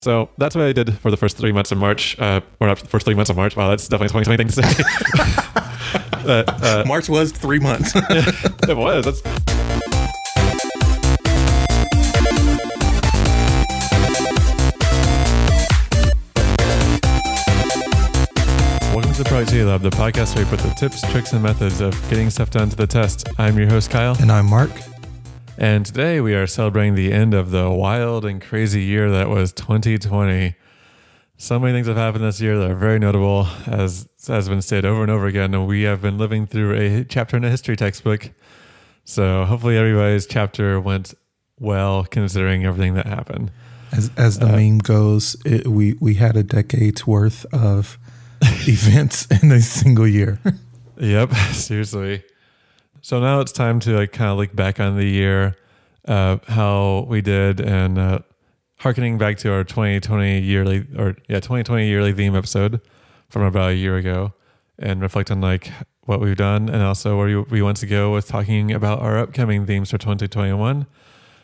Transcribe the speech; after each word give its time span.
So 0.00 0.28
that's 0.38 0.54
what 0.54 0.64
I 0.64 0.72
did 0.72 0.96
for 1.00 1.10
the 1.10 1.16
first 1.16 1.36
three 1.36 1.50
months 1.50 1.72
of 1.72 1.78
March, 1.78 2.16
uh, 2.20 2.40
or 2.60 2.68
not 2.68 2.78
the 2.78 2.86
first 2.86 3.04
three 3.04 3.14
months 3.16 3.30
of 3.30 3.36
March. 3.36 3.56
Wow, 3.56 3.68
that's 3.70 3.88
definitely 3.88 4.20
a 4.20 4.24
2020 4.24 4.36
thing 4.36 4.48
to 4.48 4.62
say. 6.22 6.28
uh, 6.30 6.44
uh, 6.46 6.84
March 6.86 7.08
was 7.08 7.32
three 7.32 7.58
months. 7.58 7.90
it 7.96 8.76
was. 8.76 9.04
That's, 9.04 9.22
Welcome 18.94 19.12
to 19.12 19.22
the 19.22 19.28
Productivity 19.28 19.64
Lab, 19.64 19.82
the 19.82 19.90
podcast 19.90 20.34
where 20.34 20.44
we 20.44 20.50
put 20.50 20.60
the 20.60 20.74
tips, 20.74 21.02
tricks, 21.12 21.32
and 21.32 21.42
methods 21.42 21.80
of 21.80 21.92
getting 22.10 22.30
stuff 22.30 22.50
done 22.50 22.68
to 22.68 22.76
the 22.76 22.86
test. 22.86 23.28
I'm 23.38 23.56
your 23.56 23.68
host, 23.68 23.90
Kyle. 23.90 24.16
and 24.20 24.32
I'm 24.32 24.46
Mark. 24.46 24.70
And 25.60 25.84
today 25.84 26.20
we 26.20 26.36
are 26.36 26.46
celebrating 26.46 26.94
the 26.94 27.12
end 27.12 27.34
of 27.34 27.50
the 27.50 27.68
wild 27.68 28.24
and 28.24 28.40
crazy 28.40 28.80
year 28.80 29.10
that 29.10 29.28
was 29.28 29.52
2020. 29.52 30.54
So 31.36 31.58
many 31.58 31.72
things 31.72 31.88
have 31.88 31.96
happened 31.96 32.22
this 32.22 32.40
year 32.40 32.56
that 32.60 32.70
are 32.70 32.76
very 32.76 33.00
notable, 33.00 33.48
as 33.66 34.08
has 34.28 34.48
been 34.48 34.62
said 34.62 34.84
over 34.84 35.02
and 35.02 35.10
over 35.10 35.26
again. 35.26 35.52
And 35.54 35.66
we 35.66 35.82
have 35.82 36.00
been 36.00 36.16
living 36.16 36.46
through 36.46 36.74
a 36.74 37.02
chapter 37.02 37.36
in 37.36 37.42
a 37.42 37.50
history 37.50 37.74
textbook. 37.74 38.30
So 39.04 39.46
hopefully 39.46 39.76
everybody's 39.76 40.26
chapter 40.26 40.80
went 40.80 41.14
well, 41.58 42.04
considering 42.04 42.64
everything 42.64 42.94
that 42.94 43.06
happened. 43.06 43.50
As 43.90 44.12
as 44.16 44.38
the 44.38 44.46
uh, 44.46 44.52
meme 44.52 44.78
goes, 44.78 45.36
it, 45.44 45.66
we 45.66 45.96
we 45.98 46.14
had 46.14 46.36
a 46.36 46.44
decade's 46.44 47.04
worth 47.04 47.44
of 47.52 47.98
events 48.42 49.26
in 49.42 49.50
a 49.50 49.60
single 49.60 50.06
year. 50.06 50.38
Yep, 50.98 51.34
seriously. 51.52 52.22
So 53.08 53.20
now 53.20 53.40
it's 53.40 53.52
time 53.52 53.80
to 53.80 53.96
like 53.96 54.12
kind 54.12 54.30
of 54.30 54.36
look 54.36 54.54
back 54.54 54.78
on 54.78 54.98
the 54.98 55.06
year, 55.06 55.56
uh, 56.06 56.36
how 56.46 57.06
we 57.08 57.22
did, 57.22 57.58
and 57.58 57.98
uh, 57.98 58.18
harkening 58.80 59.16
back 59.16 59.38
to 59.38 59.50
our 59.50 59.64
2020 59.64 60.40
yearly 60.40 60.86
or 60.94 61.16
yeah 61.26 61.40
2020 61.40 61.88
yearly 61.88 62.12
theme 62.12 62.36
episode 62.36 62.82
from 63.30 63.44
about 63.44 63.70
a 63.70 63.74
year 63.76 63.96
ago, 63.96 64.34
and 64.78 65.00
reflect 65.00 65.30
on 65.30 65.40
like 65.40 65.72
what 66.02 66.20
we've 66.20 66.36
done 66.36 66.68
and 66.68 66.82
also 66.82 67.16
where 67.16 67.40
we- 67.44 67.62
want 67.62 67.78
to 67.78 67.86
go 67.86 68.12
with 68.12 68.28
talking 68.28 68.72
about 68.72 69.00
our 69.00 69.16
upcoming 69.16 69.64
themes 69.64 69.90
for 69.90 69.96
2021. 69.96 70.86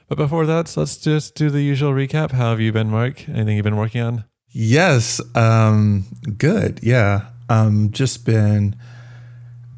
But 0.07 0.19
before 0.19 0.45
that, 0.45 0.77
let's 0.77 0.99
just 0.99 1.35
do 1.35 1.49
the 1.49 1.63
usual 1.63 1.93
recap. 1.95 2.33
How 2.33 2.51
have 2.51 2.61
you 2.61 2.73
been, 2.73 2.91
Mark? 2.91 3.27
Anything 3.27 3.57
you've 3.57 3.65
been 3.65 3.79
working 3.79 4.03
on? 4.03 4.25
yes, 4.51 5.19
um, 5.35 6.05
good. 6.37 6.81
Yeah, 6.83 7.29
um, 7.49 7.91
just 7.91 8.27
been 8.27 8.77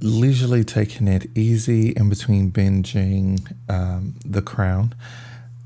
leisurely 0.01 0.65
taking 0.65 1.09
it 1.09 1.27
easy 1.35 1.91
in 1.91 2.09
between 2.09 2.51
binging 2.51 3.55
um, 3.69 4.15
The 4.25 4.43
Crown. 4.43 4.95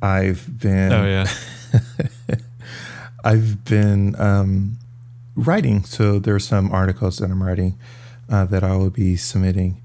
I've 0.03 0.59
been 0.59 0.92
Oh 0.92 1.06
yeah, 1.06 1.31
I've 3.25 3.64
been 3.64 4.19
um, 4.19 4.78
writing, 5.34 5.84
so 5.84 6.19
there 6.19 6.34
are 6.34 6.41
some 6.41 6.72
articles 6.72 7.19
that 7.19 7.31
I'm 7.31 7.42
writing 7.42 7.78
uh, 8.31 8.45
that 8.47 8.64
I 8.64 8.77
will 8.77 8.91
be 8.91 9.17
submitting 9.17 9.83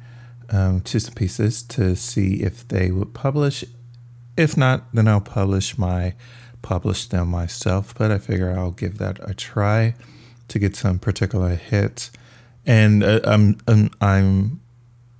um, 0.49 0.81
to 0.81 0.99
some 0.99 1.13
pieces 1.15 1.63
to 1.63 1.95
see 1.95 2.41
if 2.43 2.67
they 2.67 2.91
would 2.91 3.13
publish. 3.13 3.63
If 4.37 4.55
not, 4.55 4.83
then 4.93 5.07
I'll 5.07 5.21
publish 5.21 5.77
my 5.77 6.13
publish 6.61 7.07
them 7.07 7.29
myself. 7.29 7.93
But 7.97 8.11
I 8.11 8.17
figure 8.17 8.57
I'll 8.57 8.71
give 8.71 8.97
that 8.99 9.19
a 9.27 9.33
try 9.33 9.95
to 10.47 10.59
get 10.59 10.75
some 10.75 10.99
particular 10.99 11.55
hits, 11.55 12.11
and 12.65 13.03
uh, 13.03 13.19
I'm, 13.23 13.57
I'm 13.67 13.89
I'm 14.01 14.61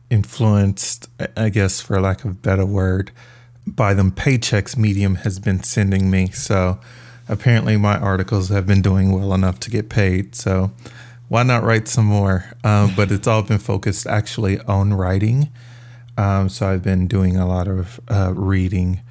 influenced, 0.10 1.10
I 1.36 1.50
guess, 1.50 1.82
for 1.82 2.00
lack 2.00 2.24
of 2.24 2.32
a 2.32 2.36
better 2.36 2.66
word, 2.66 3.12
by 3.68 3.94
them 3.94 4.12
paychecks 4.12 4.78
Medium 4.78 5.16
has 5.16 5.40
been 5.40 5.64
sending 5.64 6.10
me. 6.10 6.30
So 6.30 6.80
apparently 7.28 7.78
my 7.78 7.98
articles 7.98 8.50
have 8.50 8.68
been 8.68 8.82
doing 8.82 9.12
well 9.12 9.34
enough 9.34 9.60
to 9.62 9.72
get 9.72 9.90
paid. 9.90 10.36
So 10.36 10.72
why 11.28 11.44
not 11.44 11.64
write 11.64 11.88
some 11.88 12.06
more? 12.06 12.46
Um, 12.64 12.94
but 12.96 13.12
it's 13.12 13.28
all 13.28 13.42
been 13.42 13.58
focused 13.58 14.06
actually 14.06 14.60
on 14.62 14.94
writing. 14.94 15.50
Um, 16.18 16.50
so 16.50 16.68
I've 16.68 16.84
been 16.84 17.08
doing 17.08 17.36
a 17.36 17.48
lot 17.48 17.68
of 17.68 18.00
uh, 18.08 18.32
reading 18.36 19.02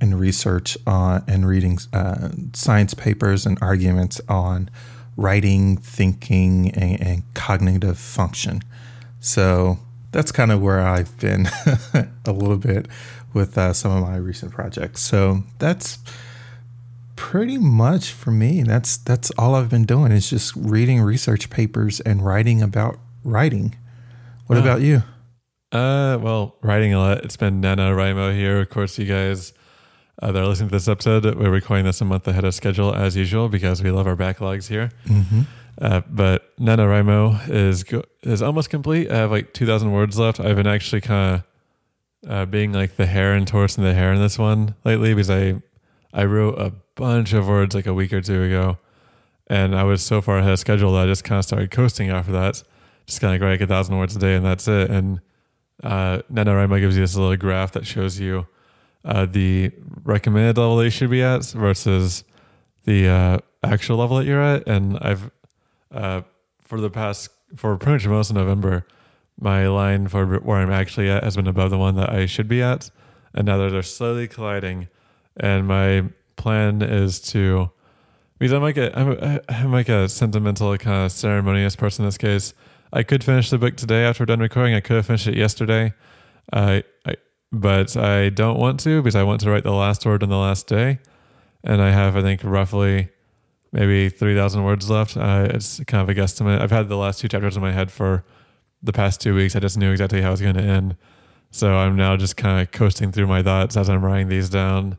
and 0.00 0.18
research 0.18 0.76
on 0.86 1.22
and 1.28 1.46
reading 1.46 1.78
uh, 1.92 2.30
science 2.52 2.92
papers 2.94 3.46
and 3.46 3.56
arguments 3.62 4.20
on 4.28 4.68
writing, 5.16 5.76
thinking, 5.76 6.70
and, 6.70 7.00
and 7.00 7.34
cognitive 7.34 7.98
function. 7.98 8.62
So 9.20 9.78
that's 10.10 10.32
kind 10.32 10.50
of 10.52 10.60
where 10.60 10.80
I've 10.80 11.16
been 11.18 11.46
a 12.24 12.32
little 12.32 12.56
bit 12.56 12.86
with 13.34 13.56
uh, 13.56 13.72
some 13.72 13.92
of 13.92 14.02
my 14.02 14.16
recent 14.16 14.52
projects. 14.52 15.00
So 15.02 15.44
that's 15.58 15.98
pretty 17.16 17.58
much 17.58 18.10
for 18.12 18.30
me. 18.30 18.62
That's 18.62 18.96
that's 18.96 19.30
all 19.38 19.54
I've 19.54 19.68
been 19.70 19.84
doing 19.84 20.12
is 20.12 20.28
just 20.28 20.54
reading 20.56 21.00
research 21.00 21.50
papers 21.50 22.00
and 22.00 22.24
writing 22.24 22.62
about 22.62 22.98
writing. 23.24 23.76
What 24.46 24.58
Oh. 24.58 24.62
about 24.62 24.80
you? 24.80 25.02
Uh, 25.70 26.18
well, 26.20 26.56
writing 26.62 26.92
a 26.92 26.98
lot. 26.98 27.24
It's 27.24 27.36
been 27.36 27.62
NaNoWriMo 27.62 28.34
here. 28.36 28.60
Of 28.60 28.68
course, 28.68 28.98
you 28.98 29.06
guys 29.06 29.52
uh, 30.20 30.32
that 30.32 30.42
are 30.42 30.46
listening 30.46 30.68
to 30.68 30.76
this 30.76 30.88
episode, 30.88 31.24
we're 31.36 31.50
recording 31.50 31.84
this 31.84 32.00
a 32.00 32.04
month 32.04 32.26
ahead 32.28 32.44
of 32.44 32.54
schedule 32.54 32.94
as 32.94 33.16
usual 33.16 33.48
because 33.48 33.82
we 33.82 33.90
love 33.90 34.06
our 34.06 34.16
backlogs 34.16 34.68
here. 34.68 34.90
Mm-hmm. 35.06 35.42
Uh, 35.80 36.02
but 36.08 36.56
NaNoWriMo 36.58 37.48
is 37.48 37.84
go- 37.84 38.04
is 38.22 38.42
almost 38.42 38.68
complete. 38.70 39.10
I 39.10 39.16
have 39.16 39.30
like 39.30 39.54
2,000 39.54 39.90
words 39.90 40.18
left. 40.18 40.38
I've 40.38 40.56
been 40.56 40.66
actually 40.66 41.00
kind 41.00 41.36
of 42.24 42.30
uh, 42.30 42.46
being 42.46 42.72
like 42.72 42.96
the 42.96 43.06
hare 43.06 43.32
and 43.32 43.46
torso 43.48 43.80
and 43.80 43.90
the 43.90 43.94
hare 43.94 44.12
in 44.12 44.20
this 44.20 44.38
one 44.38 44.74
lately 44.84 45.14
because 45.14 45.30
I 45.30 45.62
I 46.12 46.24
wrote 46.24 46.58
a 46.58 46.72
bunch 46.94 47.32
of 47.32 47.48
words 47.48 47.74
like 47.74 47.86
a 47.86 47.94
week 47.94 48.12
or 48.12 48.20
two 48.20 48.42
ago, 48.42 48.76
and 49.46 49.74
I 49.74 49.84
was 49.84 50.02
so 50.02 50.20
far 50.20 50.38
ahead 50.38 50.52
of 50.52 50.58
schedule 50.58 50.92
that 50.92 51.04
I 51.04 51.06
just 51.06 51.24
kind 51.24 51.38
of 51.38 51.44
started 51.44 51.70
coasting 51.70 52.10
after 52.10 52.32
that. 52.32 52.62
Just 53.06 53.20
kind 53.20 53.34
of 53.34 53.40
like 53.40 53.44
write 53.44 53.60
like 53.60 53.62
a 53.62 53.66
thousand 53.66 53.96
words 53.96 54.14
a 54.14 54.18
day, 54.18 54.34
and 54.34 54.44
that's 54.44 54.68
it. 54.68 54.90
And 54.90 55.20
uh, 55.82 56.20
NaNoWriMo 56.30 56.78
gives 56.80 56.96
you 56.96 57.02
this 57.02 57.16
little 57.16 57.36
graph 57.36 57.72
that 57.72 57.86
shows 57.86 58.20
you 58.20 58.46
uh, 59.04 59.26
the 59.26 59.70
recommended 60.04 60.58
level 60.58 60.76
that 60.76 60.84
you 60.84 60.90
should 60.90 61.10
be 61.10 61.22
at 61.22 61.44
versus 61.46 62.24
the 62.84 63.08
uh, 63.08 63.38
actual 63.62 63.96
level 63.96 64.16
that 64.18 64.26
you're 64.26 64.42
at. 64.42 64.66
And 64.66 64.98
I've 65.00 65.30
uh, 65.90 66.22
for 66.60 66.80
the 66.80 66.90
past 66.90 67.30
for 67.56 67.76
pretty 67.76 67.92
much 67.92 68.06
most 68.06 68.30
of 68.30 68.36
November, 68.36 68.86
my 69.38 69.66
line 69.68 70.08
for 70.08 70.38
where 70.38 70.58
I'm 70.58 70.70
actually 70.70 71.10
at 71.10 71.24
has 71.24 71.36
been 71.36 71.46
above 71.46 71.70
the 71.70 71.78
one 71.78 71.96
that 71.96 72.10
I 72.10 72.26
should 72.26 72.48
be 72.48 72.62
at, 72.62 72.90
and 73.34 73.46
now 73.46 73.58
they're 73.58 73.82
slowly 73.82 74.28
colliding. 74.28 74.88
And 75.36 75.66
my 75.66 76.04
plan 76.36 76.82
is 76.82 77.20
to 77.20 77.70
because 78.38 78.52
I'm 78.52 78.62
like 78.62 78.76
a 78.76 78.98
I'm, 78.98 79.12
a, 79.12 79.40
I'm 79.48 79.72
like 79.72 79.88
a 79.88 80.08
sentimental 80.08 80.76
kind 80.78 81.06
of 81.06 81.12
ceremonious 81.12 81.76
person 81.76 82.04
in 82.04 82.08
this 82.08 82.18
case. 82.18 82.54
I 82.94 83.02
could 83.02 83.24
finish 83.24 83.48
the 83.48 83.56
book 83.56 83.76
today 83.76 84.04
after 84.04 84.22
we're 84.22 84.26
done 84.26 84.40
recording. 84.40 84.74
I 84.74 84.80
could 84.80 84.96
have 84.96 85.06
finished 85.06 85.26
it 85.26 85.34
yesterday, 85.34 85.94
I, 86.52 86.84
I 87.06 87.16
but 87.52 87.96
I 87.96 88.30
don't 88.30 88.58
want 88.58 88.80
to 88.80 89.02
because 89.02 89.14
I 89.14 89.22
want 89.22 89.40
to 89.42 89.50
write 89.50 89.62
the 89.62 89.72
last 89.72 90.06
word 90.06 90.22
on 90.22 90.30
the 90.30 90.36
last 90.36 90.66
day, 90.66 90.98
and 91.62 91.82
I 91.82 91.90
have 91.90 92.16
I 92.16 92.22
think 92.22 92.40
roughly 92.42 93.10
maybe 93.72 94.08
three 94.08 94.34
thousand 94.34 94.64
words 94.64 94.88
left. 94.88 95.16
Uh, 95.16 95.48
it's 95.50 95.82
kind 95.84 96.02
of 96.02 96.08
a 96.08 96.18
guesstimate. 96.18 96.60
I've 96.60 96.70
had 96.70 96.88
the 96.88 96.96
last 96.96 97.20
two 97.20 97.28
chapters 97.28 97.56
in 97.56 97.62
my 97.62 97.72
head 97.72 97.90
for 97.90 98.24
the 98.82 98.92
past 98.92 99.20
two 99.20 99.34
weeks. 99.34 99.54
I 99.54 99.60
just 99.60 99.76
knew 99.76 99.92
exactly 99.92 100.22
how 100.22 100.28
it 100.28 100.32
was 100.32 100.40
going 100.40 100.56
to 100.56 100.62
end, 100.62 100.96
so 101.50 101.76
I'm 101.76 101.94
now 101.94 102.16
just 102.16 102.36
kind 102.36 102.62
of 102.62 102.72
coasting 102.72 103.12
through 103.12 103.26
my 103.26 103.42
thoughts 103.42 103.76
as 103.76 103.90
I'm 103.90 104.04
writing 104.04 104.28
these 104.28 104.48
down. 104.48 104.96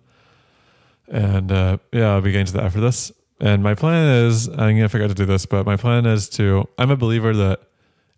And 1.07 1.51
uh, 1.51 1.77
yeah, 1.91 2.13
I'll 2.13 2.21
be 2.21 2.31
getting 2.31 2.45
to 2.47 2.53
that 2.53 2.63
after 2.63 2.79
this. 2.79 3.11
And 3.39 3.61
my 3.61 3.75
plan 3.75 4.25
is, 4.25 4.47
I'm 4.47 4.75
gonna 4.75 4.87
forget 4.87 5.09
to 5.09 5.15
do 5.15 5.25
this, 5.25 5.45
but 5.45 5.65
my 5.65 5.75
plan 5.75 6.05
is 6.05 6.29
to. 6.29 6.67
I'm 6.77 6.91
a 6.91 6.95
believer 6.95 7.33
that 7.33 7.61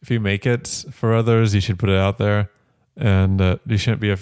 if 0.01 0.11
you 0.11 0.19
make 0.19 0.45
it 0.45 0.85
for 0.91 1.15
others, 1.15 1.55
you 1.55 1.61
should 1.61 1.79
put 1.79 1.89
it 1.89 1.97
out 1.97 2.19
there, 2.19 2.51
and 2.97 3.41
uh, 3.41 3.57
you 3.65 3.77
shouldn't 3.77 4.01
be 4.01 4.11
a, 4.11 4.17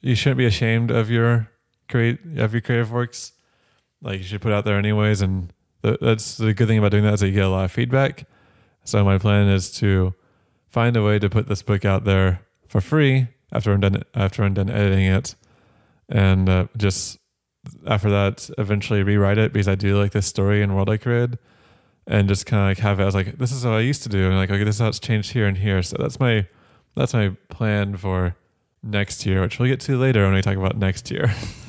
you 0.00 0.14
shouldn't 0.14 0.38
be 0.38 0.46
ashamed 0.46 0.90
of 0.90 1.10
your 1.10 1.50
create 1.88 2.18
of 2.36 2.52
your 2.52 2.60
creative 2.60 2.92
works. 2.92 3.32
Like 4.02 4.18
you 4.18 4.24
should 4.24 4.40
put 4.40 4.52
out 4.52 4.64
there 4.64 4.78
anyways, 4.78 5.22
and 5.22 5.52
th- 5.82 5.98
that's 6.00 6.36
the 6.36 6.54
good 6.54 6.68
thing 6.68 6.78
about 6.78 6.90
doing 6.90 7.04
that 7.04 7.14
is 7.14 7.20
that 7.20 7.28
you 7.28 7.34
get 7.34 7.44
a 7.44 7.48
lot 7.48 7.64
of 7.64 7.72
feedback. 7.72 8.26
So 8.84 9.04
my 9.04 9.18
plan 9.18 9.48
is 9.48 9.70
to 9.78 10.14
find 10.68 10.96
a 10.96 11.02
way 11.02 11.18
to 11.18 11.28
put 11.28 11.48
this 11.48 11.62
book 11.62 11.84
out 11.84 12.04
there 12.04 12.42
for 12.68 12.80
free 12.80 13.28
after 13.52 13.72
I'm 13.72 13.80
done 13.80 14.02
after 14.14 14.42
I'm 14.44 14.54
done 14.54 14.70
editing 14.70 15.06
it, 15.06 15.34
and 16.08 16.48
uh, 16.48 16.66
just 16.76 17.18
after 17.86 18.10
that 18.10 18.48
eventually 18.58 19.02
rewrite 19.02 19.38
it 19.38 19.52
because 19.52 19.68
I 19.68 19.74
do 19.74 19.98
like 19.98 20.12
this 20.12 20.26
story 20.26 20.62
and 20.62 20.74
world 20.74 20.90
I 20.90 20.96
created 20.96 21.38
and 22.06 22.28
just 22.28 22.46
kind 22.46 22.62
of 22.62 22.68
like 22.68 22.78
have 22.78 23.00
it 23.00 23.04
as 23.04 23.14
like 23.14 23.38
this 23.38 23.52
is 23.52 23.64
what 23.64 23.74
I 23.74 23.80
used 23.80 24.02
to 24.04 24.08
do 24.08 24.26
and 24.26 24.36
like 24.36 24.50
okay 24.50 24.64
this 24.64 24.76
is 24.76 24.80
how 24.80 24.88
it's 24.88 25.00
changed 25.00 25.32
here 25.32 25.46
and 25.46 25.58
here 25.58 25.82
so 25.82 25.96
that's 25.98 26.20
my 26.20 26.46
that's 26.96 27.14
my 27.14 27.30
plan 27.48 27.96
for 27.96 28.36
next 28.82 29.26
year 29.26 29.40
which 29.40 29.58
we'll 29.58 29.68
get 29.68 29.80
to 29.80 29.96
later 29.96 30.24
when 30.24 30.34
we 30.34 30.42
talk 30.42 30.56
about 30.56 30.76
next 30.76 31.10
year 31.10 31.24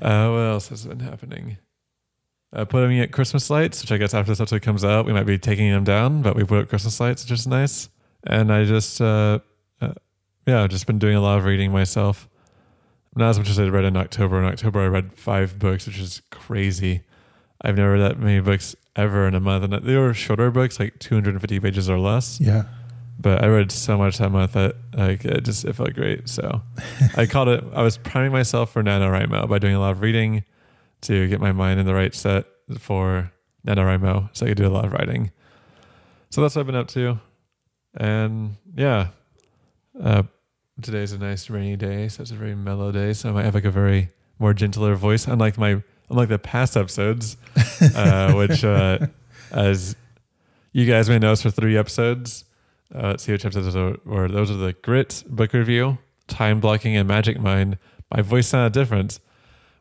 uh, 0.00 0.28
what 0.28 0.40
else 0.40 0.68
has 0.68 0.86
been 0.86 1.00
happening 1.00 1.58
uh, 2.52 2.64
putting 2.64 2.98
at 3.00 3.12
Christmas 3.12 3.50
lights 3.50 3.82
which 3.82 3.92
I 3.92 3.98
guess 3.98 4.14
after 4.14 4.30
this 4.32 4.40
episode 4.40 4.62
comes 4.62 4.84
out 4.84 5.06
we 5.06 5.12
might 5.12 5.26
be 5.26 5.38
taking 5.38 5.70
them 5.70 5.84
down 5.84 6.22
but 6.22 6.36
we 6.36 6.44
put 6.44 6.62
up 6.62 6.68
Christmas 6.68 6.98
lights 7.00 7.24
which 7.24 7.32
is 7.32 7.46
nice 7.46 7.88
and 8.24 8.52
I 8.52 8.64
just 8.64 9.00
uh, 9.00 9.40
uh, 9.80 9.92
yeah 10.46 10.62
I've 10.62 10.70
just 10.70 10.86
been 10.86 10.98
doing 10.98 11.16
a 11.16 11.20
lot 11.20 11.38
of 11.38 11.44
reading 11.44 11.72
myself 11.72 12.28
not 13.18 13.30
as 13.30 13.38
much 13.38 13.50
as 13.50 13.58
I 13.58 13.66
read 13.66 13.84
in 13.84 13.96
October. 13.96 14.38
In 14.38 14.44
October, 14.44 14.80
I 14.80 14.86
read 14.86 15.12
five 15.14 15.58
books, 15.58 15.86
which 15.86 15.98
is 15.98 16.22
crazy. 16.30 17.02
I've 17.60 17.76
never 17.76 17.92
read 17.92 18.02
that 18.02 18.18
many 18.18 18.40
books 18.40 18.76
ever 18.94 19.26
in 19.26 19.34
a 19.34 19.40
month, 19.40 19.64
and 19.64 19.72
they 19.84 19.96
were 19.96 20.14
shorter 20.14 20.50
books, 20.50 20.78
like 20.78 20.98
250 21.00 21.60
pages 21.60 21.90
or 21.90 21.98
less. 21.98 22.40
Yeah. 22.40 22.64
But 23.20 23.42
I 23.42 23.48
read 23.48 23.72
so 23.72 23.98
much 23.98 24.18
that 24.18 24.30
month 24.30 24.52
that 24.52 24.76
like 24.94 25.24
it 25.24 25.44
just 25.44 25.64
it 25.64 25.74
felt 25.74 25.94
great. 25.94 26.28
So 26.28 26.62
I 27.16 27.26
called 27.32 27.48
it. 27.48 27.64
I 27.74 27.82
was 27.82 27.98
priming 27.98 28.32
myself 28.32 28.72
for 28.72 28.82
NaNoWriMo 28.82 29.48
by 29.48 29.58
doing 29.58 29.74
a 29.74 29.80
lot 29.80 29.90
of 29.90 30.00
reading 30.00 30.44
to 31.02 31.26
get 31.28 31.40
my 31.40 31.52
mind 31.52 31.80
in 31.80 31.86
the 31.86 31.94
right 31.94 32.14
set 32.14 32.46
for 32.78 33.32
NaNoWriMo, 33.66 34.30
so 34.32 34.46
I 34.46 34.50
could 34.50 34.58
do 34.58 34.66
a 34.66 34.70
lot 34.70 34.84
of 34.84 34.92
writing. 34.92 35.32
So 36.30 36.42
that's 36.42 36.54
what 36.54 36.60
I've 36.60 36.66
been 36.66 36.76
up 36.76 36.88
to, 36.88 37.18
and 37.94 38.56
yeah, 38.76 39.08
uh, 40.00 40.22
today's 40.82 41.12
a 41.12 41.18
nice 41.18 41.50
rainy 41.50 41.76
day, 41.76 42.08
so 42.08 42.22
it's 42.22 42.30
a 42.30 42.34
very 42.34 42.54
mellow 42.54 42.92
day. 42.92 43.12
So 43.12 43.30
I 43.30 43.32
might 43.32 43.44
have 43.44 43.54
like 43.54 43.64
a 43.64 43.70
very 43.70 44.10
more 44.38 44.54
gentler 44.54 44.94
voice, 44.94 45.26
unlike 45.26 45.58
my 45.58 45.82
unlike 46.10 46.28
the 46.28 46.38
past 46.38 46.76
episodes, 46.76 47.36
uh, 47.94 48.32
which 48.36 48.64
uh, 48.64 49.06
as 49.50 49.96
you 50.72 50.86
guys 50.86 51.08
may 51.08 51.18
notice 51.18 51.42
for 51.42 51.50
three 51.50 51.76
episodes. 51.76 52.44
Uh, 52.94 53.16
which 53.26 53.44
episodes 53.44 53.74
those 53.74 53.98
were. 54.04 54.28
Those 54.28 54.50
are 54.50 54.54
the 54.56 54.72
Grit 54.72 55.22
book 55.28 55.52
review, 55.52 55.98
Time 56.26 56.58
Blocking, 56.58 56.96
and 56.96 57.06
Magic 57.06 57.38
Mind. 57.38 57.76
My 58.14 58.22
voice 58.22 58.48
sounded 58.48 58.72
different. 58.72 59.20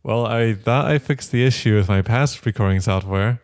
Well, 0.03 0.25
I 0.25 0.53
thought 0.53 0.85
I 0.85 0.99
fixed 0.99 1.31
the 1.31 1.45
issue 1.45 1.75
with 1.75 1.87
my 1.87 2.01
past 2.01 2.45
recording 2.45 2.81
software, 2.81 3.41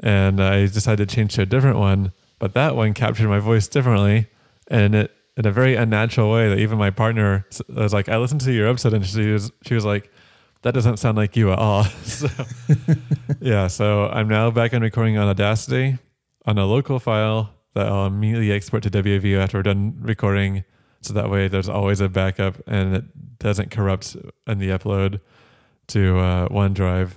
and 0.00 0.42
I 0.42 0.66
decided 0.66 1.08
to 1.08 1.14
change 1.14 1.34
to 1.34 1.42
a 1.42 1.46
different 1.46 1.78
one. 1.78 2.12
But 2.38 2.52
that 2.54 2.76
one 2.76 2.92
captured 2.92 3.28
my 3.28 3.38
voice 3.38 3.68
differently, 3.68 4.26
and 4.68 4.94
it 4.94 5.16
in 5.36 5.46
a 5.46 5.50
very 5.50 5.76
unnatural 5.76 6.30
way. 6.30 6.50
That 6.50 6.58
even 6.58 6.76
my 6.76 6.90
partner 6.90 7.46
was 7.68 7.94
like, 7.94 8.08
"I 8.08 8.18
listened 8.18 8.42
to 8.42 8.52
your 8.52 8.68
episode," 8.68 8.92
and 8.92 9.04
she 9.06 9.32
was 9.32 9.50
she 9.66 9.74
was 9.74 9.84
like, 9.86 10.10
"That 10.62 10.74
doesn't 10.74 10.98
sound 10.98 11.16
like 11.16 11.36
you 11.36 11.52
at 11.52 11.58
all." 11.58 11.84
so, 12.04 12.28
yeah, 13.40 13.66
so 13.66 14.08
I'm 14.08 14.28
now 14.28 14.50
back 14.50 14.74
on 14.74 14.82
recording 14.82 15.16
on 15.16 15.26
Audacity 15.28 15.98
on 16.46 16.58
a 16.58 16.66
local 16.66 16.98
file 16.98 17.54
that 17.74 17.86
I'll 17.86 18.06
immediately 18.06 18.52
export 18.52 18.82
to 18.84 18.90
WAV 18.90 19.38
after 19.38 19.58
we're 19.58 19.62
done 19.62 19.96
recording. 20.00 20.64
So 21.02 21.14
that 21.14 21.30
way 21.30 21.48
there's 21.48 21.68
always 21.68 22.00
a 22.00 22.08
backup 22.08 22.56
and 22.66 22.94
it 22.94 23.38
doesn't 23.38 23.70
corrupt 23.70 24.16
in 24.46 24.58
the 24.58 24.68
upload 24.68 25.20
to 25.88 26.18
uh, 26.18 26.48
OneDrive. 26.48 27.12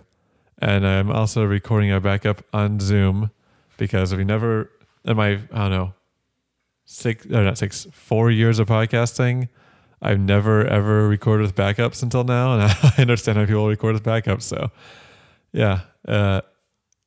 And 0.59 0.87
I'm 0.87 1.11
also 1.11 1.43
recording 1.43 1.91
a 1.91 1.99
backup 1.99 2.43
on 2.53 2.79
Zoom 2.79 3.31
because 3.77 4.11
if 4.11 4.17
we 4.17 4.23
never, 4.23 4.69
in 5.03 5.17
my, 5.17 5.31
I 5.31 5.37
don't 5.37 5.71
know, 5.71 5.93
six, 6.85 7.25
or 7.25 7.43
not 7.43 7.57
six, 7.57 7.87
four 7.91 8.31
years 8.31 8.59
of 8.59 8.67
podcasting, 8.67 9.49
I've 10.01 10.19
never 10.19 10.65
ever 10.65 11.07
recorded 11.07 11.43
with 11.43 11.55
backups 11.55 12.03
until 12.03 12.23
now. 12.23 12.53
And 12.53 12.63
I 12.97 13.01
understand 13.01 13.37
how 13.37 13.45
people 13.45 13.67
record 13.67 13.93
with 13.93 14.03
backups. 14.03 14.43
So 14.43 14.69
yeah, 15.51 15.81
uh, 16.07 16.41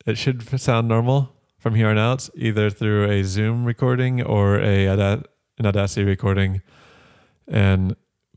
it 0.06 0.16
should 0.18 0.60
sound 0.60 0.88
normal 0.88 1.35
from 1.66 1.74
here 1.74 1.88
on 1.88 1.98
out, 1.98 2.28
either 2.36 2.70
through 2.70 3.10
a 3.10 3.24
Zoom 3.24 3.64
recording 3.64 4.22
or 4.22 4.60
a 4.60 4.86
an 4.86 5.66
Audacity 5.66 6.04
recording, 6.04 6.62
and 7.48 7.96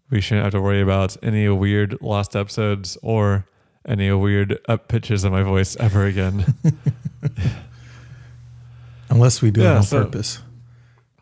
we 0.09 0.19
shouldn't 0.19 0.45
have 0.45 0.53
to 0.53 0.59
worry 0.59 0.81
about 0.81 1.15
any 1.21 1.47
weird 1.47 1.95
lost 2.01 2.35
episodes 2.35 2.97
or 3.03 3.45
any 3.87 4.11
weird 4.11 4.57
up 4.67 4.87
pitches 4.87 5.25
of 5.25 5.31
my 5.31 5.43
voice 5.43 5.75
ever 5.75 6.07
again. 6.07 6.55
Unless 9.11 9.43
we 9.43 9.51
do 9.51 9.61
yeah, 9.61 9.73
it 9.73 9.77
on 9.77 9.83
so, 9.83 10.05
purpose. 10.05 10.39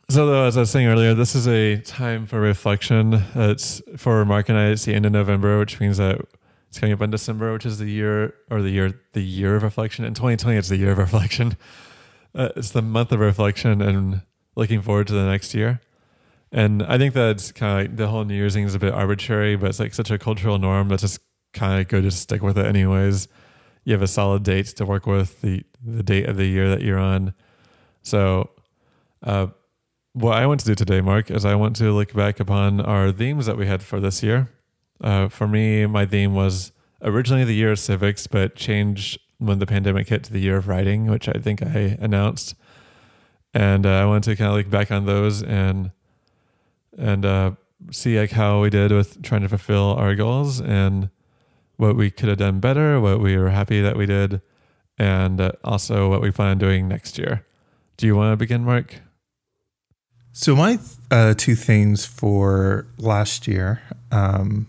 So, 0.09 0.27
though, 0.27 0.45
as 0.45 0.55
I 0.55 0.61
was 0.61 0.69
saying 0.69 0.87
earlier, 0.87 1.13
this 1.13 1.35
is 1.35 1.45
a 1.45 1.81
time 1.81 2.25
for 2.25 2.39
reflection. 2.39 3.21
It's 3.35 3.81
for 3.97 4.23
Mark 4.23 4.47
and 4.47 4.57
I. 4.57 4.67
It's 4.67 4.85
the 4.85 4.93
end 4.93 5.05
of 5.05 5.11
November, 5.11 5.59
which 5.59 5.81
means 5.81 5.97
that 5.97 6.21
it's 6.69 6.79
coming 6.79 6.93
up 6.93 7.01
in 7.01 7.11
December, 7.11 7.51
which 7.51 7.65
is 7.65 7.79
the 7.79 7.91
year 7.91 8.33
or 8.49 8.61
the 8.61 8.69
year 8.69 8.97
the 9.11 9.21
year 9.21 9.57
of 9.57 9.63
reflection. 9.63 10.05
In 10.05 10.13
2020, 10.13 10.57
it's 10.57 10.69
the 10.69 10.77
year 10.77 10.91
of 10.91 10.99
reflection. 10.99 11.57
Uh, 12.35 12.49
it's 12.55 12.71
the 12.71 12.81
month 12.81 13.11
of 13.11 13.19
reflection 13.19 13.81
and 13.81 14.21
looking 14.55 14.81
forward 14.81 15.07
to 15.07 15.13
the 15.13 15.25
next 15.25 15.53
year. 15.53 15.81
And 16.51 16.83
I 16.83 16.97
think 16.97 17.13
that's 17.13 17.51
kind 17.51 17.79
of 17.79 17.87
like 17.87 17.97
the 17.97 18.07
whole 18.07 18.23
New 18.23 18.35
Year's 18.35 18.53
thing 18.53 18.63
is 18.63 18.75
a 18.75 18.79
bit 18.79 18.93
arbitrary, 18.93 19.55
but 19.55 19.69
it's 19.69 19.79
like 19.79 19.93
such 19.93 20.11
a 20.11 20.17
cultural 20.17 20.57
norm 20.57 20.87
that's 20.87 21.01
just 21.01 21.19
kind 21.53 21.81
of 21.81 21.87
good 21.87 22.03
to 22.03 22.11
stick 22.11 22.41
with 22.41 22.57
it 22.57 22.65
anyways. 22.65 23.27
You 23.83 23.93
have 23.93 24.01
a 24.01 24.07
solid 24.07 24.43
date 24.43 24.67
to 24.67 24.85
work 24.85 25.05
with 25.05 25.41
the 25.41 25.63
the 25.83 26.03
date 26.03 26.27
of 26.27 26.37
the 26.37 26.45
year 26.45 26.69
that 26.69 26.81
you're 26.81 26.99
on. 26.99 27.33
So, 28.01 28.49
uh, 29.23 29.47
what 30.13 30.37
I 30.37 30.45
want 30.47 30.59
to 30.61 30.65
do 30.65 30.75
today, 30.75 31.01
Mark, 31.01 31.29
is 31.29 31.45
I 31.45 31.55
want 31.55 31.75
to 31.77 31.91
look 31.91 32.13
back 32.13 32.39
upon 32.39 32.81
our 32.81 33.11
themes 33.11 33.45
that 33.45 33.57
we 33.57 33.67
had 33.67 33.83
for 33.83 33.99
this 33.99 34.23
year. 34.23 34.49
Uh, 34.99 35.29
for 35.29 35.47
me, 35.47 35.85
my 35.85 36.05
theme 36.05 36.33
was 36.33 36.71
originally 37.01 37.43
the 37.43 37.53
year 37.53 37.71
of 37.71 37.79
civics, 37.79 38.27
but 38.27 38.55
changed 38.55 39.19
when 39.39 39.59
the 39.59 39.65
pandemic 39.65 40.09
hit 40.09 40.23
to 40.25 40.33
the 40.33 40.39
year 40.39 40.57
of 40.57 40.67
writing, 40.67 41.07
which 41.07 41.27
I 41.29 41.33
think 41.33 41.61
I 41.61 41.97
announced. 41.99 42.55
And 43.53 43.85
uh, 43.85 43.89
I 43.89 44.05
wanted 44.05 44.23
to 44.23 44.35
kind 44.35 44.51
of 44.51 44.57
look 44.57 44.69
back 44.69 44.91
on 44.91 45.05
those 45.05 45.41
and 45.43 45.91
and 46.97 47.25
uh, 47.25 47.51
see 47.91 48.19
like 48.19 48.31
how 48.31 48.61
we 48.61 48.69
did 48.69 48.91
with 48.91 49.21
trying 49.21 49.41
to 49.41 49.49
fulfill 49.49 49.93
our 49.93 50.15
goals 50.15 50.59
and 50.59 51.09
what 51.75 51.95
we 51.95 52.09
could 52.09 52.29
have 52.29 52.39
done 52.39 52.59
better, 52.59 52.99
what 52.99 53.19
we 53.19 53.37
were 53.37 53.49
happy 53.49 53.81
that 53.81 53.95
we 53.95 54.07
did, 54.07 54.41
and 54.97 55.39
uh, 55.39 55.51
also 55.63 56.09
what 56.09 56.21
we 56.21 56.31
plan 56.31 56.51
on 56.51 56.57
doing 56.57 56.87
next 56.87 57.17
year. 57.17 57.45
Do 57.97 58.07
you 58.07 58.15
want 58.15 58.33
to 58.33 58.37
begin, 58.37 58.63
Mark? 58.63 58.95
So 60.31 60.55
my 60.55 60.79
uh, 61.09 61.33
two 61.35 61.55
themes 61.55 62.05
for 62.05 62.87
last 62.97 63.47
year 63.47 63.81
um, 64.11 64.67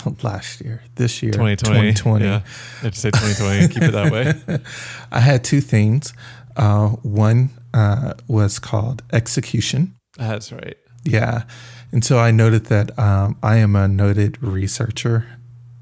last 0.22 0.60
year, 0.60 0.82
this 0.96 1.22
year, 1.22 1.32
2020. 1.32 1.92
2020. 1.92 2.24
Yeah, 2.24 2.42
I 2.80 2.84
have 2.84 2.94
to 2.94 2.98
say 2.98 3.10
2020. 3.10 3.68
keep 3.68 3.82
it 3.82 3.92
that 3.92 4.12
way. 4.12 4.58
I 5.12 5.20
had 5.20 5.44
two 5.44 5.60
themes. 5.60 6.12
Uh, 6.56 6.88
one 7.02 7.50
uh, 7.74 8.14
was 8.28 8.58
called 8.58 9.02
execution. 9.12 9.94
That's 10.16 10.52
right. 10.52 10.76
Yeah. 11.04 11.44
And 11.90 12.04
so 12.04 12.18
I 12.18 12.30
noted 12.30 12.66
that 12.66 12.98
um, 12.98 13.36
I 13.42 13.56
am 13.56 13.76
a 13.76 13.88
noted 13.88 14.42
researcher, 14.42 15.26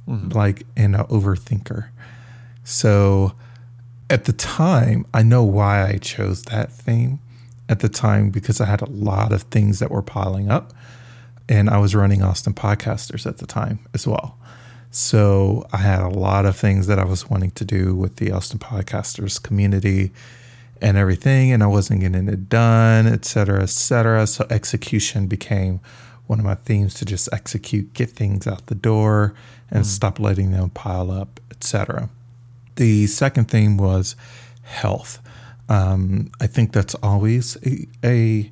mm-hmm. 0.08 0.28
like, 0.30 0.64
and 0.76 0.96
an 0.96 1.04
overthinker. 1.06 1.88
So 2.64 3.32
at 4.08 4.24
the 4.24 4.32
time, 4.32 5.06
I 5.14 5.22
know 5.22 5.44
why 5.44 5.86
I 5.86 5.98
chose 5.98 6.42
that 6.44 6.72
theme 6.72 7.20
at 7.68 7.80
the 7.80 7.88
time 7.88 8.30
because 8.30 8.60
I 8.60 8.66
had 8.66 8.82
a 8.82 8.90
lot 8.90 9.32
of 9.32 9.42
things 9.42 9.78
that 9.78 9.90
were 9.90 10.02
piling 10.02 10.50
up 10.50 10.72
and 11.50 11.68
I 11.68 11.76
was 11.78 11.94
running 11.94 12.22
Austin 12.22 12.54
Podcasters 12.54 13.26
at 13.26 13.38
the 13.38 13.46
time 13.46 13.80
as 13.92 14.06
well. 14.06 14.38
So 14.90 15.66
I 15.72 15.78
had 15.78 16.00
a 16.00 16.08
lot 16.08 16.46
of 16.46 16.56
things 16.56 16.86
that 16.86 16.98
I 16.98 17.04
was 17.04 17.28
wanting 17.28 17.50
to 17.52 17.64
do 17.64 17.94
with 17.94 18.16
the 18.16 18.32
Austin 18.32 18.58
Podcasters 18.58 19.42
community 19.42 20.12
and 20.80 20.96
everything, 20.96 21.52
and 21.52 21.62
I 21.62 21.66
wasn't 21.66 22.00
getting 22.00 22.28
it 22.28 22.48
done, 22.48 23.06
et 23.06 23.24
cetera, 23.24 23.62
et 23.64 23.68
cetera. 23.68 24.26
So 24.26 24.46
execution 24.48 25.26
became 25.26 25.80
one 26.26 26.38
of 26.38 26.44
my 26.44 26.54
themes 26.54 26.94
to 26.94 27.04
just 27.04 27.28
execute, 27.32 27.92
get 27.92 28.10
things 28.10 28.46
out 28.46 28.66
the 28.66 28.74
door, 28.74 29.34
and 29.70 29.82
mm. 29.84 29.86
stop 29.86 30.18
letting 30.20 30.52
them 30.52 30.70
pile 30.70 31.10
up, 31.10 31.40
et 31.50 31.62
cetera. 31.64 32.08
The 32.76 33.08
second 33.08 33.50
theme 33.50 33.76
was 33.76 34.16
health. 34.62 35.18
Um, 35.68 36.30
I 36.40 36.46
think 36.46 36.72
that's 36.72 36.94
always 36.96 37.56
a, 37.66 37.86
a 38.04 38.50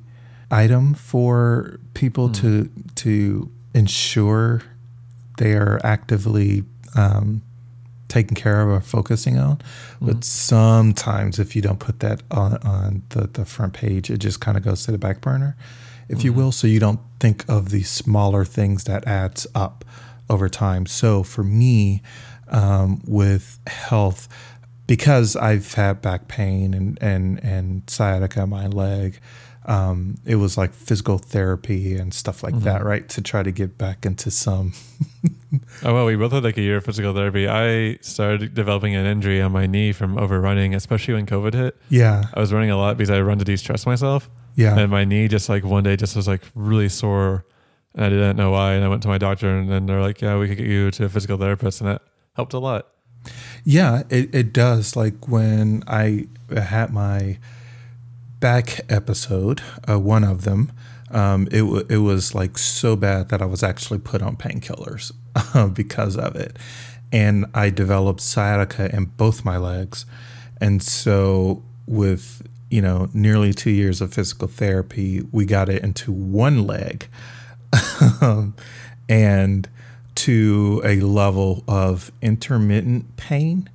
item 0.51 0.93
for 0.93 1.79
people 1.93 2.29
mm. 2.29 2.35
to 2.41 2.69
to 2.99 3.49
ensure 3.73 4.61
they 5.37 5.53
are 5.53 5.79
actively 5.83 6.63
um, 6.95 7.41
taking 8.07 8.35
care 8.35 8.61
of 8.61 8.69
or 8.69 8.81
focusing 8.81 9.37
on. 9.37 9.57
mm 9.57 9.63
But 10.01 10.23
sometimes, 10.23 11.39
if 11.39 11.55
you 11.55 11.61
don't 11.61 11.79
put 11.79 11.99
that 12.01 12.23
on 12.31 12.57
on 12.63 13.03
the, 13.09 13.27
the 13.27 13.45
front 13.45 13.73
page, 13.73 14.09
it 14.09 14.17
just 14.17 14.39
kind 14.41 14.57
of 14.57 14.63
goes 14.63 14.83
to 14.85 14.91
the 14.91 14.97
back 14.97 15.21
burner, 15.21 15.55
if 16.09 16.19
mm 16.19 16.23
you 16.25 16.33
will. 16.33 16.51
So 16.51 16.67
you 16.67 16.79
don't 16.79 16.99
think 17.19 17.45
of 17.47 17.69
the 17.69 17.83
smaller 17.83 18.45
things 18.45 18.83
that 18.85 19.07
adds 19.07 19.47
up 19.53 19.85
over 20.29 20.49
time. 20.49 20.85
So 20.85 21.23
for 21.23 21.43
me, 21.43 22.01
um, 22.49 23.01
with 23.05 23.59
health, 23.67 24.27
because 24.89 25.35
I've 25.35 25.73
had 25.75 26.01
back 26.01 26.27
pain 26.27 26.73
and 26.73 26.97
and 27.01 27.43
and 27.43 27.89
sciatica 27.89 28.41
in 28.41 28.49
my 28.49 28.67
leg 28.67 29.19
um, 29.69 30.17
it 30.25 30.37
was 30.37 30.57
like 30.57 30.73
physical 30.73 31.19
therapy 31.19 31.95
and 31.95 32.11
stuff 32.11 32.41
like 32.43 32.55
mm-hmm. 32.55 32.63
that, 32.63 32.83
right? 32.83 33.07
To 33.09 33.21
try 33.21 33.43
to 33.43 33.51
get 33.51 33.77
back 33.77 34.03
into 34.03 34.31
some. 34.31 34.73
oh 35.83 35.93
well, 35.93 36.07
we 36.07 36.15
both 36.15 36.31
had 36.31 36.43
like 36.43 36.57
a 36.57 36.61
year 36.61 36.77
of 36.77 36.85
physical 36.85 37.13
therapy. 37.13 37.47
I 37.47 37.97
started 38.01 38.55
developing 38.55 38.95
an 38.95 39.05
injury 39.05 39.39
on 39.39 39.51
my 39.51 39.67
knee 39.67 39.91
from 39.91 40.17
overrunning, 40.17 40.73
especially 40.73 41.13
when 41.13 41.27
COVID 41.27 41.53
hit. 41.53 41.77
Yeah, 41.89 42.23
I 42.33 42.39
was 42.39 42.51
running 42.51 42.71
a 42.71 42.77
lot 42.77 42.97
because 42.97 43.11
I 43.11 43.21
run 43.21 43.37
to 43.37 43.45
de-stress 43.45 43.85
myself. 43.85 44.27
Yeah, 44.55 44.75
and 44.75 44.89
my 44.89 45.05
knee 45.05 45.27
just 45.27 45.49
like 45.49 45.63
one 45.63 45.83
day 45.83 45.95
just 45.95 46.15
was 46.15 46.27
like 46.27 46.41
really 46.55 46.89
sore, 46.89 47.45
and 47.93 48.05
I 48.05 48.09
didn't 48.09 48.37
know 48.37 48.49
why. 48.49 48.73
And 48.73 48.83
I 48.83 48.87
went 48.87 49.03
to 49.03 49.07
my 49.07 49.19
doctor, 49.19 49.55
and 49.55 49.69
then 49.69 49.85
they're 49.85 50.01
like, 50.01 50.19
"Yeah, 50.19 50.39
we 50.39 50.47
could 50.47 50.57
get 50.57 50.67
you 50.67 50.89
to 50.89 51.05
a 51.05 51.09
physical 51.09 51.37
therapist," 51.37 51.79
and 51.79 51.89
that 51.89 52.01
helped 52.33 52.53
a 52.53 52.59
lot. 52.59 52.87
Yeah, 53.63 54.03
it, 54.09 54.33
it 54.33 54.53
does. 54.53 54.95
Like 54.95 55.27
when 55.27 55.83
I 55.87 56.27
had 56.51 56.91
my 56.91 57.37
back 58.39 58.81
episode, 58.89 59.61
uh, 59.87 59.99
one 59.99 60.23
of 60.23 60.43
them, 60.43 60.71
um, 61.11 61.47
it 61.51 61.63
it 61.89 61.97
was 61.97 62.35
like 62.35 62.57
so 62.57 62.95
bad 62.95 63.29
that 63.29 63.41
I 63.41 63.45
was 63.45 63.63
actually 63.63 63.99
put 63.99 64.21
on 64.21 64.37
painkillers 64.37 65.11
because 65.73 66.15
of 66.15 66.35
it, 66.35 66.57
and 67.11 67.45
I 67.53 67.69
developed 67.69 68.21
sciatica 68.21 68.93
in 68.95 69.05
both 69.05 69.43
my 69.43 69.57
legs. 69.57 70.05
And 70.61 70.83
so, 70.83 71.63
with 71.87 72.47
you 72.69 72.81
know 72.81 73.09
nearly 73.13 73.53
two 73.53 73.71
years 73.71 74.01
of 74.01 74.13
physical 74.13 74.47
therapy, 74.47 75.23
we 75.31 75.45
got 75.45 75.69
it 75.69 75.83
into 75.83 76.11
one 76.11 76.67
leg, 76.67 77.07
and 79.09 79.69
to 80.25 80.81
a 80.85 80.99
level 81.01 81.63
of 81.67 82.11
intermittent 82.21 83.17
pain, 83.17 83.69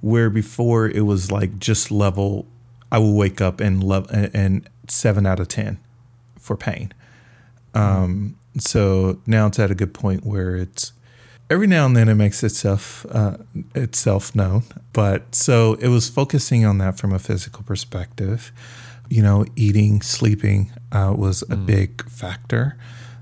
where 0.00 0.30
before 0.30 0.86
it 0.88 1.04
was 1.06 1.30
like 1.30 1.58
just 1.58 1.90
level. 1.90 2.46
I 2.92 2.98
will 2.98 3.14
wake 3.16 3.40
up 3.40 3.58
and 3.60 3.82
love 3.82 4.06
and 4.12 4.68
seven 4.86 5.26
out 5.26 5.40
of 5.40 5.48
ten 5.48 5.78
for 6.38 6.56
pain. 6.56 6.92
Um, 7.74 8.36
so 8.56 9.18
now 9.26 9.46
it's 9.48 9.58
at 9.58 9.70
a 9.72 9.74
good 9.74 9.92
point 9.92 10.24
where 10.24 10.54
it's 10.54 10.92
every 11.50 11.66
now 11.66 11.86
and 11.86 11.96
then 11.96 12.08
it 12.08 12.14
makes 12.14 12.44
itself 12.44 13.04
uh, 13.10 13.38
itself 13.74 14.34
known. 14.36 14.62
But 14.92 15.34
so 15.34 15.74
it 15.80 15.88
was 15.88 16.08
focusing 16.08 16.64
on 16.64 16.78
that 16.78 16.98
from 16.98 17.12
a 17.12 17.18
physical 17.18 17.64
perspective. 17.64 18.52
You 19.10 19.22
know, 19.22 19.44
eating, 19.56 20.00
sleeping 20.00 20.70
uh, 20.92 21.14
was 21.16 21.42
a 21.42 21.56
Mm. 21.56 21.66
big 21.66 22.08
factor 22.08 22.76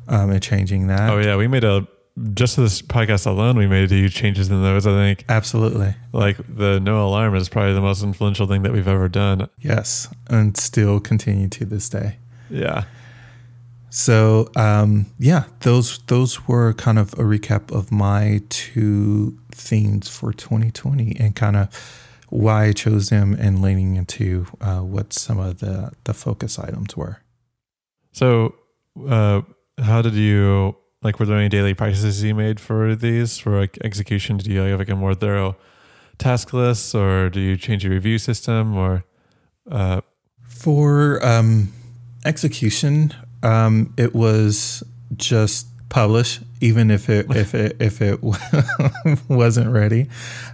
um, 0.06 0.30
in 0.30 0.40
changing 0.40 0.88
that. 0.88 1.08
Oh 1.10 1.18
yeah, 1.18 1.36
we 1.36 1.48
made 1.48 1.64
a 1.64 1.86
just 2.34 2.56
this 2.56 2.82
podcast 2.82 3.26
alone. 3.26 3.56
We 3.56 3.66
made 3.66 3.90
a 3.90 3.94
huge 3.94 4.14
changes 4.14 4.50
in 4.50 4.62
those. 4.62 4.86
I 4.86 4.90
think 4.90 5.24
Absolutely, 5.28 5.94
like 6.12 6.36
the 6.48 6.78
no 6.80 7.06
alarm 7.06 7.34
is 7.34 7.48
probably 7.48 7.74
the 7.74 7.80
most 7.80 8.02
influential 8.02 8.46
thing 8.46 8.62
that 8.62 8.72
we've 8.72 8.88
ever 8.88 9.08
done. 9.08 9.48
yes, 9.58 10.08
and 10.28 10.56
still 10.56 11.00
continue 11.00 11.48
to 11.48 11.64
this 11.64 11.88
day. 11.88 12.18
Yeah. 12.50 12.84
So 13.90 14.50
um, 14.56 15.06
yeah, 15.18 15.44
those 15.60 15.98
those 16.06 16.46
were 16.48 16.72
kind 16.74 16.98
of 16.98 17.12
a 17.14 17.22
recap 17.22 17.70
of 17.70 17.92
my 17.92 18.42
two 18.48 19.38
themes 19.50 20.08
for 20.08 20.32
2020 20.32 21.16
and 21.20 21.36
kind 21.36 21.56
of 21.56 21.68
why 22.30 22.64
I 22.68 22.72
chose 22.72 23.10
them 23.10 23.34
and 23.38 23.60
leaning 23.60 23.96
into 23.96 24.46
uh, 24.62 24.80
what 24.80 25.12
some 25.12 25.38
of 25.38 25.58
the 25.58 25.92
the 26.04 26.14
focus 26.14 26.58
items 26.58 26.96
were. 26.96 27.18
So, 28.12 28.54
uh, 29.08 29.42
how 29.78 30.00
did 30.02 30.14
you 30.14 30.76
like? 31.02 31.18
Were 31.18 31.26
there 31.26 31.36
any 31.38 31.48
daily 31.48 31.74
practices 31.74 32.22
you 32.22 32.34
made 32.34 32.60
for 32.60 32.94
these 32.94 33.38
for 33.38 33.58
like 33.58 33.78
execution? 33.84 34.36
Did 34.36 34.46
you 34.48 34.60
have 34.60 34.78
like 34.78 34.88
a 34.88 34.96
more 34.96 35.14
thorough 35.14 35.56
task 36.18 36.52
list, 36.52 36.94
or 36.94 37.28
do 37.28 37.40
you 37.40 37.56
change 37.56 37.84
your 37.84 37.92
review 37.92 38.18
system, 38.18 38.76
or 38.76 39.04
uh, 39.70 40.00
For 40.48 41.24
um, 41.24 41.72
execution, 42.24 43.14
um, 43.42 43.92
it 43.96 44.14
was 44.14 44.82
just 45.16 45.66
publish, 45.88 46.40
even 46.60 46.90
if 46.90 47.08
it 47.08 47.26
if 47.36 47.54
it 47.54 47.76
if 47.80 48.00
it 48.00 48.20
wasn't 49.28 49.70
ready. 49.70 50.08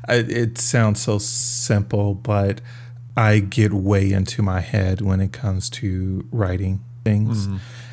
I, 0.09 0.15
it 0.15 0.59
sounds 0.59 1.01
so 1.01 1.19
simple, 1.19 2.15
but 2.15 2.61
I 3.17 3.41
get 3.41 3.73
way 3.73 4.13
into 4.13 4.43
my 4.43 4.61
head 4.61 5.01
when 5.01 5.21
it 5.21 5.33
comes 5.33 5.69
to 5.71 6.27
writing 6.31 6.81
things. 7.05 7.49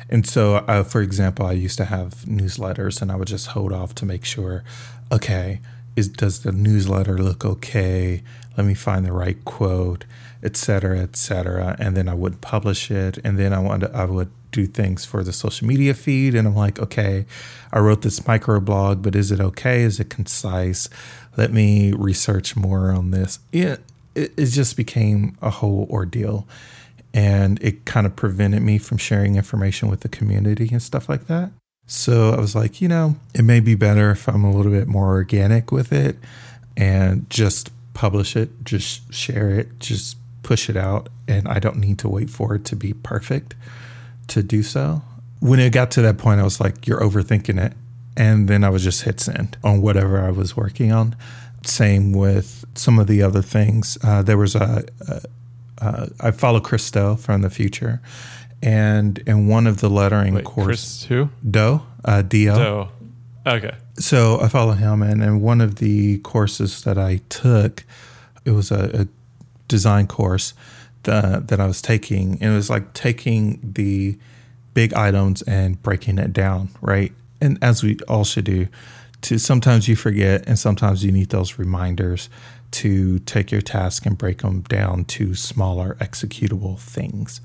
And 0.08 0.26
so, 0.26 0.56
uh, 0.56 0.84
for 0.84 1.00
example, 1.00 1.46
I 1.46 1.52
used 1.52 1.78
to 1.78 1.84
have 1.86 2.24
newsletters, 2.26 3.02
and 3.02 3.10
I 3.10 3.16
would 3.16 3.28
just 3.28 3.48
hold 3.48 3.72
off 3.72 3.94
to 3.96 4.06
make 4.06 4.24
sure, 4.24 4.62
okay, 5.10 5.60
is 5.96 6.08
does 6.08 6.42
the 6.42 6.52
newsletter 6.52 7.18
look 7.18 7.44
okay? 7.44 8.22
Let 8.56 8.66
me 8.66 8.74
find 8.74 9.04
the 9.04 9.12
right 9.12 9.42
quote, 9.44 10.04
et 10.42 10.56
cetera, 10.56 11.00
et 11.00 11.16
cetera, 11.16 11.76
and 11.78 11.96
then 11.96 12.08
I 12.08 12.14
would 12.14 12.40
publish 12.40 12.90
it, 12.90 13.18
and 13.24 13.38
then 13.38 13.52
I 13.52 13.58
wanted 13.58 13.92
I 13.94 14.04
would 14.04 14.30
do 14.52 14.66
things 14.66 15.04
for 15.04 15.24
the 15.24 15.32
social 15.32 15.66
media 15.66 15.92
feed, 15.94 16.34
and 16.34 16.46
I'm 16.46 16.54
like, 16.54 16.78
okay, 16.78 17.26
I 17.72 17.80
wrote 17.80 18.02
this 18.02 18.20
microblog, 18.20 19.02
but 19.02 19.14
is 19.14 19.30
it 19.30 19.40
okay? 19.40 19.82
Is 19.82 19.98
it 19.98 20.08
concise? 20.08 20.88
Let 21.36 21.52
me 21.52 21.92
research 21.92 22.56
more 22.56 22.92
on 22.92 23.10
this. 23.10 23.38
It 23.52 23.80
it, 24.14 24.32
it 24.36 24.46
just 24.46 24.76
became 24.76 25.36
a 25.42 25.50
whole 25.50 25.86
ordeal 25.90 26.46
and 27.16 27.58
it 27.62 27.86
kind 27.86 28.06
of 28.06 28.14
prevented 28.14 28.60
me 28.60 28.76
from 28.76 28.98
sharing 28.98 29.36
information 29.36 29.88
with 29.88 30.00
the 30.00 30.08
community 30.08 30.68
and 30.70 30.82
stuff 30.82 31.08
like 31.08 31.28
that. 31.28 31.50
So 31.86 32.30
I 32.32 32.38
was 32.38 32.54
like, 32.54 32.82
you 32.82 32.88
know, 32.88 33.16
it 33.34 33.42
may 33.42 33.58
be 33.58 33.74
better 33.74 34.10
if 34.10 34.28
I'm 34.28 34.44
a 34.44 34.54
little 34.54 34.70
bit 34.70 34.86
more 34.86 35.08
organic 35.08 35.72
with 35.72 35.94
it 35.94 36.18
and 36.76 37.28
just 37.30 37.70
publish 37.94 38.36
it, 38.36 38.50
just 38.64 39.14
share 39.14 39.48
it, 39.48 39.80
just 39.80 40.18
push 40.42 40.68
it 40.68 40.76
out. 40.76 41.08
And 41.26 41.48
I 41.48 41.58
don't 41.58 41.78
need 41.78 41.98
to 42.00 42.08
wait 42.08 42.28
for 42.28 42.54
it 42.54 42.66
to 42.66 42.76
be 42.76 42.92
perfect 42.92 43.54
to 44.28 44.42
do 44.42 44.62
so. 44.62 45.00
When 45.40 45.58
it 45.58 45.72
got 45.72 45.90
to 45.92 46.02
that 46.02 46.18
point, 46.18 46.40
I 46.40 46.44
was 46.44 46.60
like, 46.60 46.86
you're 46.86 47.00
overthinking 47.00 47.58
it. 47.58 47.72
And 48.14 48.46
then 48.46 48.62
I 48.62 48.68
was 48.68 48.84
just 48.84 49.04
hit 49.04 49.20
send 49.20 49.56
on 49.64 49.80
whatever 49.80 50.20
I 50.20 50.30
was 50.30 50.54
working 50.54 50.92
on. 50.92 51.16
Same 51.64 52.12
with 52.12 52.66
some 52.74 52.98
of 52.98 53.06
the 53.06 53.22
other 53.22 53.42
things. 53.42 53.96
Uh, 54.02 54.20
there 54.20 54.36
was 54.36 54.54
a, 54.54 54.84
a 55.08 55.22
uh, 55.80 56.06
I 56.20 56.30
follow 56.30 56.60
Chris 56.60 56.90
Do 56.90 57.16
from 57.16 57.42
the 57.42 57.50
Futur, 57.50 58.00
and 58.62 59.18
in 59.26 59.48
one 59.48 59.66
of 59.66 59.80
the 59.80 59.88
lettering 59.88 60.34
wait, 60.34 60.44
course, 60.44 60.66
Chris 60.66 61.04
who? 61.04 61.28
Doe, 61.48 61.82
uh, 62.04 62.22
Do. 62.22 62.88
Okay. 63.46 63.74
So 63.98 64.40
I 64.40 64.48
follow 64.48 64.72
him, 64.72 65.02
and 65.02 65.22
in 65.22 65.40
one 65.40 65.60
of 65.60 65.76
the 65.76 66.18
courses 66.18 66.82
that 66.82 66.98
I 66.98 67.20
took, 67.28 67.84
it 68.44 68.50
was 68.50 68.70
a, 68.70 69.02
a 69.02 69.08
design 69.68 70.06
course 70.06 70.52
that, 71.04 71.48
that 71.48 71.60
I 71.60 71.66
was 71.66 71.80
taking, 71.80 72.32
and 72.42 72.52
it 72.52 72.56
was 72.56 72.68
like 72.68 72.92
taking 72.92 73.60
the 73.62 74.18
big 74.74 74.92
items 74.94 75.42
and 75.42 75.80
breaking 75.82 76.18
it 76.18 76.32
down, 76.32 76.70
right? 76.80 77.12
And 77.40 77.58
as 77.62 77.82
we 77.82 77.98
all 78.08 78.24
should 78.24 78.44
do, 78.44 78.68
to 79.22 79.38
sometimes 79.38 79.88
you 79.88 79.96
forget, 79.96 80.46
and 80.46 80.58
sometimes 80.58 81.04
you 81.04 81.12
need 81.12 81.30
those 81.30 81.58
reminders 81.58 82.28
to 82.76 83.18
take 83.20 83.50
your 83.50 83.62
task 83.62 84.06
and 84.06 84.18
break 84.18 84.42
them 84.42 84.60
down 84.62 85.04
to 85.04 85.34
smaller 85.34 85.96
executable 86.00 86.78
things. 86.78 87.40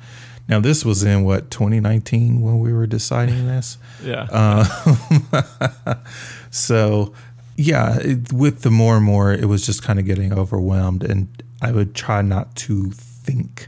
Now, 0.47 0.59
this 0.59 0.83
was 0.83 1.03
in 1.03 1.23
what 1.23 1.49
2019 1.49 2.41
when 2.41 2.59
we 2.59 2.73
were 2.73 2.87
deciding 2.87 3.47
this. 3.47 3.77
Yeah. 4.03 4.27
Uh, 4.31 5.95
so, 6.49 7.13
yeah, 7.55 7.99
it, 7.99 8.33
with 8.33 8.61
the 8.61 8.71
more 8.71 8.97
and 8.97 9.05
more, 9.05 9.31
it 9.31 9.45
was 9.45 9.63
just 9.63 9.83
kind 9.83 9.99
of 9.99 10.05
getting 10.05 10.33
overwhelmed, 10.33 11.03
and 11.03 11.27
I 11.61 11.71
would 11.71 11.93
try 11.93 12.23
not 12.23 12.55
to 12.67 12.89
think 12.89 13.67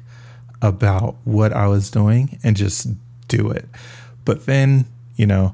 about 0.60 1.15
what 1.24 1.53
I 1.53 1.67
was 1.67 1.91
doing 1.91 2.39
and 2.43 2.58
just 2.58 2.88
do 3.27 3.51
it. 3.51 3.70
But 4.25 4.48
then, 4.48 4.86
you 5.15 5.27
know, 5.27 5.53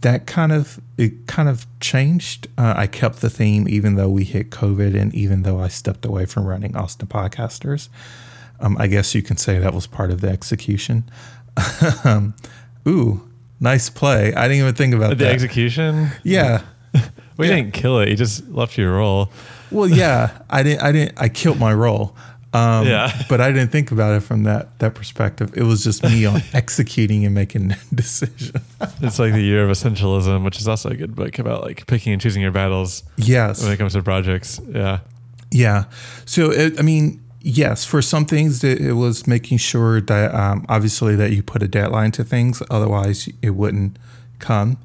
that 0.00 0.26
kind 0.26 0.52
of 0.52 0.80
it 0.96 1.26
kind 1.26 1.48
of 1.48 1.66
changed. 1.80 2.46
Uh, 2.56 2.74
I 2.76 2.86
kept 2.86 3.20
the 3.20 3.30
theme 3.30 3.68
even 3.68 3.96
though 3.96 4.08
we 4.08 4.24
hit 4.24 4.50
COVID, 4.50 4.98
and 5.00 5.14
even 5.14 5.42
though 5.42 5.60
I 5.60 5.68
stepped 5.68 6.04
away 6.04 6.24
from 6.26 6.44
running 6.46 6.76
Austin 6.76 7.08
Podcasters. 7.08 7.88
Um, 8.60 8.76
I 8.78 8.88
guess 8.88 9.14
you 9.14 9.22
can 9.22 9.36
say 9.36 9.58
that 9.60 9.72
was 9.72 9.86
part 9.86 10.10
of 10.10 10.20
the 10.20 10.28
execution. 10.28 11.08
um, 12.04 12.34
ooh, 12.88 13.28
nice 13.60 13.88
play. 13.88 14.34
I 14.34 14.48
didn't 14.48 14.62
even 14.62 14.74
think 14.74 14.94
about 14.94 15.10
that. 15.10 15.18
the 15.18 15.24
that. 15.24 15.34
execution. 15.34 16.08
yeah. 16.24 16.62
We 17.36 17.46
Yeah. 17.48 17.54
didn't 17.54 17.72
kill 17.74 18.00
it. 18.00 18.08
You 18.08 18.16
just 18.16 18.48
left 18.48 18.76
your 18.76 18.96
role. 18.96 19.30
Well, 19.70 19.86
yeah. 19.86 20.38
I 20.50 20.64
didn't. 20.64 20.82
I 20.82 20.90
didn't. 20.90 21.20
I 21.20 21.28
killed 21.28 21.60
my 21.60 21.72
role. 21.72 22.16
Um, 22.52 22.86
Yeah. 22.86 23.12
But 23.28 23.40
I 23.40 23.52
didn't 23.52 23.70
think 23.70 23.92
about 23.92 24.14
it 24.14 24.20
from 24.20 24.44
that 24.44 24.78
that 24.78 24.94
perspective. 24.94 25.52
It 25.54 25.64
was 25.64 25.84
just 25.84 26.02
me 26.02 26.24
on 26.32 26.42
executing 26.52 27.24
and 27.24 27.34
making 27.34 27.74
decisions. 27.94 28.62
It's 29.00 29.18
like 29.18 29.32
the 29.32 29.42
year 29.42 29.64
of 29.64 29.70
essentialism, 29.70 30.44
which 30.44 30.58
is 30.58 30.68
also 30.68 30.90
a 30.90 30.96
good 30.96 31.14
book 31.14 31.38
about 31.38 31.62
like 31.62 31.86
picking 31.86 32.12
and 32.12 32.22
choosing 32.22 32.42
your 32.42 32.52
battles 32.52 33.02
yes. 33.16 33.62
when 33.62 33.72
it 33.72 33.76
comes 33.76 33.92
to 33.92 34.02
projects. 34.02 34.60
Yeah. 34.68 35.00
Yeah. 35.50 35.84
So, 36.26 36.50
it, 36.50 36.78
I 36.78 36.82
mean, 36.82 37.22
yes, 37.40 37.84
for 37.84 38.02
some 38.02 38.26
things, 38.26 38.62
it 38.62 38.92
was 38.92 39.26
making 39.26 39.58
sure 39.58 40.00
that 40.00 40.34
um, 40.34 40.66
obviously 40.68 41.16
that 41.16 41.32
you 41.32 41.42
put 41.42 41.62
a 41.62 41.68
deadline 41.68 42.10
to 42.12 42.24
things, 42.24 42.62
otherwise 42.70 43.28
it 43.40 43.50
wouldn't 43.50 43.98
come 44.38 44.78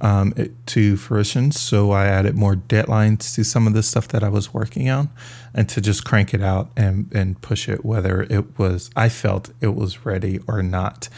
um, 0.00 0.32
it, 0.36 0.52
to 0.68 0.96
fruition. 0.96 1.50
So 1.52 1.90
I 1.90 2.06
added 2.06 2.34
more 2.34 2.54
deadlines 2.54 3.34
to 3.34 3.44
some 3.44 3.66
of 3.66 3.72
the 3.72 3.82
stuff 3.82 4.08
that 4.08 4.22
I 4.22 4.28
was 4.28 4.54
working 4.54 4.88
on, 4.88 5.10
and 5.54 5.68
to 5.70 5.80
just 5.80 6.04
crank 6.04 6.34
it 6.34 6.42
out 6.42 6.70
and 6.76 7.10
and 7.12 7.40
push 7.40 7.68
it, 7.68 7.84
whether 7.84 8.22
it 8.22 8.58
was 8.58 8.90
I 8.96 9.08
felt 9.08 9.50
it 9.60 9.74
was 9.74 10.04
ready 10.04 10.40
or 10.46 10.62
not. 10.62 11.08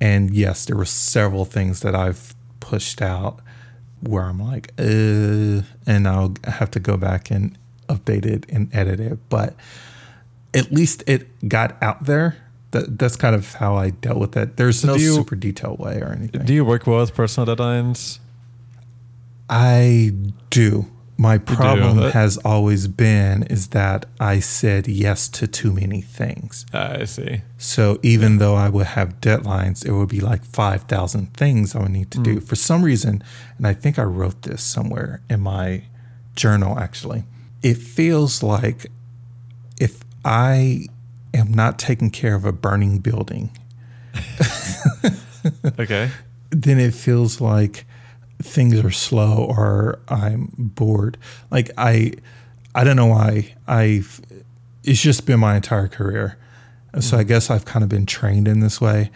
And 0.00 0.34
yes, 0.34 0.64
there 0.64 0.76
were 0.76 0.84
several 0.84 1.44
things 1.44 1.80
that 1.80 1.94
I've 1.94 2.34
pushed 2.60 3.00
out 3.00 3.40
where 4.00 4.24
I'm 4.24 4.38
like, 4.38 4.72
uh, 4.78 5.62
and 5.86 6.08
I'll 6.08 6.34
have 6.44 6.70
to 6.72 6.80
go 6.80 6.96
back 6.96 7.30
and 7.30 7.56
update 7.88 8.26
it 8.26 8.46
and 8.48 8.68
edit 8.74 8.98
it. 8.98 9.18
But 9.28 9.54
at 10.54 10.72
least 10.72 11.04
it 11.06 11.48
got 11.48 11.80
out 11.82 12.06
there. 12.06 12.36
That, 12.72 12.98
that's 12.98 13.16
kind 13.16 13.36
of 13.36 13.52
how 13.54 13.76
I 13.76 13.90
dealt 13.90 14.16
with 14.18 14.36
it. 14.36 14.56
There's 14.56 14.82
no 14.82 14.94
you- 14.94 15.14
super 15.14 15.36
detailed 15.36 15.78
way 15.78 16.00
or 16.00 16.08
anything. 16.08 16.46
Do 16.46 16.54
you 16.54 16.64
work 16.64 16.86
well 16.86 17.00
with 17.00 17.14
personal 17.14 17.54
deadlines? 17.54 18.18
I 19.52 20.12
do. 20.48 20.86
My 21.18 21.36
problem 21.36 21.98
That- 21.98 22.14
has 22.14 22.38
always 22.38 22.88
been 22.88 23.42
is 23.44 23.68
that 23.68 24.06
I 24.18 24.40
said 24.40 24.88
yes 24.88 25.28
to 25.28 25.46
too 25.46 25.72
many 25.72 26.00
things. 26.00 26.64
Ah, 26.72 26.96
I 27.00 27.04
see. 27.04 27.42
So 27.58 27.98
even 28.02 28.38
though 28.38 28.54
I 28.56 28.70
would 28.70 28.86
have 28.86 29.20
deadlines, 29.20 29.84
it 29.84 29.92
would 29.92 30.08
be 30.08 30.20
like 30.20 30.42
5,000 30.44 31.34
things 31.34 31.76
I 31.76 31.80
would 31.80 31.90
need 31.92 32.10
to 32.12 32.18
do. 32.18 32.40
For 32.40 32.56
some 32.56 32.82
reason, 32.82 33.22
and 33.58 33.66
I 33.66 33.74
think 33.74 33.98
I 33.98 34.04
wrote 34.04 34.40
this 34.42 34.62
somewhere 34.62 35.20
in 35.28 35.40
my 35.40 35.82
journal 36.34 36.78
actually. 36.78 37.24
It 37.62 37.76
feels 37.76 38.42
like 38.42 38.86
if 39.78 40.00
I 40.24 40.86
am 41.34 41.52
not 41.52 41.78
taking 41.78 42.10
care 42.10 42.34
of 42.34 42.44
a 42.46 42.52
burning 42.52 42.98
building, 43.00 43.50
Okay. 45.78 46.10
then 46.50 46.80
it 46.80 46.94
feels 46.94 47.40
like 47.40 47.84
things 48.42 48.82
are 48.84 48.90
slow 48.90 49.44
or 49.44 50.00
I'm 50.08 50.52
bored. 50.56 51.18
Like 51.50 51.70
I, 51.76 52.12
I 52.74 52.84
don't 52.84 52.96
know 52.96 53.06
why 53.06 53.54
I've. 53.66 54.20
It's 54.84 55.00
just 55.00 55.26
been 55.26 55.40
my 55.40 55.56
entire 55.56 55.88
career, 55.88 56.36
so 56.98 57.16
I 57.16 57.20
mm-hmm. 57.20 57.28
guess 57.28 57.50
I've 57.50 57.64
kind 57.64 57.82
of 57.82 57.88
been 57.88 58.06
trained 58.06 58.48
in 58.48 58.60
this 58.60 58.80
way. 58.80 59.10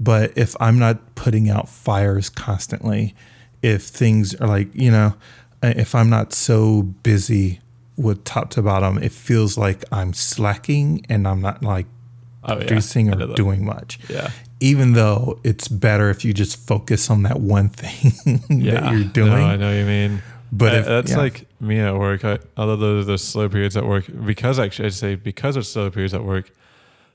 But 0.00 0.36
if 0.36 0.56
I'm 0.60 0.78
not 0.78 1.14
putting 1.14 1.48
out 1.48 1.68
fires 1.68 2.28
constantly, 2.28 3.14
if 3.62 3.84
things 3.84 4.34
are 4.36 4.48
like 4.48 4.74
you 4.74 4.90
know, 4.90 5.14
uh, 5.62 5.74
if 5.76 5.94
I'm 5.94 6.10
not 6.10 6.32
so 6.32 6.82
busy 6.82 7.60
with 7.96 8.24
top 8.24 8.50
to 8.50 8.62
bottom, 8.62 8.98
it 8.98 9.12
feels 9.12 9.56
like 9.56 9.84
I'm 9.92 10.12
slacking 10.12 11.06
and 11.08 11.28
I'm 11.28 11.40
not 11.40 11.62
like 11.62 11.86
Oh 12.44 12.54
yeah. 12.54 12.66
producing 12.66 13.12
I 13.12 13.22
or 13.22 13.34
doing 13.34 13.64
much 13.64 14.00
Yeah. 14.08 14.30
Even 14.62 14.92
though 14.92 15.38
it's 15.44 15.66
better 15.68 16.08
if 16.10 16.24
you 16.24 16.32
just 16.32 16.56
focus 16.66 17.10
on 17.10 17.22
that 17.24 17.40
one 17.40 17.68
thing 17.68 18.12
Yeah. 18.48 18.80
that 18.80 18.92
you're 18.92 19.04
doing. 19.04 19.30
No, 19.30 19.36
I 19.36 19.56
know 19.56 19.68
what 19.70 19.76
you 19.76 19.84
mean. 19.84 20.22
But 20.52 20.74
Uh, 20.74 20.76
if, 20.78 20.86
that's 20.86 21.10
yeah. 21.12 21.16
like 21.18 21.46
me 21.60 21.80
at 21.80 21.96
work. 21.96 22.24
I, 22.24 22.38
although 22.56 22.76
those 22.76 23.06
are 23.08 23.12
the 23.12 23.18
slow 23.18 23.48
periods 23.48 23.76
at 23.76 23.86
work, 23.86 24.04
because 24.24 24.58
actually 24.58 24.86
I'd 24.86 24.94
say 24.94 25.14
because 25.16 25.56
of 25.56 25.66
slow 25.66 25.90
periods 25.90 26.14
at 26.14 26.24
work, 26.24 26.50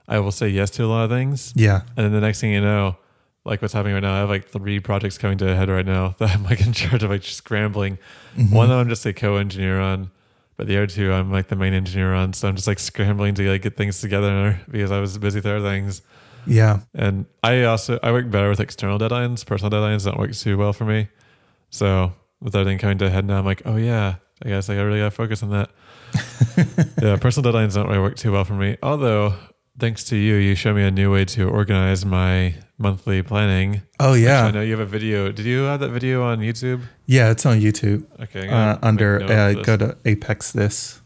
I 0.06 0.18
will 0.18 0.32
say 0.32 0.48
yes 0.48 0.70
to 0.70 0.84
a 0.84 0.86
lot 0.86 1.04
of 1.04 1.10
things, 1.10 1.52
yeah, 1.54 1.82
and 1.96 2.04
then 2.04 2.12
the 2.12 2.20
next 2.20 2.40
thing 2.40 2.52
you 2.52 2.60
know, 2.62 2.96
like 3.44 3.60
what's 3.62 3.74
happening 3.74 3.94
right 3.94 4.02
now, 4.02 4.14
I 4.14 4.18
have 4.20 4.28
like 4.30 4.48
three 4.48 4.80
projects 4.80 5.18
coming 5.18 5.38
to 5.38 5.50
a 5.50 5.54
head 5.54 5.68
right 5.68 5.84
now 5.86 6.14
that 6.18 6.34
I'm 6.34 6.44
like 6.44 6.60
in 6.66 6.72
charge 6.72 7.02
of 7.02 7.10
like 7.10 7.22
scrambling. 7.24 7.98
Mm-hmm. 8.36 8.54
One 8.54 8.68
that 8.70 8.76
I'm 8.78 8.88
just 8.88 9.04
a 9.06 9.12
co-engineer 9.12 9.78
on, 9.80 10.10
but 10.56 10.66
the 10.66 10.76
other 10.78 10.86
two 10.86 11.12
I'm 11.12 11.30
like 11.30 11.48
the 11.48 11.56
main 11.56 11.74
engineer 11.74 12.12
on. 12.14 12.32
So 12.32 12.48
I'm 12.48 12.56
just 12.56 12.66
like 12.66 12.78
scrambling 12.78 13.34
to 13.34 13.50
like 13.52 13.62
get 13.62 13.76
things 13.76 14.00
together 14.00 14.58
because 14.70 14.90
I 14.90 14.98
was 15.00 15.16
busy 15.18 15.38
with 15.38 15.46
other 15.46 15.60
things. 15.62 16.02
Yeah, 16.46 16.80
And 16.94 17.26
I 17.42 17.64
also 17.64 17.98
I 18.02 18.12
work 18.12 18.30
better 18.30 18.48
with 18.48 18.60
external 18.60 18.98
deadlines. 18.98 19.44
Personal 19.44 19.70
deadlines 19.70 20.04
don't 20.04 20.18
work 20.18 20.34
too 20.34 20.56
well 20.56 20.72
for 20.72 20.84
me. 20.84 21.08
So 21.70 22.12
with 22.40 22.54
everything 22.54 22.78
coming 22.78 22.98
to 22.98 23.10
head 23.10 23.24
now, 23.26 23.38
I'm 23.38 23.44
like, 23.44 23.62
oh 23.64 23.76
yeah, 23.76 24.16
I 24.44 24.48
guess 24.48 24.70
I 24.70 24.76
really 24.76 24.98
gotta 24.98 25.10
focus 25.10 25.42
on 25.42 25.50
that. 25.50 25.70
yeah, 27.02 27.16
personal 27.16 27.52
deadlines 27.52 27.74
don't 27.74 27.86
really 27.88 28.00
work 28.00 28.16
too 28.16 28.32
well 28.32 28.44
for 28.44 28.54
me. 28.54 28.76
Although 28.82 29.34
thanks 29.78 30.04
to 30.04 30.16
you, 30.16 30.36
you 30.36 30.54
showed 30.54 30.76
me 30.76 30.84
a 30.84 30.90
new 30.90 31.12
way 31.12 31.24
to 31.26 31.48
organize 31.48 32.04
my 32.04 32.54
monthly 32.78 33.22
planning. 33.22 33.82
oh 34.00 34.14
yeah, 34.14 34.44
I 34.44 34.50
know 34.50 34.60
you 34.62 34.72
have 34.72 34.80
a 34.80 34.86
video. 34.90 35.30
Did 35.32 35.46
you 35.46 35.62
have 35.62 35.80
that 35.80 35.90
video 35.90 36.22
on 36.22 36.38
YouTube? 36.38 36.82
yeah. 37.06 37.30
It's 37.30 37.44
on 37.44 37.60
YouTube 37.60 38.06
Okay, 38.20 38.48
uh, 38.48 38.78
under 38.82 39.18
make 39.20 39.28
note 39.28 39.50
of 39.50 39.56
uh, 39.58 39.62
go 39.62 39.76
to 39.76 39.96
Apex 40.04 40.52
this. 40.52 41.00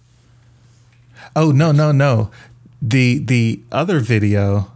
Oh 1.35 1.51
no 1.51 1.73
no 1.73 1.93
no, 1.93 2.31
the 2.81 3.19
the 3.19 3.63
other 3.73 4.01
video 4.01 4.72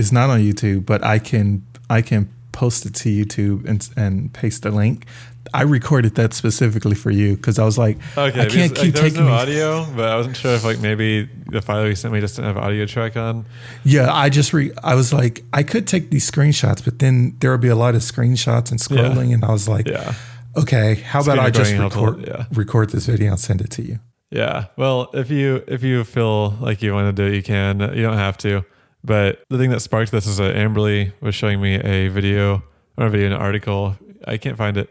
is 0.00 0.12
not 0.12 0.30
on 0.30 0.40
YouTube, 0.40 0.84
but 0.86 1.04
I 1.04 1.18
can 1.18 1.64
I 1.88 2.02
can 2.02 2.28
post 2.52 2.84
it 2.86 2.94
to 2.96 3.08
YouTube 3.08 3.68
and 3.68 3.88
and 3.96 4.32
paste 4.32 4.62
the 4.62 4.70
link. 4.70 5.06
I 5.54 5.62
recorded 5.62 6.14
that 6.16 6.34
specifically 6.34 6.94
for 6.94 7.10
you 7.10 7.34
because 7.36 7.58
I 7.58 7.64
was 7.64 7.78
like, 7.78 7.96
Okay, 8.16 8.40
I 8.40 8.46
can't 8.46 8.70
because, 8.72 8.84
keep 8.84 8.94
like, 8.94 8.94
there 8.94 9.02
was 9.04 9.12
taking 9.12 9.26
no 9.26 9.32
audio, 9.32 9.86
but 9.96 10.08
I 10.08 10.16
wasn't 10.16 10.36
sure 10.36 10.54
if 10.54 10.64
like 10.64 10.78
maybe 10.80 11.28
the 11.50 11.62
file 11.62 11.86
you 11.88 11.94
sent 11.94 12.12
me 12.12 12.20
just 12.20 12.36
didn't 12.36 12.54
have 12.54 12.62
audio 12.62 12.86
track 12.86 13.16
on. 13.16 13.46
Yeah, 13.84 14.12
I 14.12 14.28
just 14.28 14.52
re- 14.52 14.72
I 14.84 14.94
was 14.94 15.12
like, 15.12 15.42
I 15.52 15.62
could 15.62 15.86
take 15.86 16.10
these 16.10 16.30
screenshots, 16.30 16.84
but 16.84 16.98
then 16.98 17.36
there 17.40 17.50
would 17.52 17.60
be 17.62 17.68
a 17.68 17.76
lot 17.76 17.94
of 17.94 18.02
screenshots 18.02 18.70
and 18.70 18.78
scrolling, 18.78 19.32
and 19.34 19.44
I 19.44 19.50
was 19.50 19.68
like, 19.68 19.88
Yeah. 19.88 20.14
okay, 20.56 20.96
how 20.96 21.20
about 21.22 21.38
I 21.38 21.50
just 21.50 21.72
record 21.76 22.26
yeah. 22.26 22.44
record 22.52 22.90
this 22.90 23.06
video 23.06 23.30
and 23.30 23.40
send 23.40 23.60
it 23.60 23.70
to 23.70 23.82
you? 23.82 23.98
Yeah. 24.30 24.66
Well, 24.76 25.10
if 25.14 25.30
you 25.30 25.64
if 25.66 25.82
you 25.82 26.04
feel 26.04 26.50
like 26.60 26.82
you 26.82 26.92
want 26.92 27.14
to 27.14 27.22
do 27.22 27.28
it, 27.28 27.34
you 27.34 27.42
can. 27.42 27.80
You 27.80 28.02
don't 28.02 28.18
have 28.18 28.38
to. 28.38 28.64
But 29.02 29.44
the 29.48 29.58
thing 29.58 29.70
that 29.70 29.80
sparked 29.80 30.12
this 30.12 30.26
is 30.26 30.36
that 30.36 30.54
Amberly 30.54 31.12
was 31.20 31.34
showing 31.34 31.60
me 31.60 31.76
a 31.76 32.08
video 32.08 32.62
or 32.96 33.06
a 33.06 33.10
video, 33.10 33.28
an 33.28 33.32
article. 33.32 33.96
I 34.26 34.36
can't 34.36 34.56
find 34.58 34.76
it, 34.76 34.90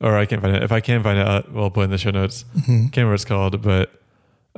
or 0.00 0.16
I 0.16 0.26
can't 0.26 0.42
find 0.42 0.56
it. 0.56 0.62
If 0.62 0.72
I 0.72 0.80
can 0.80 1.02
find 1.02 1.18
it, 1.18 1.26
uh, 1.26 1.42
we'll 1.50 1.70
put 1.70 1.82
in 1.82 1.90
the 1.90 1.98
show 1.98 2.10
notes. 2.10 2.44
Can't 2.66 2.96
remember 2.96 3.10
what 3.10 3.14
it's 3.14 3.24
called, 3.24 3.62
but 3.62 3.90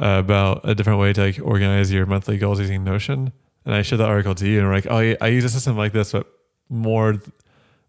uh, 0.01 0.21
about 0.25 0.63
a 0.65 0.75
different 0.75 0.99
way 0.99 1.13
to 1.13 1.21
like 1.21 1.39
organize 1.43 1.93
your 1.93 2.07
monthly 2.07 2.39
goals 2.39 2.59
using 2.59 2.85
Notion. 2.85 3.33
And 3.65 3.75
I 3.75 3.83
showed 3.83 3.99
the 3.99 4.07
article 4.07 4.35
to 4.37 4.49
you, 4.49 4.61
and 4.61 4.69
we're 4.69 4.75
like, 4.75 4.87
oh, 4.89 5.01
yeah, 5.01 5.17
I 5.21 5.29
use 5.29 5.45
a 5.45 5.49
system 5.51 5.77
like 5.77 5.93
this, 5.93 6.13
but 6.13 6.27
more 6.69 7.17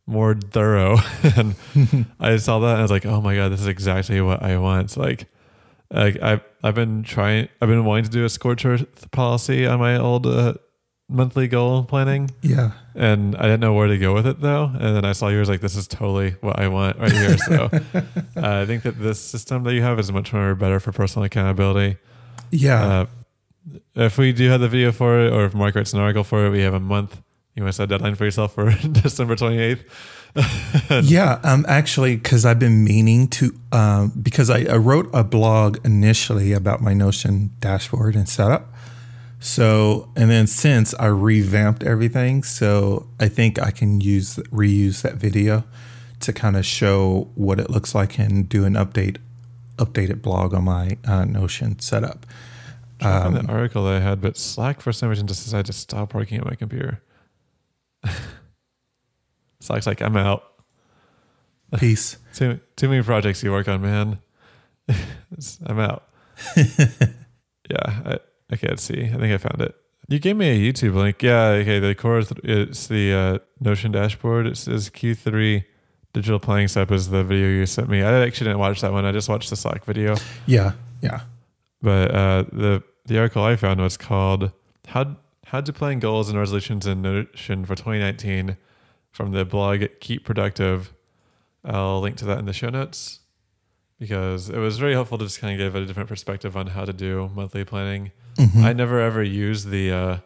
more 0.08 0.36
thorough. 0.36 0.97
and 1.36 1.55
I 2.19 2.38
saw 2.38 2.60
that 2.60 2.71
and 2.71 2.79
I 2.79 2.81
was 2.81 2.91
like, 2.91 3.05
oh 3.05 3.21
my 3.21 3.36
god, 3.36 3.49
this 3.49 3.62
is 3.62 3.67
exactly 3.67 4.19
what 4.21 4.41
I 4.41 4.58
want. 4.58 4.91
So 4.91 5.01
Like, 5.01 5.27
like 5.91 6.21
I've 6.21 6.41
I've 6.63 6.75
been 6.75 7.03
trying, 7.03 7.49
I've 7.62 7.69
been 7.69 7.86
wanting 7.86 8.05
to 8.05 8.10
do 8.10 8.25
a 8.25 8.29
scorched 8.29 8.65
earth 8.65 9.12
policy 9.12 9.65
on 9.67 9.79
my 9.79 9.97
old 9.97 10.25
uh, 10.25 10.55
monthly 11.09 11.47
goal 11.47 11.83
planning, 11.83 12.29
Yeah, 12.41 12.71
and 12.95 13.35
I 13.35 13.43
didn't 13.43 13.61
know 13.61 13.73
where 13.73 13.87
to 13.87 13.97
go 13.97 14.13
with 14.13 14.27
it 14.27 14.41
though. 14.41 14.65
And 14.65 14.95
then 14.95 15.05
I 15.05 15.13
saw 15.13 15.29
yours, 15.29 15.47
like, 15.49 15.61
this 15.61 15.75
is 15.75 15.87
totally 15.87 16.31
what 16.41 16.59
I 16.59 16.67
want 16.67 16.99
right 16.99 17.11
here. 17.11 17.37
So 17.37 17.69
uh, 17.93 18.01
I 18.35 18.65
think 18.65 18.83
that 18.83 18.99
this 18.99 19.19
system 19.19 19.63
that 19.63 19.73
you 19.73 19.81
have 19.81 19.99
is 19.99 20.11
much 20.11 20.33
more 20.33 20.53
better 20.55 20.79
for 20.79 20.91
personal 20.91 21.23
accountability. 21.25 21.97
yeah, 22.51 22.85
Uh, 22.85 23.05
if 23.95 24.17
we 24.17 24.31
do 24.33 24.49
have 24.49 24.61
the 24.61 24.69
video 24.69 24.91
for 24.91 25.19
it, 25.19 25.31
or 25.33 25.45
if 25.45 25.53
Mark 25.53 25.75
writes 25.75 25.93
an 25.93 25.99
article 25.99 26.23
for 26.23 26.45
it, 26.45 26.49
we 26.51 26.61
have 26.61 26.73
a 26.73 26.79
month. 26.79 27.21
You 27.55 27.63
want 27.63 27.73
to 27.73 27.77
set 27.77 27.83
a 27.85 27.87
deadline 27.87 28.15
for 28.15 28.23
yourself 28.25 28.53
for 28.53 28.69
December 28.91 29.35
twenty 29.35 29.57
eighth. 29.59 29.83
yeah. 31.03 31.39
Um, 31.43 31.65
actually, 31.67 32.15
because 32.15 32.45
I've 32.45 32.59
been 32.59 32.83
meaning 32.83 33.27
to, 33.29 33.51
um, 33.71 34.11
because 34.21 34.49
I, 34.51 34.65
I 34.71 34.77
wrote 34.77 35.09
a 35.13 35.23
blog 35.23 35.83
initially 35.83 36.53
about 36.53 36.81
my 36.81 36.93
Notion 36.93 37.51
dashboard 37.59 38.15
and 38.15 38.29
setup. 38.29 38.73
So, 39.39 40.12
and 40.15 40.32
then 40.32 40.47
since 40.47 40.93
I 40.95 41.08
revamped 41.08 41.84
everything, 41.84 42.43
so 42.43 43.08
I 43.19 43.28
think 43.28 43.62
I 43.62 43.71
can 43.71 44.02
use 44.02 44.38
reuse 44.52 45.02
that 45.04 45.15
video 45.15 45.63
to 46.21 46.34
kind 46.34 46.58
of 46.58 46.65
show 46.65 47.30
what 47.36 47.60
it 47.60 47.69
looks 47.69 47.93
like 47.93 48.17
and 48.17 48.50
do 48.50 48.65
an 48.65 48.73
update 48.73 49.17
updated 49.78 50.21
blog 50.23 50.54
on 50.54 50.63
my 50.63 50.97
uh, 51.06 51.26
Notion 51.26 51.80
setup. 51.80 52.26
Um, 53.00 53.34
the 53.36 53.45
article 53.45 53.86
that 53.86 53.93
I 53.93 54.00
had, 54.00 54.21
but 54.21 54.38
Slack 54.38 54.82
for 54.82 54.91
some 54.91 55.10
reason 55.10 55.28
just 55.28 55.43
decided 55.43 55.67
to 55.67 55.73
stop 55.73 56.15
working 56.15 56.39
at 56.39 56.45
my 56.45 56.56
computer. 56.56 57.02
Slack's 59.60 59.86
like, 59.86 60.02
I'm 60.02 60.17
out. 60.17 60.43
Peace. 61.78 62.17
Too 62.34 62.60
too 62.76 62.88
many 62.88 63.04
projects 63.04 63.43
you 63.43 63.52
work 63.52 63.67
on, 63.67 63.82
man. 63.82 64.19
I'm 65.65 65.80
out. 65.80 66.08
yeah, 66.56 66.65
I, 68.06 68.19
I 68.51 68.55
can't 68.55 68.79
see. 68.79 69.03
I 69.05 69.17
think 69.17 69.33
I 69.33 69.38
found 69.38 69.62
it. 69.62 69.75
You 70.10 70.19
gave 70.19 70.38
me 70.38 70.49
a 70.49 70.73
YouTube 70.73 70.95
link. 70.95 71.21
Yeah, 71.21 71.47
okay. 71.49 71.79
The 71.79 71.93
core, 71.93 72.21
th- 72.21 72.39
it's 72.43 72.88
the 72.88 73.13
uh, 73.13 73.38
Notion 73.60 73.91
dashboard. 73.91 74.47
It 74.47 74.55
says 74.57 74.89
Q3 74.89 75.65
digital 76.13 76.39
planning 76.39 76.67
step 76.69 76.91
is 76.91 77.10
the 77.10 77.23
video 77.23 77.47
you 77.47 77.65
sent 77.65 77.89
me. 77.89 78.01
I 78.01 78.25
actually 78.25 78.45
didn't 78.45 78.60
watch 78.60 78.81
that 78.81 78.93
one. 78.93 79.05
I 79.05 79.12
just 79.12 79.27
watched 79.27 79.49
the 79.49 79.55
Slack 79.57 79.83
video. 79.83 80.15
Yeah, 80.45 80.73
yeah, 81.01 81.21
But 81.81 82.12
uh, 82.12 82.43
the 82.51 82.83
the 83.05 83.19
article 83.19 83.43
I 83.43 83.55
found 83.55 83.81
was 83.81 83.97
called 83.97 84.51
"How 84.88 85.17
How 85.47 85.62
to 85.62 85.73
Plan 85.73 85.99
Goals 85.99 86.29
and 86.29 86.39
Resolutions 86.39 86.88
in 86.88 87.01
Notion 87.01 87.65
for 87.65 87.75
2019" 87.75 88.57
from 89.12 89.31
the 89.33 89.43
blog 89.45 89.83
Keep 89.99 90.23
Productive. 90.23 90.93
I'll 91.65 91.99
link 91.99 92.15
to 92.17 92.25
that 92.25 92.39
in 92.39 92.45
the 92.45 92.53
show 92.53 92.69
notes 92.69 93.19
because 93.99 94.49
it 94.49 94.57
was 94.57 94.77
very 94.77 94.93
helpful 94.93 95.17
to 95.17 95.25
just 95.25 95.41
kind 95.41 95.53
of 95.53 95.57
give 95.60 95.75
a 95.75 95.86
different 95.86 96.07
perspective 96.07 96.55
on 96.55 96.67
how 96.67 96.86
to 96.86 96.93
do 96.93 97.29
monthly 97.36 97.65
planning. 97.65 98.12
Mhm. 98.38 98.63
I 98.63 98.73
never 98.73 99.00
ever 99.02 99.23
used 99.23 99.69
the 99.69 99.91
uh, 99.91 100.17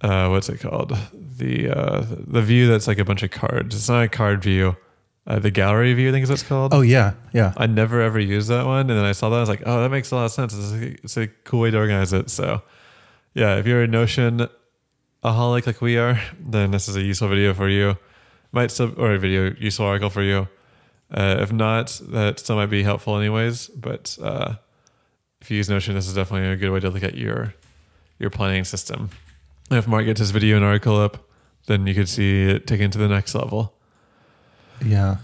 uh, 0.00 0.28
what's 0.28 0.48
it 0.48 0.60
called 0.60 0.96
the 1.38 1.70
uh, 1.70 2.04
the 2.08 2.42
view 2.42 2.66
that's 2.68 2.86
like 2.86 2.98
a 2.98 3.04
bunch 3.04 3.22
of 3.22 3.30
cards. 3.30 3.74
It's 3.74 3.88
not 3.88 4.02
a 4.04 4.08
card 4.08 4.42
view. 4.42 4.76
Uh, 5.24 5.38
the 5.38 5.52
gallery 5.52 5.94
view, 5.94 6.08
I 6.08 6.12
think 6.12 6.24
is 6.24 6.30
what 6.30 6.40
it's 6.40 6.48
called. 6.48 6.74
Oh 6.74 6.80
yeah, 6.80 7.12
yeah, 7.32 7.52
I 7.56 7.66
never 7.66 8.00
ever 8.00 8.18
used 8.18 8.48
that 8.48 8.66
one, 8.66 8.90
and 8.90 8.98
then 8.98 9.04
I 9.04 9.12
saw 9.12 9.28
that 9.30 9.36
I 9.36 9.40
was 9.40 9.48
like, 9.48 9.62
oh, 9.64 9.80
that 9.82 9.90
makes 9.90 10.10
a 10.10 10.16
lot 10.16 10.24
of 10.24 10.32
sense. 10.32 10.52
It's 10.52 10.72
a, 10.72 10.86
it's 11.04 11.16
a 11.16 11.26
cool 11.44 11.60
way 11.60 11.70
to 11.70 11.78
organize 11.78 12.12
it. 12.12 12.28
So, 12.30 12.62
yeah, 13.32 13.54
if 13.56 13.66
you're 13.66 13.82
a 13.82 13.86
Notion 13.86 14.48
aholic 15.22 15.66
like 15.66 15.80
we 15.80 15.96
are, 15.96 16.20
then 16.40 16.72
this 16.72 16.88
is 16.88 16.96
a 16.96 17.02
useful 17.02 17.28
video 17.28 17.54
for 17.54 17.68
you. 17.68 17.96
Might 18.50 18.72
still 18.72 18.92
or 19.00 19.12
a 19.14 19.18
video 19.18 19.54
useful 19.58 19.86
article 19.86 20.10
for 20.10 20.22
you. 20.22 20.48
Uh, 21.14 21.36
if 21.38 21.52
not, 21.52 22.00
that 22.08 22.40
still 22.40 22.56
might 22.56 22.66
be 22.70 22.82
helpful 22.82 23.16
anyways. 23.16 23.68
But 23.68 24.18
uh, 24.20 24.54
if 25.42 25.50
you 25.50 25.58
use 25.58 25.68
Notion, 25.68 25.94
this 25.94 26.06
is 26.06 26.14
definitely 26.14 26.48
a 26.48 26.56
good 26.56 26.70
way 26.70 26.80
to 26.80 26.88
look 26.88 27.02
at 27.02 27.16
your 27.16 27.54
your 28.18 28.30
planning 28.30 28.64
system. 28.64 29.10
And 29.68 29.78
if 29.78 29.86
Mark 29.88 30.04
gets 30.04 30.20
his 30.20 30.30
video 30.30 30.56
and 30.56 30.64
article 30.64 30.96
up, 30.96 31.28
then 31.66 31.86
you 31.86 31.94
could 31.94 32.08
see 32.08 32.44
it 32.44 32.66
taken 32.66 32.90
to 32.92 32.98
the 32.98 33.08
next 33.08 33.34
level. 33.34 33.74
yeah. 34.84 35.16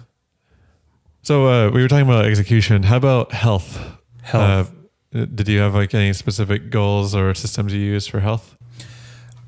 So 1.23 1.47
uh, 1.47 1.71
we 1.71 1.83
were 1.83 1.89
talking 1.89 2.07
about 2.07 2.25
execution. 2.25 2.85
How 2.85 2.97
about 2.97 3.33
health? 3.33 3.79
Health. 4.23 4.73
Uh, 5.15 5.27
did 5.27 5.49
you 5.49 5.61
have 5.61 5.75
like 5.75 5.95
any 5.95 6.13
specific 6.13 6.71
goals 6.71 7.15
or 7.15 7.35
systems 7.35 7.73
you 7.73 7.81
use 7.81 8.07
for 8.07 8.21
health? 8.21 8.57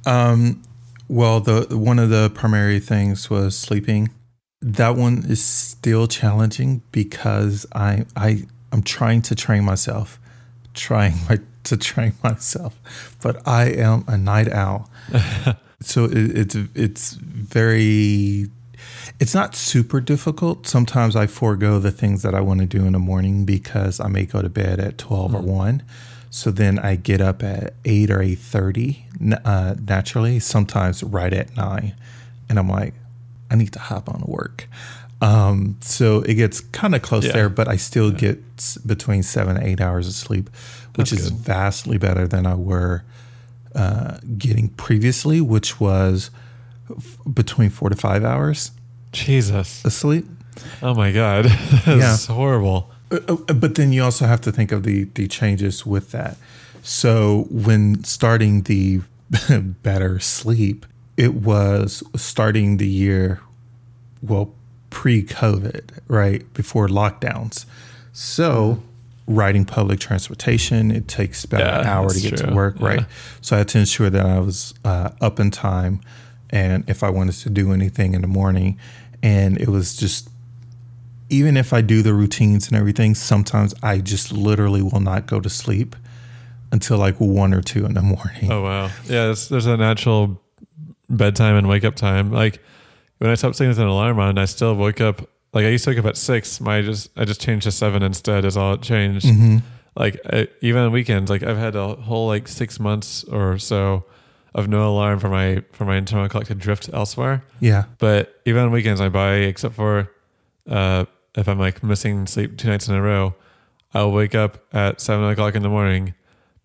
Um, 0.06 0.62
well, 1.08 1.40
the 1.40 1.76
one 1.76 1.98
of 1.98 2.10
the 2.10 2.30
primary 2.30 2.80
things 2.80 3.28
was 3.28 3.58
sleeping. 3.58 4.10
That 4.62 4.96
one 4.96 5.24
is 5.26 5.44
still 5.44 6.06
challenging 6.06 6.82
because 6.92 7.66
I 7.72 8.04
I 8.14 8.44
I'm 8.72 8.82
trying 8.82 9.22
to 9.22 9.34
train 9.34 9.64
myself, 9.64 10.20
trying 10.74 11.14
my, 11.28 11.38
to 11.64 11.76
train 11.76 12.14
myself, 12.22 12.78
but 13.22 13.46
I 13.46 13.66
am 13.66 14.04
a 14.06 14.16
night 14.16 14.50
owl. 14.50 14.90
so 15.80 16.04
it, 16.04 16.12
it's 16.12 16.54
it's 16.74 17.12
very 17.12 18.50
it's 19.18 19.34
not 19.34 19.54
super 19.54 20.00
difficult. 20.00 20.66
Sometimes 20.66 21.14
I 21.14 21.26
forego 21.26 21.78
the 21.78 21.90
things 21.90 22.22
that 22.22 22.34
I 22.34 22.40
want 22.40 22.60
to 22.60 22.66
do 22.66 22.84
in 22.86 22.94
the 22.94 22.98
morning 22.98 23.44
because 23.44 24.00
I 24.00 24.08
may 24.08 24.24
go 24.24 24.40
to 24.40 24.48
bed 24.48 24.80
at 24.80 24.98
12 24.98 25.32
mm. 25.32 25.34
or 25.34 25.42
1. 25.42 25.82
So 26.30 26.50
then 26.50 26.78
I 26.78 26.94
get 26.96 27.20
up 27.20 27.42
at 27.42 27.74
8 27.84 28.10
or 28.10 28.18
8.30 28.18 29.44
uh, 29.44 29.74
naturally, 29.86 30.38
sometimes 30.38 31.02
right 31.02 31.32
at 31.32 31.56
9. 31.56 31.94
And 32.48 32.58
I'm 32.58 32.68
like, 32.68 32.94
I 33.50 33.56
need 33.56 33.72
to 33.72 33.78
hop 33.80 34.08
on 34.08 34.20
to 34.20 34.30
work. 34.30 34.68
Um, 35.20 35.76
so 35.82 36.22
it 36.22 36.34
gets 36.34 36.60
kind 36.60 36.94
of 36.94 37.02
close 37.02 37.26
yeah. 37.26 37.32
there, 37.32 37.48
but 37.48 37.68
I 37.68 37.76
still 37.76 38.10
yeah. 38.12 38.18
get 38.18 38.76
between 38.86 39.22
seven 39.22 39.56
and 39.56 39.66
eight 39.66 39.80
hours 39.80 40.08
of 40.08 40.14
sleep, 40.14 40.48
which 40.96 41.10
That's 41.10 41.24
is 41.24 41.30
good. 41.30 41.40
vastly 41.40 41.98
better 41.98 42.26
than 42.26 42.46
I 42.46 42.54
were 42.54 43.04
uh, 43.74 44.18
getting 44.38 44.70
previously, 44.70 45.40
which 45.40 45.78
was 45.78 46.30
f- 46.90 47.18
between 47.32 47.70
four 47.70 47.90
to 47.90 47.96
five 47.96 48.24
hours. 48.24 48.72
Jesus. 49.12 49.84
Asleep. 49.84 50.26
Oh 50.82 50.94
my 50.94 51.12
God. 51.12 51.44
That's 51.86 52.28
yeah. 52.28 52.34
horrible. 52.34 52.90
Uh, 53.10 53.18
uh, 53.28 53.52
but 53.54 53.74
then 53.74 53.92
you 53.92 54.02
also 54.02 54.26
have 54.26 54.40
to 54.42 54.52
think 54.52 54.72
of 54.72 54.84
the, 54.84 55.04
the 55.04 55.28
changes 55.28 55.84
with 55.84 56.12
that. 56.12 56.36
So 56.82 57.46
when 57.50 58.04
starting 58.04 58.62
the 58.62 59.02
better 59.82 60.18
sleep, 60.18 60.86
it 61.16 61.34
was 61.34 62.02
starting 62.16 62.78
the 62.78 62.88
year, 62.88 63.40
well, 64.22 64.54
pre 65.00 65.22
COVID, 65.22 65.98
right? 66.08 66.52
Before 66.52 66.86
lockdowns. 66.86 67.64
So 68.12 68.82
riding 69.26 69.64
public 69.64 69.98
transportation, 69.98 70.90
it 70.90 71.08
takes 71.08 71.42
about 71.42 71.60
yeah, 71.60 71.80
an 71.80 71.86
hour 71.86 72.10
to 72.10 72.20
get 72.20 72.36
true. 72.36 72.48
to 72.48 72.54
work, 72.54 72.78
right? 72.80 73.00
Yeah. 73.00 73.06
So 73.40 73.56
I 73.56 73.60
had 73.60 73.68
to 73.68 73.78
ensure 73.78 74.10
that 74.10 74.26
I 74.26 74.38
was 74.40 74.74
uh, 74.84 75.08
up 75.22 75.40
in 75.40 75.50
time 75.50 76.02
and 76.50 76.84
if 76.86 77.02
I 77.02 77.08
wanted 77.08 77.36
to 77.36 77.48
do 77.48 77.72
anything 77.72 78.12
in 78.12 78.20
the 78.20 78.28
morning. 78.28 78.78
And 79.22 79.58
it 79.58 79.70
was 79.70 79.96
just, 79.96 80.28
even 81.30 81.56
if 81.56 81.72
I 81.72 81.80
do 81.80 82.02
the 82.02 82.12
routines 82.12 82.68
and 82.68 82.76
everything, 82.76 83.14
sometimes 83.14 83.72
I 83.82 84.00
just 84.00 84.32
literally 84.32 84.82
will 84.82 85.00
not 85.00 85.24
go 85.24 85.40
to 85.40 85.48
sleep 85.48 85.96
until 86.72 86.98
like 86.98 87.16
one 87.16 87.54
or 87.54 87.62
two 87.62 87.86
in 87.86 87.94
the 87.94 88.02
morning. 88.16 88.52
Oh, 88.52 88.64
wow. 88.64 88.84
Yeah, 89.04 89.24
there's, 89.24 89.48
there's 89.48 89.64
a 89.64 89.78
natural 89.78 90.42
bedtime 91.08 91.56
and 91.56 91.66
wake 91.70 91.84
up 91.84 91.94
time. 91.94 92.30
Like 92.30 92.62
when 93.20 93.30
I 93.30 93.34
stopped 93.34 93.56
setting 93.56 93.68
with 93.68 93.78
an 93.78 93.86
alarm 93.86 94.18
on, 94.18 94.38
I 94.38 94.46
still 94.46 94.74
woke 94.74 95.00
up. 95.00 95.20
Like 95.52 95.66
I 95.66 95.68
used 95.68 95.84
to 95.84 95.90
wake 95.90 95.98
up 95.98 96.06
at 96.06 96.16
six. 96.16 96.60
My 96.60 96.80
just 96.80 97.10
I 97.16 97.24
just 97.26 97.40
changed 97.40 97.64
to 97.64 97.70
seven 97.70 98.02
instead. 98.02 98.44
Is 98.44 98.56
all 98.56 98.74
it 98.74 98.82
changed. 98.82 99.26
Mm-hmm. 99.26 99.58
Like 99.94 100.18
I, 100.24 100.48
even 100.62 100.82
on 100.82 100.92
weekends, 100.92 101.30
like 101.30 101.42
I've 101.42 101.58
had 101.58 101.76
a 101.76 101.96
whole 101.96 102.26
like 102.26 102.48
six 102.48 102.80
months 102.80 103.24
or 103.24 103.58
so 103.58 104.04
of 104.54 104.68
no 104.68 104.88
alarm 104.88 105.18
for 105.18 105.28
my 105.28 105.62
for 105.72 105.84
my 105.84 105.96
internal 105.96 106.28
clock 106.30 106.46
to 106.46 106.54
drift 106.54 106.88
elsewhere. 106.92 107.44
Yeah. 107.60 107.84
But 107.98 108.40
even 108.46 108.62
on 108.62 108.70
weekends, 108.70 109.02
I 109.02 109.10
buy 109.10 109.34
except 109.34 109.74
for 109.74 110.10
uh, 110.68 111.04
if 111.34 111.46
I'm 111.46 111.58
like 111.58 111.82
missing 111.82 112.26
sleep 112.26 112.56
two 112.56 112.68
nights 112.68 112.88
in 112.88 112.94
a 112.94 113.02
row, 113.02 113.34
I'll 113.92 114.12
wake 114.12 114.34
up 114.34 114.64
at 114.72 115.00
seven 115.00 115.28
o'clock 115.28 115.54
in 115.54 115.62
the 115.62 115.68
morning 115.68 116.14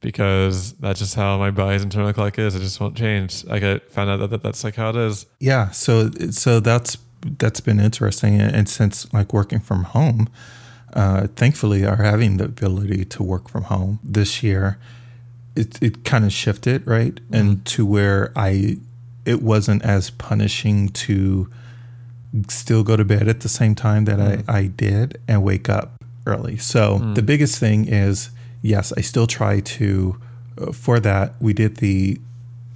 because 0.06 0.74
that's 0.74 1.00
just 1.00 1.16
how 1.16 1.38
my 1.38 1.52
body's 1.52 1.84
internal 1.84 2.14
clock 2.14 2.38
is. 2.40 2.56
It 2.56 2.60
just 2.60 2.80
won't 2.80 2.96
change. 2.96 3.44
I 3.50 3.60
get 3.60 3.92
found 3.92 4.10
out 4.10 4.18
that, 4.18 4.30
that 4.30 4.44
that's 4.44 4.64
like 4.64 4.76
how 4.76 4.90
it 4.90 4.96
is. 4.96 5.26
Yeah. 5.40 5.72
So 5.72 6.12
so 6.32 6.60
that's 6.60 6.98
that's 7.40 7.60
been 7.60 7.80
interesting, 7.80 8.40
and 8.40 8.70
since 8.70 9.12
like 9.12 9.34
working 9.34 9.60
from 9.60 9.84
home, 9.84 10.30
uh, 10.94 11.28
thankfully, 11.36 11.86
are 11.86 12.04
having 12.04 12.38
the 12.38 12.46
ability 12.46 13.04
to 13.06 13.24
work 13.24 13.50
from 13.50 13.64
home 13.64 14.00
this 14.04 14.44
year 14.44 14.78
it 15.56 15.82
it 15.82 16.04
kind 16.04 16.26
of 16.26 16.34
shifted 16.34 16.86
right 16.86 17.16
mm-hmm. 17.16 17.34
and 17.34 17.66
to 17.66 17.86
where 17.86 18.32
I 18.36 18.78
it 19.26 19.42
wasn't 19.42 19.84
as 19.84 20.10
punishing 20.12 20.90
to 20.90 21.50
still 22.50 22.84
go 22.84 22.96
to 22.98 23.06
bed 23.06 23.28
at 23.28 23.40
the 23.40 23.50
same 23.50 23.76
time 23.76 24.06
that 24.06 24.20
mm-hmm. 24.20 24.52
I, 24.52 24.58
I 24.58 24.68
did 24.68 25.20
and 25.28 25.42
wake 25.42 25.70
up 25.70 26.04
early. 26.28 26.58
So 26.58 27.00
mm-hmm. 27.00 27.14
the 27.14 27.22
biggest 27.22 27.60
thing 27.60 27.88
is 27.88 28.30
yes, 28.66 28.92
I 28.98 29.02
still 29.02 29.28
try 29.28 29.60
to 29.60 30.20
uh, 30.60 30.72
for 30.72 31.00
that 31.00 31.34
we 31.40 31.54
did 31.54 31.78
the 31.78 32.20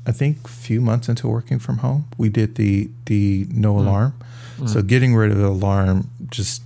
I 0.05 0.11
think 0.11 0.47
few 0.47 0.81
months 0.81 1.09
into 1.09 1.27
working 1.27 1.59
from 1.59 1.79
home, 1.79 2.07
we 2.17 2.29
did 2.29 2.55
the 2.55 2.89
the 3.05 3.47
no 3.51 3.73
mm. 3.73 3.79
alarm. 3.79 4.13
Mm. 4.57 4.69
So 4.69 4.81
getting 4.81 5.15
rid 5.15 5.31
of 5.31 5.37
the 5.37 5.47
alarm 5.47 6.09
just 6.29 6.63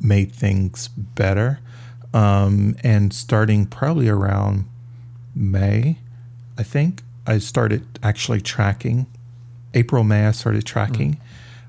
made 0.00 0.32
things 0.32 0.88
better. 0.88 1.60
Um, 2.12 2.76
and 2.82 3.12
starting 3.12 3.66
probably 3.66 4.08
around 4.08 4.64
May, 5.34 5.98
I 6.58 6.64
think, 6.64 7.02
I 7.26 7.38
started 7.38 7.86
actually 8.02 8.40
tracking. 8.40 9.06
April, 9.74 10.02
May, 10.02 10.26
I 10.26 10.32
started 10.32 10.66
tracking 10.66 11.14
mm. 11.14 11.18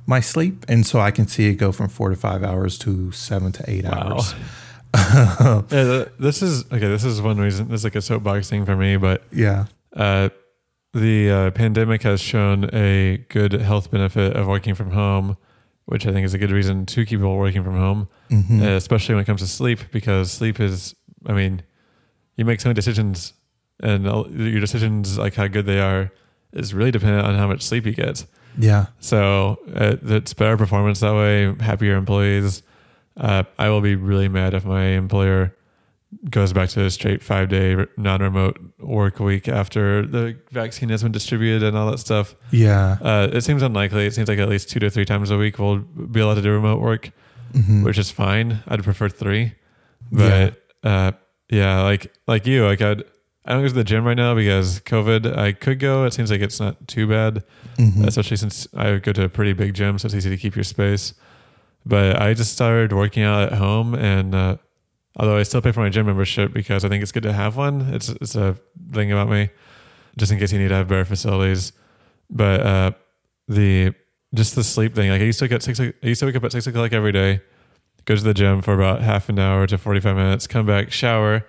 my 0.08 0.20
sleep. 0.20 0.66
And 0.68 0.86
so 0.88 1.00
I 1.00 1.12
can 1.12 1.28
see 1.28 1.48
it 1.48 1.56
go 1.56 1.72
from 1.72 1.90
four 1.90 2.10
to 2.10 2.16
five 2.16 2.44
hours 2.44 2.80
to 2.80 3.12
seven 3.12 3.52
to 3.52 3.70
eight 3.70 3.86
wow. 3.86 4.14
hours. 4.14 4.34
yeah, 4.96 6.06
this 6.20 6.42
is 6.42 6.66
okay. 6.66 6.88
This 6.88 7.04
is 7.04 7.22
one 7.22 7.38
reason. 7.38 7.70
This 7.70 7.82
is 7.82 7.84
like 7.84 7.96
a 7.96 8.02
soapbox 8.02 8.50
thing 8.50 8.66
for 8.66 8.76
me, 8.76 8.98
but 8.98 9.24
yeah, 9.32 9.66
uh, 9.96 10.30
the 10.94 11.30
uh, 11.30 11.52
pandemic 11.52 12.04
has 12.04 12.20
shown 12.20 12.70
a 12.74 13.18
good 13.30 13.54
health 13.54 13.90
benefit 13.90 14.36
of 14.36 14.48
working 14.48 14.76
from 14.76 14.92
home, 14.92 15.38
which 15.86 16.06
I 16.06 16.12
think 16.12 16.26
is 16.26 16.34
a 16.34 16.38
good 16.38 16.52
reason 16.52 16.86
to 16.88 17.06
keep 17.06 17.20
people 17.20 17.38
working 17.38 17.64
from 17.64 17.78
home, 17.78 18.10
mm-hmm. 18.30 18.62
uh, 18.62 18.76
especially 18.76 19.16
when 19.16 19.22
it 19.22 19.26
comes 19.26 19.42
to 19.42 19.48
sleep, 19.48 19.80
because 19.92 20.32
sleep 20.32 20.60
is, 20.60 20.96
I 21.26 21.34
mean, 21.34 21.64
you 22.36 22.44
make 22.44 22.60
so 22.60 22.70
many 22.70 22.76
decisions 22.76 23.34
and 23.82 24.04
your 24.06 24.60
decisions, 24.60 25.18
like 25.18 25.36
how 25.36 25.48
good 25.48 25.66
they 25.66 25.80
are, 25.80 26.12
is 26.54 26.74
really 26.74 26.92
dependent 26.92 27.26
on 27.26 27.36
how 27.36 27.48
much 27.48 27.62
sleep 27.62 27.86
you 27.86 27.94
get. 27.94 28.26
Yeah. 28.58 28.88
So 29.00 29.60
uh, 29.74 29.96
it's 30.04 30.34
better 30.34 30.58
performance 30.58 31.00
that 31.00 31.14
way, 31.14 31.56
happier 31.64 31.96
employees. 31.96 32.64
Uh, 33.18 33.44
I 33.58 33.70
will 33.70 33.82
be 33.82 33.96
really 33.96 34.30
mad 34.30 34.54
if 34.54 34.66
my 34.66 34.84
employer 34.84 35.56
goes 36.30 36.52
back 36.52 36.70
to 36.70 36.84
a 36.84 36.90
straight 36.90 37.24
five 37.24 37.50
day 37.50 37.86
non 37.98 38.22
remote 38.22 38.60
work 38.80 39.20
week 39.20 39.48
after 39.48 40.06
the 40.06 40.38
vaccine 40.52 40.90
has 40.90 41.04
been 41.04 41.12
distributed 41.12 41.64
and 41.64 41.78
all 41.78 41.90
that 41.92 42.00
stuff. 42.00 42.36
Yeah. 42.52 42.98
Uh, 43.02 43.30
it 43.32 43.42
seems 43.42 43.62
unlikely. 43.62 44.06
It 44.06 44.14
seems 44.14 44.28
like 44.28 44.40
at 44.40 44.50
least 44.50 44.70
two 44.70 44.80
to 44.80 44.90
three 44.90 45.06
times 45.06 45.32
a 45.32 45.38
week 45.38 45.60
we'll 45.60 45.78
be 45.80 46.20
allowed 46.20 46.36
to 46.36 46.42
do 46.42 46.52
remote 46.52 46.82
work, 46.82 47.12
mm-hmm. 47.54 47.84
which 47.84 47.98
is 47.98 48.12
fine. 48.12 48.64
I'd 48.68 48.84
prefer 48.84 49.10
three. 49.10 49.54
But 50.12 50.56
yeah. 50.84 51.08
Uh, 51.08 51.12
yeah, 51.50 51.82
like 51.82 52.12
like 52.28 52.48
you, 52.48 52.66
like 52.66 52.82
I'd 52.82 53.04
I 53.46 53.54
don't 53.54 53.62
go 53.62 53.68
to 53.68 53.74
the 53.74 53.84
gym 53.84 54.06
right 54.06 54.18
now 54.18 54.36
because 54.36 54.80
COVID. 54.82 55.38
I 55.38 55.52
could 55.52 55.80
go. 55.80 56.06
It 56.06 56.14
seems 56.14 56.32
like 56.32 56.42
it's 56.42 56.60
not 56.60 56.88
too 56.88 57.08
bad, 57.08 57.44
mm-hmm. 57.78 58.06
especially 58.06 58.38
since 58.38 58.68
I 58.74 58.98
go 58.98 59.12
to 59.14 59.24
a 59.24 59.30
pretty 59.30 59.54
big 59.54 59.74
gym, 59.74 59.98
so 59.98 60.06
it's 60.06 60.16
easy 60.16 60.30
to 60.30 60.38
keep 60.38 60.56
your 60.56 60.64
space. 60.64 61.14
But 61.86 62.22
I 62.22 62.34
just 62.34 62.54
started 62.54 62.94
working 62.94 63.24
out 63.24 63.52
at 63.52 63.54
home, 63.58 63.96
and 63.96 64.36
uh, 64.36 64.58
although 65.16 65.38
I 65.38 65.44
still 65.44 65.62
pay 65.62 65.72
for 65.72 65.80
my 65.82 65.90
gym 65.90 66.06
membership 66.06 66.54
because 66.54 66.86
I 66.86 66.90
think 66.90 67.02
it's 67.02 67.12
good 67.12 67.24
to 67.24 67.34
have 67.34 67.58
one. 67.58 67.94
It's 67.94 68.10
it's 68.10 68.36
a 68.36 68.56
thing 68.92 69.12
about 69.12 69.30
me, 69.30 69.50
just 70.18 70.32
in 70.32 70.40
case 70.40 70.52
you 70.52 70.60
need 70.60 70.70
to 70.70 70.76
have 70.76 70.88
better 70.88 71.06
facilities. 71.06 71.74
But 72.30 72.62
uh, 72.62 72.92
the 73.48 73.94
just 74.34 74.56
the 74.56 74.64
sleep 74.64 74.94
thing. 74.96 75.10
Like 75.10 75.22
I 75.22 75.26
used 75.26 75.40
to 75.40 75.48
get 75.48 75.64
six. 75.64 75.80
I 75.80 75.94
used 76.02 76.20
to 76.20 76.28
wake 76.28 76.36
up 76.36 76.44
at 76.44 76.52
six 76.52 76.68
o'clock 76.68 76.94
every 76.94 77.12
day, 77.12 77.42
go 78.06 78.16
to 78.16 78.24
the 78.24 78.34
gym 78.34 78.62
for 78.62 78.74
about 78.74 79.02
half 79.02 79.28
an 79.30 79.40
hour 79.40 79.66
to 79.68 79.78
forty 79.78 80.00
five 80.00 80.16
minutes, 80.16 80.46
come 80.46 80.66
back, 80.66 80.92
shower 80.92 81.46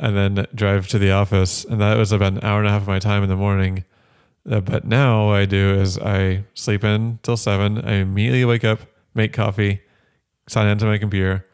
and 0.00 0.16
then 0.16 0.46
drive 0.54 0.88
to 0.88 0.98
the 0.98 1.10
office. 1.12 1.64
And 1.64 1.80
that 1.80 1.96
was 1.96 2.10
about 2.10 2.32
an 2.32 2.40
hour 2.42 2.58
and 2.58 2.66
a 2.66 2.70
half 2.70 2.82
of 2.82 2.88
my 2.88 2.98
time 2.98 3.22
in 3.22 3.28
the 3.28 3.36
morning. 3.36 3.84
Uh, 4.50 4.60
but 4.60 4.84
now 4.86 5.26
what 5.26 5.36
I 5.36 5.44
do 5.44 5.74
is 5.78 5.98
I 5.98 6.44
sleep 6.54 6.82
in 6.82 7.18
till 7.22 7.36
seven. 7.36 7.84
I 7.84 7.96
immediately 7.96 8.46
wake 8.46 8.64
up, 8.64 8.80
make 9.14 9.32
coffee, 9.32 9.80
sign 10.48 10.68
into 10.68 10.84
my 10.86 10.98
computer, 10.98 11.44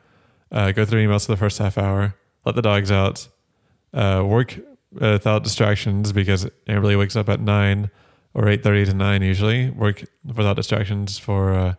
uh, 0.53 0.73
go 0.73 0.85
through 0.85 1.07
emails 1.07 1.27
for 1.27 1.33
the 1.33 1.37
first 1.37 1.59
half 1.59 1.79
hour, 1.79 2.15
let 2.45 2.55
the 2.55 2.63
dogs 2.63 2.91
out, 2.91 3.29
uh, 3.93 4.23
work 4.25 4.59
without 4.93 5.43
distractions 5.43 6.13
because 6.13 6.49
everybody 6.67 6.97
wakes 6.97 7.17
up 7.17 7.29
at 7.29 7.41
nine 7.41 7.91
or 8.35 8.49
eight 8.49 8.63
thirty 8.63 8.85
to 8.85 8.95
nine 8.95 9.23
usually. 9.23 9.71
Work 9.71 10.05
without 10.25 10.57
distractions 10.57 11.19
for 11.19 11.53
uh, 11.53 11.75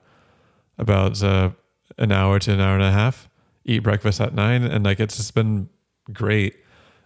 about 0.78 1.22
uh, 1.24 1.52
an 1.98 2.12
hour 2.12 2.40
to 2.40 2.54
an 2.54 2.60
hour 2.60 2.76
and 2.76 2.84
a 2.84 2.92
half. 2.92 3.30
Eat 3.66 3.80
breakfast 3.80 4.22
at 4.22 4.34
nine, 4.34 4.63
and 4.63 4.86
like 4.86 5.00
it's 5.00 5.18
just 5.18 5.36
been 5.36 5.70
great. 6.12 6.56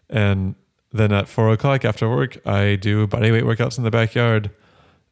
And 0.09 0.55
then 0.91 1.11
at 1.11 1.27
four 1.27 1.51
o'clock 1.51 1.85
after 1.85 2.09
work, 2.09 2.45
I 2.45 2.75
do 2.75 3.07
body 3.07 3.31
weight 3.31 3.43
workouts 3.43 3.77
in 3.77 3.83
the 3.83 3.91
backyard, 3.91 4.51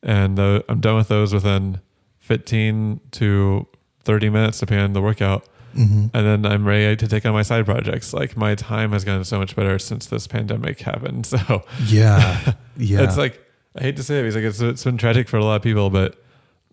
and 0.03 0.39
uh, 0.39 0.61
I'm 0.69 0.79
done 0.79 0.95
with 0.97 1.07
those 1.07 1.33
within 1.33 1.81
15 2.29 3.01
to 3.11 3.67
30 4.03 4.29
minutes, 4.29 4.59
depending 4.59 4.85
on 4.85 4.93
the 4.93 5.01
workout. 5.01 5.45
Mm-hmm. 5.75 6.15
And 6.15 6.45
then 6.45 6.45
I'm 6.45 6.65
ready 6.65 6.95
to 6.95 7.07
take 7.07 7.25
on 7.25 7.33
my 7.33 7.41
side 7.41 7.65
projects. 7.65 8.13
Like 8.13 8.37
my 8.37 8.53
time 8.53 8.91
has 8.91 9.03
gotten 9.03 9.23
so 9.23 9.39
much 9.39 9.55
better 9.55 9.79
since 9.79 10.05
this 10.05 10.27
pandemic 10.27 10.79
happened. 10.79 11.27
So 11.39 11.63
yeah, 11.85 12.53
yeah, 12.77 13.01
it's 13.01 13.17
like 13.17 13.43
I 13.75 13.81
hate 13.81 13.95
to 13.97 14.03
say 14.03 14.19
it 14.19 14.23
because 14.23 14.35
like 14.35 14.43
it's, 14.45 14.61
it's 14.61 14.83
been 14.83 14.97
tragic 14.97 15.27
for 15.27 15.37
a 15.37 15.43
lot 15.43 15.55
of 15.55 15.61
people, 15.61 15.89
but 15.89 16.23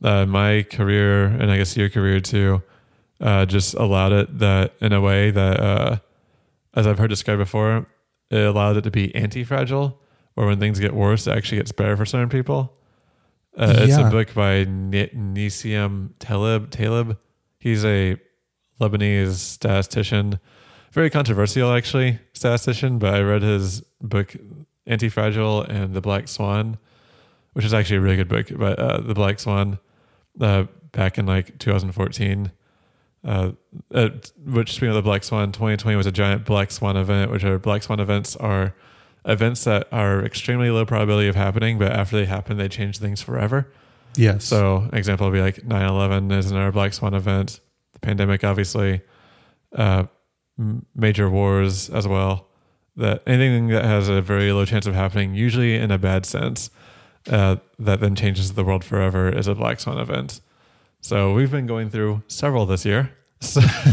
uh, 0.02 0.26
my 0.26 0.62
career 0.70 1.24
and 1.24 1.50
I 1.50 1.56
guess 1.56 1.76
your 1.76 1.88
career 1.88 2.20
too 2.20 2.62
uh, 3.20 3.46
just 3.46 3.74
allowed 3.74 4.12
it 4.12 4.38
that 4.38 4.74
in 4.80 4.92
a 4.92 5.00
way 5.00 5.30
that, 5.30 5.60
uh, 5.60 5.96
as 6.74 6.86
I've 6.86 6.98
heard 6.98 7.08
described 7.08 7.38
before, 7.38 7.86
it 8.30 8.40
allowed 8.40 8.76
it 8.76 8.82
to 8.82 8.90
be 8.90 9.14
anti-fragile, 9.14 9.98
or 10.36 10.46
when 10.46 10.60
things 10.60 10.78
get 10.78 10.94
worse, 10.94 11.26
it 11.26 11.34
actually 11.36 11.58
gets 11.58 11.72
better 11.72 11.96
for 11.96 12.04
certain 12.04 12.28
people. 12.28 12.76
Uh, 13.56 13.74
It's 13.78 13.96
Yeah. 13.96 14.08
a 14.08 14.10
book 14.10 14.34
by 14.34 14.64
Ni- 14.64 15.08
Nassim 15.14 16.10
Taleb. 16.18 16.70
Taleb. 16.70 17.16
He's 17.58 17.84
a 17.84 18.16
Lebanese 18.80 19.34
statistician, 19.36 20.38
very 20.92 21.08
controversial 21.10 21.72
actually 21.72 22.18
statistician. 22.34 22.98
But 22.98 23.14
I 23.14 23.20
read 23.22 23.42
his 23.42 23.80
book 24.02 24.36
Anti-Fragile 24.86 25.62
and 25.62 25.94
The 25.94 26.00
Black 26.02 26.28
Swan, 26.28 26.76
which 27.54 27.64
is 27.64 27.72
actually 27.72 27.96
a 27.96 28.00
really 28.02 28.16
good 28.16 28.28
book. 28.28 28.48
But 28.54 28.78
uh, 28.78 29.00
The 29.00 29.14
Black 29.14 29.38
Swan, 29.40 29.78
uh, 30.40 30.64
back 30.92 31.16
in 31.18 31.26
like 31.26 31.58
2014. 31.58 32.52
Uh, 33.24 33.52
uh, 33.92 34.10
which 34.44 34.70
speaking 34.74 34.90
of 34.90 34.94
the 34.94 35.02
Black 35.02 35.24
Swan, 35.24 35.50
2020 35.50 35.96
was 35.96 36.06
a 36.06 36.12
giant 36.12 36.44
Black 36.44 36.70
Swan 36.70 36.96
event, 36.96 37.30
which 37.32 37.42
are 37.42 37.58
Black 37.58 37.82
Swan 37.82 37.98
events 37.98 38.36
are 38.36 38.74
events 39.26 39.64
that 39.64 39.88
are 39.92 40.24
extremely 40.24 40.70
low 40.70 40.86
probability 40.86 41.28
of 41.28 41.34
happening, 41.34 41.78
but 41.78 41.92
after 41.92 42.16
they 42.16 42.24
happen, 42.26 42.56
they 42.56 42.68
change 42.68 42.98
things 42.98 43.20
forever. 43.20 43.68
Yes. 44.14 44.44
So, 44.44 44.88
an 44.90 44.96
example 44.96 45.26
would 45.26 45.34
be 45.34 45.42
like 45.42 45.64
9 45.64 45.82
11 45.86 46.30
is 46.30 46.50
another 46.50 46.72
Black 46.72 46.94
Swan 46.94 47.12
event, 47.12 47.60
the 47.92 47.98
pandemic, 47.98 48.44
obviously, 48.44 49.02
uh, 49.74 50.04
m- 50.58 50.86
major 50.94 51.28
wars 51.28 51.90
as 51.90 52.08
well. 52.08 52.46
That 52.96 53.22
anything 53.26 53.68
that 53.68 53.84
has 53.84 54.08
a 54.08 54.22
very 54.22 54.52
low 54.52 54.64
chance 54.64 54.86
of 54.86 54.94
happening, 54.94 55.34
usually 55.34 55.74
in 55.74 55.90
a 55.90 55.98
bad 55.98 56.24
sense, 56.24 56.70
uh, 57.28 57.56
that 57.78 58.00
then 58.00 58.14
changes 58.14 58.54
the 58.54 58.64
world 58.64 58.84
forever 58.84 59.28
is 59.28 59.48
a 59.48 59.54
Black 59.54 59.80
Swan 59.80 59.98
event. 59.98 60.40
So, 61.02 61.34
we've 61.34 61.50
been 61.50 61.66
going 61.66 61.90
through 61.90 62.22
several 62.28 62.64
this 62.66 62.84
year. 62.84 63.10
So, 63.38 63.60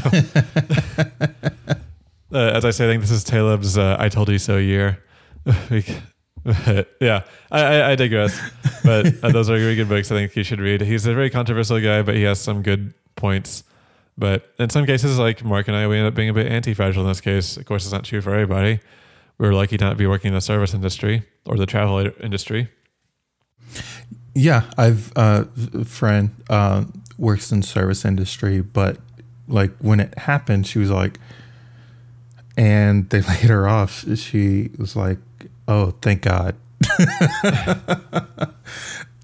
uh, 2.31 2.37
as 2.37 2.63
I 2.63 2.71
say, 2.71 2.85
I 2.85 2.87
think 2.89 3.01
this 3.01 3.11
is 3.11 3.25
Taleb's 3.25 3.77
uh, 3.77 3.97
I 3.99 4.07
Told 4.07 4.29
You 4.29 4.39
So 4.39 4.55
year. 4.57 5.03
Yeah, 6.99 7.23
I, 7.51 7.91
I, 7.91 7.95
digress. 7.95 8.37
But 8.83 9.23
uh, 9.23 9.31
those 9.31 9.49
are 9.49 9.53
really 9.53 9.75
good 9.75 9.87
books 9.87 10.11
I 10.11 10.15
think 10.15 10.35
you 10.35 10.43
should 10.43 10.59
read. 10.59 10.81
He's 10.81 11.05
a 11.05 11.13
very 11.13 11.29
controversial 11.29 11.79
guy, 11.79 12.01
but 12.01 12.15
he 12.15 12.23
has 12.23 12.39
some 12.39 12.61
good 12.61 12.93
points. 13.15 13.63
But 14.17 14.51
in 14.59 14.69
some 14.69 14.85
cases, 14.85 15.17
like 15.17 15.43
Mark 15.43 15.67
and 15.67 15.77
I, 15.77 15.87
we 15.87 15.97
end 15.97 16.07
up 16.07 16.13
being 16.13 16.29
a 16.29 16.33
bit 16.33 16.47
anti 16.47 16.73
fragile 16.73 17.03
in 17.03 17.07
this 17.07 17.21
case. 17.21 17.57
Of 17.57 17.65
course, 17.65 17.85
it's 17.85 17.93
not 17.93 18.03
true 18.03 18.21
for 18.21 18.33
everybody. 18.33 18.79
We're 19.37 19.53
lucky 19.53 19.77
not 19.77 19.85
to 19.85 19.85
not 19.91 19.97
be 19.97 20.05
working 20.05 20.29
in 20.29 20.33
the 20.35 20.41
service 20.41 20.73
industry 20.73 21.23
or 21.45 21.57
the 21.57 21.65
travel 21.65 22.11
industry. 22.21 22.69
Yeah, 24.35 24.69
I've 24.77 25.11
uh, 25.15 25.45
a 25.73 25.85
friend 25.85 26.31
uh, 26.49 26.85
works 27.17 27.51
in 27.51 27.63
service 27.63 28.05
industry, 28.05 28.61
but 28.61 28.97
like 29.47 29.71
when 29.79 29.99
it 29.99 30.17
happened, 30.17 30.67
she 30.67 30.79
was 30.79 30.89
like, 30.91 31.19
and 32.57 33.09
they 33.09 33.21
laid 33.29 33.49
her 33.49 33.67
off. 33.67 34.05
She 34.17 34.71
was 34.77 34.95
like, 34.95 35.17
"Oh, 35.67 35.91
thank 36.01 36.21
God." 36.21 36.55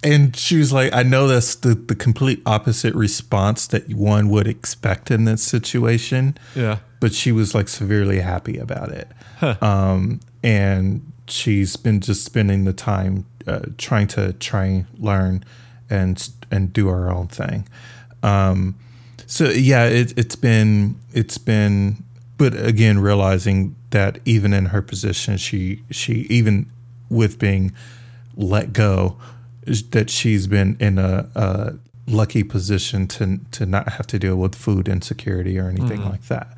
and 0.03 0.35
she 0.35 0.57
was 0.57 0.71
like, 0.71 0.93
"I 0.93 1.03
know 1.03 1.27
that's 1.27 1.55
the 1.55 1.75
the 1.75 1.95
complete 1.95 2.41
opposite 2.45 2.95
response 2.95 3.67
that 3.67 3.93
one 3.93 4.29
would 4.29 4.47
expect 4.47 5.11
in 5.11 5.25
this 5.25 5.43
situation." 5.43 6.37
Yeah. 6.55 6.79
but 6.99 7.13
she 7.13 7.31
was 7.31 7.55
like 7.55 7.67
severely 7.69 8.19
happy 8.19 8.57
about 8.57 8.89
it. 8.91 9.07
Um, 9.61 10.19
and 10.43 11.11
she's 11.27 11.77
been 11.77 12.01
just 12.01 12.25
spending 12.25 12.65
the 12.65 12.73
time 12.73 13.25
uh, 13.47 13.61
trying 13.77 14.07
to 14.07 14.33
try 14.33 14.85
learn 14.97 15.45
and 15.89 16.29
and 16.51 16.73
do 16.73 16.87
her 16.89 17.09
own 17.09 17.27
thing. 17.27 17.67
Um, 18.21 18.75
so 19.25 19.45
yeah, 19.45 19.85
it, 19.85 20.17
it's 20.17 20.35
been 20.35 20.99
it's 21.13 21.37
been, 21.37 22.03
but 22.37 22.53
again, 22.53 22.99
realizing 22.99 23.75
that 23.91 24.19
even 24.25 24.53
in 24.53 24.67
her 24.67 24.81
position, 24.81 25.37
she 25.37 25.83
she 25.91 26.27
even 26.29 26.69
with 27.09 27.39
being 27.39 27.73
let 28.35 28.73
go, 28.73 29.17
that 29.65 30.09
she's 30.09 30.47
been 30.47 30.77
in 30.79 30.97
a, 30.97 31.27
a 31.35 31.73
lucky 32.07 32.43
position 32.43 33.07
to 33.07 33.39
to 33.51 33.65
not 33.65 33.89
have 33.93 34.07
to 34.07 34.19
deal 34.19 34.35
with 34.35 34.55
food 34.55 34.87
insecurity 34.87 35.59
or 35.59 35.67
anything 35.69 35.99
mm-hmm. 35.99 36.09
like 36.09 36.27
that, 36.27 36.57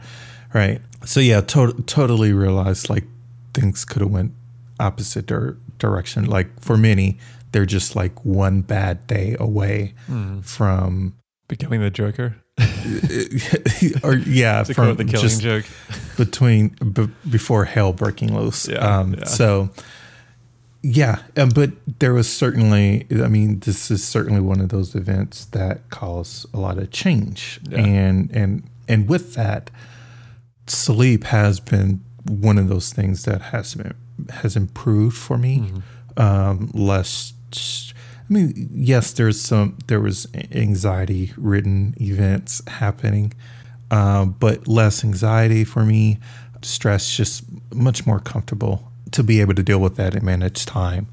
right? 0.54 0.82
So 1.06 1.20
yeah, 1.20 1.42
to- 1.42 1.84
totally 1.88 2.34
realized 2.34 2.90
like 2.90 3.06
things 3.54 3.86
could 3.86 4.02
have 4.02 4.12
went 4.12 4.34
opposite 4.80 5.26
dir- 5.26 5.58
direction. 5.78 6.26
Like 6.26 6.60
for 6.62 6.78
many, 6.78 7.18
they're 7.52 7.66
just 7.66 7.96
like 7.96 8.24
one 8.26 8.62
bad 8.62 9.08
day 9.08 9.36
away 9.40 9.94
mm-hmm. 10.10 10.42
from, 10.42 11.16
Becoming 11.48 11.82
the 11.82 11.90
Joker. 11.90 12.38
or 14.04 14.16
yeah, 14.16 14.64
To 14.64 14.74
from 14.74 14.96
the 14.96 15.06
killing 15.06 15.22
just 15.22 15.42
joke. 15.42 15.66
between 16.18 16.70
b- 16.94 17.10
before 17.30 17.66
hell 17.66 17.94
breaking 17.94 18.36
loose. 18.36 18.68
Yeah, 18.68 18.78
um, 19.00 19.14
yeah. 19.16 19.26
So, 19.26 19.70
yeah, 20.84 21.20
um, 21.38 21.50
but 21.50 21.72
there 22.00 22.14
was 22.14 22.32
certainly. 22.32 23.06
I 23.12 23.28
mean, 23.28 23.60
this 23.60 23.92
is 23.92 24.04
certainly 24.04 24.42
one 24.42 24.60
of 24.62 24.70
those 24.70 24.96
events 24.96 25.46
that 25.46 25.90
cause 25.90 26.46
a 26.54 26.60
lot 26.60 26.78
of 26.78 26.92
change, 26.92 27.60
Yeah. 27.70 27.80
and 27.80 28.32
and 28.32 28.64
and 28.88 29.08
with 29.08 29.34
that, 29.36 29.70
sleep 30.68 31.26
has 31.26 31.60
been 31.60 32.02
one 32.28 32.58
of 32.58 32.68
those 32.68 32.92
things 32.94 33.24
that 33.24 33.42
has 33.42 33.76
been 33.76 33.94
has 34.30 34.56
improved 34.56 35.18
for 35.18 35.38
me. 35.38 35.60
Mm-hmm. 35.60 35.80
Um, 36.22 36.72
less. 36.74 37.34
I 38.32 38.34
mean, 38.34 38.70
yes, 38.72 39.12
there's 39.12 39.42
some. 39.42 39.78
There 39.88 40.00
was 40.00 40.26
anxiety 40.54 41.34
ridden 41.36 41.96
events 42.00 42.62
happening, 42.66 43.34
um, 43.92 44.38
but 44.40 44.70
less 44.70 45.04
anxiety 45.04 45.66
for 45.66 45.84
me. 45.84 46.18
Stress, 46.62 47.14
just 47.14 47.44
much 47.74 48.06
more 48.08 48.22
comfortable 48.22 48.90
to 49.12 49.22
be 49.22 49.42
able 49.42 49.56
to 49.56 49.64
deal 49.64 49.80
with 49.80 49.98
that 49.98 50.16
and 50.16 50.24
manage 50.24 50.66
time 50.66 51.08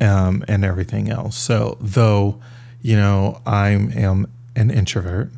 um, 0.00 0.42
and 0.48 0.64
everything 0.64 1.10
else. 1.10 1.36
So, 1.36 1.76
though, 1.78 2.40
you 2.80 2.96
know, 2.96 3.42
I 3.44 3.70
am 3.70 4.32
an 4.54 4.70
introvert, 4.70 5.32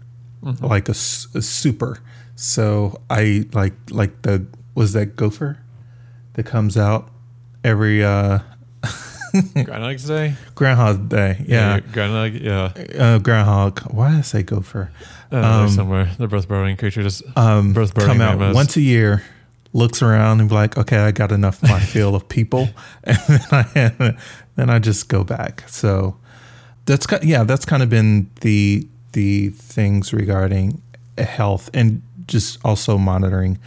like 0.60 0.88
a 0.88 0.94
super. 0.94 1.98
So 2.36 3.00
I 3.10 3.46
like 3.52 3.74
like 3.90 4.22
the 4.22 4.46
was 4.76 4.92
that 4.92 5.16
gopher 5.16 5.58
that 6.34 6.46
comes 6.46 6.76
out 6.76 7.10
every 7.64 8.04
uh, 8.04 8.38
Groundhog's 9.64 10.04
Day? 10.06 10.34
Groundhog 10.54 11.08
Day. 11.08 11.44
Yeah, 11.46 11.80
Groundhog, 11.80 12.34
yeah. 12.34 12.72
uh, 12.98 13.18
groundhog. 13.18 13.80
Why 13.92 14.10
did 14.10 14.18
I 14.18 14.22
say 14.22 14.42
gopher? 14.42 14.90
I 15.30 15.34
don't 15.34 15.42
know, 15.42 15.58
they're 15.60 15.68
somewhere. 15.68 16.10
They're 16.18 16.28
both 16.28 16.48
burrowing 16.48 16.76
creatures. 16.76 17.22
um, 17.36 17.72
Both 17.74 17.94
burning 17.94 18.08
come 18.08 18.20
out 18.20 18.38
mammoths. 18.38 18.54
once 18.54 18.76
a 18.76 18.80
year, 18.80 19.22
looks 19.72 20.00
around 20.02 20.40
and 20.40 20.48
be 20.48 20.54
like, 20.54 20.78
okay, 20.78 20.98
I 20.98 21.10
got 21.10 21.32
enough 21.32 21.62
of 21.62 21.68
my 21.70 21.80
fill 21.94 22.14
of 22.14 22.28
people, 22.28 22.70
and 23.04 23.18
then 23.28 23.40
I 23.50 24.16
then 24.56 24.70
I 24.70 24.78
just 24.78 25.08
go 25.08 25.24
back. 25.24 25.64
So 25.68 26.16
that's 26.86 27.06
yeah, 27.22 27.44
that's 27.44 27.64
kind 27.66 27.82
of 27.82 27.90
been 27.90 28.30
the 28.40 28.86
the 29.12 29.50
things 29.50 30.12
regarding 30.12 30.80
health 31.18 31.68
and 31.74 32.02
just 32.26 32.58
also 32.64 32.96
monitoring 32.98 33.58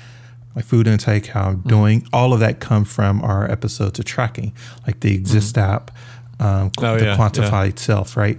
my 0.55 0.61
food 0.61 0.87
intake, 0.87 1.27
how 1.27 1.49
I'm 1.49 1.57
mm. 1.57 1.67
doing. 1.67 2.07
All 2.13 2.33
of 2.33 2.39
that 2.39 2.59
come 2.59 2.85
from 2.85 3.21
our 3.21 3.49
episodes 3.49 3.99
of 3.99 4.05
tracking, 4.05 4.53
like 4.85 4.99
the 4.99 5.13
Exist 5.13 5.55
mm. 5.55 5.61
app, 5.61 5.91
um, 6.39 6.71
Oh, 6.79 6.97
the 6.97 7.05
yeah, 7.05 7.17
Quantified 7.17 7.79
Self, 7.79 8.17
right? 8.17 8.37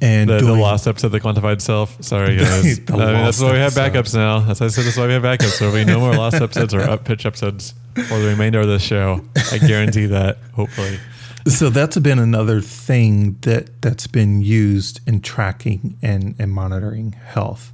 And 0.00 0.28
The, 0.28 0.34
the 0.34 0.40
doing 0.40 0.60
lost 0.60 0.86
episode, 0.86 1.08
the 1.08 1.20
quantified 1.20 1.60
self. 1.62 2.02
Sorry, 2.02 2.36
guys. 2.38 2.80
I 2.88 2.92
mean, 2.92 3.00
uh, 3.00 3.24
that's 3.24 3.40
why 3.40 3.52
we 3.52 3.58
have 3.58 3.78
episode. 3.78 4.04
backups 4.04 4.14
now. 4.14 4.40
That's 4.40 4.60
why 4.60 4.66
I 4.66 4.68
said 4.68 4.84
that's 4.84 4.96
why 4.96 5.06
we 5.06 5.12
have 5.14 5.22
backups. 5.22 5.52
So 5.52 5.72
we 5.72 5.84
no 5.84 6.00
more 6.00 6.14
lost 6.14 6.36
episodes 6.42 6.74
or 6.74 6.80
up 6.80 7.04
pitch 7.04 7.24
episodes 7.24 7.74
for 7.94 8.18
the 8.18 8.28
remainder 8.28 8.60
of 8.60 8.66
the 8.66 8.78
show. 8.78 9.24
I 9.52 9.58
guarantee 9.58 10.06
that. 10.06 10.38
Hopefully, 10.52 10.98
so 11.46 11.70
that's 11.70 11.96
been 11.98 12.18
another 12.18 12.60
thing 12.60 13.38
that 13.42 13.82
that's 13.82 14.06
been 14.06 14.40
used 14.40 15.00
in 15.06 15.20
tracking 15.20 15.96
and, 16.02 16.34
and 16.38 16.50
monitoring 16.52 17.12
health 17.12 17.72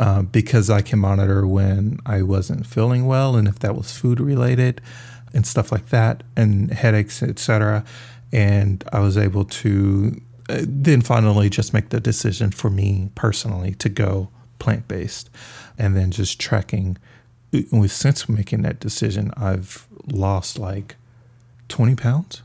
uh, 0.00 0.22
because 0.22 0.70
I 0.70 0.80
can 0.80 0.98
monitor 0.98 1.46
when 1.46 1.98
I 2.06 2.22
wasn't 2.22 2.66
feeling 2.66 3.06
well 3.06 3.36
and 3.36 3.46
if 3.46 3.58
that 3.60 3.76
was 3.76 3.92
food 3.92 4.18
related 4.18 4.80
and 5.32 5.46
stuff 5.46 5.70
like 5.70 5.90
that 5.90 6.22
and 6.36 6.72
headaches 6.72 7.22
etc 7.22 7.84
and 8.32 8.82
I 8.92 9.00
was 9.00 9.18
able 9.18 9.44
to 9.44 10.20
uh, 10.48 10.62
then 10.66 11.00
finally 11.00 11.50
just 11.50 11.74
make 11.74 11.90
the 11.90 12.00
decision 12.00 12.50
for 12.50 12.70
me 12.70 13.10
personally 13.14 13.74
to 13.74 13.88
go 13.88 14.30
plant 14.58 14.88
based 14.88 15.30
and 15.78 15.96
then 15.96 16.10
just 16.10 16.40
tracking. 16.40 16.96
With 17.52 17.92
since 17.92 18.28
making 18.28 18.62
that 18.62 18.80
decision 18.80 19.32
I've 19.36 19.86
lost 20.06 20.58
like 20.58 20.96
20 21.68 21.96
pounds. 21.96 22.42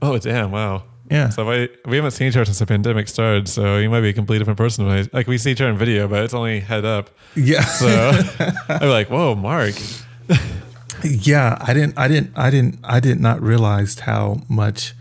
Oh 0.00 0.18
damn, 0.18 0.50
wow. 0.50 0.84
Yeah 1.10 1.28
So 1.30 1.50
I, 1.50 1.68
we 1.86 1.96
haven't 1.96 2.12
seen 2.12 2.28
each 2.28 2.36
other 2.36 2.44
since 2.46 2.58
the 2.58 2.66
pandemic 2.66 3.08
started. 3.08 3.48
So 3.48 3.78
you 3.78 3.88
might 3.90 4.00
be 4.00 4.08
a 4.10 4.12
completely 4.12 4.40
different 4.40 4.58
person. 4.58 4.86
when 4.86 4.98
I- 5.04 5.08
Like 5.12 5.26
we 5.26 5.38
see 5.38 5.52
each 5.52 5.60
other 5.60 5.70
in 5.70 5.78
video, 5.78 6.08
but 6.08 6.22
it's 6.24 6.34
only 6.34 6.60
head 6.60 6.84
up. 6.84 7.10
yeah 7.34 7.64
So 7.64 7.88
I'm 8.68 8.88
like, 8.88 9.08
whoa, 9.10 9.34
Mark. 9.34 9.74
yeah 11.02 11.56
i 11.60 11.74
didn't 11.74 11.96
i 11.98 12.08
didn't 12.08 12.30
i 12.36 12.48
didn't 12.50 12.78
i 12.82 12.98
did 12.98 13.20
not 13.20 13.40
realize 13.40 13.98
how 14.00 14.40
much 14.48 14.94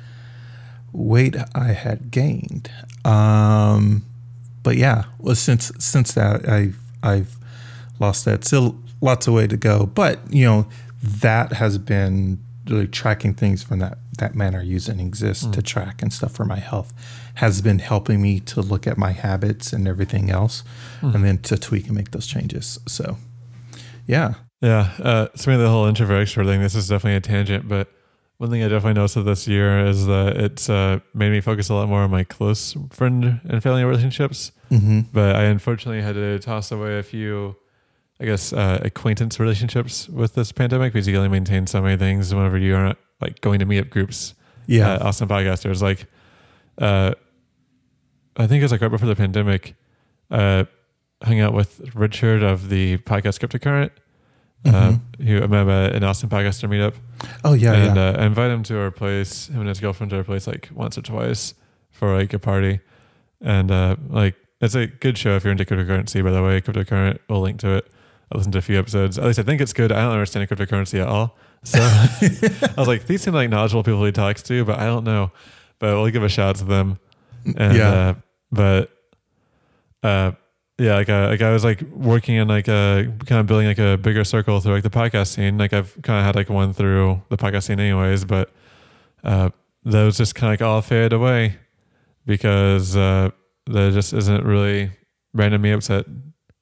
weight 0.92 1.36
i 1.56 1.70
had 1.72 2.12
gained 2.12 2.70
um 3.06 4.04
but 4.62 4.76
yeah 4.76 5.06
well 5.20 5.36
since 5.36 5.72
since 5.80 6.14
that 6.14 6.48
I've 6.50 6.78
I've 7.02 7.38
lost 8.00 8.26
that. 8.26 8.44
Still 8.44 8.76
lots 9.00 9.28
of 9.28 9.34
way 9.36 9.48
to 9.48 9.56
go, 9.58 9.86
but 9.86 10.20
you 10.30 10.44
know 10.46 10.68
that 11.02 11.54
has 11.54 11.78
been 11.78 12.40
really 12.70 12.88
tracking 12.88 13.34
things 13.34 13.64
from 13.64 13.80
that 13.80 13.98
that 14.18 14.34
manner 14.36 14.62
use 14.62 14.88
and 14.88 15.02
exist 15.02 15.54
to 15.54 15.62
track 15.62 16.02
and 16.02 16.14
stuff 16.14 16.32
for 16.32 16.46
my 16.46 16.60
health 16.60 16.94
has 17.36 17.62
been 17.62 17.80
helping 17.80 18.22
me 18.22 18.40
to 18.40 18.62
look 18.62 18.88
at 18.88 18.98
my 18.98 19.12
habits 19.12 19.74
and 19.74 19.88
everything 19.88 20.30
else, 20.30 20.64
and 21.02 21.26
then 21.26 21.38
to 21.40 21.58
tweak 21.58 21.88
and 21.88 21.96
make 21.96 22.12
those 22.12 22.28
changes. 22.28 22.80
So, 22.88 23.18
yeah, 24.08 24.36
Yeah. 24.62 24.92
Uh, 25.00 25.28
so 25.36 25.52
maybe 25.52 25.64
the 25.64 25.70
whole 25.70 25.86
introvert 25.86 26.28
extrovert 26.28 26.48
thing, 26.48 26.62
this 26.62 26.76
is 26.76 26.88
definitely 26.88 27.18
a 27.18 27.22
tangent, 27.22 27.68
but 27.68 27.90
one 28.38 28.50
thing 28.50 28.64
I 28.64 28.68
definitely 28.68 28.94
noticed 28.94 29.24
this 29.24 29.48
year 29.48 29.86
is 29.86 30.08
that 30.08 30.38
it's 30.38 30.70
uh, 30.70 31.00
made 31.14 31.32
me 31.32 31.40
focus 31.42 31.70
a 31.70 31.74
lot 31.74 31.88
more 31.88 32.02
on 32.02 32.12
my 32.12 32.24
close 32.24 32.76
friend 32.90 33.40
and 33.48 33.64
family 33.64 33.84
relationships. 33.84 34.52
mm-hmm. 34.72 35.02
But 35.14 35.36
I 35.36 35.44
unfortunately 35.44 36.02
had 36.02 36.16
to 36.16 36.40
toss 36.40 36.72
away 36.72 36.98
a 36.98 37.04
few, 37.04 37.56
I 38.20 38.26
guess, 38.26 38.54
uh, 38.54 38.80
acquaintance 38.84 39.40
relationships 39.40 40.08
with 40.08 40.36
this 40.36 40.52
pandemic 40.52 40.94
because 40.94 41.06
you 41.08 41.14
can 41.14 41.18
only 41.20 41.30
maintain 41.30 41.68
so 41.68 41.82
many 41.82 41.98
things 41.98 42.34
whenever 42.34 42.58
you 42.58 42.76
aren't 42.76 42.98
like 43.22 43.42
going 43.42 43.60
to 43.60 43.66
meetup 43.66 43.90
groups. 43.90 44.34
yeah, 44.68 44.94
Uh, 44.94 45.08
Austin 45.10 45.28
podcasters. 45.28 45.82
Like, 45.82 46.06
uh, 46.80 47.14
I 48.38 48.48
think 48.48 48.62
it 48.62 48.64
was 48.66 48.72
like 48.72 48.82
right 48.82 48.92
before 48.92 49.08
the 49.08 49.16
pandemic, 49.16 49.76
uh, 50.32 50.66
hung 51.24 51.40
out 51.40 51.54
with 51.54 51.94
Richard 51.96 52.44
of 52.44 52.70
the 52.70 52.98
podcast 53.00 53.40
Cryptocurrent. 53.46 53.92
Uh, 54.66 54.94
Mhm. 55.20 55.24
who 55.28 55.44
I 55.44 55.48
met 55.48 55.68
at 55.68 55.96
an 55.96 56.04
Austin 56.04 56.28
podcaster 56.28 56.68
meetup, 56.68 56.96
oh 57.44 57.54
yeah, 57.54 57.74
and 57.74 57.96
yeah, 57.98 58.02
uh, 58.10 58.22
I 58.24 58.26
invited 58.26 58.52
him 58.56 58.64
to 58.64 58.80
our 58.80 58.90
place. 58.90 59.48
Him 59.48 59.60
and 59.60 59.70
his 59.70 59.80
girlfriend 59.80 60.10
to 60.10 60.18
our 60.18 60.24
place 60.24 60.48
like 60.48 60.70
once 60.74 60.98
or 60.98 61.04
twice 61.04 61.54
for 61.92 62.18
like 62.18 62.34
a 62.34 62.40
party, 62.40 62.80
and 63.42 63.70
uh, 63.70 63.96
like 64.10 64.34
it's 64.62 64.74
a 64.74 64.88
good 64.88 65.20
show 65.20 65.36
if 65.36 65.44
you're 65.44 65.52
into 65.52 65.66
cryptocurrency. 65.66 66.24
By 66.24 66.32
the 66.32 66.42
way, 66.42 66.60
cryptocurrent. 66.62 67.20
We'll 67.30 67.42
link 67.42 67.60
to 67.60 67.76
it. 67.76 67.88
I 68.32 68.38
listened 68.38 68.54
to 68.54 68.60
a 68.60 68.62
few 68.62 68.80
episodes. 68.80 69.18
At 69.18 69.26
least 69.26 69.40
I 69.40 69.44
think 69.44 69.62
it's 69.62 69.74
good. 69.74 69.92
I 69.92 70.02
don't 70.02 70.12
understand 70.12 70.50
cryptocurrency 70.50 71.00
at 71.00 71.08
all. 71.08 71.38
So 71.64 71.80
I 71.82 72.74
was 72.78 72.88
like, 72.88 73.06
these 73.08 73.22
seem 73.22 73.34
like 73.34 73.50
knowledgeable 73.50 73.84
people 73.84 74.04
he 74.06 74.12
talks 74.12 74.42
to, 74.44 74.66
but 74.66 74.80
I 74.80 74.86
don't 74.86 75.04
know. 75.04 75.32
But 75.80 75.96
we'll 75.96 76.10
give 76.10 76.24
a 76.24 76.30
shout 76.30 76.50
out 76.50 76.56
to 76.58 76.66
them. 76.66 76.98
And, 77.58 77.78
Yeah. 77.78 77.90
Uh, 77.92 78.14
but 78.52 78.92
uh, 80.04 80.32
yeah, 80.78 80.96
like, 80.96 81.10
uh, 81.10 81.28
like 81.28 81.42
I 81.42 81.52
was 81.52 81.64
like 81.64 81.82
working 81.82 82.36
in 82.36 82.48
like 82.48 82.68
a 82.68 83.12
kind 83.26 83.40
of 83.40 83.48
building 83.48 83.68
like 83.68 83.80
a 83.80 83.98
bigger 83.98 84.24
circle 84.24 84.60
through 84.60 84.74
like 84.74 84.84
the 84.84 84.90
podcast 84.90 85.28
scene. 85.28 85.58
Like 85.58 85.74
I've 85.74 85.98
kind 86.02 86.20
of 86.20 86.26
had 86.26 86.36
like 86.36 86.50
one 86.50 86.74
through 86.74 87.22
the 87.30 87.38
podcast 87.38 87.64
scene 87.64 87.80
anyways, 87.80 88.26
but 88.26 88.52
uh, 89.24 89.50
those 89.84 90.18
just 90.18 90.36
kind 90.36 90.54
of 90.54 90.60
like 90.60 90.68
all 90.68 90.82
faded 90.82 91.14
away 91.14 91.58
because 92.26 92.96
uh, 92.96 93.30
there 93.68 93.92
just 93.92 94.14
isn't 94.14 94.44
really 94.44 94.92
random 95.34 95.64
meetups 95.64 96.00
at, 96.00 96.06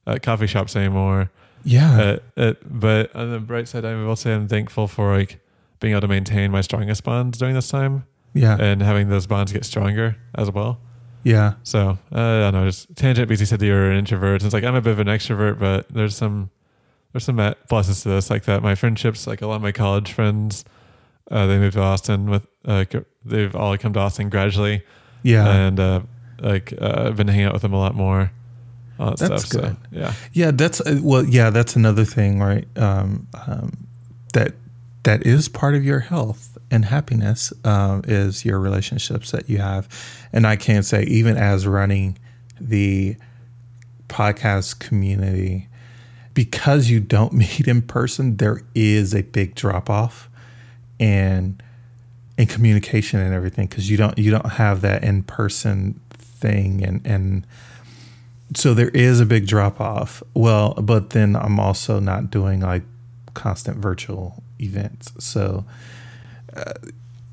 at 0.06 0.21
coffee 0.21 0.47
shops 0.47 0.76
anymore. 0.76 1.32
Yeah, 1.63 1.99
Uh, 1.99 2.39
uh, 2.39 2.54
but 2.65 3.15
on 3.15 3.32
the 3.32 3.39
bright 3.39 3.67
side, 3.67 3.86
I 3.86 3.95
will 3.95 4.15
say 4.15 4.34
I'm 4.34 4.47
thankful 4.47 4.88
for 4.88 5.15
like 5.17 5.39
being 5.80 5.91
able 5.91 6.02
to 6.02 6.08
maintain 6.08 6.52
my 6.52 6.62
strongest 6.62 7.04
bonds 7.04 7.38
during 7.38 7.56
this 7.56 7.67
time 7.67 8.06
yeah, 8.34 8.58
and 8.60 8.82
having 8.82 9.10
those 9.10 9.28
bonds 9.28 9.52
get 9.52 9.65
stronger 9.65 10.17
as 10.36 10.52
well. 10.52 10.80
yeah, 11.23 11.54
So 11.63 11.97
uh, 12.13 12.19
I 12.19 12.39
don't 12.39 12.54
know, 12.54 12.65
just 12.65 12.95
tangent 12.95 13.28
because 13.28 13.39
you 13.39 13.45
said 13.45 13.60
that 13.60 13.65
you're 13.65 13.91
an 13.91 13.97
introvert. 13.97 14.41
And 14.41 14.43
it's 14.43 14.54
like 14.54 14.63
I'm 14.63 14.76
a 14.76 14.82
bit 14.82 14.91
of 14.91 14.99
an 14.99 15.08
extrovert, 15.08 15.60
but 15.60 15.88
there's 15.89 16.15
some 16.15 16.49
there's 17.12 17.26
some 17.26 17.38
pluses 17.38 18.02
to 18.04 18.10
this, 18.10 18.30
like 18.30 18.45
that. 18.45 18.63
My 18.63 18.76
friendships, 18.76 19.28
like 19.28 19.41
a 19.41 19.47
lot 19.47 19.58
of 19.58 19.62
my 19.62 19.71
college 19.71 20.12
friends, 20.12 20.65
uh, 21.30 21.45
they 21.45 21.60
moved 21.60 21.76
to 21.76 21.82
Austin 21.82 22.30
with. 22.30 22.47
Uh, 22.65 22.86
they've 23.23 23.56
all 23.56 23.78
come 23.78 23.93
to 23.93 23.99
Austin 23.99 24.30
gradually, 24.30 24.84
yeah. 25.21 25.47
and 25.47 25.80
uh, 25.80 26.02
like 26.39 26.73
uh, 26.82 27.06
I've 27.08 27.15
been 27.15 27.28
hanging 27.28 27.45
out 27.45 27.54
with 27.54 27.62
them 27.62 27.73
a 27.73 27.80
lot 27.80 27.93
more. 27.93 28.32
That 28.97 29.17
That's 29.17 29.45
stuff. 29.45 29.62
good. 29.62 29.77
So 29.91 29.99
yeah, 29.99 30.13
Yeah, 30.34 30.51
that's 30.51 30.79
uh, 30.82 30.99
well. 31.01 31.25
Yeah, 31.25 31.49
that's 31.49 31.75
another 31.75 32.06
thing, 32.06 32.39
right? 32.39 32.67
Um, 32.77 33.27
um, 33.47 33.88
that 34.34 34.53
that 35.03 35.25
is 35.25 35.49
part 35.49 35.75
of 35.75 35.84
your 35.84 35.99
health 35.99 36.58
and 36.71 36.86
happiness 36.86 37.51
um, 37.65 38.03
is 38.08 38.45
your 38.45 38.60
relationships 38.60 39.32
that 39.32 39.49
you 39.49 39.58
have, 39.58 39.88
and 40.32 40.45
I 40.45 40.56
can't 40.56 40.86
say 40.86 41.03
even 41.03 41.38
as 41.38 41.67
running 41.67 42.17
the 42.62 43.15
podcast 44.08 44.79
community, 44.79 45.67
because 46.34 46.89
you 46.89 46.99
don't 46.99 47.34
meet 47.34 47.67
in 47.67 47.82
person, 47.82 48.38
there 48.38 48.62
is 48.75 49.13
a 49.13 49.23
big 49.23 49.56
drop 49.56 49.89
off, 49.89 50.29
and 50.99 51.62
in 52.38 52.45
communication 52.47 53.19
and 53.19 53.34
everything 53.34 53.67
because 53.67 53.89
you 53.89 53.97
don't 53.97 54.17
you 54.17 54.32
don't 54.32 54.53
have 54.53 54.82
that 54.82 55.03
in 55.03 55.23
person 55.23 55.99
thing 56.12 56.84
and 56.84 57.06
and 57.06 57.45
so 58.56 58.74
there 58.74 58.89
is 58.89 59.20
a 59.20 59.26
big 59.26 59.48
drop 59.48 59.80
off. 59.80 60.24
Well, 60.34 60.74
but 60.76 61.12
then 61.12 61.36
I'm 61.36 61.60
also 61.60 62.00
not 62.00 62.32
doing 62.32 62.62
like 62.62 62.84
constant 63.34 63.78
virtual 63.78 64.44
events. 64.60 65.12
So, 65.20 65.66
uh, 66.56 66.74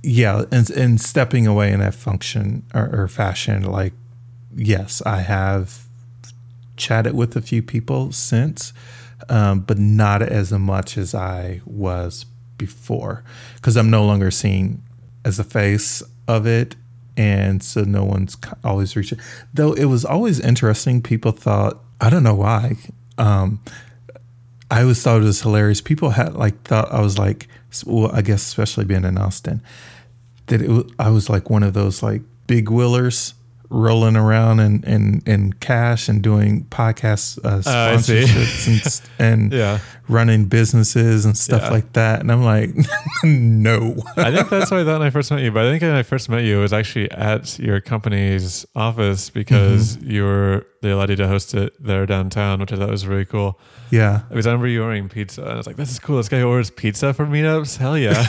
yeah, 0.02 0.44
and, 0.50 0.68
and 0.70 1.00
stepping 1.00 1.46
away 1.46 1.72
in 1.72 1.80
that 1.80 1.94
function 1.94 2.64
or, 2.74 3.02
or 3.02 3.08
fashion, 3.08 3.64
like, 3.64 3.92
yes, 4.54 5.02
I 5.04 5.20
have 5.20 5.84
chatted 6.76 7.14
with 7.14 7.36
a 7.36 7.42
few 7.42 7.62
people 7.62 8.12
since, 8.12 8.72
um, 9.28 9.60
but 9.60 9.78
not 9.78 10.22
as 10.22 10.52
much 10.52 10.96
as 10.96 11.14
I 11.14 11.60
was 11.66 12.24
before 12.56 13.24
because 13.56 13.76
I'm 13.76 13.90
no 13.90 14.04
longer 14.04 14.30
seen 14.30 14.82
as 15.24 15.38
a 15.38 15.44
face 15.44 16.02
of 16.28 16.46
it 16.46 16.76
and 17.20 17.62
so 17.62 17.82
no 17.82 18.02
one's 18.02 18.34
always 18.64 18.96
reaching. 18.96 19.20
Though 19.52 19.74
it 19.74 19.84
was 19.84 20.06
always 20.06 20.40
interesting. 20.40 21.02
People 21.02 21.32
thought 21.32 21.78
I 22.00 22.08
don't 22.08 22.22
know 22.22 22.34
why. 22.34 22.76
Um, 23.18 23.60
I 24.70 24.80
always 24.80 25.02
thought 25.02 25.20
it 25.20 25.24
was 25.24 25.42
hilarious. 25.42 25.82
People 25.82 26.10
had 26.10 26.34
like 26.34 26.62
thought 26.62 26.90
I 26.90 27.02
was 27.02 27.18
like, 27.18 27.46
well, 27.84 28.10
I 28.10 28.22
guess 28.22 28.40
especially 28.42 28.86
being 28.86 29.04
in 29.04 29.18
Austin, 29.18 29.62
that 30.46 30.62
it 30.62 30.70
was, 30.70 30.90
I 30.98 31.10
was 31.10 31.28
like 31.28 31.50
one 31.50 31.62
of 31.62 31.74
those 31.74 32.02
like 32.02 32.22
big 32.46 32.70
willers 32.70 33.34
rolling 33.70 34.16
around 34.16 34.58
in, 34.60 34.82
in, 34.82 35.22
in 35.26 35.52
cash 35.54 36.08
and 36.08 36.20
doing 36.22 36.64
podcast 36.70 37.38
uh, 37.44 37.58
Oh, 37.64 37.96
sponsorships 37.96 39.00
and, 39.18 39.32
and 39.42 39.52
yeah. 39.52 39.78
running 40.08 40.46
businesses 40.46 41.24
and 41.24 41.38
stuff 41.38 41.62
Yeah. 41.62 41.70
like 41.70 41.92
that. 41.92 42.18
And 42.18 42.32
I'm 42.32 42.42
like, 42.42 42.70
no. 43.24 43.94
I 44.16 44.34
think 44.34 44.48
that's 44.48 44.70
what 44.72 44.80
I 44.80 44.84
thought 44.84 44.98
when 44.98 45.02
I 45.06 45.10
first 45.10 45.30
met 45.30 45.40
you. 45.42 45.52
But 45.52 45.66
I 45.66 45.70
think 45.70 45.82
when 45.82 45.92
I 45.92 46.02
first 46.02 46.28
met 46.28 46.42
you, 46.42 46.58
it 46.58 46.62
was 46.62 46.72
actually 46.72 47.10
at 47.12 47.58
your 47.60 47.80
company's 47.80 48.66
office 48.74 49.30
because 49.30 49.96
Mm-hmm. 49.96 50.10
you 50.10 50.22
were 50.24 50.66
they 50.82 50.90
allowed 50.90 51.10
you 51.10 51.16
to 51.16 51.28
host 51.28 51.52
it 51.54 51.72
there 51.78 52.06
downtown, 52.06 52.58
which 52.58 52.72
I 52.72 52.76
thought 52.76 52.88
was 52.90 53.06
really 53.06 53.26
cool. 53.26 53.60
yeah. 53.90 54.22
Because 54.30 54.46
I 54.46 54.50
remember 54.50 54.66
you 54.66 54.82
ordering 54.82 55.08
pizza, 55.10 55.42
and 55.42 55.50
I 55.52 55.56
was 55.56 55.66
like, 55.66 55.76
"This 55.76 55.90
is 55.90 55.98
cool. 55.98 56.16
This 56.16 56.28
guy 56.30 56.40
orders 56.42 56.70
pizza 56.70 57.12
for 57.12 57.26
meetups. 57.26 57.76
Hell 57.76 57.98
yeah!" 57.98 58.26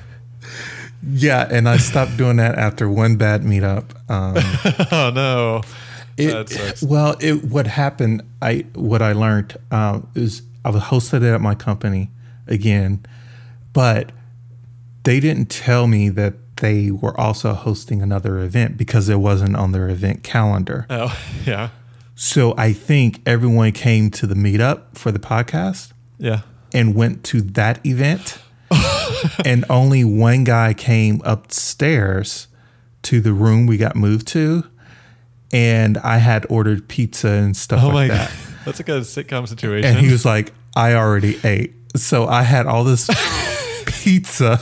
Yeah. 1.03 1.47
And 1.49 1.67
I 1.67 1.77
stopped 1.77 2.17
doing 2.17 2.37
that 2.37 2.55
after 2.55 2.89
one 2.89 3.15
bad 3.15 3.41
meetup. 3.41 3.91
Um, 4.09 4.35
oh 4.91 5.11
no, 5.13 5.61
It, 6.17 6.31
That 6.31 6.49
sucks. 6.49 6.83
Well, 6.83 7.15
it 7.19 7.45
what 7.45 7.67
happened. 7.67 8.23
I 8.41 8.65
what 8.73 9.01
I 9.01 9.13
learned 9.13 9.57
um, 9.71 10.07
is 10.15 10.41
I 10.63 10.69
was 10.69 10.83
hosted 10.83 11.23
it 11.23 11.33
at 11.33 11.41
my 11.41 11.55
company 11.55 12.09
again, 12.47 13.05
but 13.73 14.11
they 15.03 15.19
didn't 15.19 15.47
tell 15.49 15.87
me 15.87 16.09
that 16.09 16.35
they 16.57 16.91
were 16.91 17.19
also 17.19 17.53
hosting 17.53 18.01
another 18.01 18.39
event 18.39 18.77
because 18.77 19.09
it 19.09 19.15
wasn't 19.15 19.55
on 19.55 19.71
their 19.71 19.89
event 19.89 20.23
calendar. 20.23 20.85
oh 20.89 21.19
yeah, 21.45 21.69
So 22.15 22.53
I 22.57 22.71
think 22.71 23.21
everyone 23.25 23.71
came 23.71 24.11
to 24.11 24.27
the 24.27 24.35
meetup 24.35 24.97
for 24.97 25.11
the 25.11 25.19
podcast 25.19 25.91
yeah. 26.19 26.41
and 26.71 26.95
went 26.95 27.23
to 27.25 27.41
that 27.41 27.83
event, 27.85 28.37
and 29.45 29.65
only 29.69 30.03
one 30.03 30.43
guy 30.43 30.73
came 30.73 31.21
upstairs 31.25 32.47
to 33.03 33.19
the 33.21 33.33
room 33.33 33.65
we 33.67 33.77
got 33.77 33.95
moved 33.95 34.27
to, 34.27 34.63
and 35.51 35.97
I 35.99 36.17
had 36.17 36.45
ordered 36.49 36.87
pizza 36.87 37.29
and 37.29 37.55
stuff 37.57 37.81
Oh 37.83 37.87
my 37.89 37.93
like 37.93 38.09
god, 38.09 38.17
that, 38.29 38.31
that's 38.65 38.79
like 38.79 38.89
a 38.89 39.01
sitcom 39.01 39.47
situation. 39.47 39.89
and 39.89 40.05
he 40.05 40.11
was 40.11 40.23
like, 40.25 40.53
"I 40.75 40.93
already 40.93 41.39
ate," 41.43 41.73
so 41.95 42.27
I 42.27 42.43
had 42.43 42.65
all 42.67 42.83
this 42.83 43.09
pizza 43.85 44.59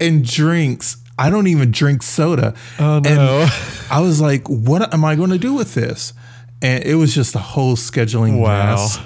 and 0.00 0.24
drinks. 0.24 0.96
I 1.18 1.30
don't 1.30 1.46
even 1.46 1.70
drink 1.70 2.02
soda. 2.02 2.54
oh 2.80 2.96
And 2.96 3.04
no, 3.04 3.48
I 3.90 4.00
was 4.00 4.20
like, 4.20 4.48
what 4.48 4.92
am 4.92 5.04
I 5.04 5.14
going 5.14 5.30
to 5.30 5.38
do 5.38 5.54
with 5.54 5.74
this? 5.74 6.12
And 6.60 6.82
it 6.84 6.96
was 6.96 7.14
just 7.14 7.34
a 7.36 7.38
whole 7.38 7.76
scheduling 7.76 8.40
Wow. 8.40 8.70
mess. 8.72 8.98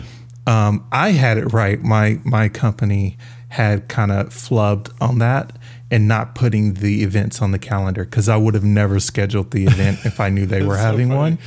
Um, 0.47 0.87
I 0.91 1.11
had 1.11 1.37
it 1.37 1.53
right. 1.53 1.79
My 1.83 2.19
my 2.25 2.49
company 2.49 3.19
had 3.49 3.89
kind 3.89 4.13
of 4.13 4.29
flubbed 4.29 4.91
on 5.01 5.19
that 5.19 5.53
and 5.91 6.07
not 6.07 6.35
putting 6.35 6.75
the 6.75 7.03
events 7.03 7.41
on 7.41 7.51
the 7.51 7.59
calendar 7.59 8.05
because 8.05 8.29
I 8.29 8.37
would 8.37 8.55
have 8.55 8.65
never 8.65 9.01
scheduled 9.01 9.53
the 9.53 9.65
event 9.65 10.05
if 10.05 10.21
I 10.21 10.29
knew 10.29 10.45
they 10.47 10.63
were 10.67 10.77
so 10.77 10.81
having 10.83 11.09
funny. 11.09 11.37
one. 11.37 11.39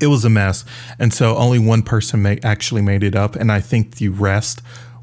It 0.00 0.06
was 0.06 0.24
a 0.24 0.30
mess, 0.30 0.64
and 1.00 1.12
so 1.12 1.36
only 1.36 1.58
one 1.58 1.82
person 1.82 2.24
actually 2.44 2.82
made 2.82 3.02
it 3.02 3.16
up, 3.16 3.34
and 3.34 3.50
I 3.50 3.60
think 3.60 3.96
the 3.96 4.08
rest 4.10 4.62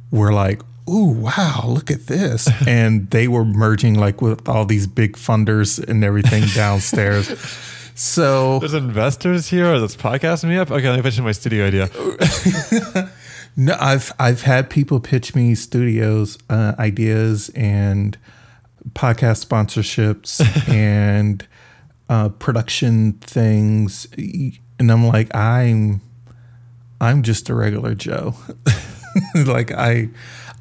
were 0.09 0.31
like, 0.31 0.61
"Ooh, 0.89 1.07
wow, 1.11 1.63
look 1.67 1.91
at 1.91 2.07
this!" 2.07 2.47
and 2.67 3.09
they 3.09 3.27
were 3.27 3.43
merging 3.43 3.95
like 3.95 4.21
with 4.21 4.47
all 4.47 4.65
these 4.65 4.87
big 4.87 5.17
funders 5.17 5.85
and 5.85 6.03
everything 6.03 6.45
downstairs. 6.55 7.27
so 7.95 8.59
There's 8.59 8.73
investors 8.73 9.49
here. 9.49 9.73
Or 9.73 9.79
this 9.81 9.97
podcast 9.97 10.47
me 10.47 10.55
up. 10.55 10.71
Okay, 10.71 10.89
let 10.89 10.95
me 10.95 11.01
pitch 11.01 11.19
my 11.19 11.33
studio 11.33 11.67
idea. 11.67 11.89
No, 13.55 13.75
I've 13.79 14.11
I've 14.19 14.41
had 14.41 14.69
people 14.69 14.99
pitch 14.99 15.35
me 15.35 15.55
studios 15.55 16.37
uh, 16.49 16.73
ideas 16.77 17.49
and 17.55 18.17
podcast 18.91 19.45
sponsorships 19.45 20.41
and 20.69 21.47
uh, 22.09 22.29
production 22.29 23.13
things, 23.13 24.07
and 24.17 24.91
I'm 24.91 25.05
like, 25.07 25.33
I'm 25.35 26.01
I'm 26.99 27.23
just 27.23 27.49
a 27.49 27.55
regular 27.55 27.95
Joe. 27.95 28.35
like 29.35 29.71
I 29.71 30.09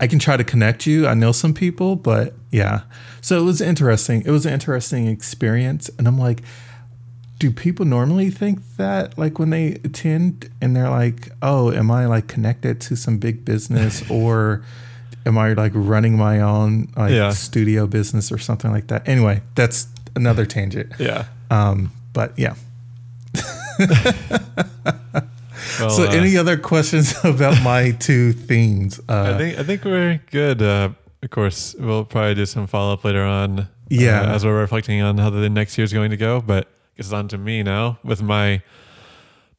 I 0.00 0.06
can 0.06 0.18
try 0.18 0.36
to 0.36 0.44
connect 0.44 0.86
you. 0.86 1.06
I 1.06 1.14
know 1.14 1.32
some 1.32 1.54
people, 1.54 1.96
but 1.96 2.34
yeah. 2.50 2.82
So 3.20 3.40
it 3.40 3.44
was 3.44 3.60
interesting. 3.60 4.22
It 4.24 4.30
was 4.30 4.46
an 4.46 4.52
interesting 4.52 5.06
experience, 5.08 5.90
and 5.98 6.06
I'm 6.06 6.18
like, 6.18 6.42
do 7.38 7.50
people 7.50 7.84
normally 7.84 8.30
think 8.30 8.60
that 8.76 9.18
like 9.18 9.38
when 9.38 9.50
they 9.50 9.72
attend 9.84 10.50
and 10.60 10.74
they're 10.76 10.88
like, 10.90 11.30
oh, 11.42 11.72
am 11.72 11.90
I 11.90 12.06
like 12.06 12.28
connected 12.28 12.80
to 12.82 12.96
some 12.96 13.18
big 13.18 13.44
business 13.44 14.08
or 14.10 14.62
am 15.26 15.36
I 15.38 15.52
like 15.54 15.72
running 15.74 16.16
my 16.16 16.40
own 16.40 16.88
like 16.96 17.12
Yeah. 17.12 17.30
studio 17.30 17.86
business 17.86 18.30
or 18.30 18.38
something 18.38 18.70
like 18.70 18.86
that? 18.88 19.08
Anyway, 19.08 19.42
that's 19.56 19.88
another 20.16 20.46
tangent. 20.46 20.92
Yeah. 20.98 21.26
Um, 21.50 21.92
but 22.12 22.38
yeah. 22.38 22.54
Well, 25.80 25.90
so 25.90 26.04
uh, 26.04 26.10
any 26.12 26.36
other 26.36 26.56
questions 26.56 27.14
about 27.24 27.60
my 27.62 27.92
two 27.92 28.32
themes? 28.32 29.00
Uh, 29.08 29.32
I 29.34 29.38
think 29.38 29.58
I 29.58 29.62
think 29.62 29.84
we're 29.84 30.20
good. 30.30 30.62
Uh, 30.62 30.90
of 31.22 31.30
course, 31.30 31.74
we'll 31.78 32.04
probably 32.04 32.34
do 32.34 32.46
some 32.46 32.66
follow 32.66 32.92
up 32.92 33.04
later 33.04 33.22
on. 33.24 33.68
Yeah. 33.88 34.20
uh, 34.22 34.34
as 34.34 34.44
we're 34.44 34.58
reflecting 34.60 35.00
on 35.02 35.18
how 35.18 35.30
the 35.30 35.48
next 35.50 35.76
year 35.78 35.84
is 35.84 35.92
going 35.92 36.10
to 36.10 36.16
go. 36.16 36.40
But 36.40 36.68
it's 36.96 37.12
on 37.12 37.28
to 37.28 37.38
me 37.38 37.62
now 37.62 37.98
with 38.02 38.22
my 38.22 38.62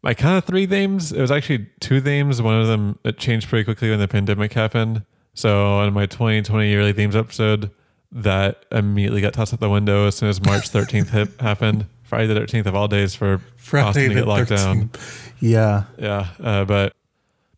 my 0.02 0.14
kind 0.14 0.38
of 0.38 0.46
three 0.46 0.66
themes. 0.66 1.12
It 1.12 1.22
was 1.22 1.32
actually 1.32 1.68
two 1.80 2.00
themes. 2.00 2.42
One 2.42 2.60
of 2.60 2.68
them 2.68 3.00
it 3.04 3.18
changed 3.18 3.50
pretty 3.50 3.64
quickly 3.64 3.90
when 3.90 4.00
the 4.00 4.08
pandemic 4.08 4.54
happened. 4.54 5.04
So 5.34 5.74
on 5.76 5.94
my 5.94 6.06
2020 6.06 6.70
yearly 6.70 6.94
themes 6.94 7.16
episode, 7.16 7.72
that 8.12 8.66
immediately 8.72 9.22
got 9.22 9.34
tossed 9.34 9.54
out 9.54 9.60
the 9.60 9.70
window 9.70 10.08
as 10.08 10.16
soon 10.16 10.30
as 10.30 10.42
March 10.42 10.70
13th 10.72 11.10
hit, 11.10 11.30
happened. 11.42 11.88
Friday 12.04 12.28
the 12.28 12.40
13th 12.40 12.68
of 12.68 12.76
all 12.76 12.88
days 12.88 13.16
for 13.16 13.42
Friday 13.58 13.88
Austin 13.88 14.10
to 14.10 14.16
get 14.16 14.28
locked 14.28 14.50
down. 14.50 14.92
Yeah. 15.40 15.86
Yeah, 15.98 16.30
uh, 16.40 16.64
but 16.66 16.94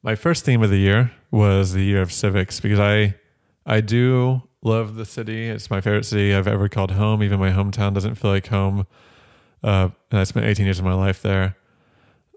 my 0.02 0.16
first 0.16 0.46
theme 0.46 0.64
of 0.64 0.70
the 0.70 0.78
year 0.80 1.12
was 1.32 1.74
the 1.74 1.84
year 1.84 2.02
of 2.02 2.12
civics 2.12 2.60
because 2.60 2.80
I 2.80 3.16
I 3.66 3.82
do 3.82 4.42
love 4.62 4.96
the 4.96 5.06
city. 5.06 5.48
It's 5.48 5.70
my 5.70 5.82
favorite 5.82 6.06
city 6.06 6.34
I've 6.34 6.48
ever 6.48 6.70
called 6.70 6.92
home. 6.92 7.22
Even 7.22 7.40
my 7.40 7.52
hometown 7.52 7.94
doesn't 7.94 8.16
feel 8.16 8.32
like 8.32 8.48
home. 8.48 8.88
Uh, 9.64 9.90
and 10.12 10.20
I 10.20 10.24
spent 10.24 10.46
18 10.46 10.66
years 10.66 10.80
of 10.80 10.86
my 10.86 10.94
life 10.94 11.22
there, 11.22 11.58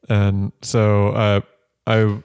and 0.09 0.53
so 0.63 1.09
uh, 1.09 1.41
I 1.87 2.23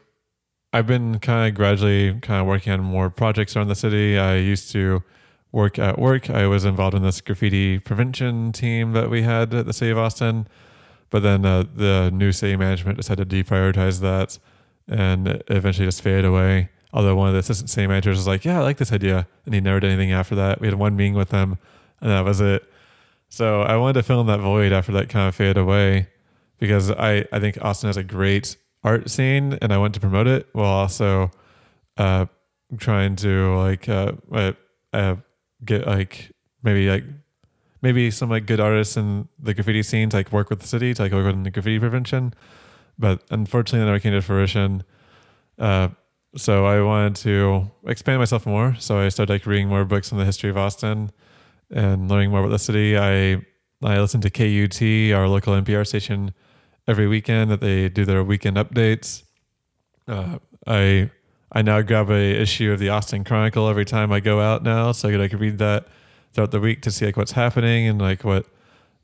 I've 0.74 0.88
been 0.88 1.20
kind 1.20 1.48
of 1.48 1.56
gradually 1.56 2.20
kind 2.22 2.42
of 2.42 2.48
working 2.48 2.74
on 2.74 2.82
more 2.82 3.10
projects 3.10 3.56
around 3.56 3.70
the 3.70 3.76
city. 3.76 4.18
I 4.18 4.36
used 4.36 4.72
to 4.74 5.04
work 5.56 5.80
at 5.80 5.98
work. 5.98 6.30
I 6.30 6.48
was 6.48 6.66
involved 6.66 6.96
in 6.96 7.02
this 7.02 7.22
graffiti 7.22 7.80
prevention 7.80 8.52
team 8.52 8.92
that 8.92 9.10
we 9.10 9.22
had 9.22 9.54
at 9.54 9.66
the 9.66 9.72
city 9.72 9.90
of 9.90 9.98
Austin. 9.98 10.48
But 11.10 11.24
then 11.24 11.46
uh, 11.46 11.64
the 11.74 12.12
new 12.14 12.34
city 12.34 12.58
management 12.58 12.98
decided 12.98 13.30
to 13.30 13.44
deprioritize 13.44 14.02
that 14.02 14.38
and 14.86 15.42
eventually 15.48 15.88
just 15.88 16.02
faded 16.02 16.26
away. 16.26 16.70
Although 16.92 17.16
one 17.16 17.30
of 17.30 17.34
the 17.34 17.40
assistant 17.40 17.70
city 17.70 17.88
managers 17.88 18.18
was 18.18 18.28
like, 18.28 18.44
Yeah, 18.44 18.60
I 18.60 18.64
like 18.64 18.78
this 18.78 18.92
idea. 18.92 19.28
And 19.46 19.54
he 19.54 19.62
never 19.62 19.80
did 19.80 19.92
anything 19.92 20.12
after 20.12 20.36
that. 20.36 20.60
We 20.60 20.68
had 20.68 20.76
one 20.76 20.98
meeting 20.98 21.14
with 21.14 21.30
them 21.30 21.58
and 22.02 22.12
that 22.12 22.26
was 22.26 22.42
it. 22.42 22.70
So 23.36 23.64
I 23.64 23.76
wanted 23.76 23.96
to 23.96 24.04
fill 24.04 24.22
in 24.22 24.28
that 24.28 24.40
void 24.40 24.72
after 24.72 24.94
that 24.94 25.10
kind 25.10 25.28
of 25.28 25.36
faded 25.36 25.58
away 25.58 26.08
because 26.58 26.90
I, 26.90 27.26
I 27.34 27.42
think 27.42 27.58
Austin 27.62 27.90
has 27.90 27.98
a 27.98 28.04
great 28.04 28.56
art 28.82 29.10
scene 29.10 29.58
and 29.62 29.74
I 29.74 29.78
want 29.78 29.94
to 29.96 30.00
promote 30.00 30.26
it 30.26 30.48
while 30.54 30.72
also 30.72 31.32
uh, 31.98 32.28
trying 32.78 33.18
to 33.18 33.58
like 33.58 33.90
uh, 33.90 34.14
uh, 34.32 34.54
uh, 34.94 35.16
get 35.66 35.86
like 35.86 36.32
maybe 36.64 36.90
like 36.90 37.04
maybe 37.82 38.10
some 38.10 38.30
like 38.30 38.46
good 38.46 38.62
artists 38.62 38.96
in 38.96 39.28
the 39.38 39.54
graffiti 39.54 39.84
scenes 39.84 40.14
like 40.14 40.32
work 40.32 40.50
with 40.50 40.62
the 40.62 40.68
city 40.68 40.94
to 40.94 41.02
like 41.02 41.12
work 41.12 41.26
on 41.26 41.44
the 41.44 41.52
graffiti 41.52 41.78
prevention. 41.78 42.34
But 42.98 43.22
unfortunately 43.32 43.80
that 43.80 43.88
never 43.88 44.00
came 44.00 44.14
to 44.14 44.22
fruition. 44.22 44.86
Uh, 45.60 45.90
so 46.38 46.66
i 46.66 46.82
wanted 46.82 47.18
to 47.18 47.70
expand 47.86 48.20
myself 48.20 48.46
more. 48.46 48.78
So 48.80 48.98
i 49.00 49.10
started 49.10 49.34
like 49.34 49.46
reading 49.46 49.68
more 49.68 49.84
books 49.84 50.14
on 50.14 50.20
the 50.20 50.24
history 50.24 50.50
of 50.50 50.56
austin 50.58 51.12
and 51.72 52.10
learning 52.10 52.30
more 52.30 52.40
about 52.40 52.50
the 52.50 52.60
city 52.60 52.98
i 52.98 53.36
i 53.84 54.00
listen 54.00 54.22
to 54.22 54.30
kut 54.30 54.82
our 55.16 55.28
local 55.28 55.54
npr 55.54 55.86
station 55.86 56.34
every 56.88 57.08
weekend 57.08 57.50
that 57.50 57.62
they 57.62 57.90
do 57.90 58.06
their 58.06 58.24
weekend 58.24 58.58
updates 58.58 59.24
uh, 60.08 60.38
i 60.68 61.10
i 61.52 61.62
now 61.62 61.82
grab 61.82 62.10
a 62.10 62.42
issue 62.42 62.72
of 62.72 62.80
the 62.80 62.90
austin 62.90 63.24
chronicle 63.24 63.68
every 63.68 63.86
time 63.86 64.12
i 64.12 64.20
go 64.20 64.40
out 64.40 64.64
now 64.64 64.92
so 64.92 65.10
that 65.10 65.22
i 65.22 65.28
could 65.28 65.40
read 65.40 65.58
that 65.58 65.88
throughout 66.36 66.52
the 66.52 66.60
week 66.60 66.82
to 66.82 66.92
see 66.92 67.06
like 67.06 67.18
what's 67.18 67.32
happening 67.32 67.88
and 67.88 68.00
like 68.00 68.24
what 68.24 68.46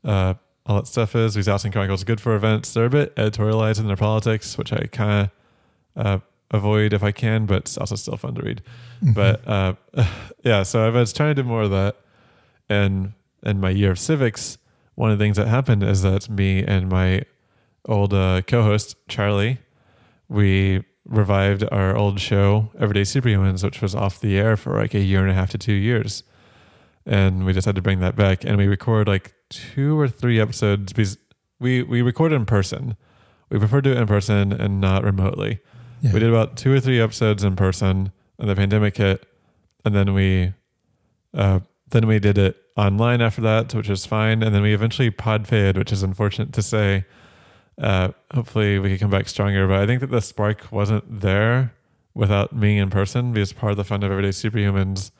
uh, 0.04 0.34
all 0.66 0.76
that 0.76 0.86
stuff 0.86 1.16
is. 1.16 1.34
Because 1.34 1.48
Austin 1.48 1.72
Chronicle 1.72 1.94
is 1.94 2.04
good 2.04 2.20
for 2.20 2.34
events. 2.34 2.72
They're 2.74 2.84
a 2.84 2.90
bit 2.90 3.16
editorialized 3.16 3.80
in 3.80 3.86
their 3.86 3.96
politics, 3.96 4.56
which 4.56 4.72
I 4.72 4.86
kind 4.86 5.30
of 5.96 6.06
uh, 6.06 6.18
avoid 6.50 6.92
if 6.92 7.02
I 7.02 7.10
can, 7.10 7.46
but 7.46 7.56
it's 7.58 7.78
also 7.78 7.96
still 7.96 8.16
fun 8.16 8.34
to 8.34 8.42
read. 8.42 8.62
But 9.14 9.48
uh, 9.48 9.74
yeah, 10.44 10.62
so 10.62 10.86
I 10.86 10.90
was 10.90 11.12
trying 11.12 11.34
to 11.34 11.42
do 11.42 11.48
more 11.48 11.62
of 11.62 11.70
that. 11.70 11.96
And 12.72 13.12
in 13.42 13.60
my 13.60 13.70
year 13.70 13.90
of 13.90 13.98
civics, 13.98 14.56
one 14.94 15.10
of 15.10 15.18
the 15.18 15.24
things 15.24 15.36
that 15.36 15.48
happened 15.48 15.82
is 15.82 16.02
that 16.02 16.30
me 16.30 16.64
and 16.64 16.88
my 16.88 17.24
old 17.86 18.14
uh, 18.14 18.40
co-host 18.46 18.96
Charlie, 19.08 19.58
we 20.28 20.84
revived 21.04 21.64
our 21.70 21.94
old 21.96 22.18
show 22.20 22.70
Everyday 22.78 23.02
Superhumans, 23.02 23.62
which 23.62 23.82
was 23.82 23.94
off 23.94 24.20
the 24.20 24.38
air 24.38 24.56
for 24.56 24.80
like 24.80 24.94
a 24.94 25.00
year 25.00 25.20
and 25.20 25.30
a 25.30 25.34
half 25.34 25.50
to 25.50 25.58
two 25.58 25.72
years. 25.72 26.22
And 27.04 27.44
we 27.44 27.52
decided 27.52 27.76
to 27.76 27.82
bring 27.82 28.00
that 28.00 28.16
back. 28.16 28.44
And 28.44 28.56
we 28.56 28.66
record 28.66 29.08
like 29.08 29.34
two 29.50 29.98
or 29.98 30.08
three 30.08 30.40
episodes 30.40 30.92
because 30.92 31.18
we 31.58 31.82
we 31.82 32.00
record 32.00 32.32
in 32.32 32.46
person. 32.46 32.96
We 33.50 33.58
prefer 33.58 33.82
to 33.82 33.90
do 33.90 33.96
it 33.96 34.00
in 34.00 34.06
person 34.06 34.52
and 34.52 34.80
not 34.80 35.04
remotely. 35.04 35.60
Yeah. 36.00 36.12
we 36.12 36.20
did 36.20 36.30
about 36.30 36.56
two 36.56 36.72
or 36.72 36.80
three 36.80 37.00
episodes 37.00 37.44
in 37.44 37.54
person 37.54 38.12
and 38.38 38.48
the 38.48 38.56
pandemic 38.56 38.96
hit 38.96 39.24
and 39.84 39.94
then 39.94 40.14
we 40.14 40.52
uh 41.32 41.60
then 41.90 42.06
we 42.08 42.18
did 42.18 42.38
it 42.38 42.56
online 42.76 43.20
after 43.20 43.40
that 43.42 43.74
which 43.74 43.88
was 43.88 44.06
fine 44.06 44.42
and 44.42 44.54
then 44.54 44.62
we 44.62 44.72
eventually 44.72 45.10
pod 45.10 45.46
faded 45.46 45.76
which 45.76 45.92
is 45.92 46.02
unfortunate 46.02 46.52
to 46.52 46.62
say 46.62 47.04
uh 47.78 48.08
hopefully 48.34 48.78
we 48.78 48.90
could 48.90 49.00
come 49.00 49.10
back 49.10 49.28
stronger 49.28 49.66
but 49.68 49.78
i 49.78 49.86
think 49.86 50.00
that 50.00 50.10
the 50.10 50.20
spark 50.20 50.70
wasn't 50.72 51.20
there 51.20 51.74
without 52.14 52.54
me 52.54 52.78
in 52.78 52.88
person 52.90 53.32
because 53.32 53.52
part 53.52 53.70
of 53.72 53.76
the 53.76 53.84
fun 53.84 54.02
of 54.02 54.10
everyday 54.10 54.30
superhumans 54.30 55.10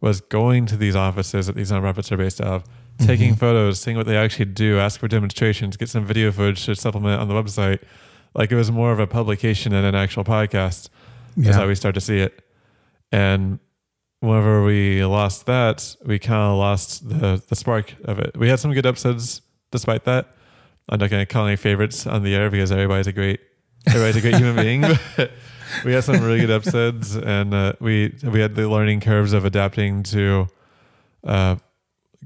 was 0.00 0.20
going 0.20 0.66
to 0.66 0.76
these 0.76 0.94
offices 0.96 1.46
that 1.46 1.56
these 1.56 1.70
nonprofits 1.72 2.12
are 2.12 2.18
based 2.18 2.38
out 2.40 2.48
of, 2.48 2.64
taking 2.98 3.34
Mhm. 3.34 3.38
photos, 3.38 3.80
seeing 3.80 3.96
what 3.96 4.06
they 4.06 4.16
actually 4.16 4.44
do, 4.44 4.78
ask 4.78 5.00
for 5.00 5.08
demonstrations, 5.08 5.76
get 5.78 5.88
some 5.88 6.04
video 6.04 6.30
footage 6.30 6.66
to 6.66 6.74
supplement 6.74 7.18
on 7.18 7.28
the 7.28 7.34
website. 7.34 7.80
Like 8.34 8.52
it 8.52 8.56
was 8.56 8.70
more 8.70 8.92
of 8.92 8.98
a 9.00 9.06
publication 9.06 9.72
than 9.72 9.86
an 9.86 9.94
actual 9.94 10.22
podcast. 10.22 10.90
That's 11.34 11.48
Yeah. 11.48 11.52
how 11.54 11.66
we 11.66 11.74
start 11.74 11.94
to 11.94 12.00
see 12.02 12.18
it. 12.18 12.42
And 13.10 13.58
whenever 14.20 14.64
we 14.64 15.04
lost 15.04 15.46
that, 15.46 15.96
we 16.04 16.18
kind 16.18 16.52
of 16.52 16.58
lost 16.58 17.08
the 17.08 17.42
the 17.48 17.56
spark 17.56 17.94
of 18.04 18.18
it. 18.18 18.36
We 18.36 18.48
had 18.48 18.60
some 18.60 18.72
good 18.72 18.86
episodes 18.86 19.42
despite 19.70 20.04
that. 20.04 20.32
I'm 20.88 21.00
not 21.00 21.10
going 21.10 21.24
to 21.24 21.32
call 21.32 21.46
any 21.46 21.56
favorites 21.56 22.06
on 22.06 22.22
the 22.22 22.34
air 22.34 22.48
because 22.50 22.70
everybody's 22.70 23.08
a 23.08 23.12
great 23.12 23.40
everybody's 23.86 24.16
a 24.16 24.20
great 24.20 24.36
human 24.36 24.56
being. 24.56 24.84
But 25.16 25.32
we 25.84 25.92
had 25.92 26.04
some 26.04 26.22
really 26.22 26.40
good 26.40 26.50
episodes, 26.50 27.16
and 27.16 27.52
uh, 27.52 27.72
we 27.80 28.14
we 28.22 28.40
had 28.40 28.54
the 28.54 28.68
learning 28.68 29.00
curves 29.00 29.32
of 29.32 29.44
adapting 29.44 30.04
to 30.04 30.46
uh, 31.24 31.56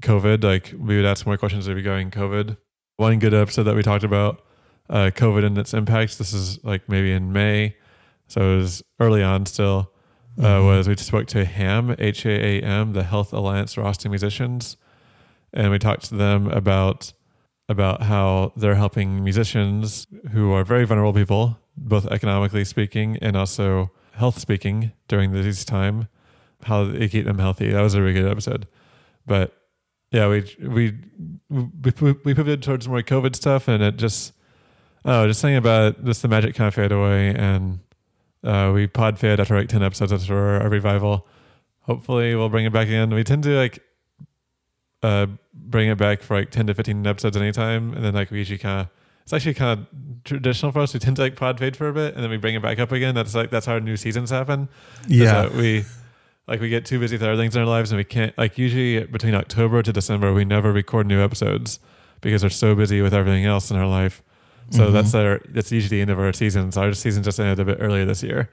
COVID. 0.01 0.43
Like 0.43 0.73
we 0.77 0.95
would 0.95 1.05
ask 1.05 1.25
more 1.25 1.37
questions 1.37 1.67
regarding 1.67 2.11
COVID. 2.11 2.57
One 2.97 3.19
good 3.19 3.33
episode 3.33 3.63
that 3.63 3.75
we 3.75 3.81
talked 3.81 4.03
about 4.03 4.43
uh, 4.89 5.09
COVID 5.13 5.43
and 5.43 5.57
its 5.57 5.73
impacts. 5.73 6.17
This 6.17 6.33
is 6.33 6.63
like 6.63 6.87
maybe 6.87 7.11
in 7.11 7.33
May, 7.33 7.75
so 8.27 8.53
it 8.53 8.57
was 8.57 8.83
early 8.99 9.23
on 9.23 9.45
still. 9.45 9.90
Mhm. 10.41 10.65
Was 10.67 10.87
we 10.87 10.95
spoke 10.97 11.27
to 11.27 11.45
HAM, 11.45 11.95
H 11.99 12.25
A 12.25 12.29
A 12.29 12.61
M, 12.61 12.93
the 12.93 13.03
Health 13.03 13.31
Alliance 13.33 13.73
for 13.73 13.83
Austin 13.83 14.11
Musicians, 14.11 14.77
and 15.53 15.71
we 15.71 15.79
talked 15.79 16.05
to 16.05 16.15
them 16.15 16.47
about 16.47 17.13
about 17.69 18.01
how 18.03 18.51
they're 18.55 18.75
helping 18.75 19.23
musicians 19.23 20.07
who 20.31 20.51
are 20.51 20.63
very 20.65 20.83
vulnerable 20.85 21.13
people, 21.13 21.57
both 21.77 22.05
economically 22.07 22.65
speaking 22.65 23.17
and 23.21 23.37
also 23.37 23.91
health 24.15 24.37
speaking 24.39 24.91
during 25.07 25.31
this 25.31 25.63
time, 25.63 26.07
how 26.63 26.83
they 26.85 27.07
keep 27.07 27.25
them 27.25 27.37
healthy. 27.39 27.71
That 27.71 27.81
was 27.81 27.93
a 27.93 28.01
really 28.01 28.13
good 28.13 28.29
episode. 28.29 28.67
But 29.25 29.53
yeah, 30.11 30.27
we 30.27 30.43
we 30.59 30.97
we, 31.49 31.91
we 32.25 32.33
pivoted 32.33 32.63
towards 32.63 32.87
more 32.87 33.01
COVID 33.01 33.35
stuff, 33.35 33.67
and 33.67 33.81
it 33.83 33.97
just 33.97 34.33
oh, 35.05 35.27
just 35.27 35.39
saying 35.39 35.55
about 35.55 36.03
this, 36.03 36.21
the 36.21 36.27
magic 36.27 36.55
kind 36.55 36.67
of 36.67 36.73
faded 36.73 36.91
away, 36.91 37.33
and 37.35 37.79
uh, 38.43 38.71
we 38.73 38.87
pod 38.87 39.19
fade 39.19 39.39
after 39.39 39.57
like 39.57 39.69
ten 39.69 39.83
episodes 39.83 40.11
after 40.11 40.61
our 40.61 40.69
revival. 40.69 41.27
Hopefully, 41.81 42.35
we'll 42.35 42.49
bring 42.49 42.65
it 42.65 42.73
back 42.73 42.87
in. 42.87 43.13
We 43.13 43.23
tend 43.23 43.43
to 43.43 43.57
like 43.57 43.81
uh, 45.03 45.27
bring 45.53 45.89
it 45.89 45.97
back 45.97 46.21
for 46.21 46.37
like 46.37 46.51
10 46.51 46.67
to 46.67 46.73
15 46.73 47.05
episodes 47.07 47.37
anytime. 47.37 47.93
And 47.93 48.03
then 48.03 48.13
like 48.13 48.31
we 48.31 48.39
usually 48.39 48.57
kind 48.57 48.81
of, 48.81 48.87
it's 49.23 49.33
actually 49.33 49.53
kind 49.53 49.79
of 49.79 50.23
traditional 50.23 50.71
for 50.71 50.81
us. 50.81 50.93
We 50.93 50.99
tend 50.99 51.15
to 51.17 51.23
like 51.23 51.35
pod 51.35 51.59
fade 51.59 51.75
for 51.75 51.87
a 51.87 51.93
bit 51.93 52.15
and 52.15 52.23
then 52.23 52.29
we 52.29 52.37
bring 52.37 52.55
it 52.55 52.61
back 52.61 52.79
up 52.79 52.91
again. 52.91 53.15
That's 53.15 53.35
like, 53.35 53.49
that's 53.49 53.65
how 53.65 53.79
new 53.79 53.97
seasons 53.97 54.29
happen. 54.29 54.69
Yeah. 55.07 55.49
We, 55.49 55.85
like 56.47 56.59
we 56.59 56.69
get 56.69 56.85
too 56.85 56.99
busy 56.99 57.15
with 57.15 57.23
other 57.23 57.37
things 57.37 57.55
in 57.55 57.61
our 57.61 57.67
lives 57.67 57.91
and 57.91 57.97
we 57.97 58.03
can't 58.03 58.37
like 58.37 58.57
usually 58.57 59.05
between 59.05 59.33
October 59.35 59.81
to 59.81 59.93
December 59.93 60.33
we 60.33 60.43
never 60.43 60.71
record 60.71 61.07
new 61.07 61.21
episodes 61.21 61.79
because 62.19 62.43
we're 62.43 62.49
so 62.49 62.75
busy 62.75 63.01
with 63.01 63.13
everything 63.13 63.45
else 63.45 63.71
in 63.71 63.77
our 63.77 63.87
life. 63.87 64.21
So 64.71 64.87
Mhm. 64.89 64.93
that's 64.93 65.13
our 65.13 65.39
that's 65.49 65.71
usually 65.71 65.97
the 65.97 66.01
end 66.01 66.09
of 66.11 66.19
our 66.19 66.33
seasons. 66.33 66.77
Our 66.77 66.93
season 66.93 67.23
just 67.23 67.39
ended 67.39 67.59
a 67.59 67.65
bit 67.65 67.77
earlier 67.81 68.05
this 68.05 68.23
year, 68.23 68.49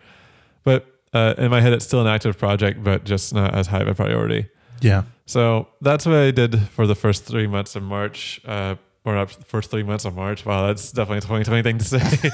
but 0.64 0.84
uh, 1.14 1.34
in 1.38 1.50
my 1.50 1.60
head 1.60 1.72
it's 1.72 1.84
still 1.84 2.00
an 2.00 2.06
active 2.06 2.36
project, 2.38 2.82
but 2.84 3.04
just 3.04 3.32
not 3.34 3.54
as 3.54 3.68
high 3.68 3.80
of 3.80 3.88
a 3.88 3.94
priority. 3.94 4.46
Yeah. 4.80 5.02
So 5.26 5.68
that's 5.80 6.04
what 6.06 6.16
I 6.16 6.30
did 6.30 6.58
for 6.70 6.86
the 6.86 6.94
first 6.94 7.24
three 7.24 7.46
months 7.46 7.76
of 7.76 7.82
March, 7.82 8.40
uh, 8.46 8.74
or 9.04 9.14
not 9.14 9.30
first 9.46 9.70
three 9.70 9.82
months 9.82 10.04
of 10.04 10.14
March. 10.16 10.44
Wow, 10.44 10.66
that's 10.66 10.90
definitely 10.92 11.18
a 11.18 11.20
2020 11.22 11.62
thing 11.62 11.78
to 11.78 11.84
say. 11.84 12.30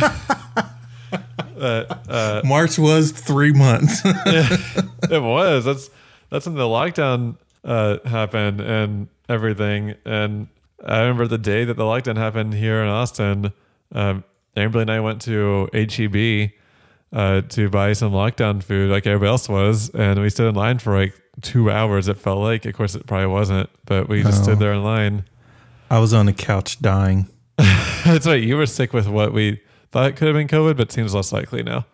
uh, 1.60 1.84
uh, 2.08 2.42
March 2.44 2.78
was 2.78 3.12
three 3.12 3.52
months. 3.52 4.00
it 4.04 5.22
was. 5.22 5.64
That's 5.64 5.90
that's 6.30 6.46
when 6.46 6.54
the 6.56 6.62
lockdown 6.64 7.36
uh, 7.64 7.98
happened 8.04 8.60
and 8.60 9.08
everything. 9.28 9.94
And 10.04 10.48
I 10.86 11.00
remember 11.00 11.26
the 11.26 11.38
day 11.38 11.64
that 11.64 11.74
the 11.74 11.82
lockdown 11.84 12.16
happened 12.16 12.54
here 12.54 12.82
in 12.82 12.88
Austin. 12.88 13.52
Um, 13.92 14.24
Amberly 14.56 14.82
and 14.82 14.90
I 14.90 15.00
went 15.00 15.20
to 15.22 15.68
HEB 15.72 16.50
uh, 17.12 17.40
to 17.48 17.68
buy 17.70 17.92
some 17.94 18.12
lockdown 18.12 18.62
food, 18.62 18.90
like 18.90 19.06
everybody 19.06 19.28
else 19.28 19.48
was, 19.48 19.90
and 19.90 20.20
we 20.20 20.30
stood 20.30 20.48
in 20.48 20.54
line 20.54 20.78
for 20.78 20.96
like 20.98 21.14
two 21.42 21.70
hours. 21.70 22.08
It 22.08 22.18
felt 22.18 22.38
like, 22.40 22.64
of 22.66 22.74
course, 22.74 22.94
it 22.94 23.06
probably 23.06 23.26
wasn't, 23.28 23.70
but 23.86 24.08
we 24.08 24.22
just 24.22 24.40
Oh. 24.40 24.42
stood 24.44 24.58
there 24.58 24.72
in 24.72 24.82
line. 24.84 25.24
I 25.90 25.98
was 26.00 26.12
on 26.12 26.26
the 26.26 26.32
couch 26.32 26.80
dying. 26.80 27.26
That's 27.56 28.26
right. 28.26 28.42
You 28.42 28.56
were 28.56 28.66
sick 28.66 28.92
with 28.92 29.08
what 29.08 29.32
we 29.32 29.60
thought 29.90 30.16
could 30.16 30.28
have 30.28 30.34
been 30.36 30.48
COVID, 30.48 30.76
but 30.76 30.92
seems 30.92 31.14
less 31.14 31.32
likely 31.32 31.62
now. 31.62 31.86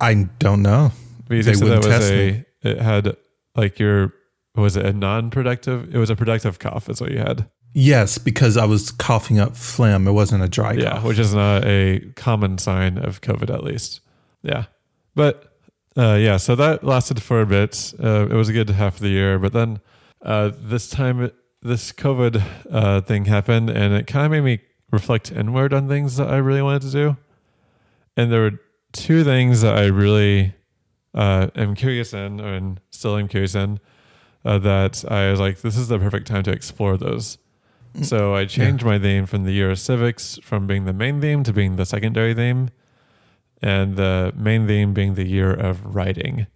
I 0.00 0.28
don't 0.38 0.62
know. 0.62 0.92
They 1.28 1.36
wouldn't 1.38 1.84
was 1.84 1.86
test 1.86 2.12
a 2.12 2.16
me. 2.16 2.44
it 2.62 2.80
had 2.80 3.16
like 3.54 3.78
your 3.78 4.12
was 4.54 4.76
it 4.76 4.86
a 4.86 4.92
non-productive? 4.92 5.94
It 5.94 5.98
was 5.98 6.08
a 6.10 6.16
productive 6.16 6.58
cough. 6.58 6.88
Is 6.88 7.00
what 7.00 7.10
you 7.12 7.18
had. 7.18 7.48
Yes, 7.78 8.16
because 8.16 8.56
I 8.56 8.64
was 8.64 8.90
coughing 8.90 9.38
up 9.38 9.54
phlegm. 9.54 10.08
It 10.08 10.12
wasn't 10.12 10.42
a 10.42 10.48
dry 10.48 10.72
Yeah, 10.72 10.92
cough. 10.92 11.04
which 11.04 11.18
is 11.18 11.34
not 11.34 11.62
a 11.66 12.00
common 12.16 12.56
sign 12.56 12.96
of 12.96 13.20
COVID, 13.20 13.52
at 13.52 13.62
least. 13.62 14.00
Yeah, 14.42 14.64
but 15.14 15.52
uh, 15.94 16.14
yeah, 16.14 16.38
so 16.38 16.56
that 16.56 16.84
lasted 16.84 17.22
for 17.22 17.42
a 17.42 17.46
bit. 17.46 17.92
Uh, 18.02 18.28
it 18.30 18.32
was 18.32 18.48
a 18.48 18.54
good 18.54 18.70
half 18.70 18.94
of 18.94 19.00
the 19.00 19.10
year, 19.10 19.38
but 19.38 19.52
then 19.52 19.80
uh, 20.22 20.52
this 20.58 20.88
time, 20.88 21.30
this 21.60 21.92
COVID 21.92 22.42
uh, 22.70 23.02
thing 23.02 23.26
happened, 23.26 23.68
and 23.68 23.92
it 23.92 24.06
kind 24.06 24.24
of 24.24 24.32
made 24.32 24.40
me 24.58 24.64
reflect 24.90 25.30
inward 25.30 25.74
on 25.74 25.86
things 25.86 26.16
that 26.16 26.30
I 26.30 26.38
really 26.38 26.62
wanted 26.62 26.80
to 26.82 26.90
do. 26.90 27.16
And 28.16 28.32
there 28.32 28.40
were 28.40 28.58
two 28.92 29.22
things 29.22 29.60
that 29.60 29.76
I 29.76 29.84
really 29.88 30.54
uh, 31.12 31.48
am 31.54 31.74
curious 31.74 32.14
in, 32.14 32.40
and 32.40 32.80
still 32.90 33.18
am 33.18 33.28
curious 33.28 33.54
in, 33.54 33.80
uh, 34.46 34.56
that 34.60 35.04
I 35.10 35.30
was 35.30 35.40
like, 35.40 35.60
this 35.60 35.76
is 35.76 35.88
the 35.88 35.98
perfect 35.98 36.26
time 36.26 36.42
to 36.44 36.52
explore 36.52 36.96
those. 36.96 37.36
So 38.02 38.34
I 38.34 38.44
changed 38.44 38.84
my 38.84 38.98
theme 38.98 39.26
from 39.26 39.44
the 39.44 39.52
year 39.52 39.70
of 39.70 39.78
civics 39.78 40.38
from 40.42 40.66
being 40.66 40.84
the 40.84 40.92
main 40.92 41.20
theme 41.20 41.42
to 41.44 41.52
being 41.52 41.76
the 41.76 41.86
secondary 41.86 42.34
theme, 42.34 42.70
and 43.62 43.96
the 43.96 44.32
main 44.36 44.66
theme 44.66 44.92
being 44.92 45.14
the 45.14 45.26
year 45.26 45.52
of 45.52 45.94
writing. 45.94 46.46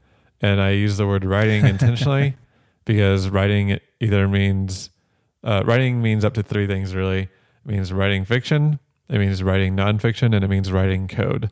And 0.41 0.61
I 0.61 0.71
use 0.71 0.97
the 0.97 1.07
word 1.07 1.25
writing 1.25 1.67
intentionally 1.67 2.37
because 2.85 3.29
writing 3.29 3.79
either 4.01 4.29
means 4.29 4.91
uh, 5.43 5.63
writing 5.65 6.03
means 6.03 6.25
up 6.25 6.35
to 6.35 6.43
three 6.43 6.67
things 6.67 6.95
really. 6.95 7.23
It 7.23 7.31
means 7.65 7.93
writing 7.93 8.25
fiction, 8.25 8.79
it 9.09 9.19
means 9.19 9.43
writing 9.43 9.77
nonfiction, 9.77 10.35
and 10.35 10.45
it 10.45 10.49
means 10.49 10.73
writing 10.73 11.09
code. 11.09 11.51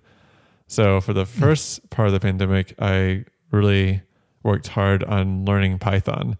So 0.66 1.00
for 1.00 1.12
the 1.12 1.26
first 1.26 1.88
part 1.90 2.08
of 2.08 2.12
the 2.12 2.20
pandemic, 2.20 2.74
I 2.78 3.24
really 3.50 4.02
worked 4.42 4.68
hard 4.68 5.02
on 5.04 5.44
learning 5.44 5.78
Python. 5.78 6.36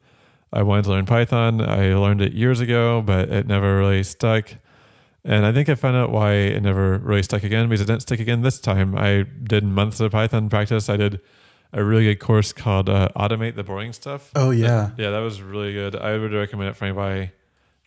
I 0.53 0.62
wanted 0.62 0.84
to 0.84 0.90
learn 0.90 1.07
Python. 1.07 1.61
I 1.61 1.94
learned 1.94 2.22
it 2.22 2.32
years 2.32 2.61
ago, 2.61 3.03
but 3.03 3.28
it 3.28 3.46
never 3.46 3.78
really 3.78 4.03
stuck. 4.03 4.55
And 5.24 5.44
I 5.44 5.53
think 5.53 5.68
I 5.68 5.74
found 5.74 5.96
out 5.96 6.11
why 6.11 6.32
it 6.32 6.62
never 6.62 6.99
really 6.99 7.22
stuck 7.22 7.42
again 7.42 7.68
because 7.68 7.82
it 7.82 7.86
didn't 7.86 8.03
stick 8.03 8.20
again 8.20 8.42
this 8.42 8.59
time. 8.59 8.96
I 8.96 9.24
did 9.42 9.64
months 9.64 10.01
of 10.01 10.12
Python 10.12 10.49
practice. 10.49 10.88
I 10.88 10.96
did 10.96 11.20
a 11.72 11.84
really 11.84 12.05
good 12.05 12.18
course 12.20 12.53
called 12.53 12.88
uh, 12.88 13.09
Automate 13.14 13.57
the 13.57 13.64
Boring 13.64 13.92
Stuff. 13.92 14.30
Oh 14.34 14.51
yeah. 14.51 14.92
Yeah, 14.96 15.11
that 15.11 15.18
was 15.18 15.42
really 15.42 15.72
good. 15.72 15.96
I 15.96 16.16
would 16.16 16.32
recommend 16.32 16.70
it 16.70 16.76
for 16.76 16.86
anybody 16.86 17.32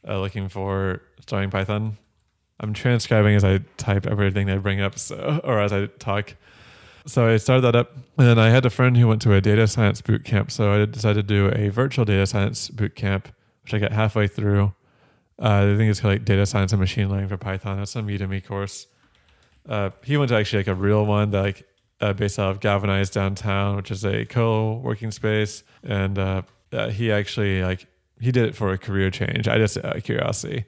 uh, 0.07 0.20
looking 0.20 0.49
for 0.49 1.01
starting 1.20 1.49
Python. 1.49 1.97
I'm 2.59 2.74
transcribing 2.74 3.36
as 3.36 3.43
I 3.43 3.59
type 3.78 4.05
everything 4.05 4.49
I 4.49 4.57
bring 4.57 4.82
up, 4.82 4.99
so 4.99 5.41
or 5.43 5.59
as 5.59 5.74
I 5.74 5.88
talk. 5.88 6.36
So 7.06 7.28
I 7.28 7.38
started 7.38 7.62
that 7.62 7.76
up, 7.76 7.95
and 8.18 8.28
then 8.28 8.38
I 8.38 8.49
had 8.49 8.66
a 8.66 8.70
friend 8.70 8.95
who 8.95 9.08
went 9.08 9.22
to 9.24 9.34
a 9.34 9.41
data 9.41 9.68
science 9.68 10.02
boot 10.02 10.24
camp. 10.24 10.52
So 10.52 10.72
I 10.72 10.86
decided 10.86 11.28
to 11.28 11.34
do 11.34 11.47
a 11.49 11.70
virtual 11.70 12.06
data 12.06 12.26
science 12.28 12.70
boot 12.70 12.95
camp, 12.95 13.30
which 13.64 13.74
I 13.74 13.80
got 13.80 13.91
halfway 13.91 14.28
through. 14.28 14.74
Uh, 15.41 15.72
I 15.74 15.78
think 15.78 15.89
it's 15.89 15.99
called 15.99 16.14
like 16.14 16.26
data 16.26 16.45
science 16.45 16.72
and 16.72 16.80
machine 16.80 17.10
learning 17.10 17.30
for 17.30 17.38
Python. 17.38 17.78
That's 17.78 17.91
some 17.91 18.08
Udemy 18.08 18.45
course. 18.45 18.88
Uh, 19.68 19.89
he 20.04 20.18
went 20.18 20.30
to 20.30 20.36
actually 20.36 20.60
like 20.60 20.68
a 20.68 20.76
real 20.76 21.06
one 21.06 21.32
that 21.32 21.41
like 21.41 21.68
uh, 21.99 22.14
based 22.14 22.38
out 22.38 22.52
of 22.52 22.60
Galvanize 22.60 23.10
downtown, 23.10 23.76
which 23.76 23.91
is 23.91 24.06
a 24.06 24.26
co-working 24.26 25.12
space, 25.12 25.64
and 25.84 26.18
uh, 26.18 26.41
uh, 26.72 26.89
he 26.89 27.12
actually 27.12 27.64
like 27.64 27.88
he 28.20 28.32
did 28.32 28.45
it 28.45 28.56
for 28.56 28.72
a 28.72 28.78
career 28.78 29.10
change. 29.10 29.47
I 29.47 29.58
just 29.58 29.78
out 29.78 29.97
of 29.97 30.04
curiosity. 30.04 30.66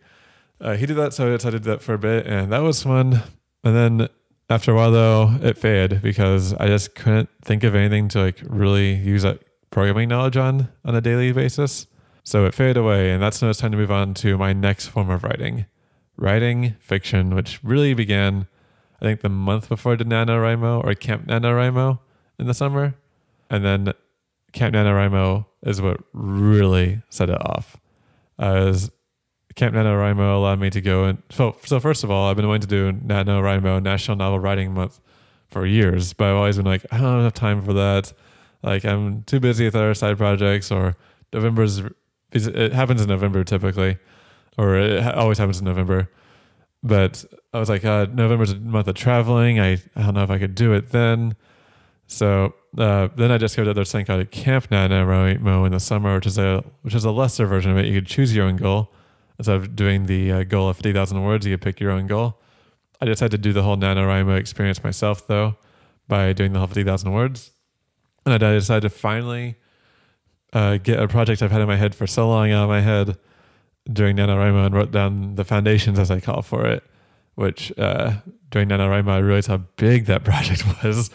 Uh, 0.59 0.75
he 0.75 0.85
did 0.85 0.95
that, 0.95 1.13
so 1.13 1.27
I 1.27 1.35
decided 1.35 1.63
to 1.63 1.63
do 1.63 1.71
that 1.71 1.81
for 1.81 1.93
a 1.93 1.99
bit, 1.99 2.25
and 2.25 2.51
that 2.51 2.59
was 2.59 2.81
fun. 2.81 3.21
And 3.63 3.75
then 3.75 4.09
after 4.53 4.71
a 4.71 4.75
while, 4.75 4.91
though, 4.91 5.35
it 5.41 5.57
faded 5.57 6.01
because 6.01 6.53
I 6.53 6.67
just 6.67 6.93
couldn't 6.95 7.29
think 7.41 7.63
of 7.63 7.73
anything 7.73 8.07
to 8.09 8.21
like 8.21 8.41
really 8.43 8.93
use 8.93 9.23
that 9.23 9.39
programming 9.71 10.09
knowledge 10.09 10.37
on 10.37 10.69
on 10.85 10.95
a 10.95 11.01
daily 11.01 11.31
basis. 11.31 11.87
So 12.23 12.45
it 12.45 12.53
faded 12.53 12.77
away, 12.77 13.11
and 13.11 13.21
that's 13.21 13.41
when 13.41 13.49
it's 13.49 13.59
time 13.59 13.71
to 13.71 13.77
move 13.77 13.91
on 13.91 14.13
to 14.15 14.37
my 14.37 14.53
next 14.53 14.87
form 14.87 15.09
of 15.09 15.23
writing, 15.23 15.65
writing 16.15 16.75
fiction, 16.79 17.35
which 17.35 17.59
really 17.63 17.93
began, 17.93 18.47
I 19.01 19.05
think, 19.05 19.21
the 19.21 19.29
month 19.29 19.67
before 19.69 19.93
I 19.93 19.95
did 19.95 20.07
NaNoWriMo 20.07 20.83
or 20.85 20.93
Camp 20.93 21.27
NaNoWriMo 21.27 21.99
in 22.39 22.45
the 22.45 22.53
summer, 22.53 22.95
and 23.49 23.65
then 23.65 23.93
Camp 24.53 24.75
NaNoWriMo 24.75 25.47
is 25.63 25.81
what 25.81 25.99
really 26.13 27.01
set 27.09 27.29
it 27.29 27.41
off. 27.41 27.77
As 28.37 28.91
Camp 29.55 29.75
NaNoWriMo 29.75 30.35
allowed 30.35 30.59
me 30.59 30.69
to 30.71 30.81
go 30.81 31.05
and 31.05 31.21
so 31.29 31.55
so 31.65 31.79
first 31.79 32.03
of 32.03 32.11
all, 32.11 32.29
I've 32.29 32.35
been 32.35 32.47
wanting 32.47 32.67
to 32.67 32.67
do 32.67 32.91
NaNoWriMo 32.91 33.83
National 33.83 34.17
Novel 34.17 34.39
Writing 34.39 34.73
Month 34.73 34.99
for 35.49 35.65
years, 35.65 36.13
but 36.13 36.29
I've 36.29 36.35
always 36.35 36.57
been 36.57 36.65
like, 36.65 36.85
I 36.91 36.97
don't 36.97 37.23
have 37.23 37.33
time 37.33 37.61
for 37.61 37.73
that. 37.73 38.13
Like 38.63 38.85
I'm 38.85 39.23
too 39.23 39.39
busy 39.39 39.65
with 39.65 39.75
other 39.75 39.93
side 39.93 40.17
projects 40.17 40.71
or 40.71 40.95
November's 41.31 41.81
it 42.31 42.73
happens 42.73 43.01
in 43.01 43.07
November 43.07 43.43
typically, 43.43 43.97
or 44.57 44.75
it 44.77 45.03
always 45.15 45.37
happens 45.37 45.59
in 45.59 45.65
November. 45.65 46.09
But 46.81 47.23
I 47.53 47.59
was 47.59 47.69
like, 47.69 47.85
uh, 47.85 48.07
November's 48.11 48.51
a 48.51 48.59
month 48.59 48.87
of 48.87 48.95
traveling. 48.95 49.59
I, 49.59 49.73
I 49.95 50.01
don't 50.01 50.15
know 50.15 50.23
if 50.23 50.29
I 50.29 50.39
could 50.39 50.55
do 50.55 50.73
it 50.73 50.89
then. 50.89 51.35
So 52.07 52.55
uh, 52.77 53.09
then 53.15 53.31
I 53.31 53.37
discovered 53.37 53.67
that 53.67 53.73
there's 53.75 53.89
something 53.89 54.05
called 54.05 54.31
Camp 54.31 54.69
NaNoWriMo 54.69 55.65
in 55.65 55.71
the 55.71 55.79
summer, 55.79 56.15
which 56.15 56.25
is 56.25 56.37
a 56.37 56.63
which 56.81 56.95
is 56.95 57.05
a 57.05 57.11
lesser 57.11 57.45
version 57.45 57.71
of 57.71 57.77
it. 57.77 57.85
You 57.85 57.93
could 57.93 58.07
choose 58.07 58.35
your 58.35 58.45
own 58.45 58.57
goal 58.57 58.91
instead 59.37 59.55
of 59.55 59.75
doing 59.75 60.05
the 60.05 60.31
uh, 60.31 60.43
goal 60.43 60.69
of 60.69 60.77
fifty 60.77 60.93
thousand 60.93 61.23
words. 61.23 61.45
You 61.45 61.57
pick 61.57 61.79
your 61.79 61.91
own 61.91 62.07
goal. 62.07 62.39
I 63.01 63.05
decided 63.05 63.31
to 63.31 63.37
do 63.37 63.53
the 63.53 63.63
whole 63.63 63.75
NaNoWriMo 63.75 64.37
experience 64.37 64.83
myself 64.83 65.27
though, 65.27 65.55
by 66.07 66.33
doing 66.33 66.53
the 66.53 66.59
whole 66.59 66.67
fifty 66.67 66.83
thousand 66.83 67.11
words, 67.11 67.51
and 68.25 68.33
I 68.33 68.37
decided 68.37 68.81
to 68.81 68.89
finally 68.89 69.55
uh, 70.53 70.77
get 70.77 70.99
a 70.99 71.07
project 71.07 71.41
I've 71.41 71.51
had 71.51 71.61
in 71.61 71.67
my 71.67 71.75
head 71.75 71.95
for 71.95 72.07
so 72.07 72.27
long 72.27 72.51
out 72.51 72.63
of 72.63 72.69
my 72.69 72.81
head 72.81 73.17
during 73.91 74.15
NaNoWriMo 74.15 74.67
and 74.67 74.75
wrote 74.75 74.91
down 74.91 75.35
the 75.35 75.43
foundations 75.43 75.99
as 75.99 76.09
I 76.09 76.19
call 76.19 76.41
for 76.41 76.65
it, 76.65 76.83
which 77.35 77.77
uh, 77.77 78.13
during 78.49 78.69
NaNoWriMo 78.69 79.09
I 79.09 79.17
realized 79.17 79.47
how 79.47 79.57
big 79.77 80.05
that 80.05 80.23
project 80.23 80.63
was. 80.83 81.09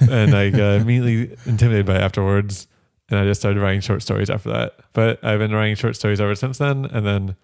and 0.00 0.34
I 0.34 0.50
got 0.50 0.80
immediately 0.80 1.36
intimidated 1.46 1.86
by 1.86 1.96
it 1.96 2.02
afterwards. 2.02 2.68
And 3.10 3.18
I 3.18 3.24
just 3.24 3.40
started 3.40 3.60
writing 3.60 3.80
short 3.80 4.02
stories 4.02 4.30
after 4.30 4.50
that. 4.50 4.76
But 4.92 5.22
I've 5.24 5.38
been 5.38 5.52
writing 5.52 5.74
short 5.74 5.96
stories 5.96 6.20
ever 6.20 6.34
since 6.34 6.58
then. 6.58 6.86
And 6.86 7.04
then 7.06 7.36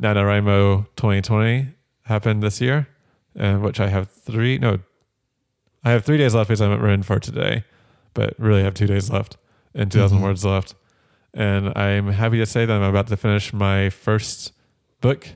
NaNoWriMo 0.00 0.86
2020 0.96 1.68
happened 2.04 2.42
this 2.42 2.60
year, 2.60 2.88
and 3.34 3.62
which 3.62 3.80
I 3.80 3.88
have 3.88 4.10
three, 4.10 4.58
no, 4.58 4.78
I 5.84 5.90
have 5.90 6.04
three 6.04 6.18
days 6.18 6.34
left 6.34 6.48
because 6.48 6.60
I 6.60 6.64
haven't 6.68 6.82
written 6.82 7.02
for 7.02 7.18
today, 7.18 7.64
but 8.14 8.34
really 8.38 8.62
have 8.62 8.74
two 8.74 8.86
days 8.86 9.10
left 9.10 9.36
and 9.74 9.90
2,000 9.90 10.18
Mhm. 10.18 10.22
words 10.22 10.44
left. 10.44 10.74
And 11.32 11.76
I'm 11.78 12.08
happy 12.08 12.38
to 12.38 12.46
say 12.46 12.64
that 12.66 12.72
I'm 12.72 12.82
about 12.82 13.06
to 13.08 13.16
finish 13.16 13.52
my 13.52 13.88
first 13.90 14.52
book. 15.00 15.28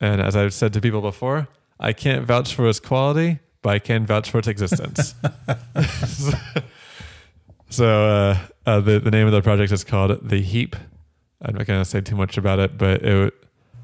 And 0.00 0.20
as 0.20 0.34
I've 0.36 0.54
said 0.54 0.72
to 0.72 0.80
people 0.80 1.00
before, 1.02 1.48
I 1.78 1.92
can't 1.92 2.26
vouch 2.26 2.54
for 2.54 2.68
its 2.68 2.80
quality, 2.80 3.40
but 3.62 3.70
I 3.70 3.78
can 3.78 4.06
vouch 4.06 4.30
for 4.30 4.38
its 4.38 4.48
existence. 4.48 5.14
so 7.68 8.06
uh, 8.06 8.38
uh, 8.66 8.80
the, 8.80 8.98
the 9.00 9.10
name 9.10 9.26
of 9.26 9.32
the 9.32 9.42
project 9.42 9.70
is 9.72 9.84
called 9.84 10.18
The 10.28 10.40
Heap. 10.40 10.76
I'm 11.42 11.54
not 11.54 11.66
gonna 11.66 11.84
say 11.84 12.00
too 12.00 12.16
much 12.16 12.38
about 12.38 12.58
it, 12.58 12.78
but 12.78 13.02
it 13.02 13.34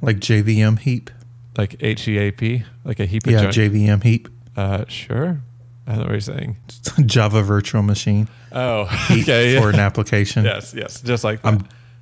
Like 0.05 0.19
JVM 0.19 0.79
heap. 0.81 1.11
like 1.57 1.77
H 1.81 2.07
E 2.09 2.19
A 2.19 2.31
P, 2.31 2.63
like 2.85 3.01
a 3.01 3.07
heap 3.07 3.27
of 3.27 3.33
Yeah, 3.33 3.51
junk. 3.51 3.55
JVM 3.55 4.03
heap. 4.03 4.29
uh, 4.57 4.85
sure. 4.89 5.41
I 5.87 5.91
don't 5.93 5.99
know 5.99 6.05
what 6.05 6.11
you're 6.13 6.21
saying. 6.21 6.57
Java 7.07 7.43
virtual 7.43 7.83
machine 7.83 8.27
Oh, 8.53 8.83
okay. 9.11 9.57
for 9.59 9.65
yeah. 9.65 9.75
an 9.75 9.81
application. 9.81 10.45
Yes, 10.45 10.73
yes, 10.75 11.01
just 11.03 11.25
like 11.25 11.43
that. 11.43 11.49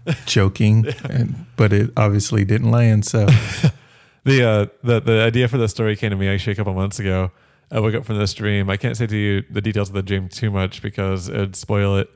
I'm 0.07 0.17
joking, 0.27 0.87
and, 1.09 1.47
but 1.57 1.73
it 1.73 1.91
obviously 1.97 2.45
didn't 2.45 2.71
land. 2.71 3.05
So 3.07 3.27
the 4.25 4.43
uh 4.45 4.67
the 4.85 5.01
the 5.01 5.21
idea 5.23 5.49
for 5.49 5.59
the 5.59 5.69
story 5.69 5.97
came 5.97 6.11
to 6.11 6.17
me 6.17 6.29
actually 6.29 6.53
a 6.53 6.57
couple 6.57 6.75
months 6.75 6.99
ago. 6.99 7.31
I 7.71 7.81
woke 7.81 7.95
up 7.95 8.05
from 8.05 8.19
this 8.19 8.35
dream. 8.35 8.69
I 8.69 8.77
can't 8.77 8.97
say 8.97 9.07
to 9.07 9.17
you 9.17 9.43
the 9.51 9.61
details 9.63 9.89
of 9.89 9.95
the 9.95 10.03
dream 10.03 10.29
too 10.29 10.51
much 10.51 10.83
because 10.83 11.29
it'd 11.29 11.57
spoil 11.57 11.97
it. 11.97 12.11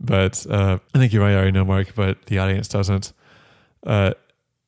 But 0.00 0.44
uh, 0.48 0.78
I 0.94 0.98
think 0.98 1.12
you 1.12 1.20
might 1.20 1.34
already 1.34 1.52
know, 1.52 1.64
Mark, 1.64 1.94
but 1.94 2.26
the 2.26 2.38
audience 2.38 2.68
doesn't. 2.68 3.12
Uh, 3.86 4.12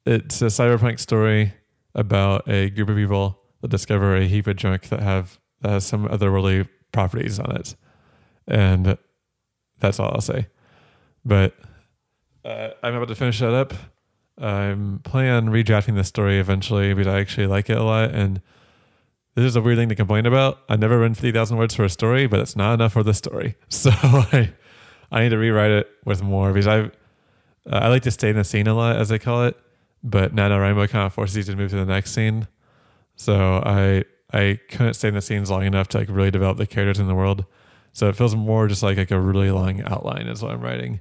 it's 0.08 0.42
a 0.42 0.46
cyberpunk 0.46 0.98
story 0.98 1.52
about 1.94 2.48
a 2.48 2.70
group 2.70 2.88
of 2.88 2.96
people 2.96 3.38
that 3.60 3.68
discover 3.68 4.16
a 4.16 4.26
heap 4.26 4.46
of 4.46 4.56
junk 4.56 4.88
that 4.88 5.00
have 5.00 5.38
that 5.60 5.70
has 5.70 5.86
some 5.86 6.08
otherworldly 6.08 6.68
properties 6.92 7.38
on 7.38 7.56
it, 7.56 7.76
and 8.46 8.96
that's 9.80 10.00
all 10.00 10.10
I'll 10.14 10.20
say. 10.20 10.46
But 11.24 11.54
uh, 12.44 12.70
I'm 12.82 12.94
about 12.94 13.08
to 13.08 13.14
finish 13.14 13.38
that 13.40 13.52
up. 13.52 13.74
I'm 14.38 15.00
planning 15.00 15.32
on 15.32 15.46
redrafting 15.48 15.96
this 15.96 16.08
story 16.08 16.38
eventually 16.38 16.94
because 16.94 17.12
I 17.12 17.18
actually 17.18 17.48
like 17.48 17.68
it 17.68 17.76
a 17.76 17.82
lot. 17.82 18.12
And 18.12 18.40
this 19.34 19.44
is 19.44 19.56
a 19.56 19.60
weird 19.60 19.78
thing 19.78 19.88
to 19.88 19.94
complain 19.94 20.26
about. 20.26 20.60
I've 20.68 20.78
never 20.78 20.98
written 20.98 21.14
50,000 21.14 21.56
words 21.56 21.74
for 21.74 21.84
a 21.84 21.90
story, 21.90 22.26
but 22.26 22.40
it's 22.40 22.56
not 22.56 22.74
enough 22.74 22.92
for 22.92 23.02
the 23.02 23.14
story. 23.14 23.56
So 23.68 23.90
I, 23.92 24.52
I 25.10 25.22
need 25.22 25.30
to 25.30 25.38
rewrite 25.38 25.70
it 25.70 25.88
with 26.04 26.22
more 26.22 26.52
because 26.52 26.66
I, 26.66 26.80
uh, 26.80 26.90
I 27.66 27.88
like 27.88 28.02
to 28.04 28.10
stay 28.10 28.30
in 28.30 28.36
the 28.36 28.44
scene 28.44 28.66
a 28.66 28.74
lot, 28.74 28.96
as 28.96 29.08
they 29.08 29.18
call 29.18 29.44
it. 29.44 29.56
But 30.02 30.34
NaNoWriMo 30.34 30.88
kind 30.88 31.06
of 31.06 31.14
forces 31.14 31.36
you 31.36 31.42
to 31.44 31.56
move 31.56 31.70
to 31.70 31.76
the 31.76 31.84
next 31.84 32.12
scene. 32.12 32.46
So 33.16 33.62
I, 33.64 34.04
I 34.32 34.60
couldn't 34.70 34.94
stay 34.94 35.08
in 35.08 35.14
the 35.14 35.20
scenes 35.20 35.50
long 35.50 35.64
enough 35.64 35.88
to 35.88 35.98
like 35.98 36.08
really 36.08 36.30
develop 36.30 36.56
the 36.56 36.66
characters 36.66 37.00
in 37.00 37.08
the 37.08 37.14
world. 37.14 37.44
So 37.92 38.08
it 38.08 38.16
feels 38.16 38.36
more 38.36 38.68
just 38.68 38.82
like, 38.82 38.96
like 38.96 39.10
a 39.10 39.20
really 39.20 39.50
long 39.50 39.82
outline 39.82 40.28
is 40.28 40.42
what 40.42 40.52
I'm 40.52 40.60
writing. 40.60 41.00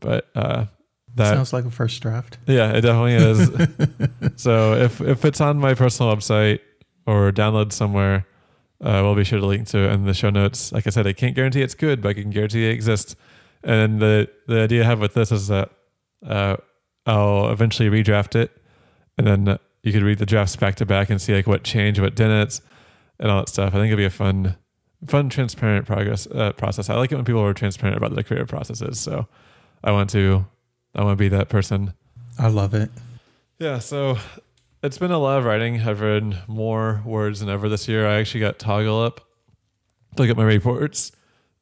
But, 0.00 0.28
uh, 0.34 0.66
that 1.16 1.34
sounds 1.34 1.52
like 1.54 1.64
a 1.64 1.70
first 1.70 2.02
draft. 2.02 2.38
yeah, 2.46 2.72
it 2.72 2.82
definitely 2.82 3.14
is. 3.14 3.50
so 4.36 4.74
if 4.74 5.00
if 5.00 5.24
it's 5.24 5.40
on 5.40 5.58
my 5.58 5.72
personal 5.72 6.14
website 6.14 6.60
or 7.06 7.32
download 7.32 7.72
somewhere, 7.72 8.26
uh, 8.82 9.00
we'll 9.02 9.14
be 9.14 9.24
sure 9.24 9.40
to 9.40 9.46
link 9.46 9.66
to 9.68 9.78
it 9.78 9.92
in 9.92 10.04
the 10.04 10.12
show 10.12 10.28
notes. 10.28 10.72
Like 10.72 10.86
I 10.86 10.90
said, 10.90 11.06
I 11.06 11.14
can't 11.14 11.34
guarantee 11.34 11.62
it's 11.62 11.74
good, 11.74 12.02
but 12.02 12.10
I 12.10 12.12
can 12.12 12.28
guarantee 12.28 12.68
it 12.68 12.72
exists. 12.72 13.16
And 13.64 14.00
the 14.00 14.28
the 14.46 14.60
idea 14.60 14.82
I 14.82 14.86
have 14.86 15.00
with 15.00 15.14
this 15.14 15.32
is 15.32 15.48
that 15.48 15.70
uh, 16.26 16.56
I'll 17.06 17.50
eventually 17.50 17.88
redraft 17.88 18.34
it, 18.34 18.50
and 19.16 19.26
then 19.26 19.58
you 19.82 19.92
could 19.92 20.02
read 20.02 20.18
the 20.18 20.26
drafts 20.26 20.56
back 20.56 20.74
to 20.76 20.86
back 20.86 21.10
and 21.10 21.22
see 21.22 21.34
like 21.34 21.46
what 21.46 21.62
changed, 21.62 22.00
what 22.00 22.16
didn't, 22.16 22.60
and 23.20 23.30
all 23.30 23.38
that 23.38 23.48
stuff. 23.48 23.68
I 23.68 23.78
think 23.78 23.86
it'd 23.86 23.96
be 23.96 24.04
a 24.04 24.10
fun, 24.10 24.56
fun, 25.06 25.28
transparent 25.28 25.86
progress 25.86 26.26
uh, 26.26 26.52
process. 26.52 26.90
I 26.90 26.96
like 26.96 27.12
it 27.12 27.16
when 27.16 27.24
people 27.24 27.42
are 27.42 27.54
transparent 27.54 27.96
about 27.96 28.14
their 28.14 28.24
creative 28.24 28.48
processes. 28.48 28.98
So 28.98 29.28
I 29.84 29.92
want 29.92 30.10
to 30.10 30.46
I 30.94 31.04
want 31.04 31.18
to 31.18 31.22
be 31.22 31.28
that 31.28 31.48
person. 31.48 31.94
I 32.38 32.48
love 32.48 32.74
it. 32.74 32.90
Yeah, 33.58 33.78
so 33.78 34.18
it's 34.82 34.98
been 34.98 35.12
a 35.12 35.18
lot 35.18 35.38
of 35.38 35.44
writing. 35.44 35.80
I've 35.80 36.00
read 36.00 36.42
more 36.48 37.02
words 37.04 37.40
than 37.40 37.48
ever 37.48 37.68
this 37.68 37.86
year. 37.86 38.06
I 38.06 38.14
actually 38.16 38.40
got 38.40 38.58
Toggl 38.58 39.06
up 39.06 39.20
to 40.16 40.22
look 40.22 40.30
at 40.30 40.36
my 40.36 40.44
reports, 40.44 41.12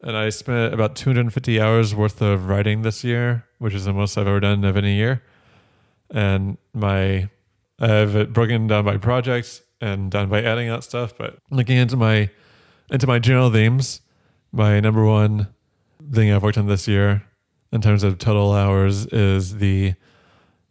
and 0.00 0.16
I 0.16 0.30
spent 0.30 0.72
about 0.72 0.96
250 0.96 1.60
hours 1.60 1.94
worth 1.94 2.22
of 2.22 2.48
writing 2.48 2.82
this 2.82 3.04
year, 3.04 3.44
which 3.58 3.74
is 3.74 3.84
the 3.84 3.92
most 3.92 4.16
I've 4.16 4.26
ever 4.26 4.40
done 4.40 4.64
of 4.64 4.76
any 4.76 4.94
year. 4.94 5.22
And 6.10 6.58
my 6.72 7.28
I 7.80 7.88
have 7.88 8.32
broken 8.32 8.66
down 8.66 8.84
by 8.84 8.96
projects 8.96 9.62
and 9.80 10.10
done 10.10 10.28
by 10.28 10.42
adding 10.42 10.68
that 10.68 10.84
stuff. 10.84 11.16
But 11.16 11.38
looking 11.50 11.76
into 11.76 11.96
my 11.96 12.30
into 12.90 13.06
my 13.06 13.18
general 13.18 13.50
themes, 13.50 14.00
my 14.52 14.80
number 14.80 15.04
one 15.04 15.48
thing 16.12 16.30
I've 16.32 16.42
worked 16.42 16.58
on 16.58 16.66
this 16.66 16.86
year 16.86 17.24
in 17.72 17.80
terms 17.80 18.02
of 18.02 18.18
total 18.18 18.52
hours 18.52 19.06
is 19.06 19.58
the 19.58 19.94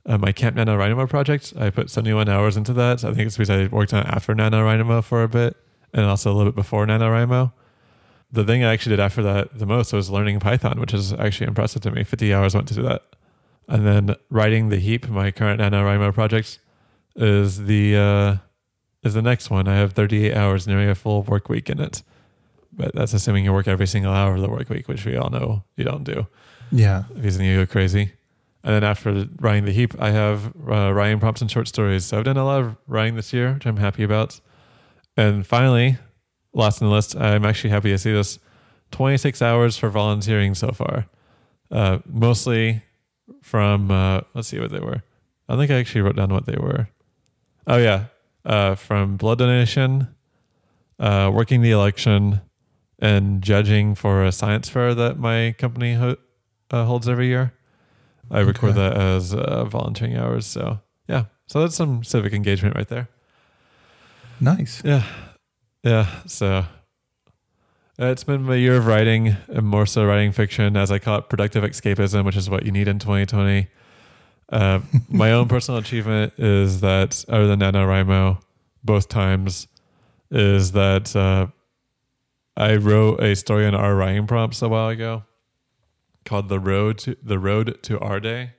uh, 0.06 0.18
my 0.18 0.32
Camp 0.32 0.56
NaNoWriMo 0.58 1.10
project. 1.10 1.54
I 1.58 1.70
put 1.70 1.90
71 1.90 2.28
hours 2.28 2.58
into 2.58 2.74
that. 2.74 3.04
I 3.04 3.14
think 3.14 3.28
it's 3.28 3.38
because 3.38 3.50
I 3.50 3.68
worked 3.68 3.94
on 3.94 4.02
it 4.02 4.08
after 4.08 4.34
NaNoWriMo 4.34 5.04
for 5.04 5.24
a 5.24 5.30
bit 5.30 5.56
and 5.94 6.06
also 6.06 6.32
a 6.32 6.36
little 6.36 6.52
bit 6.52 6.56
before 6.56 6.86
NaNoWriMo. 6.86 7.54
The 8.32 8.44
thing 8.44 8.64
I 8.64 8.74
actually 8.74 8.96
did 8.98 9.00
after 9.00 9.22
that 9.24 9.60
the 9.60 9.66
most 9.66 9.94
was 9.94 10.10
learning 10.10 10.40
Python, 10.40 10.80
which 10.80 10.94
is 10.94 11.14
actually 11.14 11.48
impressive 11.48 11.82
to 11.84 11.92
me. 11.92 12.04
50 12.04 12.34
hours 12.34 12.56
went 12.56 12.68
to 12.70 12.74
do 12.74 12.82
that. 12.84 13.04
And 13.68 13.86
then 13.88 14.16
writing 14.30 14.70
the 14.70 14.78
heap, 14.78 15.07
my 15.09 15.32
current 15.32 15.61
NaNoWriMo 15.61 16.14
project, 16.14 16.59
is 17.16 17.66
the 17.66 17.95
uh, 17.95 18.36
is 19.03 19.14
the 19.14 19.22
next 19.22 19.49
one. 19.49 19.68
I 19.68 19.76
have 19.76 19.93
38 19.93 20.36
hours, 20.36 20.68
nearly 20.68 20.88
a 20.89 20.95
full 20.95 21.24
work 21.24 21.49
week 21.49 21.70
in 21.70 21.80
it. 21.80 22.03
But 22.76 22.93
that's 22.95 23.14
assuming 23.14 23.45
you 23.45 23.53
work 23.53 23.68
every 23.68 23.86
single 23.88 24.11
hour 24.11 24.34
of 24.36 24.41
the 24.41 24.49
work 24.49 24.68
week, 24.70 24.88
which 24.88 25.05
we 25.05 25.16
all 25.16 25.30
know 25.30 25.64
you 25.78 25.84
don't 25.84 26.03
do 26.03 26.26
Yeah. 26.72 27.03
because 27.14 27.38
then 27.38 27.45
you 27.45 27.57
go 27.57 27.72
crazy. 27.72 28.14
And 28.64 28.74
then 28.74 28.84
after 28.84 29.28
writing 29.39 29.66
the 29.66 29.72
heap, 29.74 29.93
I 30.01 30.09
have 30.11 30.47
uh, 30.68 30.91
writing 30.93 31.20
prompts 31.20 31.41
and 31.41 31.51
short 31.51 31.68
stories. 31.68 32.05
So 32.05 32.18
I've 32.18 32.24
done 32.24 32.38
a 32.38 32.45
lot 32.45 32.61
of 32.61 32.78
writing 32.88 33.16
this 33.16 33.32
year, 33.34 33.53
which 33.53 33.66
I'm 33.68 33.78
happy 33.78 34.03
about. 34.03 34.39
And 35.18 35.45
finally, 35.45 35.97
last 36.53 36.82
on 36.82 36.88
the 36.88 36.93
list, 36.95 37.16
I'm 37.16 37.45
actually 37.45 37.70
happy 37.72 37.89
to 37.91 37.97
see 37.97 38.11
this 38.14 38.39
26 38.91 39.41
hours 39.41 39.78
for 39.78 39.89
volunteering 39.89 40.55
so 40.55 40.72
far. 40.72 41.05
Uh, 41.70 41.99
mostly 42.07 42.82
from, 43.42 43.92
uh, 43.92 44.22
let's 44.34 44.48
see 44.48 44.60
what 44.60 44.72
they 44.72 44.80
were. 44.80 45.04
I 45.48 45.58
think 45.58 45.72
I 45.72 45.76
actually 45.76 46.02
wrote 46.02 46.16
down 46.16 46.30
what 46.30 46.46
they 46.46 46.58
were. 46.58 46.90
Oh, 47.68 47.78
yeah. 47.78 48.06
Uh, 48.46 48.76
from 48.76 49.18
blood 49.18 49.38
donation, 49.38 50.08
uh, 51.00 51.32
working 51.34 51.62
the 51.62 51.72
election, 51.72 52.42
and 53.00 53.42
judging 53.42 53.96
for 53.96 54.24
a 54.24 54.32
science 54.32 54.70
fair 54.70 54.96
that 54.96 55.20
my 55.20 55.54
company 55.58 55.96
ho- 55.96 56.16
uh, 56.72 56.86
holds 56.86 57.08
every 57.10 57.28
year. 57.28 57.54
I 58.32 58.40
record 58.40 58.76
that 58.76 58.94
as 58.94 59.34
uh, 59.34 59.66
volunteering 59.66 60.16
hours. 60.16 60.46
So 60.46 60.80
yeah, 61.08 61.26
so 61.48 61.60
that's 61.60 61.76
some 61.76 62.04
civic 62.04 62.34
engagement 62.34 62.76
right 62.76 62.88
there. 62.88 63.10
Nice. 64.40 64.82
Yeah, 64.86 65.04
yeah. 65.84 66.08
So 66.26 66.66
it's 67.98 68.24
been 68.24 68.50
a 68.50 68.56
year 68.56 68.78
of 68.78 68.86
writing, 68.86 69.36
and 69.48 69.66
more 69.68 69.86
so 69.86 70.06
writing 70.06 70.32
fiction, 70.32 70.76
as 70.76 70.91
I 70.91 71.00
call 71.00 71.20
it, 71.20 71.30
productive 71.30 71.64
escapism, 71.64 72.26
which 72.26 72.36
is 72.36 72.50
what 72.50 72.66
you 72.66 72.72
need 72.72 72.88
in 72.88 73.00
2020. 73.00 73.68
Uh, 74.50 74.80
my 75.10 75.32
own 75.32 75.48
personal 75.48 75.80
achievement 75.80 76.34
is 76.38 76.82
that, 76.82 77.24
other 77.30 77.48
than 77.48 77.60
NaNoWriMo, 77.60 78.41
both 78.84 79.10
times, 79.10 79.68
is 80.32 80.72
that 80.72 81.16
uh, 81.16 81.48
I 82.58 82.76
wrote 82.76 83.22
a 83.22 83.36
story 83.36 83.66
on 83.66 83.76
our 83.76 83.96
writing 83.96 84.28
prompts 84.28 84.62
a 84.62 84.70
while 84.70 84.89
ago 84.89 85.24
called 86.26 86.50
"The 86.50 86.60
Road 86.60 86.98
to 87.00 87.16
the 87.22 87.39
Road 87.39 87.82
to 87.84 88.00
Our 88.00 88.20
Day," 88.20 88.54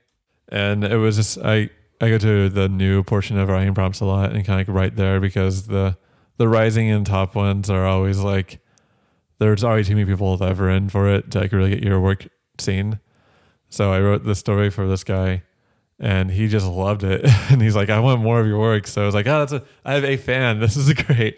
and 0.49 0.83
it 0.83 0.97
was 0.97 1.17
just 1.17 1.37
I 1.39 1.69
I 1.99 2.09
go 2.09 2.17
to 2.17 2.49
the 2.49 2.69
new 2.69 3.03
portion 3.03 3.37
of 3.37 3.49
writing 3.49 3.73
prompts 3.73 3.99
a 3.99 4.05
lot 4.05 4.31
and 4.31 4.45
kind 4.45 4.61
of 4.61 4.67
like 4.67 4.75
right 4.75 4.95
there 4.95 5.19
because 5.19 5.67
the 5.67 5.97
the 6.37 6.47
rising 6.47 6.89
and 6.89 7.05
top 7.05 7.35
ones 7.35 7.69
are 7.69 7.85
always 7.85 8.19
like 8.19 8.59
there's 9.39 9.63
already 9.63 9.83
too 9.83 9.95
many 9.95 10.05
people 10.05 10.37
that 10.37 10.49
ever 10.49 10.69
in 10.69 10.89
for 10.89 11.09
it 11.13 11.31
to 11.31 11.39
like 11.39 11.51
really 11.51 11.71
get 11.71 11.83
your 11.83 11.99
work 11.99 12.27
seen. 12.59 12.99
So 13.69 13.91
I 13.91 13.99
wrote 13.99 14.23
this 14.23 14.39
story 14.39 14.69
for 14.69 14.87
this 14.87 15.03
guy 15.03 15.43
and 15.99 16.31
he 16.31 16.47
just 16.47 16.65
loved 16.65 17.03
it. 17.03 17.25
and 17.51 17.61
he's 17.61 17.75
like, 17.75 17.89
I 17.89 17.99
want 17.99 18.21
more 18.21 18.39
of 18.39 18.47
your 18.47 18.59
work. 18.59 18.87
So 18.87 19.03
I 19.03 19.05
was 19.05 19.15
like, 19.15 19.27
oh, 19.27 19.39
that's 19.39 19.53
a, 19.53 19.63
I 19.83 19.93
have 19.93 20.03
a 20.03 20.17
fan. 20.17 20.59
This 20.65 20.77
is 20.77 20.91
great. 20.93 21.37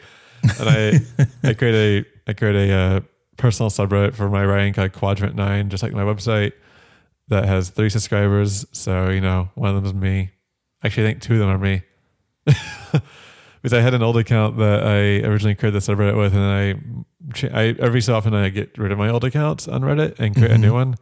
And 0.59 0.69
I, 0.69 0.99
I 1.43 1.53
create 1.53 2.05
a, 2.05 2.29
I 2.29 2.33
create 2.33 2.69
a 2.69 2.73
uh, 2.73 2.99
personal 3.37 3.69
subreddit 3.69 4.15
for 4.15 4.29
my 4.29 4.45
writing 4.45 4.73
called 4.73 4.93
Quadrant 4.93 5.35
Nine, 5.35 5.69
just 5.69 5.83
like 5.83 5.93
my 5.93 6.03
website 6.03 6.53
that 7.29 7.45
has 7.45 7.69
three 7.69 7.89
subscribers. 7.89 8.65
So, 8.71 9.09
you 9.09 9.21
know, 9.21 9.49
one 9.55 9.69
of 9.69 9.75
them 9.75 9.85
is 9.85 9.93
me. 9.93 10.31
Actually, 10.83 11.07
I 11.07 11.09
think 11.11 11.21
two 11.21 11.33
of 11.33 11.39
them 11.39 11.49
are 11.49 11.57
me. 11.57 11.81
because 13.67 13.77
I 13.77 13.81
had 13.81 13.93
an 13.93 14.01
old 14.01 14.15
account 14.15 14.57
that 14.59 14.83
I 14.87 15.27
originally 15.27 15.53
created 15.53 15.81
the 15.81 15.91
subreddit 15.93 16.15
with, 16.17 16.33
and 16.33 16.41
I, 17.51 17.59
I 17.59 17.75
every 17.79 17.99
so 17.99 18.15
often 18.15 18.33
I 18.33 18.47
get 18.47 18.77
rid 18.77 18.93
of 18.93 18.97
my 18.97 19.09
old 19.09 19.25
accounts 19.25 19.67
on 19.67 19.81
Reddit 19.81 20.17
and 20.19 20.33
create 20.33 20.51
a 20.51 20.57
new 20.57 20.69
Mhm. 20.71 20.73
one 20.73 20.95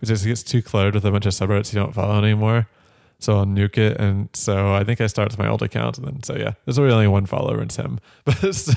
because 0.00 0.24
it 0.24 0.28
gets 0.28 0.42
too 0.42 0.60
cluttered 0.60 0.94
with 0.94 1.04
a 1.04 1.12
bunch 1.12 1.26
of 1.26 1.32
subreddits 1.32 1.72
you 1.72 1.78
don't 1.78 1.94
follow 1.94 2.18
anymore. 2.18 2.66
So 3.20 3.36
I'll 3.38 3.46
nuke 3.46 3.78
it, 3.78 4.00
and 4.00 4.28
so 4.32 4.74
I 4.74 4.82
think 4.82 5.00
I 5.00 5.06
start 5.06 5.30
with 5.30 5.38
my 5.38 5.48
old 5.48 5.62
account, 5.62 5.96
and 5.98 6.06
then 6.08 6.22
so 6.24 6.34
yeah, 6.36 6.54
there's 6.64 6.78
really 6.80 6.92
only 6.92 7.06
one 7.06 7.26
follower, 7.26 7.54
and 7.60 7.64
it's 7.70 7.76
him. 7.76 8.00
But 8.24 8.52
so 8.52 8.72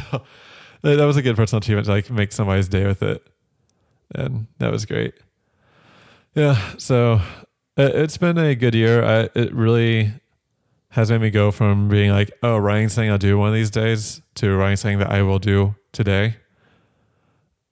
that 0.83 0.95
that 0.97 1.05
was 1.05 1.17
a 1.17 1.23
good 1.23 1.35
personal 1.35 1.61
achievement 1.61 1.85
to 1.87 1.91
like 1.93 2.11
make 2.11 2.31
somebody's 2.31 2.67
day 2.67 2.85
with 2.85 3.01
it, 3.01 3.25
and 4.13 4.45
that 4.59 4.71
was 4.71 4.85
great. 4.85 5.15
Yeah, 6.35 6.59
so 6.77 7.21
it's 7.75 8.17
been 8.17 8.37
a 8.37 8.53
good 8.53 8.75
year. 8.75 9.03
I, 9.03 9.29
it 9.33 9.51
really 9.53 10.11
has 10.91 11.09
made 11.11 11.21
me 11.21 11.29
go 11.29 11.51
from 11.51 11.87
being 11.89 12.11
like, 12.11 12.31
oh, 12.43 12.57
writing 12.57 12.89
something 12.89 13.09
I'll 13.11 13.17
do 13.17 13.37
one 13.37 13.49
of 13.49 13.53
these 13.55 13.69
days 13.69 14.21
to 14.35 14.55
writing 14.55 14.77
something 14.77 14.99
that 14.99 15.09
I 15.09 15.21
will 15.23 15.39
do 15.39 15.75
today. 15.91 16.35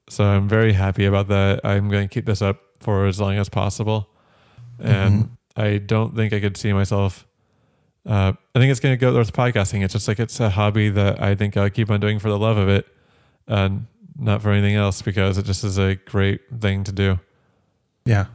So 0.10 0.24
I'm 0.24 0.48
very 0.48 0.74
happy 0.74 1.06
about 1.06 1.28
that. 1.28 1.62
I'm 1.64 1.90
going 1.90 2.08
to 2.08 2.14
keep 2.14 2.26
this 2.26 2.42
up 2.42 2.60
for 2.80 3.06
as 3.06 3.20
long 3.20 3.36
as 3.38 3.50
possible. 3.50 4.10
And 4.80 5.26
Mhm. 5.26 5.30
I 5.56 5.78
don't 5.78 6.16
think 6.16 6.34
I 6.34 6.40
could 6.40 6.58
see 6.58 6.72
myself. 6.74 7.28
Uh, 8.06 8.34
I 8.56 8.60
think 8.60 8.72
it's 8.72 8.80
going 8.80 8.94
to 8.94 8.98
go 8.98 9.12
towards 9.12 9.32
podcasting. 9.32 9.84
It's 9.84 9.94
just 9.94 10.08
like 10.08 10.20
it's 10.20 10.40
a 10.40 10.50
hobby 10.50 10.90
that 10.90 11.22
I 11.22 11.36
think 11.36 11.58
I'll 11.58 11.70
keep 11.70 11.92
on 11.92 12.00
doing 12.00 12.18
for 12.18 12.30
the 12.30 12.40
love 12.40 12.58
of 12.58 12.70
it, 12.70 12.88
and 13.48 13.86
not 14.18 14.42
for 14.42 14.52
anything 14.52 14.76
else 14.76 15.02
because 15.02 15.38
it 15.38 15.46
just 15.46 15.64
is 15.64 15.78
a 15.78 15.96
great 15.96 16.42
thing 16.60 16.84
to 16.86 16.92
do. 16.92 17.20
Yeah. 18.06 18.26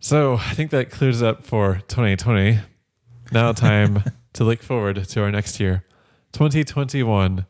So 0.00 0.34
I 0.36 0.54
think 0.54 0.70
that 0.70 0.90
clears 0.90 1.22
up 1.22 1.44
for 1.44 1.80
2020. 1.88 2.60
Now 3.32 3.52
time 3.52 4.02
to 4.32 4.44
look 4.44 4.62
forward 4.62 5.04
to 5.04 5.22
our 5.22 5.30
next 5.30 5.60
year, 5.60 5.84
2021. 6.32 7.46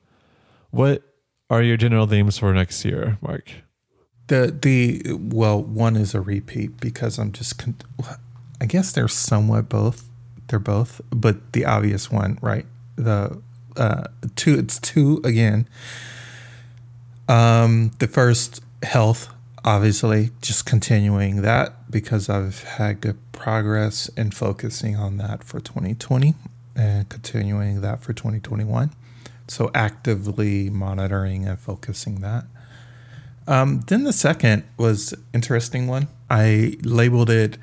What 0.71 1.03
are 1.51 1.63
your 1.63 1.77
general 1.77 2.07
themes 2.07 2.39
for 2.39 2.53
next 2.53 2.85
year, 2.85 3.19
Mark? 3.21 3.51
The 4.27 4.57
the 4.61 5.15
well, 5.15 5.63
one 5.63 5.97
is 5.97 6.15
a 6.15 6.21
repeat 6.21 6.81
because 6.81 7.19
I'm 7.19 7.33
just. 7.33 7.59
Con- 7.59 7.77
I 8.61 8.67
guess 8.67 8.93
they're 8.93 9.09
somewhat 9.09 9.69
both. 9.69 10.05
They're 10.49 10.59
both, 10.59 11.01
but 11.11 11.53
the 11.53 11.65
obvious 11.65 12.11
one, 12.11 12.39
right? 12.43 12.67
The 12.97 13.41
uh, 13.77 14.05
two. 14.37 14.59
It's 14.59 14.79
two 14.79 15.21
again. 15.25 15.69
Um, 17.29 17.93
the 17.99 18.09
first 18.09 18.61
health, 18.83 19.29
obviously, 19.69 20.31
just 20.41 20.65
continuing 20.65 21.43
that 21.43 21.91
because 21.91 22.31
I've 22.31 22.63
had 22.65 23.03
good 23.03 23.19
progress 23.33 24.09
in 24.17 24.31
focusing 24.31 24.97
on 24.97 25.19
that 25.19 25.45
for 25.45 25.61
2020 25.61 26.35
and 26.75 27.07
continuing 27.11 27.83
that 27.83 28.01
for 28.01 28.15
2021. 28.15 28.91
So 29.47 29.71
actively 29.75 30.71
monitoring 30.71 31.47
and 31.47 31.59
focusing 31.59 32.23
that. 32.23 32.47
Um, 33.47 33.85
then 33.89 34.05
the 34.05 34.13
second 34.13 34.65
was 34.79 35.13
interesting 35.35 35.87
one. 35.87 36.09
I 36.31 36.79
labeled 36.83 37.29
it 37.29 37.59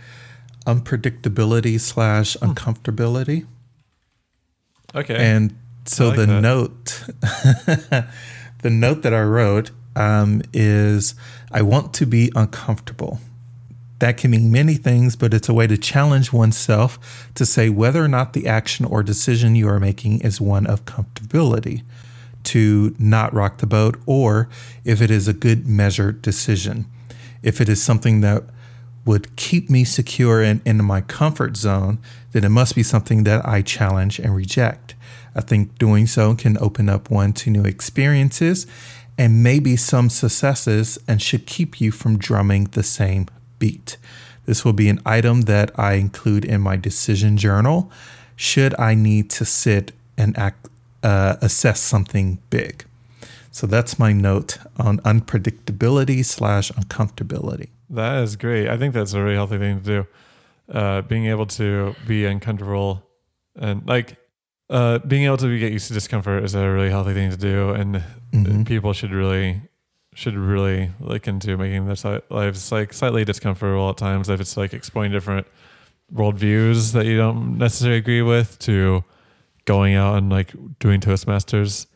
unpredictability 0.67 1.79
slash 1.79 2.37
uncomfortability. 2.37 3.47
Okay. 4.93 5.15
And 5.15 5.57
so 5.85 6.09
like 6.09 6.17
the 6.17 6.25
that. 6.27 6.41
note, 6.41 6.85
the 8.61 8.69
note 8.69 9.01
that 9.01 9.13
I 9.13 9.23
wrote 9.23 9.71
um, 9.95 10.41
is 10.53 11.15
I 11.55 11.61
want 11.61 11.93
to 11.93 12.05
be 12.05 12.33
uncomfortable. 12.35 13.19
That 13.99 14.17
can 14.17 14.31
mean 14.31 14.51
many 14.51 14.73
things, 14.73 15.15
but 15.15 15.33
it's 15.33 15.47
a 15.47 15.53
way 15.53 15.67
to 15.67 15.77
challenge 15.77 16.33
oneself 16.33 17.29
to 17.33 17.45
say 17.45 17.69
whether 17.69 18.03
or 18.03 18.09
not 18.09 18.33
the 18.33 18.45
action 18.45 18.85
or 18.85 19.01
decision 19.01 19.55
you 19.55 19.69
are 19.69 19.79
making 19.79 20.19
is 20.19 20.41
one 20.41 20.67
of 20.67 20.83
comfortability, 20.83 21.83
to 22.43 22.93
not 22.99 23.33
rock 23.33 23.59
the 23.59 23.67
boat, 23.67 23.97
or 24.05 24.49
if 24.83 25.01
it 25.01 25.09
is 25.09 25.29
a 25.29 25.33
good 25.33 25.65
measured 25.65 26.21
decision. 26.21 26.87
If 27.41 27.61
it 27.61 27.69
is 27.69 27.81
something 27.81 28.19
that 28.19 28.43
would 29.05 29.37
keep 29.37 29.69
me 29.69 29.85
secure 29.85 30.41
and 30.41 30.59
in 30.65 30.83
my 30.83 30.99
comfort 30.99 31.55
zone, 31.55 31.99
then 32.33 32.43
it 32.43 32.49
must 32.49 32.75
be 32.75 32.83
something 32.83 33.23
that 33.23 33.47
I 33.47 33.61
challenge 33.61 34.19
and 34.19 34.35
reject. 34.35 34.93
I 35.33 35.39
think 35.39 35.77
doing 35.77 36.05
so 36.05 36.35
can 36.35 36.57
open 36.57 36.89
up 36.89 37.09
one 37.09 37.31
to 37.33 37.49
new 37.49 37.63
experiences 37.63 38.67
and 39.17 39.43
maybe 39.43 39.75
some 39.75 40.09
successes 40.09 40.97
and 41.07 41.21
should 41.21 41.45
keep 41.45 41.79
you 41.79 41.91
from 41.91 42.17
drumming 42.17 42.65
the 42.65 42.83
same 42.83 43.27
beat. 43.59 43.97
This 44.45 44.63
will 44.63 44.73
be 44.73 44.89
an 44.89 44.99
item 45.05 45.41
that 45.41 45.71
I 45.79 45.93
include 45.93 46.45
in 46.45 46.61
my 46.61 46.75
decision 46.75 47.37
journal 47.37 47.91
should 48.35 48.77
I 48.79 48.95
need 48.95 49.29
to 49.31 49.45
sit 49.45 49.93
and 50.17 50.37
act, 50.37 50.67
uh, 51.03 51.37
assess 51.41 51.79
something 51.79 52.39
big. 52.49 52.85
So 53.51 53.65
that's 53.65 53.97
my 53.97 54.11
note 54.11 54.57
on 54.77 54.99
unpredictability 54.99 56.25
slash 56.25 56.71
uncomfortability. 56.73 57.69
That 57.89 58.21
is 58.23 58.35
great. 58.35 58.67
I 58.67 58.77
think 58.77 58.93
that's 58.93 59.13
a 59.13 59.23
really 59.23 59.35
healthy 59.35 59.57
thing 59.57 59.79
to 59.79 59.85
do. 59.85 60.07
Uh, 60.67 61.01
being 61.03 61.27
able 61.27 61.45
to 61.45 61.95
be 62.07 62.25
uncomfortable 62.25 63.03
and 63.55 63.87
like 63.87 64.17
uh, 64.69 64.99
being 64.99 65.23
able 65.23 65.37
to 65.37 65.59
get 65.59 65.71
used 65.71 65.87
to 65.89 65.93
discomfort 65.93 66.43
is 66.43 66.55
a 66.55 66.67
really 66.69 66.89
healthy 66.89 67.13
thing 67.13 67.29
to 67.31 67.37
do, 67.37 67.69
and 67.71 68.03
Mhm. 68.33 68.65
people 68.65 68.93
should 68.93 69.11
really 69.11 69.61
should 70.13 70.35
really 70.35 70.91
look 71.01 71.27
into 71.27 71.57
making 71.57 71.85
their 71.87 72.21
lives 72.29 72.71
like 72.71 72.93
slightly 72.93 73.25
discomfortable 73.25 73.89
at 73.89 73.97
times 73.97 74.29
if 74.29 74.39
it's 74.39 74.55
like 74.55 74.73
exploring 74.73 75.11
different 75.11 75.45
worldviews 76.13 76.93
that 76.93 77.05
you 77.05 77.17
don't 77.17 77.57
necessarily 77.57 77.97
agree 77.97 78.21
with 78.21 78.57
to 78.59 79.03
going 79.65 79.93
out 79.95 80.17
and 80.17 80.29
like 80.29 80.53
doing 80.79 81.01
Toastmasters. 81.01 81.87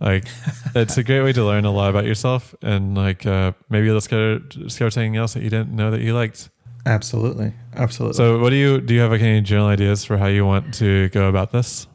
Like 0.00 0.24
it's 0.74 0.96
a 0.98 1.04
great 1.04 1.22
way 1.22 1.32
to 1.34 1.44
learn 1.44 1.64
a 1.64 1.70
lot 1.70 1.88
about 1.90 2.04
yourself 2.04 2.54
and 2.62 2.96
like 2.96 3.24
uh, 3.24 3.52
maybe 3.70 3.86
you'll 3.86 3.96
discover 3.96 4.38
discover 4.40 4.90
something 4.90 5.16
else 5.16 5.34
that 5.34 5.42
you 5.42 5.50
didn't 5.50 5.70
know 5.70 5.90
that 5.92 6.00
you 6.00 6.14
liked. 6.14 6.50
Absolutely. 6.86 7.52
Absolutely. 7.74 8.16
So, 8.16 8.38
what 8.38 8.50
do 8.50 8.56
you 8.56 8.80
do? 8.80 8.94
You 8.94 9.00
have 9.00 9.10
like 9.10 9.20
any 9.20 9.40
general 9.40 9.66
ideas 9.66 10.04
for 10.04 10.16
how 10.16 10.26
you 10.26 10.46
want 10.46 10.72
to 10.74 11.08
go 11.08 11.28
about 11.28 11.50
this? 11.50 11.88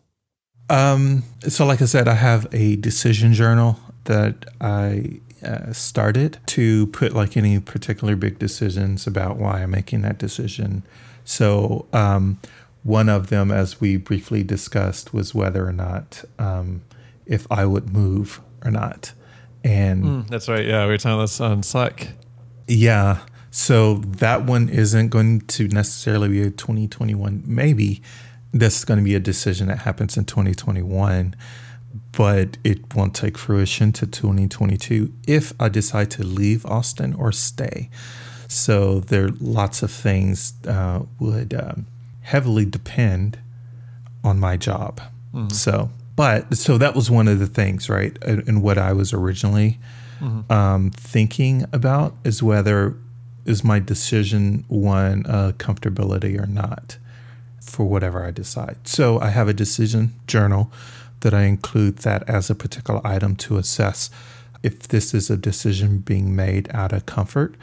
Um, 0.70 1.24
so, 1.48 1.66
like 1.66 1.82
I 1.82 1.86
said, 1.86 2.10
I 2.10 2.16
have 2.16 2.46
a 2.52 2.76
decision 2.76 3.34
journal 3.34 3.80
that 4.04 4.46
I 4.60 5.22
uh, 5.44 5.72
started 5.72 6.40
to 6.48 6.88
put 6.88 7.14
like 7.14 7.38
any 7.38 7.60
particular 7.60 8.18
big 8.18 8.38
decisions 8.38 9.08
about 9.08 9.38
why 9.38 9.64
I'm 9.64 9.72
making 9.72 10.02
that 10.02 10.18
decision. 10.18 10.84
So, 11.24 11.88
um, 11.94 12.40
one 12.84 13.08
of 13.08 13.30
them, 13.30 13.50
as 13.50 13.80
we 13.80 13.96
briefly 13.96 14.44
discussed, 14.44 15.14
was 15.14 15.34
whether 15.34 15.66
or 15.66 15.74
not 15.74 16.26
um, 16.38 16.82
if 17.26 17.48
I 17.50 17.66
would 17.66 17.94
move 17.94 18.42
or 18.66 18.72
not. 18.72 19.14
And 19.64 20.28
That's 20.28 20.50
right. 20.50 20.66
Yeah, 20.66 20.86
we 20.86 20.92
were 20.92 20.98
talking 20.98 21.22
this 21.22 21.40
on 21.40 21.64
Slack. 21.64 22.10
yeah. 22.68 23.20
So 23.52 23.96
that 23.96 24.46
one 24.46 24.70
isn't 24.70 25.10
going 25.10 25.42
to 25.42 25.68
necessarily 25.68 26.30
be 26.30 26.42
a 26.42 26.50
2021. 26.50 27.44
Maybe 27.46 28.02
this 28.54 28.80
is 28.80 28.86
going 28.86 28.98
to 28.98 29.04
be 29.04 29.14
a 29.14 29.20
decision 29.20 29.68
that 29.68 29.80
happens 29.80 30.18
in 30.18 30.26
2021, 30.26 31.36
but 32.14 32.58
it 32.64 32.96
won't 32.96 33.14
take 33.14 33.38
fruition 33.38 33.92
to 33.94 34.08
2022 34.08 35.14
if 35.28 35.52
I 35.60 35.68
decide 35.68 36.10
to 36.12 36.24
leave 36.24 36.66
Austin 36.66 37.14
or 37.14 37.34
stay. 37.34 37.90
So 38.48 39.02
there 39.02 39.26
are 39.26 39.32
lots 39.40 39.84
of 39.84 39.92
things 39.92 40.54
uh, 40.68 41.04
would 41.20 41.54
um, 41.54 41.88
heavily 42.22 42.66
depend 42.66 43.38
on 44.24 44.40
my 44.40 44.56
job. 44.56 45.02
So, 45.50 45.90
but 46.16 46.56
so 46.58 46.78
that 46.78 46.96
was 46.96 47.10
one 47.10 47.28
of 47.28 47.40
the 47.40 47.48
things, 47.48 47.90
right? 47.90 48.18
And, 48.24 48.62
what 48.62 48.78
I 48.78 48.94
was 48.94 49.14
originally 49.14 49.80
um, 50.50 50.92
thinking 50.92 51.66
about 51.72 52.16
is 52.26 52.44
whether 52.44 52.98
is 53.46 53.64
my 53.64 53.80
decision 53.80 54.66
one 54.68 55.26
uh, 55.26 55.52
comfortability 55.58 56.40
or 56.40 56.46
not 56.46 56.98
for 57.62 57.86
whatever 57.86 58.26
I 58.26 58.32
decide. 58.32 58.88
So 58.88 59.20
I 59.20 59.30
have 59.30 59.48
a 59.48 59.54
decision 59.54 60.14
journal 60.28 60.72
that 61.22 61.34
I 61.34 61.44
include 61.44 62.00
that 62.00 62.28
as 62.28 62.50
a 62.50 62.56
particular 62.56 63.06
item 63.06 63.36
to 63.38 63.58
assess 63.58 64.10
if 64.64 64.88
this 64.88 65.14
is 65.14 65.30
a 65.30 65.38
decision 65.38 66.00
being 66.00 66.36
made 66.36 66.70
out 66.74 66.94
of 66.94 67.06
comfort, 67.06 67.56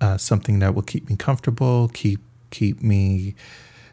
uh, 0.00 0.16
something 0.16 0.58
that 0.60 0.74
will 0.74 0.82
keep 0.82 1.08
me 1.08 1.16
comfortable, 1.16 1.88
keep 1.88 2.20
keep 2.50 2.82
me 2.82 3.34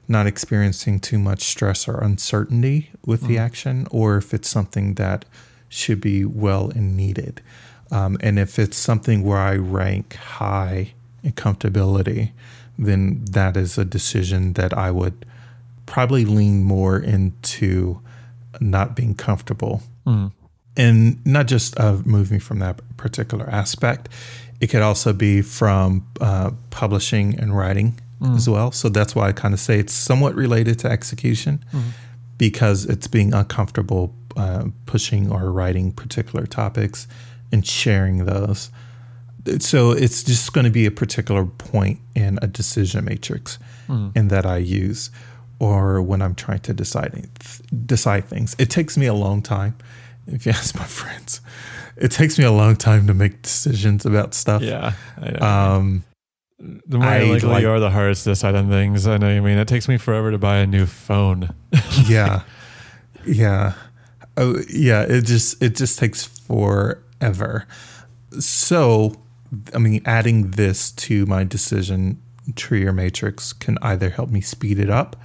not 0.08 0.28
experiencing 0.28 1.00
too 1.00 1.18
much 1.18 1.42
stress 1.42 1.88
or 1.88 2.04
uncertainty 2.04 2.92
with 3.06 3.28
the 3.28 3.38
action, 3.38 3.88
or 3.90 4.18
if 4.18 4.34
it's 4.34 4.50
something 4.50 4.96
that 4.96 5.26
should 5.70 6.02
be 6.02 6.26
well 6.26 6.70
and 6.70 6.96
needed. 6.98 7.42
Um, 7.92 8.18
and 8.22 8.38
if 8.38 8.60
it's 8.60 8.78
something 8.78 9.24
where 9.24 9.40
I 9.40 9.56
rank 9.56 10.14
high 10.16 10.94
comfortability, 11.30 12.32
then 12.78 13.24
that 13.32 13.56
is 13.58 13.78
a 13.78 13.86
decision 13.86 14.54
that 14.54 14.76
I 14.78 14.92
would 14.92 15.26
probably 15.86 16.26
lean 16.26 16.64
more 16.64 16.98
into 16.98 18.00
not 18.60 18.96
being 18.96 19.14
comfortable. 19.16 19.84
And 20.78 21.24
not 21.26 21.48
just 21.48 21.76
of 21.78 22.06
moving 22.08 22.40
from 22.40 22.60
that 22.60 22.80
particular 22.98 23.48
aspect, 23.50 24.10
it 24.60 24.68
could 24.68 24.82
also 24.82 25.12
be 25.14 25.42
from 25.42 26.08
uh, 26.22 26.52
publishing 26.70 27.38
and 27.40 27.56
writing 27.58 28.00
as 28.36 28.48
well. 28.48 28.72
So 28.72 28.88
that's 28.90 29.16
why 29.16 29.28
I 29.30 29.32
kind 29.32 29.54
of 29.54 29.60
say 29.60 29.80
it's 29.80 29.94
somewhat 29.94 30.36
related 30.36 30.78
to 30.80 30.88
execution 30.92 31.64
because 32.38 32.86
it's 32.86 33.08
being 33.08 33.34
uncomfortable 33.34 34.14
uh, 34.38 34.66
pushing 34.86 35.32
or 35.32 35.52
writing 35.52 35.92
particular 35.92 36.46
topics 36.46 37.08
and 37.52 37.66
sharing 37.66 38.26
those. 38.26 38.70
So 39.60 39.92
it's 39.92 40.24
just 40.24 40.54
going 40.54 40.66
to 40.66 40.72
be 40.72 40.86
a 40.86 40.92
particular 40.92 41.46
point 41.46 42.00
in 42.16 42.38
a 42.42 42.48
decision 42.48 43.06
matrix 43.06 43.58
in 44.16 44.30
that 44.30 44.46
I 44.46 44.58
use 44.58 45.10
or 45.60 46.02
when 46.02 46.22
I'm 46.22 46.34
trying 46.36 46.60
to 46.60 46.74
decide 46.74 47.28
decide 47.86 48.26
things. 48.26 48.56
It 48.58 48.70
takes 48.70 48.98
me 48.98 49.06
a 49.06 49.14
long 49.14 49.42
time. 49.42 49.76
If 50.28 50.46
you 50.46 50.52
ask 50.56 50.76
my 50.76 50.86
friends, 50.86 51.42
it 51.98 52.12
takes 52.12 52.38
me 52.40 52.46
a 52.46 52.52
long 52.52 52.76
time 52.76 53.06
to 53.08 53.14
make 53.14 53.42
decisions 53.42 54.06
about 54.06 54.34
stuff. 54.34 54.62
Yeah. 54.62 54.94
I 55.18 55.32
know. 55.32 55.40
Um, 55.46 56.04
the 56.86 57.00
more 57.00 57.08
I 57.08 57.24
likely 57.24 57.50
like- 57.50 57.62
you 57.64 57.70
are, 57.70 57.80
the 57.80 57.90
hardest 57.90 58.24
to 58.26 58.30
decide 58.32 58.56
on 58.56 58.70
things. 58.70 59.08
I 59.08 59.18
know 59.18 59.34
you 59.34 59.42
mean. 59.42 59.58
It 59.58 59.68
takes 59.68 59.88
me 59.88 59.98
forever 59.98 60.32
to 60.32 60.38
buy 60.38 60.58
a 60.58 60.68
new 60.68 60.86
phone. 60.86 61.50
yeah, 62.06 62.44
yeah, 63.26 63.74
oh, 64.38 64.58
yeah. 64.70 65.02
It 65.02 65.26
just 65.26 65.62
it 65.62 65.76
just 65.76 65.98
takes 66.00 66.24
forever. 66.24 67.66
So, 68.40 69.16
I 69.74 69.78
mean, 69.78 70.02
adding 70.06 70.52
this 70.52 70.92
to 70.92 71.26
my 71.26 71.44
decision 71.44 72.22
tree 72.56 72.86
or 72.86 72.94
matrix 72.94 73.54
can 73.54 73.78
either 73.82 74.10
help 74.10 74.30
me 74.30 74.42
speed 74.42 74.80
it 74.80 74.90
up 74.90 75.16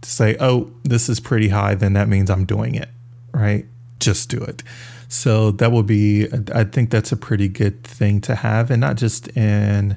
to 0.00 0.10
say, 0.10 0.36
oh, 0.40 0.72
this 0.82 1.08
is 1.08 1.20
pretty 1.20 1.48
high, 1.48 1.74
then 1.74 1.92
that 1.92 2.08
means 2.08 2.28
I'm 2.28 2.44
doing 2.44 2.74
it, 2.74 2.88
right? 3.32 3.66
Just 4.00 4.28
do 4.28 4.42
it. 4.42 4.62
So 5.08 5.50
that 5.52 5.70
will 5.70 5.82
be, 5.82 6.26
I 6.54 6.64
think 6.64 6.90
that's 6.90 7.12
a 7.12 7.16
pretty 7.16 7.48
good 7.48 7.84
thing 7.84 8.20
to 8.22 8.34
have, 8.34 8.70
and 8.70 8.80
not 8.80 8.96
just 8.96 9.28
in 9.36 9.96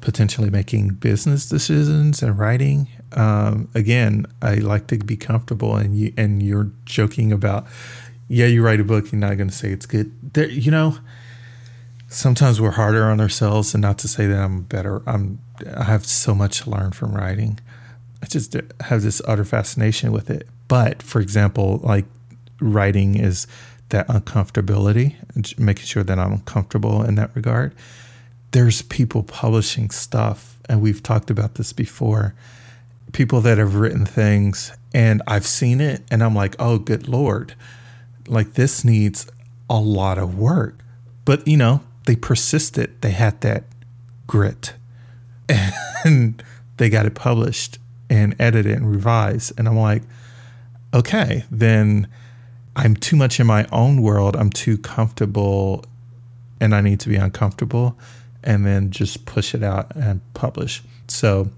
potentially 0.00 0.50
making 0.50 0.88
business 0.94 1.48
decisions 1.48 2.22
and 2.22 2.38
writing. 2.38 2.88
Um, 3.12 3.68
again, 3.74 4.26
I 4.42 4.56
like 4.56 4.86
to 4.88 4.98
be 4.98 5.16
comfortable, 5.16 5.76
and 5.76 5.96
you 5.96 6.12
and 6.16 6.42
you're 6.42 6.70
joking 6.84 7.32
about, 7.32 7.66
yeah, 8.28 8.46
you 8.46 8.64
write 8.64 8.80
a 8.80 8.84
book, 8.84 9.12
you're 9.12 9.20
not 9.20 9.36
going 9.36 9.48
to 9.48 9.54
say 9.54 9.70
it's 9.70 9.86
good. 9.86 10.34
There, 10.34 10.48
you 10.48 10.70
know, 10.70 10.98
sometimes 12.08 12.60
we're 12.60 12.72
harder 12.72 13.04
on 13.04 13.20
ourselves, 13.20 13.74
and 13.74 13.82
not 13.82 13.98
to 13.98 14.08
say 14.08 14.26
that 14.26 14.38
I'm 14.38 14.62
better. 14.62 15.02
I'm 15.06 15.40
I 15.76 15.84
have 15.84 16.04
so 16.06 16.34
much 16.34 16.62
to 16.62 16.70
learn 16.70 16.92
from 16.92 17.14
writing. 17.14 17.58
I 18.22 18.26
just 18.26 18.56
have 18.80 19.02
this 19.02 19.22
utter 19.26 19.44
fascination 19.44 20.12
with 20.12 20.30
it. 20.30 20.48
But 20.68 21.02
for 21.02 21.20
example, 21.20 21.80
like 21.82 22.06
writing 22.60 23.16
is 23.16 23.46
that 23.90 24.08
uncomfortability, 24.08 25.14
making 25.58 25.84
sure 25.84 26.02
that 26.02 26.18
I'm 26.18 26.40
comfortable 26.40 27.02
in 27.02 27.14
that 27.16 27.34
regard. 27.34 27.74
There's 28.50 28.82
people 28.82 29.22
publishing 29.22 29.90
stuff, 29.90 30.58
and 30.68 30.80
we've 30.80 31.02
talked 31.02 31.30
about 31.30 31.54
this 31.54 31.72
before. 31.72 32.34
People 33.12 33.40
that 33.42 33.58
have 33.58 33.76
written 33.76 34.04
things, 34.04 34.72
and 34.92 35.22
I've 35.26 35.46
seen 35.46 35.80
it, 35.80 36.02
and 36.10 36.22
I'm 36.22 36.34
like, 36.34 36.56
oh, 36.58 36.78
good 36.78 37.06
Lord. 37.06 37.54
Like, 38.26 38.54
this 38.54 38.84
needs 38.84 39.30
a 39.70 39.78
lot 39.78 40.18
of 40.18 40.36
work. 40.36 40.80
But, 41.24 41.46
you 41.46 41.56
know, 41.56 41.82
they 42.06 42.16
persisted. 42.16 43.00
They 43.02 43.10
had 43.10 43.40
that 43.42 43.64
grit, 44.26 44.74
and 45.48 46.42
they 46.78 46.88
got 46.88 47.06
it 47.06 47.14
published 47.14 47.78
and 48.08 48.34
edited 48.38 48.76
and 48.76 48.90
revised. 48.90 49.52
And 49.58 49.68
I'm 49.68 49.78
like, 49.78 50.02
okay, 50.94 51.44
then 51.50 52.08
I'm 52.74 52.96
too 52.96 53.16
much 53.16 53.40
in 53.40 53.46
my 53.46 53.66
own 53.72 54.02
world. 54.02 54.36
I'm 54.36 54.50
too 54.50 54.78
comfortable 54.78 55.84
and 56.60 56.74
I 56.74 56.80
need 56.80 57.00
to 57.00 57.08
be 57.08 57.16
uncomfortable 57.16 57.98
and 58.42 58.64
then 58.64 58.90
just 58.90 59.26
push 59.26 59.54
it 59.54 59.62
out 59.62 59.94
and 59.96 60.20
publish. 60.34 60.82
So, 61.08 61.50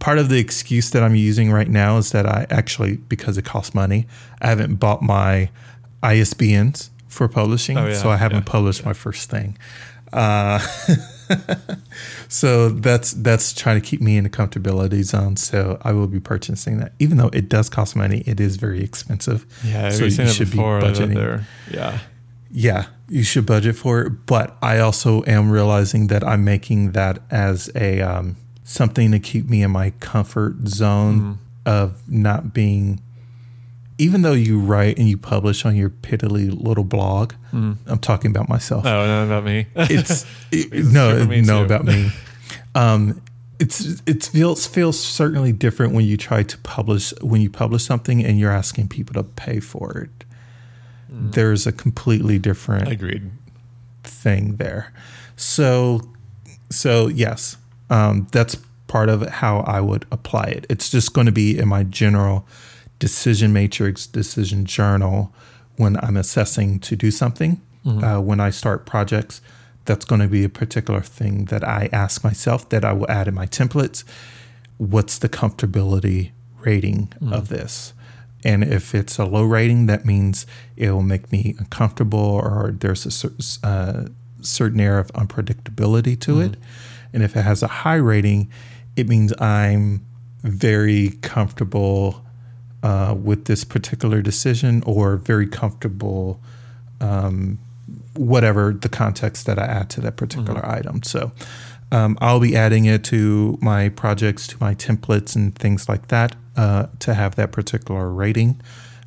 part 0.00 0.18
of 0.18 0.28
the 0.28 0.38
excuse 0.38 0.90
that 0.90 1.02
I'm 1.02 1.14
using 1.14 1.50
right 1.50 1.68
now 1.68 1.96
is 1.98 2.12
that 2.12 2.26
I 2.26 2.46
actually, 2.50 2.96
because 2.96 3.38
it 3.38 3.44
costs 3.44 3.74
money, 3.74 4.06
I 4.40 4.48
haven't 4.48 4.76
bought 4.76 5.02
my 5.02 5.50
ISBNs 6.02 6.90
for 7.08 7.28
publishing. 7.28 7.76
Oh, 7.76 7.86
yeah, 7.86 7.94
so, 7.94 8.10
I 8.10 8.16
haven't 8.16 8.46
yeah, 8.46 8.52
published 8.52 8.82
yeah. 8.82 8.88
my 8.88 8.92
first 8.92 9.30
thing. 9.30 9.58
Uh, 10.12 10.58
so 12.28 12.70
that's 12.70 13.12
that's 13.12 13.52
trying 13.52 13.80
to 13.80 13.86
keep 13.86 14.00
me 14.00 14.16
in 14.16 14.24
a 14.24 14.28
comfortability 14.28 15.02
zone. 15.02 15.36
So 15.36 15.78
I 15.82 15.92
will 15.92 16.06
be 16.06 16.20
purchasing 16.20 16.78
that, 16.78 16.92
even 16.98 17.18
though 17.18 17.30
it 17.32 17.48
does 17.48 17.68
cost 17.68 17.96
money. 17.96 18.22
It 18.26 18.40
is 18.40 18.56
very 18.56 18.82
expensive. 18.82 19.46
Yeah, 19.64 19.90
so 19.90 20.04
you 20.04 20.10
should 20.10 20.50
be 20.50 20.58
budgeting. 20.58 21.14
There. 21.14 21.46
Yeah, 21.70 21.98
yeah, 22.50 22.86
you 23.08 23.22
should 23.22 23.46
budget 23.46 23.76
for 23.76 24.02
it. 24.02 24.26
But 24.26 24.56
I 24.62 24.78
also 24.78 25.22
am 25.26 25.50
realizing 25.50 26.06
that 26.06 26.24
I'm 26.24 26.44
making 26.44 26.92
that 26.92 27.22
as 27.30 27.70
a 27.74 28.00
um, 28.00 28.36
something 28.64 29.10
to 29.12 29.18
keep 29.18 29.48
me 29.48 29.62
in 29.62 29.70
my 29.70 29.90
comfort 30.00 30.68
zone 30.68 31.20
mm. 31.20 31.38
of 31.66 32.08
not 32.08 32.54
being 32.54 33.00
even 33.98 34.22
though 34.22 34.32
you 34.32 34.58
write 34.60 34.98
and 34.98 35.08
you 35.08 35.18
publish 35.18 35.64
on 35.64 35.74
your 35.74 35.90
piddly 35.90 36.50
little 36.50 36.84
blog, 36.84 37.34
mm. 37.52 37.76
I'm 37.86 37.98
talking 37.98 38.30
about 38.30 38.48
myself. 38.48 38.86
Oh, 38.86 39.06
no, 39.06 39.26
about 39.26 39.44
me. 39.44 39.66
it's 39.74 40.24
it, 40.52 40.72
no, 40.72 41.24
no, 41.24 41.64
about 41.64 41.84
me. 41.84 42.10
Um, 42.74 43.20
it's 43.58 44.00
it 44.06 44.24
feels 44.24 44.66
feels 44.66 44.98
certainly 45.00 45.52
different 45.52 45.92
when 45.92 46.04
you 46.04 46.16
try 46.16 46.44
to 46.44 46.58
publish 46.58 47.12
when 47.20 47.40
you 47.40 47.50
publish 47.50 47.84
something 47.84 48.24
and 48.24 48.38
you're 48.38 48.52
asking 48.52 48.88
people 48.88 49.14
to 49.14 49.24
pay 49.24 49.58
for 49.58 49.98
it. 49.98 50.24
Mm. 51.12 51.32
There's 51.32 51.66
a 51.66 51.72
completely 51.72 52.38
different 52.38 52.88
agreed 52.88 53.30
thing 54.04 54.56
there. 54.56 54.92
So 55.36 56.02
so 56.70 57.08
yes, 57.08 57.56
um, 57.90 58.28
that's 58.30 58.56
part 58.86 59.08
of 59.08 59.26
how 59.28 59.60
I 59.60 59.80
would 59.80 60.06
apply 60.12 60.44
it. 60.44 60.66
It's 60.70 60.88
just 60.88 61.12
going 61.12 61.26
to 61.26 61.32
be 61.32 61.58
in 61.58 61.68
my 61.68 61.82
general 61.82 62.46
decision 62.98 63.52
matrix, 63.52 64.06
decision 64.06 64.64
journal 64.64 65.32
when 65.76 65.96
I'm 66.02 66.16
assessing 66.16 66.80
to 66.80 66.96
do 66.96 67.10
something. 67.10 67.60
Mm-hmm. 67.84 68.04
Uh, 68.04 68.20
when 68.20 68.40
I 68.40 68.50
start 68.50 68.86
projects, 68.86 69.40
that's 69.84 70.04
going 70.04 70.20
to 70.20 70.28
be 70.28 70.44
a 70.44 70.48
particular 70.48 71.00
thing 71.00 71.46
that 71.46 71.66
I 71.66 71.88
ask 71.92 72.22
myself 72.22 72.68
that 72.68 72.84
I 72.84 72.92
will 72.92 73.10
add 73.10 73.28
in 73.28 73.34
my 73.34 73.46
templates. 73.46 74.04
What's 74.76 75.18
the 75.18 75.28
comfortability 75.28 76.32
rating 76.60 77.12
mm-hmm. 77.16 77.32
of 77.32 77.48
this? 77.48 77.94
And 78.44 78.62
if 78.62 78.94
it's 78.94 79.18
a 79.18 79.24
low 79.24 79.44
rating, 79.44 79.86
that 79.86 80.04
means 80.04 80.46
it 80.76 80.90
will 80.90 81.02
make 81.02 81.32
me 81.32 81.56
uncomfortable 81.58 82.18
or 82.18 82.74
there's 82.78 83.06
a 83.06 83.10
certain, 83.10 83.40
uh, 83.64 84.08
certain 84.40 84.80
air 84.80 84.98
of 84.98 85.12
unpredictability 85.12 86.20
to 86.20 86.32
mm-hmm. 86.32 86.52
it. 86.52 86.56
And 87.12 87.22
if 87.22 87.36
it 87.36 87.42
has 87.42 87.62
a 87.62 87.68
high 87.68 87.96
rating, 87.96 88.50
it 88.96 89.08
means 89.08 89.32
I'm 89.40 90.04
very 90.42 91.18
comfortable 91.22 92.24
uh, 92.82 93.14
with 93.20 93.46
this 93.46 93.64
particular 93.64 94.22
decision 94.22 94.82
or 94.86 95.16
very 95.16 95.46
comfortable, 95.46 96.40
um, 97.00 97.58
whatever 98.14 98.72
the 98.72 98.88
context 98.88 99.46
that 99.46 99.58
I 99.58 99.64
add 99.64 99.90
to 99.90 100.00
that 100.02 100.16
particular 100.16 100.60
mm-hmm. 100.60 100.78
item. 100.78 101.02
So 101.02 101.32
um, 101.90 102.18
I'll 102.20 102.40
be 102.40 102.56
adding 102.56 102.84
it 102.84 103.04
to 103.04 103.58
my 103.60 103.88
projects, 103.88 104.46
to 104.48 104.56
my 104.60 104.74
templates, 104.74 105.34
and 105.34 105.54
things 105.54 105.88
like 105.88 106.08
that 106.08 106.36
uh, 106.56 106.86
to 107.00 107.14
have 107.14 107.36
that 107.36 107.52
particular 107.52 108.10
rating. 108.10 108.60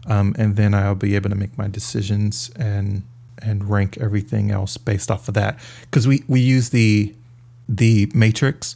Um, 0.08 0.36
and 0.38 0.56
then 0.56 0.74
I'll 0.74 0.96
be 0.96 1.16
able 1.16 1.30
to 1.30 1.36
make 1.36 1.58
my 1.58 1.68
decisions 1.68 2.50
and 2.56 3.04
and 3.44 3.70
rank 3.70 3.98
everything 3.98 4.52
else 4.52 4.78
based 4.78 5.10
off 5.10 5.28
of 5.28 5.34
that 5.34 5.60
because 5.82 6.08
we 6.08 6.24
we 6.28 6.40
use 6.40 6.70
the 6.70 7.14
the 7.68 8.12
matrix 8.14 8.76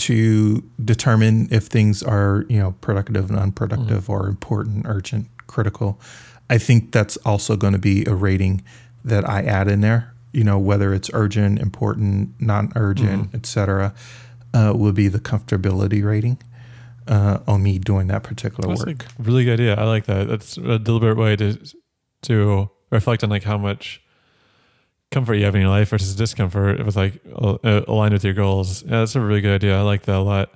to 0.00 0.62
determine 0.82 1.48
if 1.50 1.66
things 1.66 2.02
are 2.02 2.44
you 2.48 2.58
know 2.58 2.72
productive 2.80 3.30
and 3.30 3.38
unproductive 3.38 4.06
mm. 4.06 4.10
or 4.10 4.28
important, 4.28 4.86
urgent, 4.86 5.28
critical. 5.46 6.00
I 6.48 6.58
think 6.58 6.90
that's 6.90 7.16
also 7.18 7.56
going 7.56 7.74
to 7.74 7.78
be 7.78 8.04
a 8.06 8.14
rating 8.14 8.64
that 9.04 9.28
I 9.28 9.42
add 9.42 9.68
in 9.68 9.82
there. 9.82 10.14
You 10.32 10.44
know 10.44 10.58
whether 10.58 10.94
it's 10.94 11.10
urgent, 11.12 11.58
important, 11.60 12.40
non-urgent, 12.40 13.32
mm. 13.32 13.34
etc. 13.34 13.94
Uh, 14.52 14.72
will 14.74 14.92
be 14.92 15.06
the 15.06 15.20
comfortability 15.20 16.04
rating 16.04 16.38
uh, 17.06 17.38
on 17.46 17.62
me 17.62 17.78
doing 17.78 18.08
that 18.08 18.22
particular 18.22 18.68
that's 18.68 18.84
work. 18.84 19.06
really 19.18 19.44
good 19.44 19.60
idea. 19.60 19.74
I 19.74 19.84
like 19.84 20.06
that. 20.06 20.28
That's 20.28 20.56
a 20.56 20.78
deliberate 20.78 21.18
way 21.18 21.36
to 21.36 21.58
to 22.22 22.70
reflect 22.90 23.22
on 23.22 23.30
like 23.30 23.44
how 23.44 23.58
much 23.58 24.02
comfort 25.10 25.34
you 25.34 25.44
have 25.44 25.54
in 25.54 25.62
your 25.62 25.70
life 25.70 25.88
versus 25.88 26.14
discomfort 26.14 26.84
with 26.84 26.96
like 26.96 27.20
uh, 27.34 27.82
aligned 27.88 28.12
with 28.12 28.24
your 28.24 28.34
goals. 28.34 28.82
Yeah, 28.82 29.00
that's 29.00 29.16
a 29.16 29.20
really 29.20 29.40
good 29.40 29.54
idea. 29.54 29.78
I 29.78 29.82
like 29.82 30.02
that 30.02 30.16
a 30.16 30.20
lot. 30.20 30.50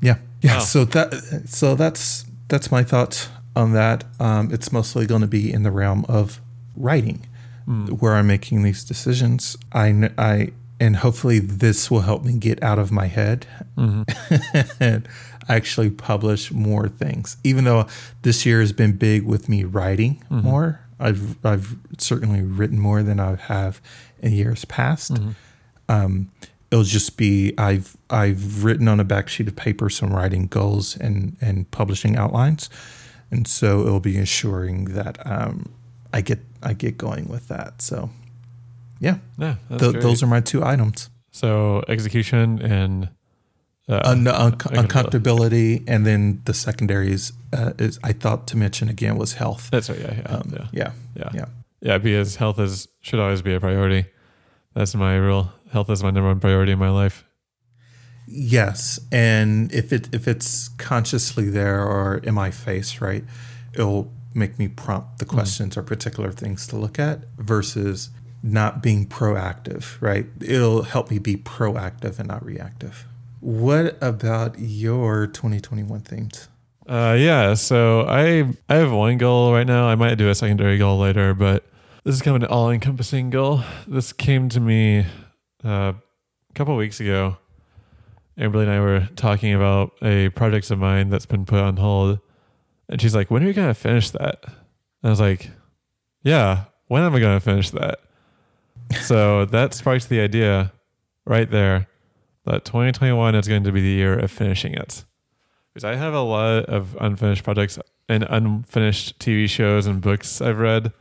Yeah, 0.00 0.18
yeah. 0.42 0.58
Wow. 0.58 0.60
So 0.60 0.84
that 0.84 1.44
so 1.46 1.74
that's 1.74 2.24
that's 2.48 2.70
my 2.70 2.82
thoughts 2.82 3.28
on 3.54 3.72
that. 3.72 4.04
Um, 4.20 4.52
it's 4.52 4.72
mostly 4.72 5.06
going 5.06 5.22
to 5.22 5.26
be 5.28 5.52
in 5.52 5.62
the 5.62 5.70
realm 5.70 6.04
of 6.08 6.40
writing, 6.76 7.26
mm. 7.68 8.00
where 8.00 8.14
I'm 8.14 8.26
making 8.26 8.62
these 8.62 8.84
decisions. 8.84 9.56
I 9.72 10.10
I 10.18 10.52
and 10.80 10.96
hopefully 10.96 11.38
this 11.38 11.90
will 11.90 12.02
help 12.02 12.24
me 12.24 12.38
get 12.38 12.62
out 12.62 12.78
of 12.78 12.92
my 12.92 13.06
head 13.06 13.46
mm-hmm. 13.76 14.02
and 14.82 15.08
actually 15.48 15.90
publish 15.90 16.52
more 16.52 16.88
things. 16.88 17.36
Even 17.42 17.64
though 17.64 17.86
this 18.22 18.44
year 18.46 18.60
has 18.60 18.72
been 18.72 18.92
big 18.92 19.24
with 19.24 19.48
me 19.48 19.64
writing 19.64 20.22
mm-hmm. 20.30 20.40
more, 20.40 20.80
I've 20.98 21.44
I've 21.44 21.76
certainly 21.98 22.42
written 22.42 22.78
more 22.78 23.02
than 23.02 23.20
I 23.20 23.36
have 23.36 23.80
in 24.20 24.32
years 24.32 24.64
past. 24.64 25.14
Mm-hmm. 25.14 25.30
Um, 25.88 26.30
it'll 26.70 26.84
just 26.84 27.16
be 27.16 27.54
I've 27.56 27.96
I've 28.10 28.64
written 28.64 28.88
on 28.88 29.00
a 29.00 29.04
back 29.04 29.28
sheet 29.28 29.48
of 29.48 29.56
paper 29.56 29.88
some 29.90 30.12
writing 30.12 30.46
goals 30.46 30.96
and 30.96 31.36
and 31.40 31.70
publishing 31.70 32.16
outlines, 32.16 32.68
and 33.30 33.46
so 33.46 33.86
it'll 33.86 34.00
be 34.00 34.16
ensuring 34.16 34.86
that 34.86 35.24
um, 35.26 35.72
I 36.12 36.20
get 36.20 36.40
I 36.62 36.72
get 36.72 36.98
going 36.98 37.28
with 37.28 37.48
that. 37.48 37.80
So, 37.82 38.10
yeah, 39.00 39.18
yeah, 39.38 39.56
th- 39.78 39.96
those 39.96 40.22
are 40.22 40.26
my 40.26 40.40
two 40.40 40.64
items. 40.64 41.10
So 41.30 41.84
execution 41.88 42.60
and 42.60 43.10
uh, 43.88 44.02
Un- 44.04 44.26
un- 44.26 44.52
uncomfortability, 44.52 45.82
and 45.86 46.04
then 46.04 46.42
the 46.44 46.52
secondaries 46.52 47.32
uh, 47.52 47.72
is 47.78 47.98
I 48.04 48.12
thought 48.12 48.46
to 48.48 48.56
mention 48.56 48.88
again 48.88 49.16
was 49.16 49.34
health. 49.34 49.70
That's 49.70 49.88
right. 49.88 49.98
Yeah, 49.98 50.14
yeah, 50.14 50.36
um, 50.36 50.52
yeah, 50.52 50.66
yeah, 50.72 50.92
yeah, 51.16 51.30
yeah. 51.34 51.44
Yeah, 51.80 51.98
because 51.98 52.36
health 52.36 52.58
is 52.58 52.88
should 53.00 53.18
always 53.18 53.40
be 53.40 53.54
a 53.54 53.60
priority. 53.60 54.06
That's 54.74 54.94
my 54.94 55.16
rule. 55.16 55.52
Health 55.72 55.90
is 55.90 56.02
my 56.02 56.10
number 56.10 56.28
one 56.28 56.40
priority 56.40 56.72
in 56.72 56.78
my 56.78 56.90
life. 56.90 57.24
Yes, 58.26 59.00
and 59.10 59.72
if 59.72 59.92
it 59.92 60.08
if 60.12 60.28
it's 60.28 60.68
consciously 60.68 61.48
there 61.48 61.82
or 61.82 62.18
in 62.18 62.34
my 62.34 62.50
face, 62.50 63.00
right, 63.00 63.24
it'll 63.72 64.12
make 64.34 64.58
me 64.58 64.68
prompt 64.68 65.18
the 65.18 65.24
mm. 65.24 65.30
questions 65.30 65.74
mm. 65.74 65.78
or 65.78 65.82
particular 65.82 66.30
things 66.30 66.66
to 66.68 66.76
look 66.76 66.98
at 66.98 67.24
versus 67.38 68.10
not 68.42 68.82
being 68.82 69.06
proactive, 69.06 70.00
right? 70.00 70.26
It'll 70.40 70.82
help 70.82 71.10
me 71.10 71.18
be 71.18 71.36
proactive 71.36 72.18
and 72.18 72.28
not 72.28 72.44
reactive. 72.44 73.06
What 73.40 73.96
about 74.02 74.58
your 74.58 75.26
2021 75.26 76.00
themes? 76.00 76.48
Uh, 76.88 77.16
yeah. 77.18 77.54
So 77.54 78.02
I 78.08 78.48
I 78.68 78.76
have 78.76 78.92
one 78.92 79.18
goal 79.18 79.52
right 79.52 79.66
now. 79.66 79.86
I 79.86 79.94
might 79.94 80.14
do 80.16 80.28
a 80.28 80.34
secondary 80.34 80.78
goal 80.78 80.98
later, 80.98 81.34
but 81.34 81.64
this 82.04 82.14
is 82.14 82.22
kind 82.22 82.36
of 82.36 82.42
an 82.42 82.48
all-encompassing 82.48 83.30
goal. 83.30 83.62
This 83.86 84.12
came 84.12 84.48
to 84.48 84.60
me 84.60 85.06
uh, 85.64 85.92
a 85.92 86.54
couple 86.54 86.74
weeks 86.76 87.00
ago. 87.00 87.36
Amberly 88.38 88.62
and 88.62 88.70
I 88.70 88.80
were 88.80 89.08
talking 89.16 89.52
about 89.52 89.92
a 90.00 90.30
project 90.30 90.70
of 90.70 90.78
mine 90.78 91.10
that's 91.10 91.26
been 91.26 91.44
put 91.44 91.60
on 91.60 91.76
hold, 91.76 92.20
and 92.88 93.00
she's 93.00 93.14
like, 93.14 93.30
"When 93.30 93.42
are 93.42 93.46
you 93.46 93.52
gonna 93.52 93.74
finish 93.74 94.10
that?" 94.10 94.44
And 94.46 94.54
I 95.04 95.10
was 95.10 95.20
like, 95.20 95.50
"Yeah, 96.22 96.64
when 96.86 97.02
am 97.02 97.14
I 97.14 97.20
gonna 97.20 97.40
finish 97.40 97.70
that?" 97.70 98.00
so 99.02 99.44
that 99.44 99.74
sparked 99.74 100.08
the 100.08 100.20
idea 100.20 100.72
right 101.26 101.50
there 101.50 101.88
that 102.48 102.64
2021 102.64 103.34
is 103.34 103.46
going 103.48 103.64
to 103.64 103.72
be 103.72 103.80
the 103.80 103.88
year 103.88 104.18
of 104.18 104.30
finishing 104.30 104.72
it 104.74 105.04
because 105.74 105.84
I 105.84 105.94
have 105.96 106.14
a 106.14 106.20
lot 106.20 106.64
of 106.66 106.96
unfinished 107.00 107.44
projects 107.44 107.78
and 108.08 108.24
unfinished 108.28 109.18
TV 109.18 109.48
shows 109.48 109.86
and 109.86 110.00
books 110.00 110.40
I've 110.40 110.58
read. 110.58 110.92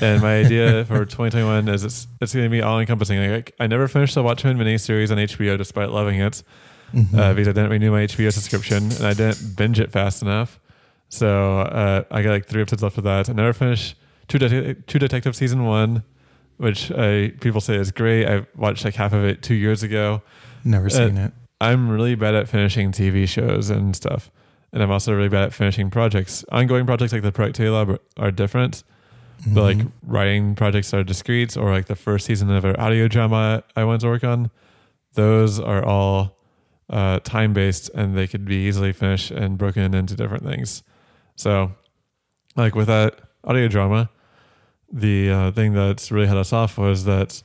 And 0.00 0.22
my 0.22 0.36
idea 0.40 0.84
for 0.88 1.04
2021 1.04 1.68
is 1.68 1.84
it's 1.84 2.06
it's 2.20 2.32
going 2.34 2.46
to 2.46 2.50
be 2.50 2.62
all 2.62 2.80
encompassing. 2.80 3.18
Like 3.30 3.54
I 3.60 3.66
never 3.66 3.86
finished 3.88 4.14
the 4.14 4.22
Watchmen 4.22 4.56
miniseries 4.56 5.10
on 5.10 5.18
HBO 5.18 5.56
despite 5.58 5.90
loving 5.90 6.20
it 6.20 6.42
Mm-hmm. 6.94 7.18
uh, 7.18 7.32
because 7.32 7.48
I 7.48 7.52
didn't 7.52 7.70
renew 7.70 7.90
my 7.90 8.02
HBO 8.02 8.30
subscription 8.30 8.84
and 8.92 9.06
I 9.06 9.14
didn't 9.14 9.56
binge 9.56 9.80
it 9.80 9.90
fast 9.90 10.20
enough. 10.20 10.60
So 11.08 11.60
uh, 11.60 12.04
I 12.10 12.20
got 12.22 12.32
like 12.32 12.44
three 12.46 12.60
episodes 12.60 12.82
left 12.82 12.98
of 12.98 13.04
that. 13.04 13.30
I 13.30 13.32
never 13.32 13.54
finished 13.54 13.96
True, 14.28 14.38
Det- 14.38 14.86
True 14.86 15.00
Detective 15.00 15.34
season 15.34 15.64
one, 15.64 16.02
which 16.58 16.90
I, 16.92 17.32
people 17.40 17.62
say 17.62 17.76
is 17.76 17.92
great. 17.92 18.26
I 18.28 18.46
watched 18.56 18.84
like 18.84 18.94
half 18.94 19.14
of 19.14 19.24
it 19.24 19.42
two 19.42 19.54
years 19.54 19.82
ago. 19.82 20.20
Never 20.64 20.88
seen 20.90 21.16
it. 21.18 21.32
I'm 21.60 21.88
really 21.88 22.14
bad 22.14 22.34
at 22.34 22.48
finishing 22.48 22.92
TV 22.92 23.28
shows 23.28 23.70
and 23.70 23.94
stuff. 23.94 24.30
And 24.72 24.82
I'm 24.82 24.90
also 24.90 25.12
really 25.14 25.28
bad 25.28 25.44
at 25.44 25.52
finishing 25.54 25.90
projects. 25.90 26.44
Ongoing 26.50 26.86
projects 26.86 27.12
like 27.12 27.22
the 27.22 27.30
Productivity 27.32 27.70
Lab 27.74 28.00
are, 28.16 28.30
different, 28.30 28.82
but 29.46 29.62
like 29.62 29.76
Mhm. 29.78 29.92
writing 30.02 30.54
projects 30.54 30.94
are 30.94 31.04
discrete, 31.04 31.56
or 31.56 31.70
like 31.70 31.86
the 31.86 31.94
first 31.94 32.26
season 32.26 32.50
of 32.50 32.64
an 32.64 32.76
audio 32.76 33.06
drama 33.06 33.62
I 33.76 33.84
wanted 33.84 34.00
to 34.02 34.06
work 34.08 34.24
on, 34.24 34.50
those 35.14 35.60
are 35.60 35.84
all 35.84 36.36
uh, 36.90 37.18
time 37.20 37.52
based 37.54 37.90
and 37.94 38.14
they 38.16 38.26
could 38.26 38.44
be 38.44 38.56
easily 38.66 38.92
finished 38.92 39.30
and 39.30 39.56
broken 39.56 39.94
into 39.94 40.14
different 40.14 40.44
things. 40.44 40.82
So, 41.36 41.72
like 42.54 42.74
with 42.74 42.88
that 42.88 43.18
audio 43.44 43.66
drama, 43.68 44.10
the 44.92 45.30
uh, 45.30 45.50
thing 45.52 45.72
that's 45.72 46.10
really 46.12 46.26
had 46.26 46.36
us 46.36 46.52
off 46.52 46.76
was 46.76 47.04
that 47.06 47.42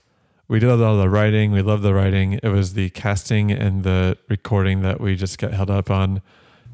we 0.48 0.60
did 0.60 0.70
all 0.70 0.98
the 0.98 1.10
writing. 1.10 1.52
We 1.52 1.62
loved 1.62 1.84
the 1.84 1.94
writing. 1.94 2.40
It 2.42 2.50
was 2.50 2.74
the 2.74 2.90
casting 2.92 3.52
and 3.52 3.84
the 3.84 4.18
recording 4.30 4.82
that 4.82 5.02
we 5.02 5.16
just 5.16 5.38
got 5.38 5.54
held 5.54 5.70
up 5.70 5.92
on 5.92 6.22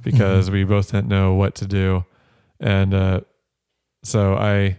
because 0.03 0.51
we 0.51 0.63
both 0.63 0.91
didn't 0.91 1.07
know 1.07 1.34
what 1.34 1.55
to 1.55 1.65
do. 1.65 2.05
And 2.59 2.93
uh, 2.93 3.21
so 4.03 4.36
I, 4.36 4.78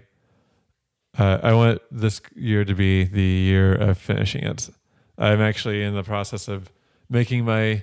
uh, 1.18 1.38
I 1.42 1.54
want 1.54 1.80
this 1.90 2.20
year 2.34 2.64
to 2.64 2.74
be 2.74 3.04
the 3.04 3.22
year 3.22 3.74
of 3.74 3.98
finishing 3.98 4.44
it. 4.44 4.70
I'm 5.18 5.40
actually 5.40 5.82
in 5.82 5.94
the 5.94 6.02
process 6.02 6.48
of 6.48 6.70
making 7.08 7.44
my 7.44 7.82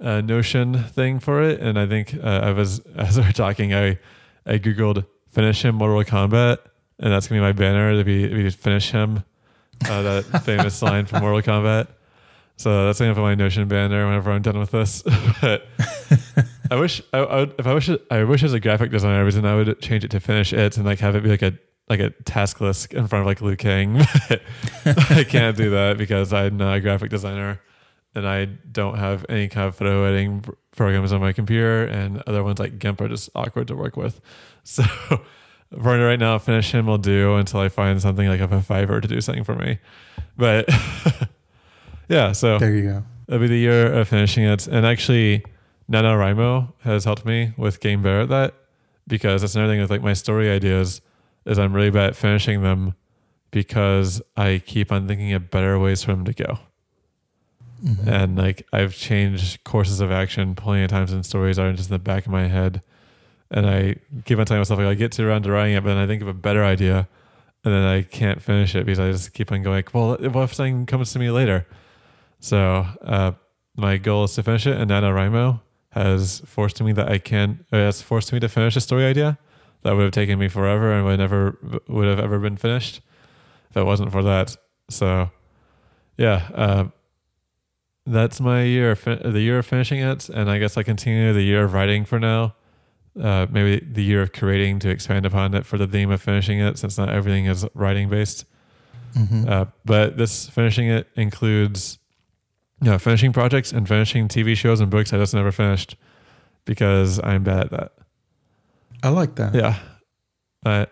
uh, 0.00 0.20
Notion 0.20 0.82
thing 0.82 1.20
for 1.20 1.42
it, 1.42 1.60
and 1.60 1.78
I 1.78 1.86
think 1.86 2.14
uh, 2.14 2.40
I 2.42 2.52
was 2.52 2.80
as 2.96 3.18
we 3.18 3.24
were 3.24 3.32
talking, 3.32 3.72
I 3.72 3.98
I 4.44 4.58
googled 4.58 5.06
finish 5.28 5.64
him 5.64 5.76
Mortal 5.76 6.04
Kombat, 6.04 6.58
and 6.98 7.12
that's 7.12 7.28
gonna 7.28 7.40
be 7.40 7.44
my 7.44 7.52
banner 7.52 7.96
to 7.96 8.04
be, 8.04 8.28
to 8.28 8.34
be 8.34 8.50
finish 8.50 8.90
him, 8.90 9.24
uh, 9.88 10.02
that 10.02 10.42
famous 10.44 10.80
line 10.82 11.06
from 11.06 11.20
Mortal 11.20 11.42
Kombat. 11.42 11.88
So 12.56 12.86
that's 12.86 12.98
gonna 12.98 13.14
be 13.14 13.20
my 13.20 13.34
Notion 13.34 13.66
banner 13.66 14.06
whenever 14.06 14.30
I'm 14.30 14.42
done 14.42 14.58
with 14.58 14.70
this. 14.70 15.02
but 15.40 15.66
I 16.70 16.76
wish 16.76 17.02
I, 17.12 17.18
I 17.18 17.36
would, 17.40 17.54
if 17.58 17.66
I 17.66 17.74
wish 17.74 17.90
I 18.10 18.24
wish 18.24 18.42
as 18.42 18.52
a 18.52 18.60
graphic 18.60 18.90
designer 18.90 19.24
reason 19.24 19.44
I 19.44 19.56
would 19.56 19.80
change 19.80 20.04
it 20.04 20.10
to 20.12 20.20
finish 20.20 20.52
it 20.52 20.76
and 20.76 20.86
like 20.86 21.00
have 21.00 21.16
it 21.16 21.22
be 21.22 21.30
like 21.30 21.42
a 21.42 21.58
like 21.88 22.00
a 22.00 22.10
task 22.24 22.60
list 22.60 22.94
in 22.94 23.06
front 23.06 23.22
of 23.22 23.26
like 23.26 23.40
Liu 23.40 23.56
Kang. 23.56 24.00
I 24.84 25.24
can't 25.28 25.56
do 25.56 25.70
that 25.70 25.96
because 25.98 26.32
I'm 26.32 26.56
not 26.56 26.76
a 26.76 26.80
graphic 26.80 27.10
designer 27.10 27.60
and 28.14 28.28
I 28.28 28.44
don't 28.44 28.98
have 28.98 29.24
any 29.28 29.48
kind 29.48 29.68
of 29.68 29.76
photo 29.76 30.04
editing 30.04 30.44
programs 30.76 31.12
on 31.12 31.20
my 31.20 31.32
computer, 31.32 31.84
and 31.84 32.22
other 32.26 32.42
ones 32.42 32.58
like 32.58 32.78
GIMP 32.78 33.00
are 33.00 33.08
just 33.08 33.30
awkward 33.34 33.68
to 33.68 33.76
work 33.76 33.96
with. 33.96 34.20
So 34.64 34.84
for 35.80 35.98
right 35.98 36.18
now, 36.18 36.38
finish 36.38 36.72
him 36.72 36.86
will 36.86 36.98
do 36.98 37.36
until 37.36 37.60
I 37.60 37.68
find 37.68 38.00
something 38.02 38.28
like 38.28 38.40
a 38.40 38.48
Fiverr 38.48 39.00
to 39.00 39.08
do 39.08 39.20
something 39.20 39.44
for 39.44 39.54
me. 39.54 39.78
But 40.36 40.68
yeah, 42.08 42.32
so 42.32 42.58
There 42.58 42.74
you 42.74 42.82
go. 42.82 43.04
it'll 43.28 43.40
be 43.40 43.46
the 43.48 43.58
year 43.58 43.92
of 43.92 44.08
finishing 44.08 44.44
it. 44.44 44.66
And 44.66 44.84
actually, 44.86 45.44
NaNoWriMo 45.90 46.72
has 46.82 47.04
helped 47.04 47.24
me 47.24 47.52
with 47.56 47.80
Game 47.80 48.02
Bear 48.02 48.22
at 48.22 48.28
that 48.28 48.54
because 49.06 49.40
that's 49.42 49.54
another 49.54 49.72
thing 49.72 49.80
with 49.80 49.90
like 49.90 50.02
my 50.02 50.12
story 50.12 50.50
ideas 50.50 51.00
is 51.44 51.58
I'm 51.58 51.72
really 51.72 51.90
bad 51.90 52.10
at 52.10 52.16
finishing 52.16 52.62
them 52.62 52.94
because 53.50 54.22
I 54.36 54.62
keep 54.64 54.92
on 54.92 55.06
thinking 55.08 55.32
of 55.32 55.50
better 55.50 55.78
ways 55.78 56.02
for 56.02 56.12
them 56.12 56.24
to 56.24 56.32
go. 56.32 56.58
Mhm. 57.84 58.06
And 58.06 58.38
like 58.38 58.66
I've 58.72 58.94
changed 58.94 59.64
courses 59.64 60.00
of 60.00 60.12
action 60.12 60.54
plenty 60.54 60.84
of 60.84 60.90
times 60.90 61.12
in 61.12 61.22
stories 61.24 61.58
are 61.58 61.72
just 61.72 61.90
in 61.90 61.94
the 61.94 61.98
back 61.98 62.26
of 62.26 62.32
my 62.32 62.46
head. 62.46 62.80
And 63.52 63.66
I 63.66 63.96
keep 64.24 64.38
on 64.38 64.46
telling 64.46 64.60
myself 64.60 64.78
like 64.78 64.88
I 64.88 64.94
get 64.94 65.12
to 65.12 65.26
around 65.26 65.42
to 65.42 65.52
writing 65.52 65.76
it, 65.76 65.84
but 65.84 65.90
then 65.90 65.98
I 65.98 66.06
think 66.06 66.22
of 66.22 66.28
a 66.28 66.34
better 66.34 66.64
idea 66.64 67.06
and 67.64 67.72
then 67.72 67.84
I 67.84 68.02
can't 68.02 68.42
finish 68.42 68.74
it 68.74 68.86
because 68.86 68.98
I 68.98 69.12
just 69.12 69.32
keep 69.34 69.52
on 69.52 69.62
going, 69.62 69.84
well, 69.92 70.16
what 70.16 70.44
if 70.44 70.54
something 70.54 70.86
comes 70.86 71.12
to 71.12 71.18
me 71.18 71.30
later? 71.30 71.66
So 72.40 72.86
uh, 73.02 73.32
my 73.76 73.98
goal 73.98 74.24
is 74.24 74.34
to 74.34 74.42
finish 74.42 74.66
it, 74.66 74.76
and 74.76 74.90
NaNoWriMo 74.90 75.60
has 75.90 76.40
forced 76.40 76.82
me 76.82 76.92
that 76.92 77.08
I 77.08 77.18
can. 77.18 77.64
Has 77.70 78.02
forced 78.02 78.32
me 78.32 78.40
to 78.40 78.48
finish 78.48 78.74
a 78.74 78.80
story 78.80 79.04
idea 79.04 79.38
that 79.82 79.94
would 79.94 80.02
have 80.02 80.12
taken 80.12 80.38
me 80.38 80.48
forever 80.48 80.92
and 80.92 81.04
would 81.04 81.18
never 81.18 81.56
would 81.86 82.08
have 82.08 82.18
ever 82.18 82.38
been 82.40 82.56
finished 82.56 83.00
if 83.70 83.76
it 83.76 83.84
wasn't 83.84 84.10
for 84.10 84.22
that. 84.24 84.56
So 84.90 85.30
yeah, 86.16 86.48
uh, 86.54 86.84
that's 88.06 88.40
my 88.40 88.64
year. 88.64 88.96
The 88.96 89.40
year 89.40 89.60
of 89.60 89.66
finishing 89.66 90.00
it, 90.00 90.28
and 90.28 90.50
I 90.50 90.58
guess 90.58 90.76
I 90.76 90.82
continue 90.82 91.32
the 91.32 91.42
year 91.42 91.62
of 91.62 91.74
writing 91.74 92.04
for 92.04 92.18
now. 92.18 92.56
Uh, 93.20 93.46
maybe 93.50 93.84
the 93.84 94.02
year 94.02 94.22
of 94.22 94.32
creating 94.32 94.78
to 94.78 94.88
expand 94.88 95.26
upon 95.26 95.52
it 95.54 95.66
for 95.66 95.76
the 95.76 95.86
theme 95.86 96.10
of 96.10 96.22
finishing 96.22 96.60
it, 96.60 96.78
since 96.78 96.96
not 96.96 97.10
everything 97.10 97.44
is 97.44 97.66
writing 97.74 98.08
based. 98.08 98.46
Mhm. 99.14 99.46
Uh, 99.48 99.64
but 99.84 100.16
this 100.16 100.48
finishing 100.48 100.88
it 100.88 101.08
includes 101.16 101.98
you 102.80 102.90
know, 102.90 102.98
finishing 102.98 103.32
projects 103.32 103.70
and 103.70 103.86
finishing 103.86 104.26
TV 104.28 104.56
shows 104.56 104.80
and 104.80 104.90
books 104.90 105.12
I 105.12 105.18
just 105.18 105.34
never 105.34 105.52
finished 105.52 105.94
because 106.64 107.20
I'm 107.22 107.44
bad 107.44 107.60
at 107.66 107.70
that. 107.70 107.92
I 109.04 109.10
like 109.10 109.36
that. 109.36 109.54
Yeah. 109.54 109.78
But 110.64 110.90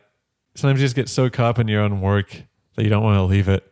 sometimes 0.54 0.80
you 0.80 0.84
just 0.84 0.94
get 0.94 1.08
so 1.08 1.28
caught 1.30 1.46
up 1.50 1.58
in 1.58 1.66
your 1.68 1.80
own 1.82 2.00
work 2.00 2.44
that 2.76 2.84
you 2.84 2.90
don't 2.90 3.02
want 3.02 3.16
to 3.16 3.22
leave 3.24 3.48
it. 3.48 3.64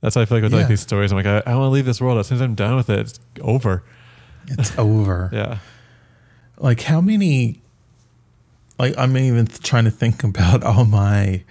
That's 0.00 0.16
how 0.16 0.22
I 0.22 0.24
feel 0.24 0.38
like 0.38 0.42
with 0.42 0.52
Yeah. 0.52 0.58
like 0.58 0.68
these 0.68 0.80
stories. 0.80 1.12
I'm 1.12 1.16
like, 1.18 1.26
I, 1.26 1.42
I 1.52 1.54
want 1.54 1.66
to 1.66 1.72
leave 1.74 1.84
this 1.86 2.00
world. 2.00 2.18
As 2.18 2.26
soon 2.26 2.36
as 2.36 2.42
I'm 2.42 2.56
done 2.56 2.74
with 2.74 2.90
it, 2.90 2.98
it's 2.98 3.20
over. 3.42 3.84
It's 4.48 4.76
over. 4.78 5.30
Yeah. 5.34 5.58
Like 6.58 6.80
how 6.82 7.00
many? 7.00 7.61
Like 8.78 8.94
I'm 8.96 9.16
even 9.16 9.46
trying 9.46 9.84
to 9.84 9.90
think 9.90 10.24
about 10.24 10.62
all 10.64 10.84
my 10.84 11.44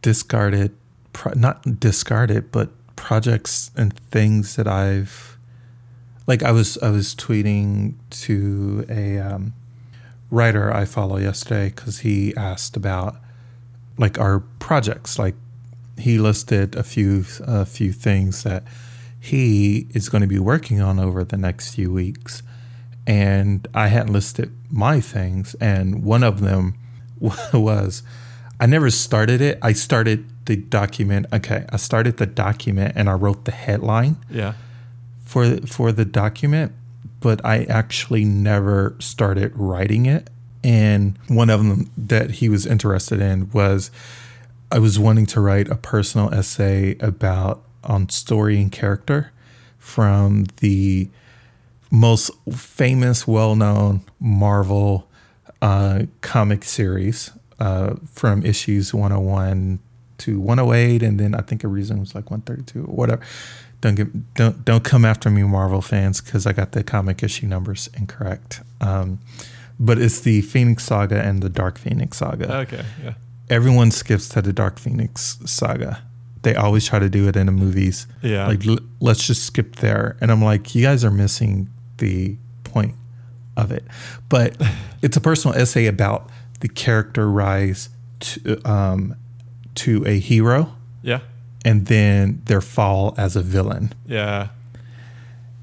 discarded, 0.00 0.74
pro, 1.12 1.32
not 1.34 1.80
discarded, 1.80 2.50
but 2.50 2.70
projects 2.96 3.70
and 3.76 3.96
things 4.10 4.56
that 4.56 4.66
I've. 4.66 5.38
Like 6.26 6.42
I 6.42 6.52
was, 6.52 6.78
I 6.78 6.90
was 6.90 7.14
tweeting 7.14 7.94
to 8.10 8.86
a 8.88 9.18
um, 9.18 9.54
writer 10.30 10.72
I 10.72 10.84
follow 10.84 11.16
yesterday 11.16 11.70
because 11.70 12.00
he 12.00 12.34
asked 12.36 12.76
about 12.76 13.16
like 13.98 14.18
our 14.18 14.40
projects. 14.60 15.18
Like 15.18 15.34
he 15.98 16.18
listed 16.18 16.76
a 16.76 16.84
few, 16.84 17.24
a 17.40 17.66
few 17.66 17.92
things 17.92 18.44
that 18.44 18.62
he 19.18 19.88
is 19.94 20.08
going 20.08 20.22
to 20.22 20.28
be 20.28 20.38
working 20.38 20.80
on 20.80 20.98
over 20.98 21.24
the 21.24 21.36
next 21.36 21.74
few 21.74 21.92
weeks 21.92 22.42
and 23.06 23.66
I 23.74 23.88
hadn't 23.88 24.12
listed 24.12 24.52
my 24.72 25.00
things, 25.00 25.54
and 25.60 26.02
one 26.02 26.24
of 26.24 26.40
them 26.40 26.74
was 27.52 28.02
I 28.58 28.66
never 28.66 28.90
started 28.90 29.40
it. 29.40 29.58
I 29.62 29.72
started 29.72 30.24
the 30.46 30.56
document. 30.56 31.26
Okay, 31.32 31.64
I 31.70 31.76
started 31.76 32.16
the 32.16 32.26
document 32.26 32.94
and 32.96 33.08
I 33.08 33.12
wrote 33.12 33.44
the 33.44 33.52
headline 33.52 34.16
Yeah. 34.30 34.54
for 35.24 35.58
for 35.66 35.92
the 35.92 36.04
document, 36.04 36.72
but 37.20 37.44
I 37.44 37.64
actually 37.64 38.24
never 38.24 38.96
started 38.98 39.52
writing 39.56 40.06
it. 40.06 40.30
And 40.64 41.18
one 41.28 41.50
of 41.50 41.60
them 41.64 41.90
that 41.96 42.30
he 42.32 42.48
was 42.48 42.66
interested 42.66 43.20
in 43.20 43.50
was 43.50 43.90
I 44.70 44.78
was 44.78 44.98
wanting 44.98 45.26
to 45.26 45.40
write 45.40 45.68
a 45.68 45.74
personal 45.76 46.32
essay 46.32 46.96
about 47.00 47.62
on 47.84 48.08
story 48.08 48.60
and 48.60 48.70
character 48.72 49.32
from 49.78 50.46
the 50.58 51.08
most 51.92 52.30
famous, 52.50 53.28
well-known 53.28 54.00
Marvel 54.18 55.06
uh, 55.60 56.04
comic 56.22 56.64
series 56.64 57.30
uh, 57.60 57.94
from 58.10 58.44
issues 58.44 58.92
101 58.94 59.78
to 60.18 60.40
108, 60.40 61.02
and 61.02 61.20
then 61.20 61.34
I 61.34 61.42
think 61.42 61.62
it 61.62 61.68
reason 61.68 62.00
was 62.00 62.14
like 62.14 62.30
132 62.30 62.80
or 62.90 62.94
whatever. 62.94 63.22
Don't 63.82 63.94
get 63.94 64.34
don't 64.34 64.64
don't 64.64 64.84
come 64.84 65.04
after 65.04 65.28
me, 65.28 65.42
Marvel 65.42 65.82
fans, 65.82 66.20
because 66.20 66.46
I 66.46 66.52
got 66.52 66.72
the 66.72 66.82
comic 66.82 67.22
issue 67.22 67.46
numbers 67.46 67.90
incorrect. 67.96 68.62
Um, 68.80 69.18
but 69.78 69.98
it's 69.98 70.20
the 70.20 70.40
Phoenix 70.40 70.84
Saga 70.84 71.20
and 71.20 71.42
the 71.42 71.48
Dark 71.48 71.78
Phoenix 71.78 72.18
Saga. 72.18 72.56
Okay, 72.60 72.84
yeah. 73.04 73.14
Everyone 73.50 73.90
skips 73.90 74.28
to 74.30 74.42
the 74.42 74.52
Dark 74.52 74.78
Phoenix 74.78 75.38
Saga. 75.44 76.02
They 76.42 76.54
always 76.54 76.86
try 76.86 77.00
to 77.00 77.08
do 77.08 77.28
it 77.28 77.36
in 77.36 77.46
the 77.46 77.52
movies. 77.52 78.06
Yeah. 78.22 78.46
Like 78.46 78.66
l- 78.66 78.78
let's 79.00 79.26
just 79.26 79.44
skip 79.44 79.76
there, 79.76 80.16
and 80.20 80.30
I'm 80.30 80.42
like, 80.42 80.74
you 80.74 80.82
guys 80.82 81.04
are 81.04 81.10
missing 81.10 81.68
the 82.02 82.36
point 82.64 82.94
of 83.56 83.70
it. 83.70 83.84
But 84.28 84.56
it's 85.02 85.16
a 85.16 85.20
personal 85.20 85.56
essay 85.56 85.86
about 85.86 86.28
the 86.60 86.68
character 86.68 87.30
rise 87.30 87.88
to 88.20 88.60
um, 88.68 89.14
to 89.76 90.04
a 90.06 90.18
hero 90.18 90.74
Yeah. 91.02 91.20
and 91.64 91.86
then 91.86 92.42
their 92.44 92.60
fall 92.60 93.14
as 93.16 93.36
a 93.36 93.42
villain 93.42 93.92
Yeah. 94.06 94.48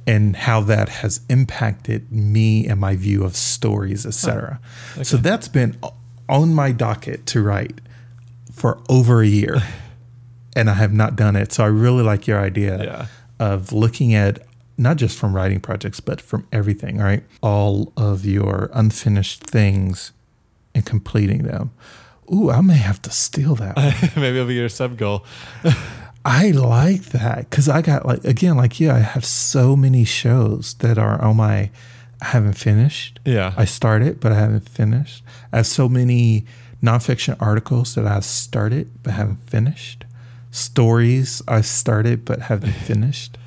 and 0.08 0.36
how 0.36 0.62
that 0.62 0.90
has 0.90 1.22
impacted 1.30 2.12
me 2.12 2.68
and 2.68 2.80
my 2.80 2.96
view 2.96 3.24
of 3.24 3.36
stories, 3.36 4.06
etc. 4.06 4.60
So 5.04 5.18
that's 5.18 5.48
been 5.48 5.78
on 6.28 6.54
my 6.54 6.72
docket 6.72 7.26
to 7.28 7.42
write 7.42 7.80
for 8.52 8.80
over 8.90 9.22
a 9.22 9.28
year, 9.28 9.58
and 10.56 10.70
I 10.70 10.74
have 10.74 10.92
not 10.94 11.16
done 11.16 11.36
it. 11.36 11.54
So 11.54 11.64
I 11.64 11.68
really 11.68 12.04
like 12.04 12.28
your 12.28 12.40
idea 12.40 12.84
Yeah. 12.84 13.06
of 13.40 13.72
looking 13.72 14.14
at 14.14 14.40
not 14.80 14.98
just 14.98 15.18
from 15.18 15.36
writing 15.36 15.60
projects, 15.60 16.00
but 16.00 16.22
from 16.22 16.48
everything. 16.52 16.98
Right, 16.98 17.24
all 17.42 17.94
of 17.98 18.26
your 18.26 18.70
unfinished 18.74 19.44
things 19.44 20.12
and 20.74 20.86
completing 20.86 21.44
them. 21.44 21.72
Ooh, 22.34 22.50
I 22.52 22.62
may 22.62 22.78
have 22.78 23.02
to 23.04 23.12
steal 23.12 23.56
that. 23.56 23.76
one. 23.76 23.94
Maybe 24.16 24.38
it'll 24.38 24.48
be 24.48 24.54
your 24.56 24.70
sub 24.70 24.98
goal. 24.98 25.26
I 26.26 26.52
like 26.52 27.06
that 27.08 27.50
because 27.50 27.68
I 27.70 27.82
got 27.82 28.06
like 28.06 28.24
again 28.26 28.58
like 28.58 28.80
yeah 28.80 28.94
I 28.96 29.00
have 29.00 29.26
so 29.26 29.76
many 29.76 30.04
shows 30.04 30.74
that 30.76 30.98
are 30.98 31.20
on 31.22 31.38
my 31.38 31.72
I 32.22 32.26
haven't 32.26 32.54
finished. 32.54 33.20
Yeah. 33.26 33.54
I 33.58 33.66
started 33.66 34.20
but 34.20 34.32
I 34.32 34.36
haven't 34.36 34.68
finished. 34.70 35.24
I 35.54 35.58
have 35.58 35.68
so 35.68 35.88
many 35.90 36.46
nonfiction 36.84 37.36
articles 37.40 37.96
that 37.96 38.06
I've 38.06 38.26
started 38.26 38.92
but 39.02 39.14
haven't 39.14 39.50
finished. 39.50 40.06
Stories 40.52 41.42
I've 41.48 41.66
started 41.66 42.26
but 42.26 42.42
haven't 42.42 42.74
finished. 42.90 43.38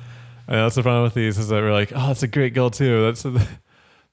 Know 0.47 0.63
that's 0.63 0.75
the 0.75 0.81
problem 0.83 1.03
with 1.03 1.13
these 1.13 1.37
is 1.37 1.47
that 1.49 1.61
we're 1.61 1.71
like, 1.73 1.91
oh, 1.95 2.07
that's 2.07 2.23
a 2.23 2.27
great 2.27 2.53
goal 2.53 2.69
too. 2.69 3.03
That's 3.05 3.23
the 3.23 3.31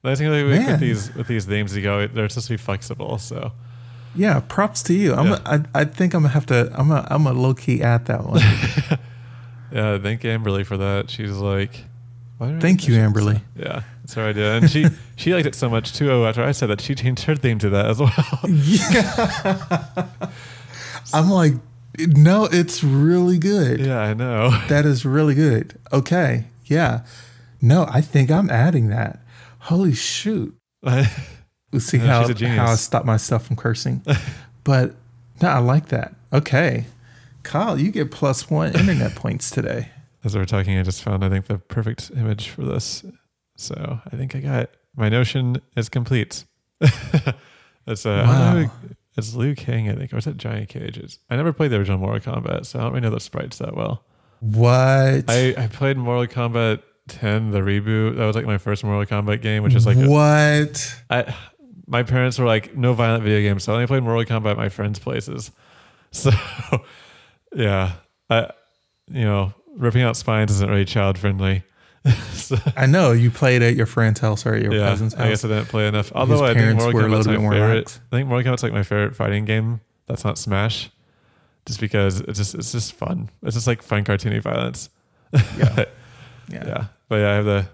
nice 0.04 0.18
thing 0.18 0.30
with, 0.30 0.46
Man. 0.48 0.70
with 0.72 0.80
these 0.80 1.14
with 1.14 1.26
these 1.26 1.48
names. 1.48 1.76
You 1.76 1.82
go, 1.82 2.06
they're 2.06 2.28
supposed 2.28 2.46
to 2.48 2.52
be 2.54 2.56
flexible. 2.58 3.18
So 3.18 3.52
Yeah, 4.14 4.40
props 4.40 4.82
to 4.84 4.94
you. 4.94 5.14
I'm 5.14 5.26
Yeah. 5.26 5.38
a, 5.44 5.64
I, 5.74 5.80
I 5.80 5.84
think 5.84 6.14
I'm 6.14 6.22
gonna 6.22 6.34
have 6.34 6.46
to 6.46 6.70
I'm 6.78 6.90
a 6.90 7.06
I'm 7.10 7.26
a 7.26 7.32
low 7.32 7.54
key 7.54 7.82
at 7.82 8.06
that 8.06 8.24
one. 8.24 8.40
yeah, 9.72 9.98
thank 9.98 10.22
Amberly 10.22 10.64
for 10.64 10.76
that. 10.76 11.10
She's 11.10 11.32
like, 11.32 11.84
why 12.38 12.58
Thank 12.58 12.86
you? 12.88 12.94
Amberly. 12.94 13.42
Yeah, 13.56 13.82
that's 14.02 14.14
her 14.14 14.28
idea, 14.28 14.54
and 14.56 14.70
she 14.70 14.86
she 15.16 15.34
liked 15.34 15.46
it 15.46 15.54
so 15.54 15.68
much 15.68 15.92
too. 15.94 16.10
Oh, 16.10 16.24
after 16.26 16.42
I 16.42 16.52
said 16.52 16.68
that, 16.70 16.80
she 16.80 16.94
changed 16.94 17.24
her 17.24 17.34
theme 17.36 17.58
to 17.58 17.70
that 17.70 17.86
as 17.86 17.98
well. 18.00 18.12
yeah. 18.48 20.06
I'm 21.12 21.28
like, 21.30 21.54
no, 21.98 22.44
it's 22.44 22.82
really 22.84 23.38
good. 23.38 23.80
yeah, 23.80 24.00
I 24.00 24.14
know. 24.14 24.50
That 24.68 24.86
is 24.86 25.04
really 25.04 25.34
good. 25.34 25.78
Okay. 25.92 26.44
Yeah. 26.64 27.00
No, 27.60 27.86
I 27.90 28.00
think 28.00 28.30
I'm 28.30 28.48
adding 28.50 28.88
that. 28.88 29.20
Holy 29.60 29.92
shoot. 29.94 30.56
We'll 31.72 31.78
see 31.80 31.98
Yeah, 31.98 32.24
how, 32.24 32.28
a 32.28 32.48
how 32.48 32.72
I 32.72 32.74
stop 32.74 33.04
myself 33.04 33.46
from 33.46 33.54
cursing. 33.54 34.02
but 34.64 34.96
no, 35.40 35.48
I 35.48 35.58
like 35.58 35.86
that. 35.90 36.14
Okay. 36.32 36.86
Kyle, 37.44 37.78
you 37.78 37.92
get 37.92 38.10
plus 38.10 38.50
one 38.50 38.74
internet 38.74 39.14
points 39.14 39.50
today. 39.50 39.90
As 40.24 40.34
we 40.34 40.40
we're 40.40 40.46
talking, 40.46 40.76
I 40.78 40.82
just 40.82 41.00
found 41.00 41.24
I 41.24 41.28
think 41.28 41.46
the 41.46 41.58
perfect 41.58 42.10
image 42.16 42.48
for 42.48 42.62
this. 42.64 43.04
So 43.56 44.00
I 44.04 44.16
think 44.16 44.34
I 44.34 44.40
got 44.40 44.70
my 44.96 45.08
notion 45.08 45.58
is 45.76 45.88
complete. 45.88 46.44
don't 46.80 48.04
know 48.06 48.62
Wow. 48.64 48.70
It's 49.16 49.34
Liu 49.34 49.54
Kang, 49.54 49.88
I 49.90 49.94
think, 49.94 50.12
or 50.12 50.18
is 50.18 50.26
it 50.26 50.36
Johnny 50.36 50.66
Cage? 50.66 50.96
It's, 50.96 51.18
I 51.28 51.36
never 51.36 51.52
played 51.52 51.70
the 51.72 51.76
original 51.76 51.98
Mortal 51.98 52.34
Kombat, 52.34 52.66
so 52.66 52.78
I 52.78 52.82
don't 52.82 52.92
really 52.92 53.02
know 53.02 53.10
the 53.10 53.20
sprites 53.20 53.58
that 53.58 53.74
well. 53.74 54.04
What? 54.40 55.24
I, 55.28 55.54
I 55.56 55.66
played 55.66 55.96
Mortal 55.96 56.26
Kombat 56.26 56.82
10, 57.08 57.50
the 57.50 57.60
reboot. 57.60 58.16
That 58.16 58.26
was 58.26 58.36
like 58.36 58.46
my 58.46 58.58
first 58.58 58.84
Mortal 58.84 59.04
Kombat 59.04 59.42
game, 59.42 59.62
which 59.62 59.74
is 59.74 59.84
like 59.86 59.96
a, 59.96 60.08
what? 60.08 61.02
I, 61.10 61.34
my 61.86 62.04
parents 62.04 62.38
were 62.38 62.46
like, 62.46 62.76
no 62.76 62.94
violent 62.94 63.24
video 63.24 63.40
games. 63.40 63.64
So 63.64 63.72
I 63.72 63.76
only 63.76 63.86
played 63.88 64.02
Mortal 64.04 64.24
Kombat 64.24 64.52
at 64.52 64.56
my 64.56 64.68
friends' 64.68 64.98
places. 64.98 65.50
So, 66.12 66.32
yeah, 67.54 67.92
I, 68.28 68.50
you 69.06 69.22
know, 69.22 69.54
ripping 69.76 70.02
out 70.02 70.16
spines 70.16 70.50
isn't 70.50 70.68
really 70.68 70.84
child 70.84 71.18
friendly. 71.18 71.62
so, 72.32 72.56
I 72.76 72.86
know 72.86 73.12
you 73.12 73.30
played 73.30 73.62
at 73.62 73.76
your 73.76 73.86
friend's 73.86 74.20
house 74.20 74.46
or 74.46 74.54
at 74.54 74.62
your 74.62 74.72
yeah, 74.72 74.88
cousin's 74.88 75.12
house. 75.12 75.26
I 75.26 75.28
guess 75.28 75.44
I 75.44 75.48
didn't 75.48 75.68
play 75.68 75.86
enough. 75.86 76.10
Although 76.14 76.44
I 76.44 76.54
think 76.54 76.78
Mortal 76.78 77.00
Kombat's 77.00 77.26
my 77.26 77.34
favorite. 77.34 77.76
lax. 77.76 78.00
I 78.10 78.16
think 78.16 78.28
Mortal 78.28 78.50
Kombat's 78.50 78.62
like 78.62 78.72
my 78.72 78.82
favorite 78.82 79.14
fighting 79.14 79.44
game. 79.44 79.80
That's 80.06 80.24
not 80.24 80.38
Smash, 80.38 80.90
just 81.66 81.78
because 81.78 82.20
it's 82.20 82.38
just 82.38 82.54
it's 82.54 82.72
just 82.72 82.94
fun. 82.94 83.28
It's 83.42 83.54
just 83.54 83.66
like 83.66 83.82
fun 83.82 84.04
cartoony 84.04 84.40
violence. 84.40 84.88
yeah. 85.32 85.44
yeah. 86.48 86.66
yeah. 86.66 86.84
But 87.08 87.16
yeah, 87.16 87.30
I 87.30 87.34
have 87.34 87.44
the. 87.44 87.68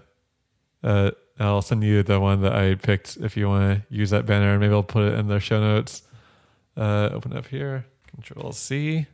Uh, 0.83 1.11
I'll 1.39 1.61
send 1.61 1.83
you 1.83 2.03
the 2.03 2.19
one 2.19 2.41
that 2.41 2.53
I 2.53 2.75
picked 2.75 3.17
if 3.17 3.37
you 3.37 3.47
want 3.47 3.79
to 3.79 3.95
use 3.95 4.09
that 4.09 4.25
banner, 4.25 4.51
and 4.51 4.59
maybe 4.59 4.73
I'll 4.73 4.83
put 4.83 5.13
it 5.13 5.19
in 5.19 5.27
the 5.27 5.39
show 5.39 5.59
notes. 5.59 6.03
Uh, 6.75 7.09
open 7.13 7.35
up 7.35 7.47
here, 7.47 7.85
Control 8.07 8.51
C, 8.51 9.07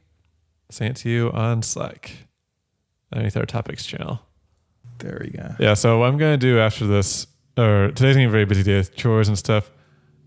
send 0.70 0.92
it 0.92 0.96
to 0.98 1.10
you 1.10 1.32
on 1.32 1.62
Slack, 1.62 2.12
underneath 3.12 3.38
our 3.38 3.46
topics 3.46 3.86
channel. 3.86 4.22
There 5.00 5.20
we 5.24 5.32
go. 5.32 5.56
Yeah. 5.60 5.74
So 5.74 6.00
what 6.00 6.08
I'm 6.08 6.18
gonna 6.18 6.38
do 6.38 6.60
after 6.60 6.88
this, 6.88 7.28
or 7.58 7.92
today's 7.96 8.16
gonna 8.16 8.28
be 8.28 8.30
a 8.30 8.30
very 8.30 8.46
busy 8.46 8.64
day 8.64 8.78
with 8.78 8.96
chores 8.96 9.28
and 9.28 9.38
stuff. 9.38 9.72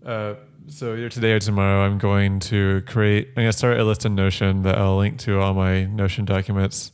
Uh, 0.05 0.35
so 0.67 0.93
either 0.93 1.09
today 1.09 1.31
or 1.31 1.39
tomorrow, 1.39 1.85
I'm 1.85 1.97
going 1.97 2.39
to 2.41 2.83
create. 2.85 3.29
I'm 3.29 3.43
gonna 3.43 3.53
start 3.53 3.79
a 3.79 3.83
list 3.83 4.05
in 4.05 4.15
Notion 4.15 4.63
that 4.63 4.77
I'll 4.77 4.97
link 4.97 5.19
to 5.19 5.39
all 5.39 5.53
my 5.53 5.85
Notion 5.85 6.25
documents. 6.25 6.91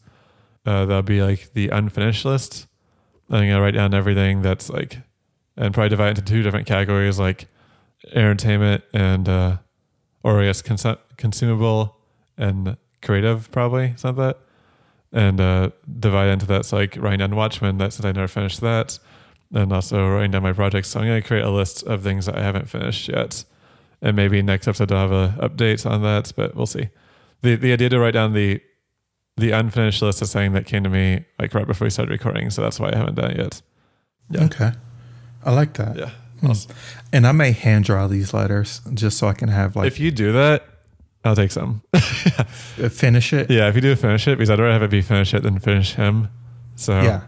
Uh, 0.66 0.86
that'll 0.86 1.02
be 1.02 1.22
like 1.22 1.54
the 1.54 1.70
unfinished 1.70 2.26
list. 2.26 2.68
I'm 3.30 3.42
gonna 3.42 3.62
write 3.62 3.74
down 3.74 3.94
everything 3.94 4.42
that's 4.42 4.70
like, 4.70 5.00
and 5.58 5.74
probably 5.74 5.90
divide 5.90 6.10
into 6.10 6.22
two 6.22 6.42
different 6.44 6.68
categories, 6.68 7.20
like 7.20 7.48
entertainment 8.12 8.84
and, 8.94 9.28
uh, 9.28 9.58
or 10.24 10.42
I 10.42 10.46
guess 10.46 10.62
consu- 10.62 11.00
consumable 11.18 11.98
and 12.38 12.78
creative, 13.02 13.52
probably 13.52 13.94
something 13.98 14.24
like 14.24 14.38
that 14.38 14.44
and 15.14 15.40
uh, 15.40 15.70
divide 16.00 16.30
into 16.30 16.46
that. 16.48 16.66
So 16.66 16.78
like 16.78 16.98
writing 16.98 17.20
down 17.20 17.36
Watchmen, 17.36 17.78
that 17.78 17.94
since 17.94 18.04
I 18.06 18.12
never 18.12 18.28
finished 18.28 18.60
that, 18.62 19.00
and 19.54 19.72
also 19.72 20.10
writing 20.10 20.32
down 20.32 20.44
my 20.44 20.54
projects. 20.54 20.90
So 20.90 21.00
I'm 21.00 21.06
going 21.06 21.22
to 21.22 21.28
create 21.28 21.46
a 21.46 21.50
list 21.52 21.84
of 21.84 22.04
things 22.04 22.26
that 22.26 22.38
I 22.38 22.42
haven't 22.42 22.68
finished 22.70 23.08
yet, 23.08 23.46
and 24.02 24.16
maybe 24.16 24.42
next 24.42 24.68
episode 24.68 24.92
I'll 24.92 25.08
have 25.08 25.12
a 25.12 25.48
update 25.50 25.90
on 25.90 26.02
that, 26.02 26.34
but 26.36 26.56
we'll 26.56 26.66
see. 26.66 26.90
the 27.42 27.56
The 27.56 27.72
idea 27.72 27.90
to 27.90 28.00
write 28.00 28.16
down 28.16 28.34
the 28.34 28.60
the 29.38 29.52
unfinished 29.52 30.02
list 30.02 30.22
is 30.22 30.30
something 30.32 30.54
that 30.54 30.66
came 30.68 30.84
to 30.84 30.90
me 30.90 31.26
like 31.40 31.54
right 31.54 31.66
before 31.66 31.86
we 31.86 31.90
started 31.90 32.12
recording, 32.12 32.50
so 32.50 32.62
that's 32.62 32.80
why 32.80 32.92
I 32.92 32.98
haven't 32.98 33.16
done 33.16 33.32
it 33.32 33.38
yet. 33.38 33.62
Yeah. 34.30 34.44
Okay. 34.46 34.72
I 35.44 35.52
like 35.54 35.74
that. 35.76 35.96
Yeah. 35.98 36.10
Hmm. 36.40 36.52
Awesome. 36.52 36.76
And 37.12 37.28
I 37.28 37.32
may 37.32 37.52
hand 37.52 37.86
draw 37.86 38.08
these 38.08 38.34
letters 38.34 38.82
just 38.94 39.18
so 39.18 39.28
I 39.28 39.34
can 39.34 39.50
have 39.50 39.76
like 39.76 39.88
if 39.88 40.00
you 40.00 40.12
do 40.12 40.32
that, 40.34 40.64
I'll 41.26 41.36
take 41.36 41.52
some. 41.52 41.82
finish 41.94 43.32
it. 43.34 43.50
yeah, 43.50 43.68
if 43.70 43.76
you 43.76 43.82
do 43.82 43.96
finish 43.96 44.28
it, 44.28 44.38
because 44.38 44.50
I'd 44.50 44.60
rather 44.60 44.74
have 44.74 44.84
it 44.84 44.92
be 44.92 45.02
finish 45.02 45.34
it 45.34 45.44
than 45.44 45.58
finish 45.60 45.94
him. 45.96 46.28
So 46.76 47.00
Yeah. 47.02 47.22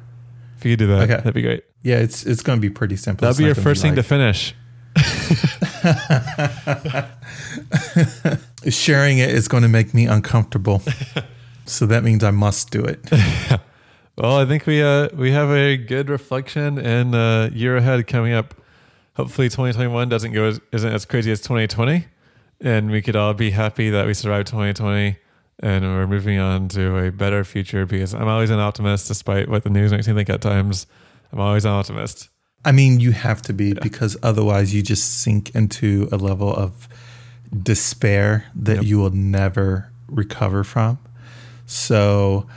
if 0.58 0.66
you 0.66 0.74
could 0.74 0.80
do 0.80 0.88
that, 0.88 1.02
Okay. 1.04 1.16
that'd 1.16 1.34
be 1.34 1.42
great. 1.42 1.64
Yeah, 1.82 1.98
it's 2.00 2.26
it's 2.26 2.42
going 2.42 2.58
to 2.58 2.62
be 2.62 2.70
pretty 2.70 2.96
simple. 2.98 3.26
That'll 3.28 3.38
be 3.40 3.46
your 3.46 3.56
first 3.56 3.82
thing 3.82 3.96
to 3.96 4.04
finish. 4.04 4.54
sharing 8.70 9.18
it 9.20 9.30
is 9.30 9.48
going 9.48 9.64
to 9.64 9.70
make 9.70 9.94
me 9.94 10.06
uncomfortable. 10.06 10.82
so 11.66 11.86
that 11.86 12.04
means 12.04 12.24
I 12.24 12.32
must 12.32 12.72
do 12.72 12.84
it. 12.84 13.00
Well, 14.18 14.38
I 14.38 14.46
think 14.46 14.66
we 14.66 14.82
uh 14.82 15.10
we 15.14 15.32
have 15.32 15.50
a 15.50 15.76
good 15.76 16.10
reflection 16.10 16.78
and 16.80 17.14
uh 17.14 17.50
year 17.52 17.76
ahead 17.76 18.08
coming 18.08 18.32
up. 18.32 18.54
Hopefully 19.18 19.50
2021 19.50 20.08
doesn't 20.08 20.32
go 20.32 20.46
as, 20.46 20.62
isn't 20.72 20.90
as 20.94 21.04
crazy 21.04 21.34
as 21.34 21.42
2020 21.42 22.06
and 22.66 22.90
we 22.92 23.02
could 23.02 23.16
all 23.16 23.34
be 23.34 23.52
happy 23.52 23.90
that 23.92 24.06
we 24.08 24.14
survived 24.14 24.48
2020 24.48 25.16
and 25.60 25.86
we're 25.86 26.08
moving 26.08 26.38
on 26.40 26.68
to 26.70 26.98
a 26.98 27.12
better 27.12 27.44
future 27.46 27.86
because 27.86 28.14
I'm 28.14 28.28
always 28.28 28.50
an 28.50 28.60
optimist 28.60 29.08
despite 29.08 29.48
what 29.48 29.64
the 29.64 29.70
news 29.70 29.92
makes 29.92 30.08
me 30.08 30.14
think 30.14 30.30
at 30.30 30.42
times. 30.42 30.86
I'm 31.32 31.40
always 31.40 31.64
an 31.64 31.72
optimist. 31.72 32.30
I 32.66 32.72
mean, 32.74 33.00
you 33.00 33.12
have 33.12 33.42
to 33.44 33.54
be 33.54 33.74
because 33.74 34.18
otherwise 34.24 34.74
you 34.74 34.82
just 34.82 35.22
sink 35.22 35.54
into 35.56 36.10
a 36.12 36.18
level 36.18 36.54
of 36.54 36.90
despair 37.64 38.46
that 38.56 38.78
Yep. 38.78 38.84
you 38.86 38.98
will 38.98 39.12
never 39.12 39.92
recover 40.08 40.64
from. 40.64 40.98
So 41.68 42.48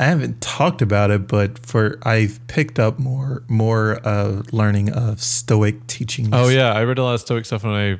I 0.00 0.04
haven't 0.06 0.40
talked 0.40 0.82
about 0.82 1.10
it, 1.10 1.26
but 1.28 1.64
for 1.64 1.98
I've 2.02 2.44
picked 2.48 2.78
up 2.78 2.98
more 2.98 3.44
more 3.48 4.00
uh, 4.06 4.42
learning 4.52 4.90
of 4.90 5.22
Stoic 5.22 5.86
teachings. 5.86 6.30
Oh 6.32 6.48
yeah, 6.48 6.72
I 6.72 6.82
read 6.82 6.98
a 6.98 7.04
lot 7.04 7.14
of 7.14 7.20
Stoic 7.20 7.44
stuff 7.46 7.64
when 7.64 7.72
I 7.74 7.98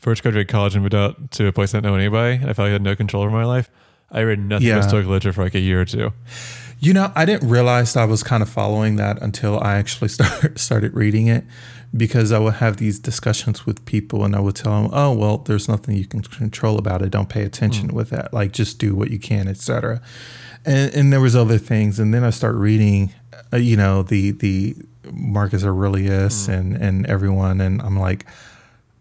first 0.00 0.22
graduated 0.22 0.48
college 0.48 0.74
and 0.74 0.82
moved 0.82 0.94
out 0.94 1.30
to 1.32 1.46
a 1.46 1.52
place 1.52 1.74
I 1.74 1.78
didn't 1.78 1.90
know 1.90 1.96
anybody. 1.96 2.36
and 2.36 2.44
I 2.50 2.52
felt 2.52 2.66
like 2.66 2.70
I 2.70 2.72
had 2.72 2.82
no 2.82 2.96
control 2.96 3.22
over 3.22 3.32
my 3.32 3.44
life. 3.44 3.70
I 4.10 4.20
read 4.20 4.38
nothing 4.38 4.66
Yeah. 4.66 4.76
but 4.76 4.88
Stoic 4.88 5.06
literature 5.06 5.32
for 5.32 5.44
like 5.44 5.54
a 5.54 5.60
year 5.60 5.80
or 5.80 5.84
two. 5.84 6.12
You 6.80 6.92
know, 6.92 7.12
I 7.16 7.24
didn't 7.24 7.48
realize 7.48 7.96
I 7.96 8.04
was 8.04 8.22
kind 8.22 8.42
of 8.42 8.48
following 8.48 8.96
that 8.96 9.20
until 9.20 9.60
I 9.60 9.74
actually 9.74 10.08
start, 10.16 10.58
started 10.58 10.94
reading 10.94 11.26
it 11.26 11.44
because 11.96 12.32
I 12.32 12.38
would 12.38 12.54
have 12.54 12.76
these 12.76 12.98
discussions 12.98 13.66
with 13.66 13.84
people 13.84 14.24
and 14.24 14.36
I 14.36 14.40
would 14.40 14.54
tell 14.54 14.82
them, 14.82 14.90
oh, 14.92 15.12
well, 15.12 15.38
there's 15.38 15.68
nothing 15.68 15.96
you 15.96 16.06
can 16.06 16.20
control 16.22 16.78
about 16.78 17.02
it. 17.02 17.10
Don't 17.10 17.28
pay 17.28 17.42
attention 17.42 17.88
mm. 17.88 17.92
with 17.92 18.10
that. 18.10 18.32
Like, 18.32 18.52
just 18.52 18.78
do 18.78 18.94
what 18.94 19.10
you 19.10 19.18
can, 19.18 19.48
etc. 19.48 20.00
And, 20.64 20.94
and 20.94 21.12
there 21.12 21.20
was 21.20 21.34
other 21.34 21.58
things. 21.58 21.98
And 21.98 22.12
then 22.12 22.24
I 22.24 22.30
start 22.30 22.54
reading, 22.54 23.14
uh, 23.52 23.56
you 23.56 23.76
know, 23.76 24.02
the, 24.02 24.32
the 24.32 24.76
Marcus 25.10 25.64
Aurelius 25.64 26.46
mm. 26.46 26.54
and, 26.54 26.76
and 26.76 27.06
everyone. 27.06 27.60
And 27.60 27.80
I'm 27.80 27.98
like, 27.98 28.26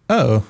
oh, 0.09 0.45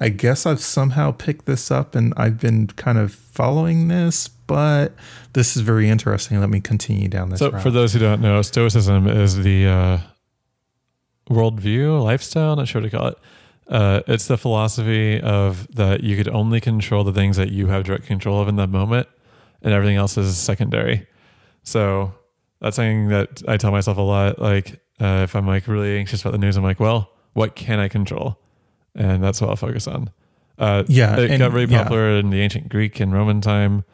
I 0.00 0.10
guess 0.10 0.46
I've 0.46 0.60
somehow 0.60 1.10
picked 1.10 1.46
this 1.46 1.70
up 1.70 1.94
and 1.94 2.14
I've 2.16 2.38
been 2.38 2.68
kind 2.68 2.98
of 2.98 3.12
following 3.12 3.88
this, 3.88 4.28
but 4.28 4.94
this 5.32 5.56
is 5.56 5.62
very 5.62 5.88
interesting. 5.88 6.38
Let 6.38 6.50
me 6.50 6.60
continue 6.60 7.08
down 7.08 7.30
this. 7.30 7.40
So, 7.40 7.50
route. 7.50 7.62
for 7.62 7.70
those 7.70 7.92
who 7.92 7.98
don't 7.98 8.20
know, 8.20 8.40
Stoicism 8.42 9.08
is 9.08 9.42
the 9.42 9.66
uh, 9.66 9.98
worldview, 11.28 12.02
lifestyle, 12.02 12.54
not 12.54 12.68
sure 12.68 12.80
what 12.80 12.90
to 12.90 12.96
call 12.96 13.08
it. 13.08 13.18
Uh, 13.66 14.00
it's 14.06 14.26
the 14.26 14.38
philosophy 14.38 15.20
of 15.20 15.68
that 15.74 16.02
you 16.02 16.16
could 16.16 16.28
only 16.28 16.60
control 16.60 17.04
the 17.04 17.12
things 17.12 17.36
that 17.36 17.50
you 17.50 17.66
have 17.66 17.84
direct 17.84 18.06
control 18.06 18.40
of 18.40 18.48
in 18.48 18.56
that 18.56 18.70
moment, 18.70 19.08
and 19.62 19.74
everything 19.74 19.96
else 19.96 20.16
is 20.16 20.38
secondary. 20.38 21.06
So 21.64 22.14
that's 22.60 22.76
something 22.76 23.08
that 23.08 23.42
I 23.46 23.56
tell 23.56 23.72
myself 23.72 23.98
a 23.98 24.02
lot. 24.02 24.38
Like 24.38 24.80
uh, 25.00 25.22
if 25.24 25.36
I'm 25.36 25.46
like 25.46 25.66
really 25.66 25.98
anxious 25.98 26.22
about 26.22 26.32
the 26.32 26.38
news, 26.38 26.56
I'm 26.56 26.62
like, 26.62 26.80
well, 26.80 27.10
what 27.34 27.56
can 27.56 27.78
I 27.78 27.88
control? 27.88 28.38
And 28.94 29.22
that's 29.22 29.40
what 29.40 29.50
I'll 29.50 29.56
focus 29.56 29.86
on. 29.86 30.10
Uh, 30.58 30.84
yeah, 30.88 31.16
it 31.18 31.30
and, 31.30 31.38
got 31.38 31.52
really 31.52 31.68
popular 31.68 32.12
yeah. 32.12 32.20
in 32.20 32.30
the 32.30 32.40
ancient 32.40 32.68
Greek 32.68 32.98
and 33.00 33.12
Roman 33.12 33.40
time. 33.40 33.84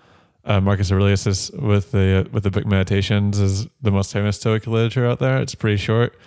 Uh, 0.46 0.60
Marcus 0.60 0.92
Aurelius 0.92 1.26
is 1.26 1.50
with 1.52 1.92
the 1.92 2.28
with 2.32 2.42
the 2.42 2.50
book 2.50 2.66
Meditations 2.66 3.38
is 3.38 3.66
the 3.80 3.90
most 3.90 4.12
famous 4.12 4.36
Stoic 4.36 4.66
literature 4.66 5.06
out 5.06 5.18
there. 5.18 5.40
It's 5.40 5.54
pretty 5.54 5.76
short. 5.76 6.18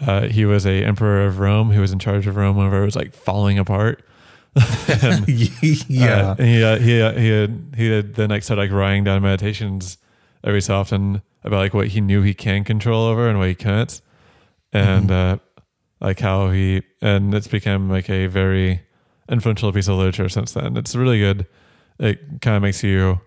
Uh, 0.00 0.22
he 0.22 0.44
was 0.44 0.66
a 0.66 0.84
emperor 0.84 1.26
of 1.26 1.38
Rome 1.38 1.70
who 1.70 1.80
was 1.80 1.92
in 1.92 1.98
charge 1.98 2.26
of 2.26 2.36
Rome 2.36 2.56
whenever 2.56 2.82
it 2.82 2.84
was 2.84 2.96
like 2.96 3.14
falling 3.14 3.58
apart. 3.58 4.04
and, 5.02 5.28
yeah, 5.88 6.30
uh, 6.30 6.34
he 6.36 6.62
uh, 6.62 6.78
he 6.78 7.02
uh, 7.02 7.12
he 7.12 7.28
had 7.28 7.74
he 7.76 7.90
had 7.90 8.14
then 8.14 8.30
like 8.30 8.42
started 8.42 8.62
like 8.62 8.70
writing 8.70 9.04
down 9.04 9.22
meditations 9.22 9.98
every 10.44 10.60
so 10.60 10.76
often 10.76 11.22
about 11.44 11.58
like 11.58 11.74
what 11.74 11.88
he 11.88 12.00
knew 12.00 12.22
he 12.22 12.34
can 12.34 12.64
control 12.64 13.04
over 13.04 13.28
and 13.28 13.38
what 13.38 13.48
he 13.48 13.54
can't, 13.54 14.00
and 14.72 15.10
mm-hmm. 15.10 15.38
Like 16.00 16.20
how 16.20 16.50
he 16.50 16.82
and 17.02 17.34
it's 17.34 17.48
become 17.48 17.90
like 17.90 18.08
a 18.08 18.26
very 18.26 18.82
influential 19.28 19.72
piece 19.72 19.88
of 19.88 19.96
literature 19.96 20.28
since 20.28 20.52
then. 20.52 20.76
It's 20.76 20.94
really 20.94 21.18
good. 21.18 21.46
It 21.98 22.40
kind 22.40 22.56
of 22.56 22.62
makes 22.62 22.82
you 22.82 23.20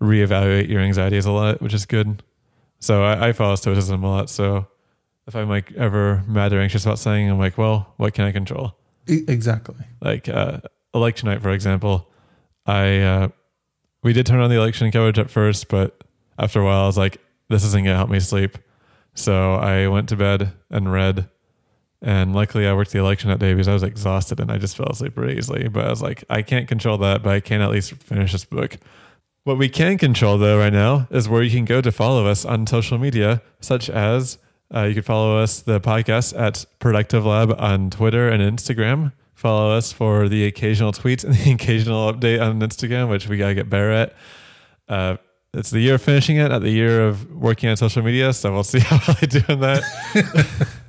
reevaluate 0.00 0.68
your 0.68 0.80
anxieties 0.80 1.26
a 1.26 1.30
lot, 1.30 1.62
which 1.62 1.74
is 1.74 1.86
good. 1.86 2.22
So 2.80 3.04
I, 3.04 3.28
I 3.28 3.32
follow 3.32 3.54
stoicism 3.54 4.02
a 4.02 4.10
lot. 4.10 4.30
So 4.30 4.66
if 5.26 5.36
I'm 5.36 5.48
like 5.48 5.72
ever 5.72 6.24
mad 6.26 6.52
or 6.52 6.60
anxious 6.60 6.84
about 6.84 6.98
something, 6.98 7.30
I'm 7.30 7.38
like, 7.38 7.58
well, 7.58 7.94
what 7.96 8.14
can 8.14 8.24
I 8.24 8.32
control? 8.32 8.74
Exactly. 9.06 9.84
Like 10.00 10.28
uh, 10.28 10.60
election 10.94 11.28
night, 11.28 11.42
for 11.42 11.50
example, 11.50 12.10
I 12.66 12.98
uh, 12.98 13.28
we 14.02 14.12
did 14.12 14.26
turn 14.26 14.40
on 14.40 14.50
the 14.50 14.56
election 14.56 14.90
coverage 14.90 15.18
at 15.18 15.30
first, 15.30 15.68
but 15.68 16.02
after 16.38 16.60
a 16.60 16.64
while, 16.64 16.84
I 16.84 16.86
was 16.86 16.98
like, 16.98 17.18
this 17.48 17.64
isn't 17.64 17.84
gonna 17.84 17.96
help 17.96 18.10
me 18.10 18.20
sleep. 18.20 18.58
So 19.14 19.54
I 19.54 19.88
went 19.88 20.08
to 20.10 20.16
bed 20.16 20.52
and 20.70 20.90
read 20.90 21.28
and 22.02 22.34
luckily, 22.34 22.66
I 22.66 22.72
worked 22.72 22.92
the 22.92 22.98
election 22.98 23.28
that 23.28 23.38
day 23.38 23.52
because 23.52 23.68
I 23.68 23.74
was 23.74 23.82
exhausted 23.82 24.40
and 24.40 24.50
I 24.50 24.56
just 24.56 24.76
fell 24.76 24.88
asleep 24.90 25.14
pretty 25.14 25.36
easily. 25.38 25.68
But 25.68 25.86
I 25.86 25.90
was 25.90 26.00
like, 26.00 26.24
I 26.30 26.42
can't 26.42 26.66
control 26.66 26.96
that, 26.98 27.22
but 27.22 27.30
I 27.30 27.40
can 27.40 27.60
at 27.60 27.70
least 27.70 27.94
finish 27.94 28.32
this 28.32 28.44
book. 28.44 28.78
What 29.44 29.58
we 29.58 29.68
can 29.68 29.98
control, 29.98 30.38
though, 30.38 30.58
right 30.58 30.72
now 30.72 31.08
is 31.10 31.28
where 31.28 31.42
you 31.42 31.50
can 31.50 31.64
go 31.64 31.80
to 31.80 31.92
follow 31.92 32.26
us 32.26 32.44
on 32.44 32.66
social 32.66 32.98
media, 32.98 33.42
such 33.60 33.90
as 33.90 34.38
uh, 34.74 34.82
you 34.82 34.94
can 34.94 35.02
follow 35.02 35.38
us, 35.38 35.60
the 35.60 35.80
podcast, 35.80 36.38
at 36.38 36.64
Productive 36.78 37.26
Lab 37.26 37.54
on 37.58 37.90
Twitter 37.90 38.28
and 38.28 38.42
Instagram. 38.42 39.12
Follow 39.34 39.70
us 39.70 39.92
for 39.92 40.28
the 40.28 40.46
occasional 40.46 40.92
tweets 40.92 41.24
and 41.24 41.34
the 41.34 41.52
occasional 41.54 42.12
update 42.12 42.40
on 42.40 42.60
Instagram, 42.60 43.08
which 43.10 43.28
we 43.28 43.36
got 43.36 43.48
to 43.48 43.54
get 43.54 43.68
better 43.68 43.90
at. 43.90 44.14
Uh, 44.88 45.16
it's 45.52 45.70
the 45.70 45.80
year 45.80 45.96
of 45.96 46.02
finishing 46.02 46.36
it, 46.36 46.50
at 46.50 46.62
the 46.62 46.70
year 46.70 47.08
of 47.08 47.30
working 47.32 47.68
on 47.68 47.76
social 47.76 48.02
media. 48.02 48.32
So 48.32 48.52
we'll 48.52 48.62
see 48.62 48.78
how 48.80 49.14
I 49.20 49.26
do 49.26 49.42
in 49.48 49.60
that. 49.60 50.68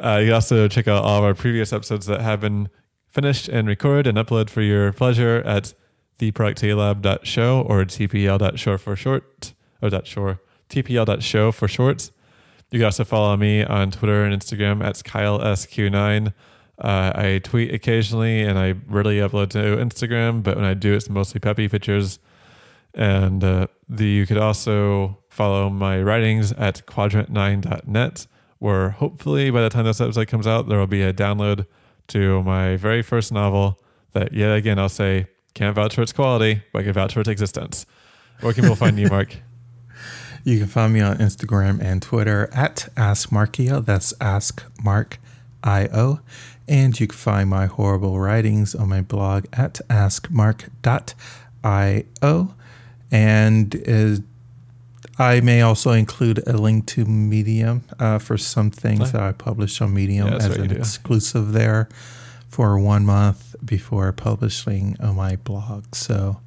Uh, 0.00 0.18
you 0.20 0.26
can 0.26 0.34
also 0.34 0.68
check 0.68 0.86
out 0.86 1.02
all 1.02 1.18
of 1.18 1.24
our 1.24 1.34
previous 1.34 1.72
episodes 1.72 2.06
that 2.06 2.20
have 2.20 2.40
been 2.40 2.68
finished 3.08 3.48
and 3.48 3.66
recorded 3.66 4.06
and 4.06 4.16
uploaded 4.16 4.50
for 4.50 4.62
your 4.62 4.92
pleasure 4.92 5.42
at 5.44 5.74
theproductivitylab.show 6.18 7.62
or 7.62 7.84
tpl.show 7.84 8.78
for 8.78 8.96
short, 8.96 9.54
or 9.82 9.90
that 9.90 10.06
shore, 10.06 10.40
tpl.show 10.68 11.52
for 11.52 11.68
short. 11.68 12.10
You 12.70 12.80
can 12.80 12.84
also 12.86 13.04
follow 13.04 13.36
me 13.36 13.64
on 13.64 13.90
Twitter 13.90 14.24
and 14.24 14.40
Instagram 14.40 14.84
at 14.84 14.96
KyleSQ9. 14.96 16.32
Uh, 16.78 17.12
I 17.14 17.40
tweet 17.42 17.74
occasionally 17.74 18.42
and 18.42 18.58
I 18.58 18.74
rarely 18.86 19.18
upload 19.18 19.50
to 19.50 19.58
Instagram, 19.58 20.42
but 20.42 20.56
when 20.56 20.64
I 20.64 20.74
do, 20.74 20.94
it's 20.94 21.08
mostly 21.08 21.40
peppy 21.40 21.68
pictures. 21.68 22.18
And 22.94 23.42
uh, 23.42 23.66
the, 23.88 24.06
you 24.06 24.26
could 24.26 24.38
also 24.38 25.18
follow 25.28 25.70
my 25.70 26.00
writings 26.02 26.52
at 26.52 26.86
quadrant9.net 26.86 28.26
where 28.58 28.90
hopefully 28.90 29.50
by 29.50 29.62
the 29.62 29.68
time 29.68 29.84
this 29.84 30.00
episode 30.00 30.28
comes 30.28 30.46
out, 30.46 30.68
there 30.68 30.78
will 30.78 30.86
be 30.86 31.02
a 31.02 31.12
download 31.12 31.66
to 32.08 32.42
my 32.42 32.76
very 32.76 33.02
first 33.02 33.32
novel 33.32 33.78
that, 34.12 34.32
yet 34.32 34.54
again, 34.54 34.78
I'll 34.78 34.88
say 34.88 35.26
can't 35.54 35.74
vouch 35.74 35.94
for 35.94 36.02
its 36.02 36.12
quality, 36.12 36.62
but 36.72 36.80
I 36.80 36.82
can 36.84 36.92
vouch 36.92 37.14
for 37.14 37.20
its 37.20 37.28
existence. 37.28 37.86
Where 38.40 38.52
can 38.52 38.62
people 38.62 38.76
find 38.76 38.98
you, 38.98 39.08
Mark? 39.08 39.36
You 40.44 40.58
can 40.58 40.68
find 40.68 40.92
me 40.94 41.00
on 41.00 41.18
Instagram 41.18 41.80
and 41.82 42.00
Twitter 42.00 42.48
at 42.54 42.88
AskMarkio. 42.96 43.84
That's 43.84 44.12
AskMarkIO. 44.14 45.18
And 46.66 47.00
you 47.00 47.06
can 47.06 47.18
find 47.18 47.50
my 47.50 47.66
horrible 47.66 48.18
writings 48.18 48.74
on 48.74 48.88
my 48.88 49.02
blog 49.02 49.44
at 49.52 49.80
AskMark.io. 49.90 51.14
And 53.10 53.74
uh, 53.74 54.16
I 55.18 55.40
may 55.40 55.62
also 55.62 55.90
include 55.92 56.46
a 56.46 56.56
link 56.56 56.86
to 56.88 57.04
Medium 57.04 57.84
uh, 57.98 58.18
for 58.18 58.38
some 58.38 58.70
things 58.70 59.12
that 59.12 59.20
I 59.20 59.32
publish 59.32 59.80
on 59.80 59.92
Medium 59.92 60.28
yeah, 60.28 60.36
as 60.36 60.56
an 60.56 60.70
exclusive 60.70 61.52
there 61.52 61.88
for 62.48 62.78
one 62.78 63.04
month 63.04 63.56
before 63.64 64.12
publishing 64.12 64.96
on 65.00 65.16
my 65.16 65.36
blog. 65.36 65.94
So 65.94 66.40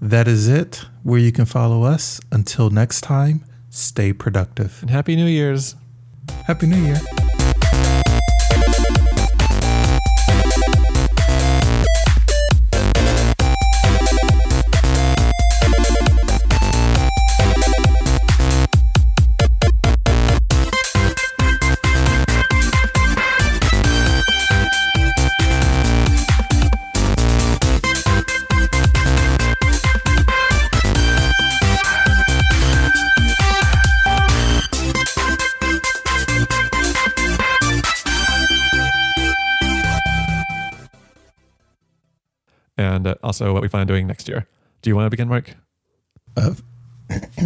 that 0.00 0.26
is 0.26 0.48
it 0.48 0.84
where 1.02 1.20
you 1.20 1.32
can 1.32 1.44
follow 1.44 1.82
us. 1.82 2.20
Until 2.32 2.70
next 2.70 3.02
time, 3.02 3.44
stay 3.70 4.12
productive. 4.12 4.78
And 4.80 4.90
Happy 4.90 5.14
New 5.14 5.26
Year's. 5.26 5.74
Happy 6.46 6.66
New 6.66 6.82
Year. 6.82 7.00
Also 43.28 43.52
what 43.52 43.60
we 43.60 43.68
plan 43.68 43.82
on 43.82 43.86
doing 43.86 44.06
next 44.06 44.26
year. 44.26 44.48
Do 44.80 44.88
you 44.88 44.96
want 44.96 45.04
to 45.04 45.10
begin, 45.10 45.28
Mark? 45.28 45.54
Uh, 46.36 46.54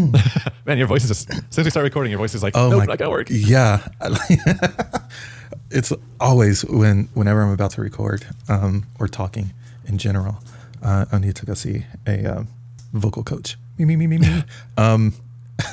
Man, 0.64 0.78
your 0.78 0.86
voice 0.86 1.02
is 1.02 1.08
just 1.08 1.28
since 1.52 1.64
we 1.64 1.70
start 1.70 1.84
recording, 1.84 2.10
your 2.10 2.18
voice 2.18 2.34
is 2.34 2.42
like, 2.42 2.56
oh 2.56 2.70
nope, 2.70 2.78
my, 2.80 2.84
not 2.86 2.98
gonna 2.98 3.10
work. 3.10 3.28
Yeah, 3.30 3.86
it's 5.70 5.92
always 6.20 6.64
when 6.64 7.08
whenever 7.14 7.42
I'm 7.42 7.50
about 7.50 7.72
to 7.72 7.80
record 7.80 8.26
um, 8.48 8.86
or 8.98 9.08
talking 9.08 9.52
in 9.86 9.98
general, 9.98 10.38
uh, 10.82 11.06
I 11.12 11.18
need 11.18 11.36
to 11.36 11.46
go 11.46 11.54
see 11.54 11.84
a 12.06 12.26
uh, 12.26 12.44
vocal 12.92 13.22
coach. 13.22 13.56
Me, 13.78 13.84
me, 13.84 13.96
me, 13.96 14.06
me, 14.06 14.18
me. 14.18 14.44
um, 14.76 15.14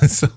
so. 0.06 0.28